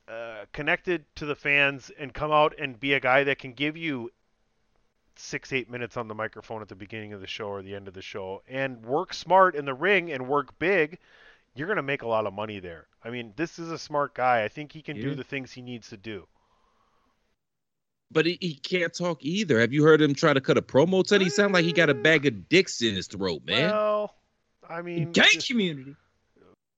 uh, 0.07 0.45
connected 0.53 1.05
to 1.15 1.25
the 1.25 1.35
fans 1.35 1.91
and 1.99 2.13
come 2.13 2.31
out 2.31 2.55
and 2.57 2.79
be 2.79 2.93
a 2.93 2.99
guy 2.99 3.23
that 3.23 3.37
can 3.37 3.53
give 3.53 3.77
you 3.77 4.09
six 5.15 5.53
eight 5.53 5.69
minutes 5.69 5.97
on 5.97 6.07
the 6.07 6.15
microphone 6.15 6.61
at 6.61 6.67
the 6.67 6.75
beginning 6.75 7.13
of 7.13 7.21
the 7.21 7.27
show 7.27 7.47
or 7.47 7.61
the 7.61 7.75
end 7.75 7.87
of 7.87 7.93
the 7.93 8.01
show 8.01 8.41
and 8.47 8.83
work 8.83 9.13
smart 9.13 9.55
in 9.55 9.65
the 9.65 9.73
ring 9.73 10.11
and 10.11 10.27
work 10.27 10.57
big 10.57 10.97
you're 11.53 11.67
going 11.67 11.77
to 11.77 11.83
make 11.83 12.03
a 12.03 12.07
lot 12.07 12.25
of 12.25 12.33
money 12.33 12.59
there. 12.59 12.87
I 13.03 13.09
mean 13.09 13.33
this 13.35 13.59
is 13.59 13.69
a 13.69 13.77
smart 13.77 14.15
guy. 14.15 14.43
I 14.43 14.47
think 14.47 14.71
he 14.71 14.81
can 14.81 14.99
do 14.99 15.13
the 15.13 15.23
things 15.23 15.51
he 15.51 15.61
needs 15.61 15.89
to 15.89 15.97
do 15.97 16.27
But 18.11 18.25
he, 18.25 18.37
he 18.41 18.55
can't 18.55 18.93
talk 18.93 19.23
either. 19.23 19.59
Have 19.59 19.71
you 19.71 19.83
heard 19.83 20.01
him 20.01 20.15
try 20.15 20.33
to 20.33 20.41
cut 20.41 20.57
a 20.57 20.61
promo? 20.61 21.05
Tell 21.05 21.19
he 21.19 21.29
sound 21.29 21.53
like 21.53 21.63
he 21.63 21.71
got 21.71 21.89
a 21.89 21.93
mm. 21.93 22.01
bag 22.01 22.25
of 22.25 22.49
dicks 22.49 22.81
in 22.81 22.95
his 22.95 23.07
throat, 23.07 23.41
man. 23.45 23.71
well 23.71 24.15
i 24.67 24.83
mean 24.83 25.11
Gang 25.11 25.25
community. 25.47 25.95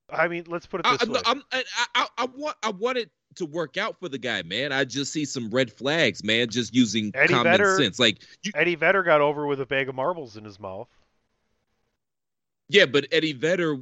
i 0.08 0.26
mean 0.26 0.44
let's 0.46 0.64
put 0.64 0.80
it 0.80 0.86
I, 0.86 0.96
this 0.96 1.08
way 1.08 1.20
I'm, 1.26 1.42
I, 1.52 1.64
I, 1.94 2.06
I 2.16 2.24
want 2.34 2.56
I 2.62 2.70
want 2.70 2.96
it 2.98 3.10
to 3.36 3.46
work 3.46 3.76
out 3.76 3.98
for 3.98 4.08
the 4.08 4.18
guy, 4.18 4.42
man. 4.42 4.72
I 4.72 4.84
just 4.84 5.12
see 5.12 5.24
some 5.24 5.50
red 5.50 5.72
flags, 5.72 6.22
man. 6.22 6.48
Just 6.48 6.74
using 6.74 7.12
Eddie 7.14 7.34
common 7.34 7.52
Vedder, 7.52 7.76
sense, 7.76 7.98
like 7.98 8.18
you, 8.42 8.52
Eddie 8.54 8.74
Vedder 8.74 9.02
got 9.02 9.20
over 9.20 9.46
with 9.46 9.60
a 9.60 9.66
bag 9.66 9.88
of 9.88 9.94
marbles 9.94 10.36
in 10.36 10.44
his 10.44 10.60
mouth. 10.60 10.88
yeah. 12.68 12.86
But 12.86 13.06
Eddie 13.12 13.32
Vedder 13.32 13.78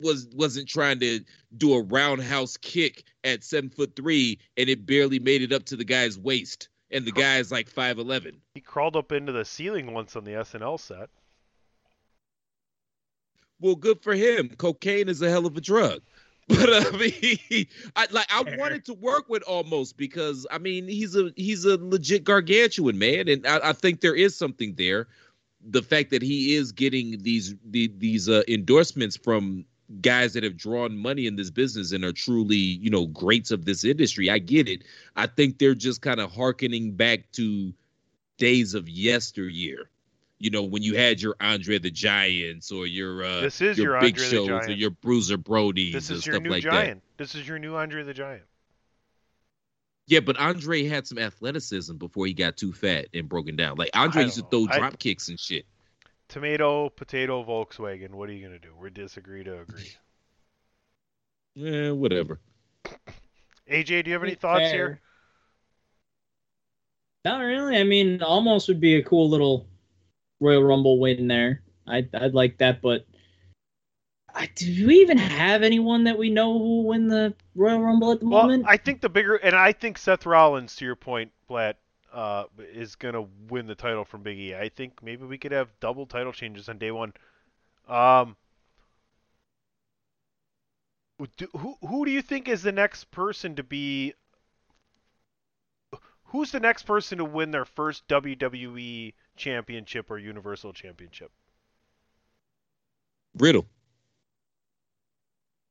was 0.00 0.28
wasn't 0.34 0.68
trying 0.68 0.98
to 1.00 1.20
do 1.56 1.74
a 1.74 1.82
roundhouse 1.82 2.56
kick 2.56 3.04
at 3.24 3.44
seven 3.44 3.70
foot 3.70 3.94
three, 3.94 4.38
and 4.56 4.68
it 4.68 4.86
barely 4.86 5.18
made 5.18 5.42
it 5.42 5.52
up 5.52 5.64
to 5.66 5.76
the 5.76 5.84
guy's 5.84 6.18
waist, 6.18 6.68
and 6.90 7.04
the 7.04 7.12
guy's 7.12 7.52
like 7.52 7.68
five 7.68 7.98
eleven. 7.98 8.40
He 8.54 8.60
crawled 8.60 8.96
up 8.96 9.12
into 9.12 9.32
the 9.32 9.44
ceiling 9.44 9.92
once 9.92 10.16
on 10.16 10.24
the 10.24 10.32
SNL 10.32 10.78
set. 10.78 11.10
Well, 13.60 13.76
good 13.76 14.02
for 14.02 14.14
him. 14.14 14.48
Cocaine 14.56 15.08
is 15.08 15.20
a 15.22 15.30
hell 15.30 15.46
of 15.46 15.56
a 15.56 15.60
drug. 15.60 16.02
But 16.48 16.68
I 16.68 16.90
mean, 16.96 17.66
I 17.94 18.08
like 18.10 18.26
I 18.28 18.42
wanted 18.58 18.84
to 18.86 18.94
work 18.94 19.28
with 19.28 19.44
Omos 19.44 19.96
because 19.96 20.48
I 20.50 20.58
mean 20.58 20.88
he's 20.88 21.14
a 21.14 21.30
he's 21.36 21.64
a 21.64 21.76
legit 21.76 22.24
gargantuan 22.24 22.98
man, 22.98 23.28
and 23.28 23.46
I, 23.46 23.68
I 23.68 23.72
think 23.72 24.00
there 24.00 24.16
is 24.16 24.36
something 24.36 24.74
there. 24.74 25.06
The 25.64 25.80
fact 25.80 26.10
that 26.10 26.22
he 26.22 26.56
is 26.56 26.72
getting 26.72 27.22
these 27.22 27.54
the, 27.64 27.92
these 27.96 28.28
uh, 28.28 28.42
endorsements 28.48 29.16
from 29.16 29.64
guys 30.00 30.34
that 30.34 30.44
have 30.44 30.56
drawn 30.56 30.96
money 30.96 31.26
in 31.26 31.36
this 31.36 31.50
business 31.50 31.92
and 31.92 32.04
are 32.04 32.12
truly 32.12 32.56
you 32.56 32.90
know 32.90 33.06
greats 33.06 33.50
of 33.50 33.64
this 33.64 33.84
industry, 33.84 34.30
I 34.30 34.38
get 34.38 34.68
it. 34.68 34.82
I 35.16 35.26
think 35.26 35.58
they're 35.58 35.74
just 35.74 36.00
kind 36.02 36.20
of 36.20 36.30
harkening 36.32 36.92
back 36.92 37.30
to 37.32 37.72
days 38.38 38.74
of 38.74 38.88
yesteryear. 38.88 39.90
You 40.38 40.50
know, 40.50 40.62
when 40.62 40.82
you 40.82 40.96
had 40.96 41.20
your 41.20 41.36
Andre 41.40 41.78
the 41.78 41.90
Giants 41.90 42.72
or 42.72 42.86
your 42.86 43.22
uh, 43.24 43.40
This 43.42 43.60
is 43.60 43.76
your 43.76 43.92
your 43.92 44.00
Big 44.00 44.14
Andre 44.18 44.30
Shows 44.30 44.68
or 44.68 44.72
your 44.72 44.90
Bruiser 44.90 45.36
Brody 45.36 45.92
This 45.92 46.08
and 46.08 46.18
is 46.18 46.26
your 46.26 46.36
stuff 46.36 46.44
new 46.44 46.50
like 46.50 46.62
that. 46.62 46.70
giant. 46.70 47.02
This 47.18 47.34
is 47.34 47.46
your 47.46 47.58
new 47.58 47.76
Andre 47.76 48.02
the 48.04 48.14
Giant. 48.14 48.44
Yeah, 50.06 50.20
but 50.20 50.36
Andre 50.38 50.84
had 50.86 51.06
some 51.06 51.18
athleticism 51.18 51.96
before 51.96 52.26
he 52.26 52.32
got 52.32 52.56
too 52.56 52.72
fat 52.72 53.06
and 53.14 53.28
broken 53.28 53.54
down. 53.54 53.76
Like 53.76 53.90
Andre 53.94 54.24
used 54.24 54.36
to 54.36 54.42
throw 54.50 54.64
know. 54.64 54.68
I- 54.72 54.78
drop 54.78 54.98
kicks 54.98 55.28
and 55.28 55.38
shit. 55.38 55.66
Tomato, 56.30 56.88
potato, 56.88 57.42
Volkswagen. 57.44 58.10
What 58.12 58.28
are 58.28 58.32
you 58.32 58.46
gonna 58.46 58.60
do? 58.60 58.72
We're 58.80 58.88
disagree 58.88 59.42
to 59.44 59.60
agree. 59.60 59.92
Yeah, 61.56 61.90
whatever. 61.90 62.40
AJ, 63.68 64.04
do 64.04 64.10
you 64.10 64.14
have 64.14 64.22
any 64.22 64.36
thoughts 64.36 64.70
Fair. 64.70 64.72
here? 64.72 65.00
Not 67.24 67.40
really. 67.40 67.76
I 67.76 67.82
mean, 67.82 68.20
Omos 68.20 68.68
would 68.68 68.80
be 68.80 68.94
a 68.94 69.02
cool 69.02 69.28
little 69.28 69.66
Royal 70.40 70.62
Rumble 70.62 70.98
win 71.00 71.26
there. 71.26 71.62
I'd 71.86 72.14
I'd 72.14 72.32
like 72.34 72.58
that, 72.58 72.80
but 72.80 73.04
I, 74.32 74.48
do 74.54 74.86
we 74.86 75.00
even 75.00 75.18
have 75.18 75.62
anyone 75.62 76.04
that 76.04 76.16
we 76.16 76.30
know 76.30 76.52
who 76.58 76.64
will 76.76 76.84
win 76.84 77.08
the 77.08 77.34
Royal 77.56 77.80
Rumble 77.80 78.12
at 78.12 78.20
the 78.20 78.26
Well, 78.26 78.42
moment? 78.42 78.64
I 78.68 78.76
think 78.76 79.00
the 79.00 79.08
bigger, 79.08 79.34
and 79.36 79.56
I 79.56 79.72
think 79.72 79.98
Seth 79.98 80.24
Rollins, 80.24 80.76
to 80.76 80.84
your 80.84 80.96
point, 80.96 81.32
Platt, 81.48 81.76
uh, 82.12 82.44
is 82.72 82.96
gonna 82.96 83.26
win 83.48 83.66
the 83.66 83.74
title 83.74 84.04
from 84.04 84.22
Big 84.22 84.38
E. 84.38 84.54
I 84.54 84.68
think 84.68 85.02
maybe 85.02 85.24
we 85.24 85.38
could 85.38 85.52
have 85.52 85.68
double 85.80 86.06
title 86.06 86.32
changes 86.32 86.68
on 86.68 86.78
day 86.78 86.90
one. 86.90 87.12
Um, 87.88 88.36
do, 91.36 91.48
who 91.56 91.76
who 91.86 92.04
do 92.04 92.10
you 92.10 92.22
think 92.22 92.48
is 92.48 92.62
the 92.62 92.72
next 92.72 93.10
person 93.10 93.56
to 93.56 93.62
be? 93.62 94.14
Who's 96.24 96.52
the 96.52 96.60
next 96.60 96.84
person 96.84 97.18
to 97.18 97.24
win 97.24 97.50
their 97.50 97.64
first 97.64 98.06
WWE 98.08 99.14
Championship 99.36 100.10
or 100.10 100.18
Universal 100.18 100.72
Championship? 100.72 101.30
Riddle. 103.36 103.66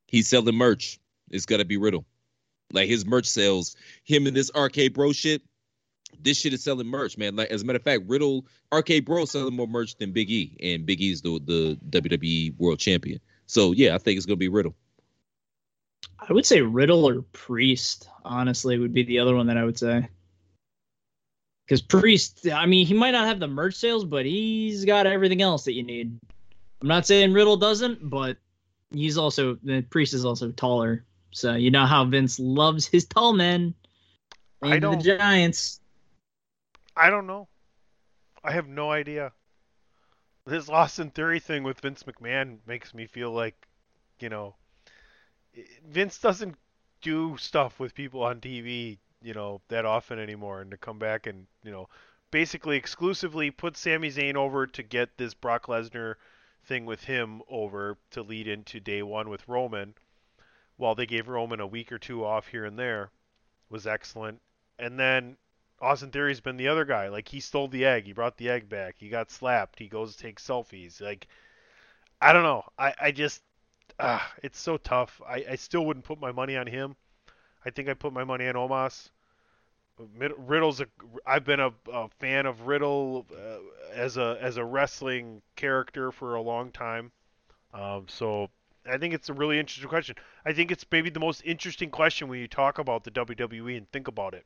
He's 0.07 0.27
selling 0.27 0.55
merch. 0.55 0.99
It's 1.29 1.45
gotta 1.45 1.65
be 1.65 1.77
Riddle. 1.77 2.05
Like 2.71 2.89
his 2.89 3.05
merch 3.05 3.25
sales, 3.25 3.75
him 4.03 4.27
and 4.27 4.35
this 4.35 4.51
arcade 4.53 4.93
bro 4.93 5.13
shit. 5.13 5.41
This 6.21 6.37
shit 6.39 6.53
is 6.53 6.63
selling 6.63 6.87
merch, 6.87 7.17
man. 7.17 7.35
Like 7.35 7.49
as 7.49 7.61
a 7.61 7.65
matter 7.65 7.77
of 7.77 7.83
fact, 7.83 8.03
Riddle 8.07 8.45
arcade 8.73 9.05
bro 9.05 9.25
selling 9.25 9.55
more 9.55 9.67
merch 9.67 9.95
than 9.95 10.11
Big 10.11 10.29
E, 10.29 10.57
and 10.61 10.85
Big 10.85 11.01
E's 11.01 11.21
the 11.21 11.39
the 11.45 11.77
WWE 11.99 12.57
World 12.57 12.79
Champion. 12.79 13.19
So 13.45 13.71
yeah, 13.71 13.95
I 13.95 13.97
think 13.97 14.17
it's 14.17 14.25
gonna 14.25 14.35
be 14.37 14.49
Riddle. 14.49 14.75
I 16.19 16.33
would 16.33 16.45
say 16.45 16.61
Riddle 16.61 17.05
or 17.07 17.21
Priest. 17.31 18.09
Honestly, 18.25 18.77
would 18.77 18.93
be 18.93 19.03
the 19.03 19.19
other 19.19 19.35
one 19.35 19.47
that 19.47 19.57
I 19.57 19.63
would 19.63 19.77
say. 19.79 20.07
Because 21.65 21.81
Priest, 21.81 22.47
I 22.51 22.65
mean, 22.65 22.85
he 22.85 22.93
might 22.93 23.11
not 23.11 23.27
have 23.27 23.39
the 23.39 23.47
merch 23.47 23.75
sales, 23.75 24.03
but 24.03 24.25
he's 24.25 24.85
got 24.85 25.05
everything 25.07 25.41
else 25.41 25.65
that 25.65 25.73
you 25.73 25.83
need. 25.83 26.17
I'm 26.81 26.87
not 26.87 27.05
saying 27.05 27.31
Riddle 27.33 27.57
doesn't, 27.57 28.09
but 28.09 28.37
he's 28.91 29.17
also 29.17 29.57
the 29.63 29.81
Priest 29.83 30.13
is 30.13 30.25
also 30.25 30.51
taller. 30.51 31.05
So 31.31 31.53
you 31.55 31.69
know 31.71 31.85
how 31.85 32.05
Vince 32.05 32.39
loves 32.39 32.85
his 32.87 33.05
tall 33.05 33.33
men. 33.33 33.73
I 34.61 34.73
And 34.75 34.75
the 34.75 34.79
don't- 34.79 35.01
Giants. 35.03 35.78
I 36.99 37.09
don't 37.09 37.27
know. 37.27 37.47
I 38.43 38.51
have 38.51 38.67
no 38.67 38.91
idea. 38.91 39.31
This 40.45 40.67
Austin 40.67 41.11
Theory 41.11 41.39
thing 41.39 41.63
with 41.63 41.79
Vince 41.79 42.03
McMahon 42.03 42.57
makes 42.67 42.93
me 42.93 43.07
feel 43.07 43.31
like, 43.31 43.55
you 44.19 44.27
know, 44.27 44.55
Vince 45.87 46.19
doesn't 46.19 46.57
do 47.01 47.37
stuff 47.37 47.79
with 47.79 47.95
people 47.95 48.21
on 48.21 48.41
TV, 48.41 48.97
you 49.21 49.33
know, 49.33 49.61
that 49.69 49.85
often 49.85 50.19
anymore. 50.19 50.59
And 50.59 50.71
to 50.71 50.77
come 50.77 50.99
back 50.99 51.25
and, 51.25 51.47
you 51.63 51.71
know, 51.71 51.87
basically 52.31 52.75
exclusively 52.75 53.49
put 53.49 53.77
Sami 53.77 54.09
Zayn 54.09 54.35
over 54.35 54.67
to 54.67 54.83
get 54.83 55.17
this 55.17 55.33
Brock 55.33 55.67
Lesnar 55.67 56.15
thing 56.65 56.85
with 56.85 57.05
him 57.05 57.41
over 57.47 57.97
to 58.11 58.23
lead 58.23 58.49
into 58.49 58.81
day 58.81 59.03
one 59.03 59.29
with 59.29 59.47
Roman, 59.47 59.93
while 60.75 60.95
they 60.95 61.05
gave 61.05 61.29
Roman 61.29 61.61
a 61.61 61.67
week 61.67 61.93
or 61.93 61.97
two 61.97 62.25
off 62.25 62.47
here 62.47 62.65
and 62.65 62.77
there, 62.77 63.11
was 63.69 63.87
excellent. 63.87 64.41
And 64.77 64.99
then 64.99 65.37
Austin 65.81 66.11
Theory's 66.11 66.41
been 66.41 66.57
the 66.57 66.67
other 66.67 66.85
guy. 66.85 67.07
Like 67.07 67.27
he 67.27 67.39
stole 67.39 67.67
the 67.67 67.85
egg. 67.85 68.05
He 68.05 68.13
brought 68.13 68.37
the 68.37 68.49
egg 68.49 68.69
back. 68.69 68.95
He 68.97 69.09
got 69.09 69.31
slapped. 69.31 69.79
He 69.79 69.87
goes 69.87 70.15
to 70.15 70.21
take 70.21 70.39
selfies. 70.39 71.01
Like 71.01 71.27
I 72.21 72.33
don't 72.33 72.43
know. 72.43 72.63
I 72.77 72.93
I 72.99 73.11
just 73.11 73.41
ah, 73.99 74.33
it's 74.43 74.59
so 74.59 74.77
tough. 74.77 75.21
I 75.27 75.45
I 75.51 75.55
still 75.55 75.85
wouldn't 75.85 76.05
put 76.05 76.19
my 76.19 76.31
money 76.31 76.57
on 76.57 76.67
him. 76.67 76.95
I 77.65 77.69
think 77.69 77.89
I 77.89 77.93
put 77.93 78.13
my 78.13 78.23
money 78.23 78.47
on 78.47 78.55
Omos. 78.55 79.09
Riddle's 80.17 80.79
a. 80.79 80.87
I've 81.25 81.43
been 81.43 81.59
a, 81.59 81.73
a 81.91 82.07
fan 82.19 82.45
of 82.45 82.67
Riddle 82.67 83.25
uh, 83.33 83.59
as 83.93 84.17
a 84.17 84.37
as 84.39 84.57
a 84.57 84.63
wrestling 84.63 85.41
character 85.55 86.11
for 86.11 86.35
a 86.35 86.41
long 86.41 86.71
time. 86.71 87.11
Um, 87.73 88.05
so 88.07 88.49
I 88.85 88.97
think 88.97 89.13
it's 89.13 89.29
a 89.29 89.33
really 89.33 89.59
interesting 89.59 89.89
question. 89.89 90.15
I 90.45 90.53
think 90.53 90.71
it's 90.71 90.85
maybe 90.91 91.09
the 91.09 91.19
most 91.19 91.41
interesting 91.43 91.89
question 91.89 92.27
when 92.29 92.39
you 92.39 92.47
talk 92.47 92.79
about 92.79 93.03
the 93.03 93.11
WWE 93.11 93.77
and 93.77 93.91
think 93.91 94.07
about 94.07 94.33
it. 94.33 94.45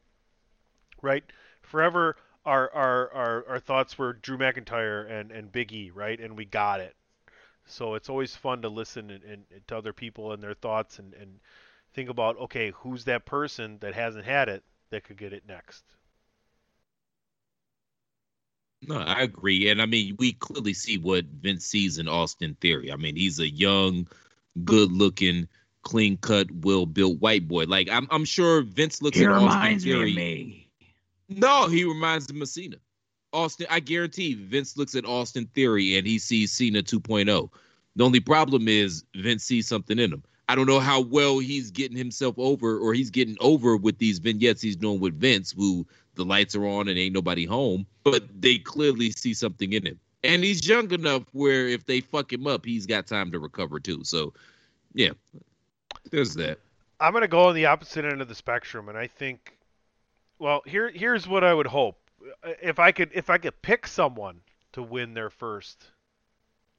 Right? 1.04 1.24
Forever, 1.62 2.16
our 2.46 2.72
our 2.72 3.12
our, 3.14 3.46
our 3.48 3.60
thoughts 3.60 3.98
were 3.98 4.14
Drew 4.14 4.38
McIntyre 4.38 5.10
and 5.10 5.32
and 5.32 5.52
Big 5.52 5.72
E, 5.72 5.92
right? 5.92 6.20
And 6.20 6.36
we 6.36 6.46
got 6.46 6.80
it. 6.80 6.96
So 7.66 7.96
it's 7.96 8.10
always 8.10 8.36
fun 8.36 8.62
to 8.64 8.70
listen 8.70 9.10
and, 9.10 9.24
and, 9.24 9.44
to 9.68 9.78
other 9.78 9.94
people 9.94 10.34
and 10.34 10.44
their 10.44 10.54
thoughts 10.54 11.00
and, 11.00 11.14
and 11.14 11.40
think 11.94 12.10
about 12.10 12.38
okay, 12.40 12.72
who's 12.78 13.06
that 13.06 13.26
person 13.26 13.78
that 13.80 13.94
hasn't 13.94 14.26
had 14.26 14.50
it 14.50 14.64
that 14.90 15.04
could 15.04 15.18
get 15.18 15.34
it 15.34 15.44
next? 15.48 15.84
No, 18.86 18.98
I 18.98 19.22
agree. 19.22 19.70
And 19.70 19.82
I 19.82 19.86
mean, 19.86 20.16
we 20.20 20.34
clearly 20.34 20.74
see 20.74 20.98
what 20.98 21.26
Vince 21.26 21.66
sees 21.66 22.00
in 22.00 22.10
Austin 22.10 22.58
Theory. 22.60 22.92
I 22.92 22.98
mean, 22.98 23.16
he's 23.16 23.40
a 23.40 23.50
young, 23.50 24.08
good 24.66 24.92
looking, 24.92 25.48
clean 25.84 26.18
cut, 26.18 26.52
well 26.52 26.86
built 26.86 27.22
white 27.22 27.48
boy. 27.48 27.64
Like 27.66 27.90
I'm 27.90 28.08
I'm 28.12 28.26
sure 28.26 28.62
Vince 28.62 29.02
looks 29.02 29.18
He 29.18 29.24
at 29.24 29.32
Austin 29.32 29.48
reminds 29.48 29.86
me 29.86 29.92
of 29.92 29.98
Theory. 30.00 30.62
No, 31.38 31.68
he 31.68 31.84
reminds 31.84 32.30
him 32.30 32.41
of 32.41 32.49
Cena. 32.49 32.77
Austin, 33.31 33.68
I 33.69 33.80
guarantee 33.80 34.35
Vince 34.35 34.77
looks 34.77 34.95
at 34.95 35.05
Austin 35.05 35.49
Theory 35.53 35.97
and 35.97 36.05
he 36.05 36.19
sees 36.19 36.51
Cena 36.51 36.84
2.0. 36.84 37.49
The 37.95 38.03
only 38.03 38.19
problem 38.19 38.68
is 38.68 39.03
Vince 39.15 39.43
sees 39.43 39.68
something 39.68 39.99
in 39.99 40.14
him. 40.14 40.23
I 40.49 40.55
don't 40.55 40.68
know 40.68 40.80
how 40.80 41.01
well 41.01 41.39
he's 41.39 41.72
getting 41.72 41.97
himself 41.97 42.35
over 42.38 42.77
or 42.77 42.93
he's 42.93 43.10
getting 43.10 43.38
over 43.39 43.77
with 43.77 43.97
these 43.97 44.19
vignettes 44.19 44.61
he's 44.61 44.76
doing 44.76 44.99
with 44.99 45.19
Vince, 45.19 45.51
who 45.51 45.88
the 46.15 46.26
lights 46.26 46.55
are 46.55 46.65
on 46.65 46.88
and 46.88 46.99
ain't 46.99 47.14
nobody 47.14 47.45
home, 47.45 47.85
but 48.03 48.23
they 48.39 48.57
clearly 48.57 49.11
see 49.11 49.34
something 49.34 49.73
in 49.73 49.85
him. 49.85 49.99
And 50.23 50.43
he's 50.43 50.68
young 50.68 50.91
enough 50.91 51.23
where 51.31 51.68
if 51.68 51.85
they 51.85 52.01
fuck 52.01 52.31
him 52.31 52.47
up, 52.47 52.65
he's 52.65 52.85
got 52.85 53.07
time 53.07 53.31
to 53.31 53.39
recover 53.39 53.80
too. 53.80 54.03
So, 54.03 54.34
yeah, 54.93 55.11
there's 56.11 56.34
that. 56.35 56.60
I'm 56.99 57.14
gonna 57.14 57.27
go 57.27 57.45
on 57.45 57.55
the 57.55 57.65
opposite 57.65 58.05
end 58.05 58.22
of 58.22 58.30
the 58.30 58.35
spectrum, 58.35 58.88
and 58.89 58.97
I 58.97 59.07
think, 59.07 59.57
well, 60.39 60.61
here 60.65 60.89
here's 60.91 61.27
what 61.27 61.43
I 61.43 61.53
would 61.53 61.68
hope. 61.68 61.97
If 62.61 62.80
I 62.80 62.91
could 62.91 63.11
if 63.14 63.30
I 63.30 63.38
could 63.38 63.61
pick 63.61 63.88
someone 63.88 64.41
to 64.73 64.84
win 64.84 65.14
their 65.14 65.30
first 65.30 65.91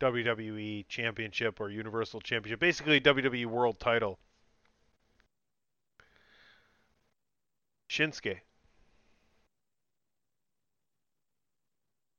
WWE 0.00 0.86
Championship 0.88 1.60
or 1.60 1.70
Universal 1.70 2.20
Championship, 2.22 2.60
basically 2.60 3.00
WWE 3.00 3.46
World 3.46 3.80
Title, 3.80 4.18
Shinsuke. 7.88 8.42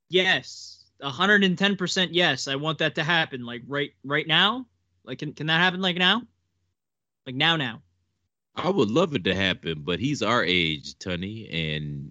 Yes, 0.08 0.84
hundred 1.02 1.44
and 1.44 1.56
ten 1.58 1.76
percent. 1.76 2.12
Yes, 2.14 2.48
I 2.48 2.56
want 2.56 2.78
that 2.78 2.94
to 2.96 3.04
happen. 3.04 3.44
Like 3.44 3.62
right, 3.66 3.92
right 4.04 4.26
now. 4.26 4.66
Like, 5.04 5.18
can 5.20 5.32
can 5.34 5.46
that 5.46 5.58
happen? 5.60 5.80
Like 5.80 5.96
now? 5.96 6.22
Like 7.26 7.34
now, 7.36 7.56
now. 7.56 7.82
I 8.56 8.70
would 8.70 8.90
love 8.90 9.14
it 9.14 9.24
to 9.24 9.34
happen, 9.34 9.82
but 9.84 9.98
he's 10.00 10.22
our 10.22 10.42
age, 10.44 10.98
Tunny, 10.98 11.48
and 11.50 12.10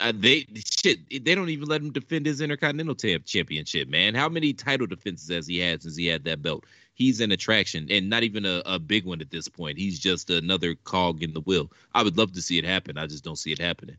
uh, 0.00 0.12
they 0.14 0.46
shit. 0.54 1.00
They 1.24 1.34
don't 1.34 1.50
even 1.50 1.68
let 1.68 1.82
him 1.82 1.92
defend 1.92 2.24
his 2.26 2.40
Intercontinental 2.40 2.94
Champ 2.94 3.24
Championship, 3.26 3.88
man. 3.88 4.14
How 4.14 4.28
many 4.28 4.52
title 4.54 4.86
defenses 4.86 5.28
has 5.28 5.46
he 5.46 5.58
had 5.58 5.82
since 5.82 5.96
he 5.96 6.06
had 6.06 6.24
that 6.24 6.40
belt? 6.42 6.64
He's 6.94 7.20
an 7.20 7.30
attraction, 7.32 7.86
and 7.90 8.08
not 8.08 8.22
even 8.22 8.44
a, 8.46 8.62
a 8.64 8.78
big 8.78 9.04
one 9.04 9.20
at 9.20 9.30
this 9.30 9.48
point. 9.48 9.78
He's 9.78 9.98
just 9.98 10.30
another 10.30 10.74
cog 10.74 11.22
in 11.22 11.32
the 11.34 11.40
wheel. 11.40 11.70
I 11.94 12.02
would 12.02 12.16
love 12.16 12.32
to 12.32 12.42
see 12.42 12.58
it 12.58 12.64
happen. 12.64 12.96
I 12.98 13.06
just 13.06 13.22
don't 13.24 13.36
see 13.36 13.52
it 13.52 13.58
happening. 13.58 13.96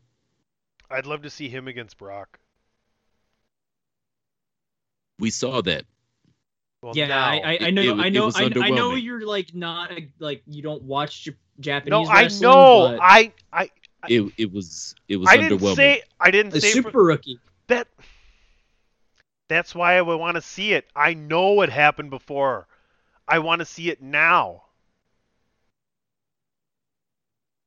I'd 0.90 1.06
love 1.06 1.22
to 1.22 1.30
see 1.30 1.48
him 1.48 1.68
against 1.68 1.96
Brock. 1.96 2.38
We 5.18 5.30
saw 5.30 5.62
that. 5.62 5.84
Well, 6.82 6.92
yeah, 6.96 7.06
now- 7.06 7.24
I, 7.26 7.34
I, 7.36 7.40
I 7.40 7.52
It- 7.68 7.74
know, 7.74 7.82
it- 7.82 8.00
I 8.00 8.08
know, 8.10 8.30
I, 8.34 8.50
I 8.60 8.70
know 8.70 8.94
you're 8.94 9.24
like 9.26 9.54
not 9.54 9.92
like 10.18 10.42
you 10.46 10.62
don't 10.62 10.82
watch 10.82 11.24
J- 11.24 11.34
Japanese. 11.60 11.90
No, 11.90 12.06
I 12.06 12.28
know. 12.40 12.88
but 12.96 13.00
I 13.02 13.32
I 13.52 13.70
It 14.08 14.32
it 14.36 14.52
was 14.52 14.94
it 15.08 15.16
was 15.16 15.28
I 15.30 15.36
didn't 15.36 15.60
say 15.76 16.02
I 16.20 16.30
didn't 16.30 16.54
a 16.54 16.60
say 16.60 16.70
super 16.70 16.90
for- 16.90 17.04
rookie. 17.04 17.38
that. 17.68 17.88
That's 19.48 19.74
why 19.74 19.96
I 19.96 20.02
would 20.02 20.16
want 20.18 20.36
to 20.36 20.40
see 20.40 20.72
it. 20.72 20.86
I 20.96 21.12
know 21.14 21.50
what 21.52 21.68
happened 21.68 22.10
before. 22.10 22.66
I 23.28 23.38
want 23.40 23.60
to 23.60 23.66
see 23.66 23.90
it 23.90 24.00
now. 24.02 24.62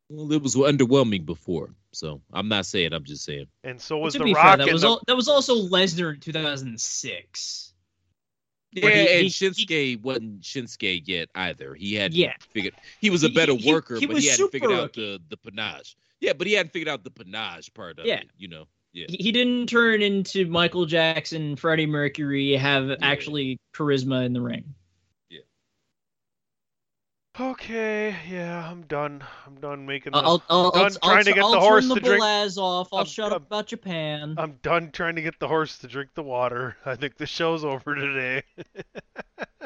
Well, 0.09 0.31
it 0.31 0.41
was 0.41 0.55
underwhelming 0.55 1.25
before, 1.25 1.75
so 1.91 2.21
I'm 2.31 2.47
not 2.47 2.65
saying. 2.65 2.93
I'm 2.93 3.03
just 3.03 3.25
saying. 3.25 3.45
And 3.63 3.79
so 3.81 3.97
was 3.97 4.13
the 4.13 4.33
Rock. 4.33 4.57
fair, 4.57 4.65
that 4.65 4.73
was 4.73 4.81
the- 4.81 4.87
al- 4.87 5.01
that 5.05 5.15
was 5.15 5.27
also 5.27 5.55
Lesnar 5.67 6.13
in 6.15 6.19
2006. 6.19 7.73
Yeah, 8.71 8.89
he- 8.89 9.09
and 9.09 9.23
he- 9.23 9.29
Shinsuke 9.29 10.01
wasn't 10.01 10.41
Shinsuke 10.41 11.01
yet 11.05 11.29
either. 11.35 11.73
He 11.75 11.93
hadn't 11.95 12.17
Yeah. 12.17 12.33
figured 12.51 12.73
he 13.01 13.09
was 13.09 13.23
a 13.23 13.29
better 13.29 13.53
he- 13.53 13.59
he- 13.59 13.71
worker, 13.71 13.99
he 13.99 14.05
but 14.05 14.17
he 14.17 14.27
hadn't 14.27 14.51
figured 14.51 14.71
out 14.71 14.93
the 14.93 15.21
the 15.29 15.37
panache. 15.37 15.95
Yeah, 16.19 16.33
but 16.33 16.47
he 16.47 16.53
hadn't 16.53 16.71
figured 16.73 16.89
out 16.89 17.03
the 17.03 17.11
panache 17.11 17.73
part 17.73 17.99
of 17.99 18.05
Yeah. 18.05 18.19
it. 18.19 18.29
You 18.37 18.47
know. 18.49 18.67
Yeah. 18.93 19.05
He, 19.09 19.17
he 19.17 19.31
didn't 19.31 19.67
turn 19.67 20.01
into 20.01 20.47
Michael 20.47 20.85
Jackson, 20.85 21.55
Freddie 21.55 21.85
Mercury, 21.85 22.53
have 22.53 22.89
actually 23.01 23.59
charisma 23.73 24.25
in 24.25 24.33
the 24.33 24.41
ring. 24.41 24.73
Okay, 27.39 28.15
yeah, 28.27 28.67
I'm 28.67 28.81
done. 28.83 29.23
I'm 29.45 29.55
done 29.59 29.85
making. 29.85 30.13
The, 30.13 30.17
I'll, 30.17 30.41
I'll, 30.49 30.71
done 30.71 30.85
I'll, 30.85 30.89
trying 30.89 31.17
I'll, 31.17 31.23
to 31.23 31.33
get 31.33 31.43
I'll 31.43 31.51
the 31.51 31.59
horse 31.59 31.87
turn 31.87 31.95
to 31.95 32.01
the 32.01 32.07
drink. 32.07 32.23
Belaz 32.23 32.57
off. 32.57 32.89
I'll 32.91 32.99
I'm- 32.99 33.05
shut 33.07 33.31
up 33.31 33.45
about 33.45 33.67
Japan. 33.67 34.33
I'm 34.39 34.57
done 34.63 34.89
trying 34.91 35.15
to 35.17 35.21
get 35.21 35.39
the 35.39 35.47
horse 35.47 35.77
to 35.79 35.87
drink 35.87 36.09
the 36.15 36.23
water. 36.23 36.77
I 36.83 36.95
think 36.95 37.17
the 37.17 37.27
show's 37.27 37.63
over 37.63 37.93
today. 37.93 38.41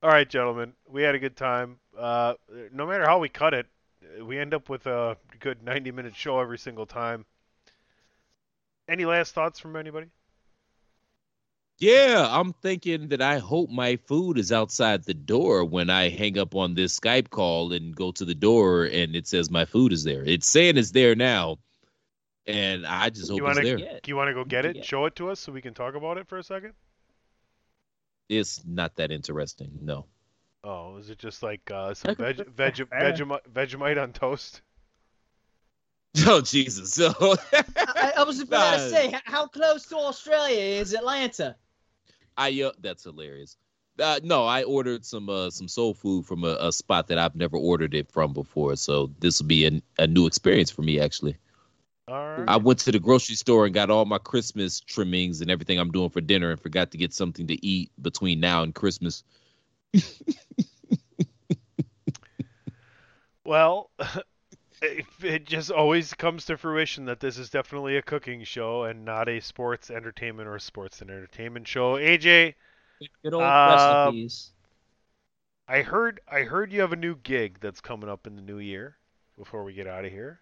All 0.00 0.10
right, 0.10 0.28
gentlemen, 0.28 0.74
we 0.88 1.02
had 1.02 1.16
a 1.16 1.18
good 1.18 1.36
time. 1.36 1.80
Uh, 1.98 2.34
no 2.72 2.86
matter 2.86 3.04
how 3.04 3.18
we 3.18 3.28
cut 3.28 3.54
it, 3.54 3.66
we 4.22 4.38
end 4.38 4.54
up 4.54 4.68
with 4.68 4.86
a 4.86 5.16
good 5.40 5.64
90-minute 5.64 6.14
show 6.14 6.38
every 6.38 6.56
single 6.56 6.86
time. 6.86 7.26
Any 8.88 9.04
last 9.06 9.34
thoughts 9.34 9.58
from 9.58 9.74
anybody? 9.74 10.06
Yeah, 11.78 12.26
I'm 12.28 12.52
thinking 12.54 13.08
that 13.08 13.22
I 13.22 13.38
hope 13.38 13.70
my 13.70 13.96
food 13.96 14.36
is 14.36 14.50
outside 14.50 15.04
the 15.04 15.14
door 15.14 15.64
when 15.64 15.90
I 15.90 16.08
hang 16.08 16.36
up 16.36 16.56
on 16.56 16.74
this 16.74 16.98
Skype 16.98 17.30
call 17.30 17.72
and 17.72 17.94
go 17.94 18.10
to 18.12 18.24
the 18.24 18.34
door 18.34 18.84
and 18.84 19.14
it 19.14 19.28
says 19.28 19.48
my 19.48 19.64
food 19.64 19.92
is 19.92 20.02
there. 20.02 20.24
It's 20.24 20.48
saying 20.48 20.76
it's 20.76 20.90
there 20.90 21.14
now, 21.14 21.58
and 22.48 22.84
I 22.84 23.10
just 23.10 23.30
hope 23.30 23.38
you 23.38 23.46
it's 23.46 23.56
want 23.56 23.66
to? 23.66 23.76
there. 23.76 24.00
Do 24.02 24.10
you 24.10 24.16
want 24.16 24.28
to 24.28 24.34
go 24.34 24.44
get 24.44 24.64
it? 24.64 24.76
and 24.76 24.84
Show 24.84 25.04
it 25.04 25.14
to 25.16 25.30
us 25.30 25.38
so 25.38 25.52
we 25.52 25.62
can 25.62 25.72
talk 25.72 25.94
about 25.94 26.18
it 26.18 26.26
for 26.26 26.36
a 26.36 26.42
second. 26.42 26.72
It's 28.28 28.60
not 28.66 28.96
that 28.96 29.12
interesting. 29.12 29.70
No. 29.80 30.06
Oh, 30.64 30.96
is 30.96 31.10
it 31.10 31.18
just 31.18 31.44
like 31.44 31.70
uh, 31.70 31.94
some 31.94 32.10
Okay, 32.10 32.32
veg, 32.32 32.48
veg. 32.48 32.74
Vegemite, 32.90 33.48
Vegemite 33.52 34.02
on 34.02 34.12
toast? 34.12 34.62
Oh 36.26 36.40
Jesus! 36.40 36.94
So 36.94 37.12
I, 37.76 38.14
I 38.16 38.24
was 38.24 38.40
about 38.40 38.74
to 38.74 38.90
say, 38.90 39.14
how 39.24 39.46
close 39.46 39.86
to 39.86 39.96
Australia 39.96 40.58
is 40.80 40.92
Atlanta? 40.92 41.54
I 42.38 42.62
uh, 42.62 42.72
that's 42.80 43.04
hilarious. 43.04 43.58
Uh, 44.00 44.20
no, 44.24 44.46
I 44.46 44.64
ordered 44.64 45.04
some 45.04 45.28
uh, 45.28 45.50
some 45.50 45.68
soul 45.68 45.94
food 45.94 46.26
from 46.26 46.44
a, 46.44 46.56
a 46.60 46.72
spot 46.72 47.08
that 47.08 47.18
I've 47.18 47.36
never 47.36 47.58
ordered 47.58 47.94
it 47.94 48.10
from 48.12 48.32
before, 48.32 48.76
so 48.76 49.12
this 49.20 49.40
will 49.40 49.48
be 49.48 49.66
a, 49.66 49.82
a 49.98 50.06
new 50.06 50.26
experience 50.26 50.70
for 50.70 50.82
me. 50.82 51.00
Actually, 51.00 51.36
All 52.08 52.14
right. 52.14 52.48
I 52.48 52.56
went 52.56 52.80
to 52.80 52.92
the 52.92 53.00
grocery 53.00 53.36
store 53.36 53.66
and 53.66 53.74
got 53.74 53.90
all 53.90 54.06
my 54.06 54.18
Christmas 54.18 54.80
trimmings 54.80 55.40
and 55.42 55.50
everything 55.50 55.78
I'm 55.78 55.92
doing 55.92 56.10
for 56.10 56.20
dinner, 56.22 56.50
and 56.50 56.60
forgot 56.60 56.92
to 56.92 56.98
get 56.98 57.12
something 57.14 57.46
to 57.48 57.66
eat 57.66 57.90
between 58.00 58.40
now 58.40 58.62
and 58.62 58.74
Christmas. 58.74 59.24
Well, 63.44 63.90
it, 64.82 65.04
it 65.22 65.44
just 65.44 65.70
always 65.70 66.14
comes 66.14 66.44
to 66.46 66.56
fruition 66.56 67.04
that 67.06 67.20
this 67.20 67.38
is 67.38 67.50
definitely 67.50 67.96
a 67.96 68.02
cooking 68.02 68.44
show 68.44 68.84
and 68.84 69.04
not 69.04 69.28
a 69.28 69.40
sports 69.40 69.90
entertainment 69.90 70.48
or 70.48 70.58
sports 70.58 71.00
and 71.00 71.10
entertainment 71.10 71.66
show. 71.68 71.94
AJ, 71.94 72.54
Good 73.22 73.34
old 73.34 73.42
Uh, 73.44 74.06
recipes. 74.06 74.50
I 75.68 75.82
heard 75.82 76.20
I 76.30 76.40
heard 76.42 76.72
you 76.72 76.80
have 76.80 76.92
a 76.92 76.96
new 76.96 77.14
gig 77.16 77.58
that's 77.60 77.80
coming 77.80 78.08
up 78.08 78.26
in 78.26 78.36
the 78.36 78.42
new 78.42 78.58
year. 78.58 78.96
Before 79.36 79.62
we 79.62 79.72
get 79.72 79.86
out 79.86 80.04
of 80.04 80.10
here, 80.10 80.40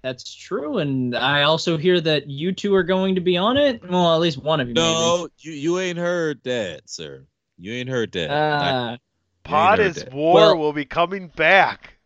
That's 0.00 0.32
true, 0.34 0.78
and 0.78 1.14
I 1.14 1.42
also 1.42 1.76
hear 1.76 2.00
that 2.00 2.26
you 2.30 2.52
two 2.52 2.74
are 2.74 2.82
going 2.82 3.14
to 3.16 3.20
be 3.20 3.36
on 3.36 3.58
it. 3.58 3.82
Well, 3.86 4.14
at 4.14 4.20
least 4.20 4.42
one 4.42 4.60
of 4.60 4.68
you. 4.68 4.74
No, 4.74 5.28
you 5.40 5.52
you 5.52 5.78
ain't 5.78 5.98
heard 5.98 6.42
that, 6.44 6.88
sir. 6.88 7.26
You 7.58 7.72
ain't 7.74 7.88
heard 7.90 8.12
that. 8.12 8.28
maybe. 8.30 8.94
Uh, 8.94 8.96
Pod 9.42 9.80
is 9.80 9.96
that. 9.96 10.14
War 10.14 10.34
Well- 10.34 10.56
will 10.58 10.72
be 10.72 10.86
coming 10.86 11.28
back 11.28 11.97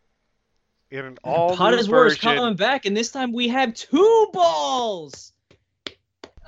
in 0.93 1.05
an 1.05 1.17
all 1.23 1.57
Pot 1.57 1.73
is 1.73 1.89
War 1.89 2.05
is 2.05 2.17
coming 2.17 2.55
back, 2.55 2.85
and 2.85 2.95
this 2.95 3.11
time 3.11 3.33
we 3.33 3.47
have 3.47 3.73
two 3.73 4.29
balls. 4.31 5.33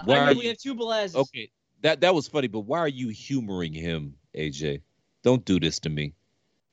Why 0.04 0.18
I 0.18 0.20
are 0.20 0.28
mean, 0.28 0.38
we 0.38 0.46
have 0.48 0.58
two 0.60 0.76
balazes. 0.76 1.16
Okay, 1.16 1.50
that 1.82 2.02
that 2.02 2.14
was 2.14 2.28
funny, 2.28 2.48
but 2.48 2.62
why 2.62 2.80
are 2.80 2.88
you 2.88 3.10
humoring 3.10 3.74
him, 3.74 4.16
AJ? 4.38 4.82
Don't 5.24 5.44
do 5.44 5.60
this 5.60 5.80
to 5.80 5.90
me. 5.90 6.14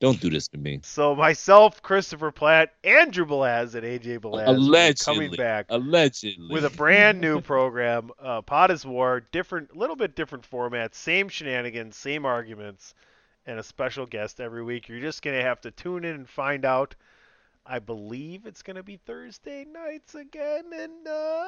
Don't 0.01 0.20
do 0.20 0.28
this 0.28 0.49
to 0.49 0.59
me. 0.59 0.81
So 0.82 1.15
myself, 1.15 1.81
Christopher 1.81 2.31
Platt, 2.31 2.74
Andrew 2.85 3.24
Belaz, 3.24 3.74
and 3.74 3.85
AJ 3.86 4.19
Belaz 4.19 4.49
Allegedly. 4.49 5.15
coming 5.15 5.36
back 5.36 5.66
Allegedly. 5.70 6.53
with 6.53 6.65
a 6.65 6.70
brand 6.70 7.20
new 7.20 7.40
program. 7.40 8.11
Uh, 8.23 8.40
Pot 8.43 8.70
is 8.70 8.85
War, 8.86 9.20
different, 9.32 9.77
little 9.77 9.97
bit 9.97 10.15
different 10.15 10.44
format, 10.44 10.94
same 10.94 11.28
shenanigans, 11.28 11.97
same 11.97 12.24
arguments, 12.24 12.94
and 13.47 13.59
a 13.59 13.62
special 13.62 14.07
guest 14.07 14.40
every 14.40 14.62
week. 14.62 14.89
You're 14.89 15.01
just 15.01 15.23
gonna 15.23 15.43
have 15.43 15.61
to 15.62 15.70
tune 15.70 16.05
in 16.05 16.15
and 16.15 16.28
find 16.28 16.65
out. 16.65 16.94
I 17.64 17.78
believe 17.78 18.44
it's 18.44 18.62
gonna 18.62 18.82
be 18.82 18.97
Thursday 18.97 19.64
nights 19.64 20.16
again 20.16 20.72
in 20.72 20.90
uh, 21.06 21.47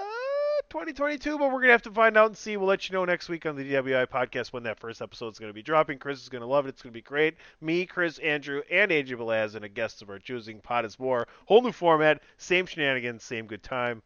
2022, 0.70 1.38
but 1.38 1.50
we're 1.50 1.60
gonna 1.60 1.72
have 1.72 1.82
to 1.82 1.90
find 1.90 2.16
out 2.16 2.26
and 2.28 2.36
see. 2.36 2.56
We'll 2.56 2.68
let 2.68 2.88
you 2.88 2.92
know 2.92 3.04
next 3.04 3.28
week 3.28 3.46
on 3.46 3.56
the 3.56 3.64
DWI 3.64 4.06
podcast 4.06 4.52
when 4.52 4.62
that 4.62 4.78
first 4.78 5.02
episode 5.02 5.32
is 5.32 5.40
gonna 5.40 5.52
be 5.52 5.62
dropping. 5.62 5.98
Chris 5.98 6.22
is 6.22 6.28
gonna 6.28 6.46
love 6.46 6.66
it. 6.66 6.70
It's 6.70 6.82
gonna 6.82 6.92
be 6.92 7.02
great. 7.02 7.36
Me, 7.60 7.84
Chris, 7.84 8.18
Andrew, 8.20 8.62
and 8.70 8.92
AJ 8.92 9.16
Belaz, 9.16 9.56
and 9.56 9.64
a 9.64 9.68
guest 9.68 10.02
of 10.02 10.10
our 10.10 10.20
choosing. 10.20 10.60
Pot 10.60 10.84
is 10.84 11.00
War, 11.00 11.26
whole 11.46 11.62
new 11.62 11.72
format, 11.72 12.22
same 12.36 12.66
shenanigans, 12.66 13.24
same 13.24 13.46
good 13.46 13.64
time. 13.64 14.00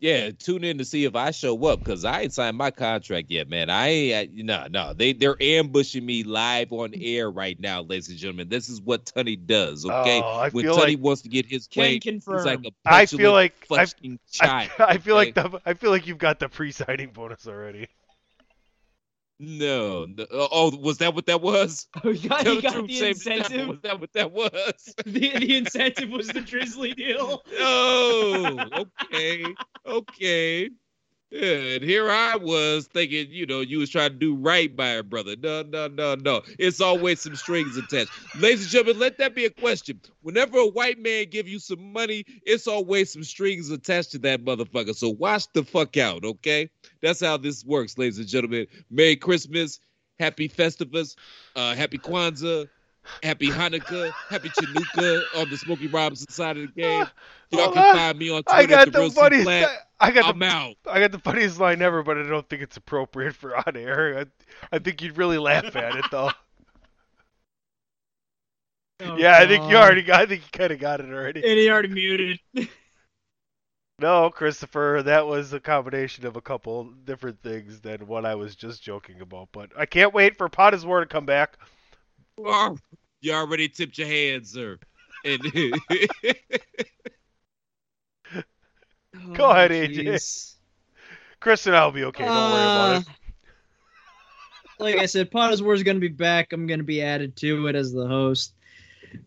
Yeah, 0.00 0.30
tune 0.30 0.62
in 0.62 0.78
to 0.78 0.84
see 0.84 1.04
if 1.06 1.16
I 1.16 1.32
show 1.32 1.64
up 1.66 1.80
because 1.80 2.04
I 2.04 2.20
ain't 2.20 2.32
signed 2.32 2.56
my 2.56 2.70
contract 2.70 3.30
yet, 3.32 3.48
man. 3.48 3.68
I 3.68 3.88
ain't, 3.88 4.30
I- 4.38 4.42
no, 4.42 4.66
no. 4.70 4.92
They 4.92 5.12
they're 5.12 5.36
ambushing 5.40 6.06
me 6.06 6.22
live 6.22 6.72
on 6.72 6.92
air 6.94 7.28
right 7.28 7.58
now, 7.58 7.82
ladies 7.82 8.08
and 8.08 8.16
gentlemen. 8.16 8.48
This 8.48 8.68
is 8.68 8.80
what 8.80 9.06
Tunny 9.06 9.34
does, 9.34 9.84
okay? 9.84 10.22
Oh, 10.22 10.38
I 10.38 10.50
when 10.50 10.64
feel 10.64 10.76
Tunny 10.76 10.94
like- 10.94 11.04
wants 11.04 11.22
to 11.22 11.28
get 11.28 11.46
his 11.46 11.68
way, 11.74 11.98
he's 12.00 12.26
like 12.28 12.64
a 12.64 12.70
I 12.86 13.06
feel 13.06 13.32
like 13.32 13.66
I, 13.72 13.86
fucking 13.86 14.20
I, 14.40 14.46
child. 14.68 14.70
I 14.78 14.98
feel 14.98 15.16
like 15.16 15.34
the 15.34 15.60
I 15.66 15.74
feel 15.74 15.90
like 15.90 16.06
you've 16.06 16.18
got 16.18 16.38
the 16.38 16.48
pre-signing 16.48 17.10
bonus 17.10 17.48
already. 17.48 17.88
No, 19.40 20.04
no. 20.06 20.24
Uh, 20.24 20.48
oh, 20.50 20.76
was 20.76 20.98
that 20.98 21.14
what 21.14 21.26
that 21.26 21.40
was? 21.40 21.86
Oh, 22.04 22.10
you 22.10 22.28
got, 22.28 22.44
you 22.44 22.56
the 22.56 22.62
got 22.62 22.74
the 22.74 23.00
the 23.00 23.08
incentive. 23.08 23.68
Was 23.68 23.80
that 23.82 24.00
what 24.00 24.12
that 24.14 24.32
was? 24.32 24.94
The, 25.04 25.38
the 25.38 25.56
incentive 25.56 26.10
was 26.10 26.26
the 26.28 26.40
Drizly 26.40 26.94
deal. 26.96 27.42
Oh, 27.60 28.86
okay, 29.04 29.44
okay. 29.86 30.70
Yeah, 31.30 31.74
and 31.74 31.84
here 31.84 32.10
I 32.10 32.36
was 32.36 32.86
thinking, 32.86 33.26
you 33.30 33.44
know, 33.44 33.60
you 33.60 33.80
was 33.80 33.90
trying 33.90 34.12
to 34.12 34.16
do 34.16 34.34
right 34.34 34.74
by 34.74 34.88
a 34.88 35.02
brother. 35.02 35.36
No, 35.36 35.62
no, 35.62 35.86
no, 35.86 36.14
no. 36.14 36.40
It's 36.58 36.80
always 36.80 37.20
some 37.20 37.36
strings 37.36 37.76
attached. 37.76 38.10
Ladies 38.40 38.62
and 38.62 38.70
gentlemen, 38.70 38.98
let 38.98 39.18
that 39.18 39.34
be 39.34 39.44
a 39.44 39.50
question. 39.50 40.00
Whenever 40.22 40.56
a 40.56 40.66
white 40.66 40.98
man 40.98 41.26
give 41.28 41.46
you 41.46 41.58
some 41.58 41.92
money, 41.92 42.24
it's 42.46 42.66
always 42.66 43.12
some 43.12 43.24
strings 43.24 43.70
attached 43.70 44.12
to 44.12 44.18
that 44.20 44.42
motherfucker. 44.42 44.94
So 44.94 45.10
watch 45.10 45.44
the 45.52 45.64
fuck 45.64 45.98
out, 45.98 46.24
okay? 46.24 46.70
That's 47.02 47.20
how 47.20 47.36
this 47.36 47.62
works, 47.62 47.98
ladies 47.98 48.18
and 48.18 48.26
gentlemen. 48.26 48.66
Merry 48.90 49.16
Christmas, 49.16 49.80
Happy 50.18 50.48
Festivus, 50.48 51.14
uh, 51.54 51.74
Happy 51.74 51.98
Kwanzaa, 51.98 52.68
Happy 53.22 53.48
Hanukkah, 53.48 54.12
Happy 54.28 54.48
Chanukah 54.50 55.22
on 55.36 55.50
the 55.50 55.56
Smokey 55.56 55.86
Robinson 55.88 56.28
side 56.30 56.56
of 56.56 56.62
the 56.74 56.80
game. 56.80 57.06
Y'all 57.50 57.62
Hold 57.64 57.74
can 57.74 57.84
on. 57.84 57.94
find 57.94 58.18
me 58.18 58.30
on 58.30 58.42
I 58.46 58.66
Twitter 58.66 58.68
got 58.68 58.88
at 58.88 58.92
the 58.92 58.98
the 58.98 58.98
Real 59.00 59.10
funniest. 59.10 59.44
Platt. 59.44 59.70
I 60.00 60.10
got 60.10 60.24
I'm 60.26 60.38
the, 60.38 60.46
out. 60.46 60.76
I 60.86 61.00
got 61.00 61.12
the 61.12 61.18
funniest 61.18 61.58
line 61.58 61.82
ever, 61.82 62.02
but 62.02 62.18
I 62.18 62.22
don't 62.28 62.48
think 62.48 62.62
it's 62.62 62.76
appropriate 62.76 63.34
for 63.34 63.56
on 63.56 63.76
air. 63.76 64.20
I, 64.20 64.76
I 64.76 64.78
think 64.78 65.02
you'd 65.02 65.16
really 65.16 65.38
laugh 65.38 65.74
at 65.76 65.96
it 65.96 66.04
though. 66.10 66.30
Oh, 69.00 69.16
yeah, 69.16 69.38
I 69.38 69.46
think 69.46 69.70
you 69.70 69.76
already 69.76 70.02
got. 70.02 70.20
I 70.22 70.26
think 70.26 70.42
you 70.42 70.48
kind 70.50 70.72
of 70.72 70.80
got 70.80 71.00
it 71.00 71.08
already. 71.08 71.40
And 71.44 71.56
he 71.56 71.70
already 71.70 71.88
muted. 71.88 72.40
No, 74.00 74.30
Christopher, 74.30 75.02
that 75.06 75.26
was 75.26 75.52
a 75.52 75.58
combination 75.58 76.24
of 76.24 76.36
a 76.36 76.40
couple 76.40 76.84
different 77.04 77.42
things 77.42 77.80
than 77.80 78.06
what 78.06 78.24
I 78.24 78.36
was 78.36 78.54
just 78.54 78.80
joking 78.80 79.20
about. 79.20 79.48
But 79.50 79.72
I 79.76 79.86
can't 79.86 80.14
wait 80.14 80.36
for 80.38 80.48
Pot 80.48 80.72
is 80.72 80.86
War 80.86 81.00
to 81.00 81.06
come 81.06 81.26
back. 81.26 81.58
Oh, 82.38 82.76
you 83.20 83.32
already 83.32 83.68
tipped 83.68 83.98
your 83.98 84.06
hand, 84.08 84.46
sir. 84.46 84.78
And 85.24 85.40
Go 89.34 89.46
Oh, 89.46 89.50
ahead, 89.50 89.70
AJ. 89.70 89.96
jeez. 90.06 90.54
Chris 91.40 91.66
and 91.66 91.74
I'll 91.76 91.90
be 91.92 92.04
okay. 92.04 92.24
Don't 92.24 92.50
worry 92.52 92.64
about 92.64 93.02
it. 93.02 93.08
Uh, 93.08 93.12
Like 94.80 94.96
I 94.96 95.06
said, 95.06 95.30
Potter's 95.30 95.62
War 95.62 95.74
is 95.74 95.82
going 95.82 95.96
to 95.96 96.00
be 96.00 96.08
back. 96.08 96.52
I'm 96.52 96.66
going 96.66 96.78
to 96.78 96.84
be 96.84 97.02
added 97.02 97.34
to 97.36 97.66
it 97.66 97.74
as 97.74 97.92
the 97.92 98.06
host. 98.06 98.54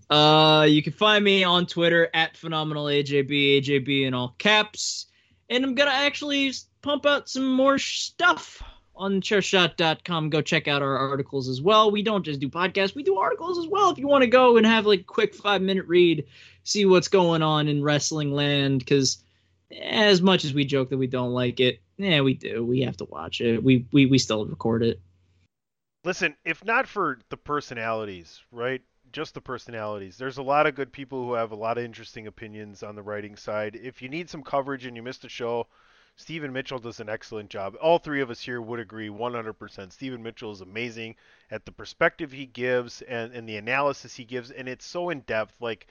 Uh, 0.09 0.65
you 0.69 0.81
can 0.81 0.93
find 0.93 1.23
me 1.23 1.43
on 1.43 1.65
Twitter 1.65 2.09
at 2.13 2.37
phenomenal 2.37 2.85
AJB, 2.85 3.61
AJB 3.61 4.05
in 4.07 4.13
all 4.13 4.35
caps. 4.37 5.07
And 5.49 5.63
I'm 5.65 5.75
going 5.75 5.89
to 5.89 5.95
actually 5.95 6.53
pump 6.81 7.05
out 7.05 7.27
some 7.27 7.51
more 7.51 7.77
stuff 7.77 8.61
on 9.01 9.19
chairshot.com. 9.19 10.29
Go 10.29 10.41
check 10.41 10.67
out 10.67 10.83
our 10.83 10.95
articles 10.95 11.49
as 11.49 11.59
well. 11.59 11.89
We 11.89 12.03
don't 12.03 12.23
just 12.23 12.39
do 12.39 12.49
podcasts, 12.49 12.95
we 12.95 13.03
do 13.03 13.17
articles 13.17 13.57
as 13.57 13.67
well. 13.67 13.89
If 13.89 13.97
you 13.97 14.07
want 14.07 14.21
to 14.21 14.29
go 14.29 14.57
and 14.57 14.65
have 14.65 14.85
like 14.85 15.01
a 15.01 15.03
quick 15.03 15.33
five 15.33 15.61
minute 15.61 15.87
read, 15.87 16.25
see 16.63 16.85
what's 16.85 17.07
going 17.07 17.41
on 17.41 17.67
in 17.67 17.83
wrestling 17.83 18.31
land, 18.31 18.79
because 18.79 19.23
as 19.81 20.21
much 20.21 20.45
as 20.45 20.53
we 20.53 20.65
joke 20.65 20.89
that 20.89 20.97
we 20.97 21.07
don't 21.07 21.33
like 21.33 21.59
it, 21.59 21.81
yeah, 21.97 22.21
we 22.21 22.35
do. 22.35 22.63
We 22.63 22.81
have 22.81 22.97
to 22.97 23.05
watch 23.05 23.41
it. 23.41 23.63
We 23.63 23.87
we, 23.91 24.05
we 24.05 24.17
still 24.19 24.45
record 24.45 24.83
it. 24.83 25.01
Listen, 26.03 26.35
if 26.45 26.63
not 26.63 26.87
for 26.87 27.19
the 27.29 27.37
personalities, 27.37 28.39
right? 28.51 28.81
Just 29.11 29.33
the 29.33 29.41
personalities. 29.41 30.17
There's 30.17 30.37
a 30.37 30.43
lot 30.43 30.67
of 30.67 30.75
good 30.75 30.91
people 30.91 31.25
who 31.25 31.33
have 31.33 31.51
a 31.51 31.55
lot 31.55 31.77
of 31.77 31.83
interesting 31.83 32.27
opinions 32.27 32.81
on 32.81 32.95
the 32.95 33.03
writing 33.03 33.35
side. 33.35 33.79
If 33.81 34.01
you 34.01 34.09
need 34.09 34.29
some 34.29 34.41
coverage 34.41 34.85
and 34.85 34.95
you 34.95 35.03
missed 35.03 35.25
a 35.25 35.29
show, 35.29 35.67
Stephen 36.21 36.53
Mitchell 36.53 36.77
does 36.77 36.99
an 36.99 37.09
excellent 37.09 37.49
job. 37.49 37.75
All 37.81 37.97
three 37.97 38.21
of 38.21 38.29
us 38.29 38.39
here 38.39 38.61
would 38.61 38.79
agree 38.79 39.09
100%. 39.09 39.91
Stephen 39.91 40.21
Mitchell 40.21 40.51
is 40.51 40.61
amazing 40.61 41.15
at 41.49 41.65
the 41.65 41.71
perspective 41.71 42.31
he 42.31 42.45
gives 42.45 43.01
and, 43.01 43.33
and 43.33 43.49
the 43.49 43.57
analysis 43.57 44.15
he 44.15 44.23
gives, 44.23 44.51
and 44.51 44.69
it's 44.69 44.85
so 44.85 45.09
in 45.09 45.21
depth. 45.21 45.55
Like, 45.59 45.87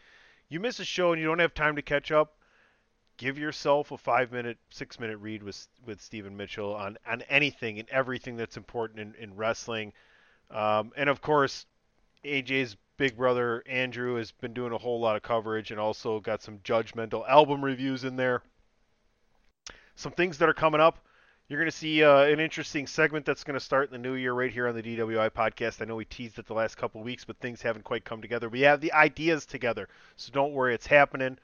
you 0.49 0.61
miss 0.61 0.79
a 0.79 0.85
show 0.85 1.13
and 1.13 1.21
you 1.21 1.27
don't 1.27 1.41
have 1.41 1.53
time 1.53 1.75
to 1.75 1.83
catch 1.83 2.13
up, 2.13 2.37
give 3.17 3.39
yourself 3.39 3.91
a 3.91 3.99
five 3.99 4.31
minute, 4.31 4.59
six 4.71 5.01
minute 5.01 5.19
read 5.19 5.43
with 5.43 5.67
with 5.85 6.01
Stephen 6.01 6.37
Mitchell 6.37 6.75
on 6.75 6.97
on 7.07 7.23
anything 7.23 7.81
and 7.81 7.89
everything 7.89 8.37
that's 8.37 8.57
important 8.57 9.01
in, 9.01 9.15
in 9.17 9.37
wrestling. 9.37 9.93
Um, 10.49 10.93
and 10.97 11.11
of 11.11 11.21
course, 11.21 11.67
AJ's 12.25 12.77
big 12.97 13.17
brother 13.17 13.65
Andrew 13.67 14.15
has 14.15 14.31
been 14.31 14.55
doing 14.55 14.73
a 14.73 14.79
whole 14.79 15.01
lot 15.01 15.17
of 15.17 15.23
coverage 15.23 15.73
and 15.73 15.81
also 15.81 16.21
got 16.21 16.41
some 16.41 16.59
judgmental 16.59 17.29
album 17.29 17.65
reviews 17.65 18.05
in 18.05 18.15
there. 18.15 18.43
Some 19.97 20.13
things 20.13 20.39
that 20.39 20.49
are 20.49 20.55
coming 20.55 20.81
up. 20.81 20.99
You're 21.49 21.59
going 21.59 21.71
to 21.71 21.77
see 21.77 22.05
uh, 22.05 22.23
an 22.23 22.39
interesting 22.39 22.87
segment 22.87 23.27
that's 23.27 23.43
going 23.43 23.59
to 23.59 23.65
start 23.65 23.89
in 23.89 23.93
the 23.93 24.09
new 24.09 24.15
year 24.15 24.33
right 24.33 24.53
here 24.53 24.69
on 24.69 24.77
the 24.77 24.83
DWI 24.83 25.31
podcast. 25.31 25.83
I 25.83 25.85
know 25.85 25.97
we 25.97 26.05
teased 26.05 26.39
it 26.39 26.47
the 26.47 26.55
last 26.55 26.77
couple 26.77 27.03
weeks, 27.03 27.25
but 27.25 27.41
things 27.41 27.61
haven't 27.61 27.83
quite 27.83 28.05
come 28.05 28.23
together. 28.23 28.49
We 28.49 28.61
have 28.61 28.81
the 28.81 28.93
ideas 28.93 29.47
together, 29.47 29.89
so 30.15 30.31
don't 30.33 30.53
worry, 30.53 30.75
it's 30.75 30.87
happening. 30.87 31.39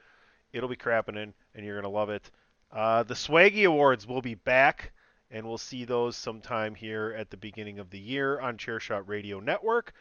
It'll 0.52 0.68
be 0.68 0.76
crapping, 0.76 1.16
in, 1.16 1.34
and 1.56 1.66
you're 1.66 1.74
going 1.74 1.90
to 1.92 1.98
love 1.98 2.10
it. 2.10 2.30
Uh, 2.70 3.02
the 3.02 3.14
Swaggy 3.14 3.66
Awards 3.66 4.06
will 4.06 4.22
be 4.22 4.36
back, 4.36 4.92
and 5.32 5.44
we'll 5.44 5.58
see 5.58 5.84
those 5.84 6.16
sometime 6.16 6.76
here 6.76 7.14
at 7.18 7.30
the 7.30 7.36
beginning 7.36 7.80
of 7.80 7.90
the 7.90 7.98
year 7.98 8.38
on 8.38 8.58
Chairshot 8.58 9.08
Radio 9.08 9.40
Network. 9.40 9.92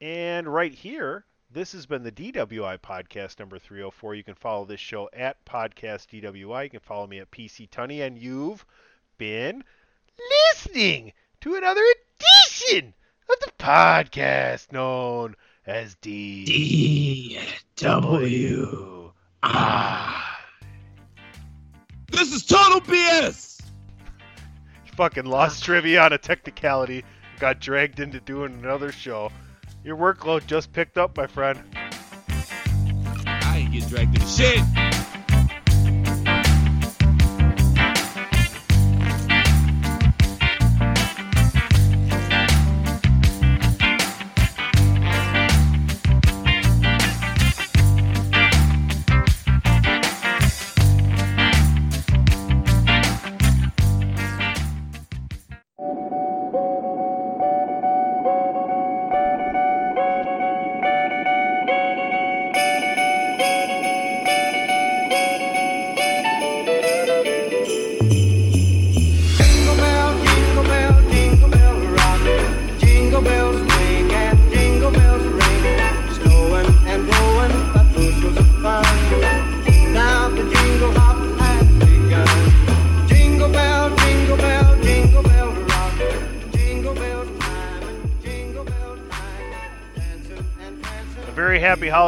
And 0.00 0.48
right 0.48 0.72
here, 0.72 1.26
this 1.52 1.72
has 1.72 1.86
been 1.86 2.02
the 2.02 2.12
DWI 2.12 2.78
podcast 2.78 3.38
number 3.38 3.58
304. 3.58 4.14
You 4.14 4.24
can 4.24 4.34
follow 4.34 4.64
this 4.64 4.80
show 4.80 5.08
at 5.12 5.44
Podcast 5.44 6.08
DWI. 6.08 6.64
You 6.64 6.70
can 6.70 6.80
follow 6.80 7.06
me 7.06 7.18
at 7.18 7.30
PC 7.30 7.68
Tony, 7.70 8.02
and 8.02 8.18
you've 8.18 8.64
been 9.18 9.64
listening 10.52 11.12
to 11.40 11.54
another 11.54 11.82
edition 11.82 12.94
of 13.28 13.40
the 13.40 13.52
podcast 13.58 14.72
known 14.72 15.36
as 15.66 15.94
D 15.96 17.38
W 17.76 19.12
this 22.10 22.32
is 22.32 22.44
total 22.44 22.80
BS. 22.82 23.62
fucking 24.96 25.24
lost 25.24 25.64
trivia 25.64 26.02
on 26.02 26.12
a 26.12 26.18
technicality, 26.18 27.04
got 27.38 27.58
dragged 27.58 28.00
into 28.00 28.20
doing 28.20 28.52
another 28.52 28.92
show. 28.92 29.32
Your 29.82 29.96
workload 29.96 30.46
just 30.46 30.72
picked 30.72 30.98
up, 30.98 31.16
my 31.16 31.26
friend. 31.26 31.58
I 33.26 33.58
ain't 33.58 33.72
get 33.72 33.88
dragged 33.88 34.14
into 34.14 34.26
shit. 34.26 34.89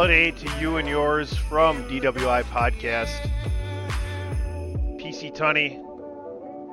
Holiday 0.02 0.32
to 0.32 0.60
you 0.60 0.78
and 0.78 0.88
yours 0.88 1.32
from 1.32 1.84
DWI 1.84 2.42
Podcast. 2.46 3.30
PC 4.98 5.32
Tony, 5.32 5.78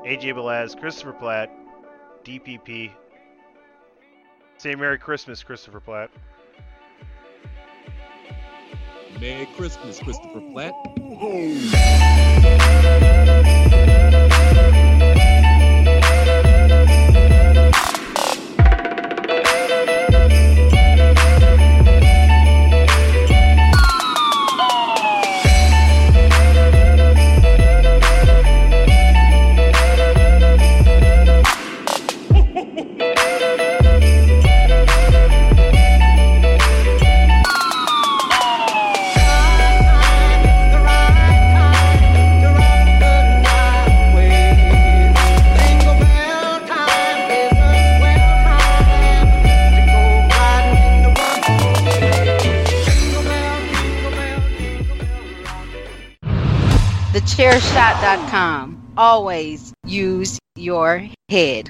AJ 0.03 0.34
Belaz, 0.34 0.76
Christopher 0.76 1.14
Platt, 1.14 1.51
DPP. 2.23 2.89
Say 4.57 4.73
Merry 4.73 4.97
Christmas, 4.97 5.43
Christopher 5.43 5.80
Platt. 5.80 6.10
Merry 9.22 9.45
Christmas, 9.56 9.99
Christopher 9.99 10.41
Platt. 10.51 10.73
Always 58.98 59.72
use 59.86 60.40
your 60.56 61.07
head. 61.30 61.69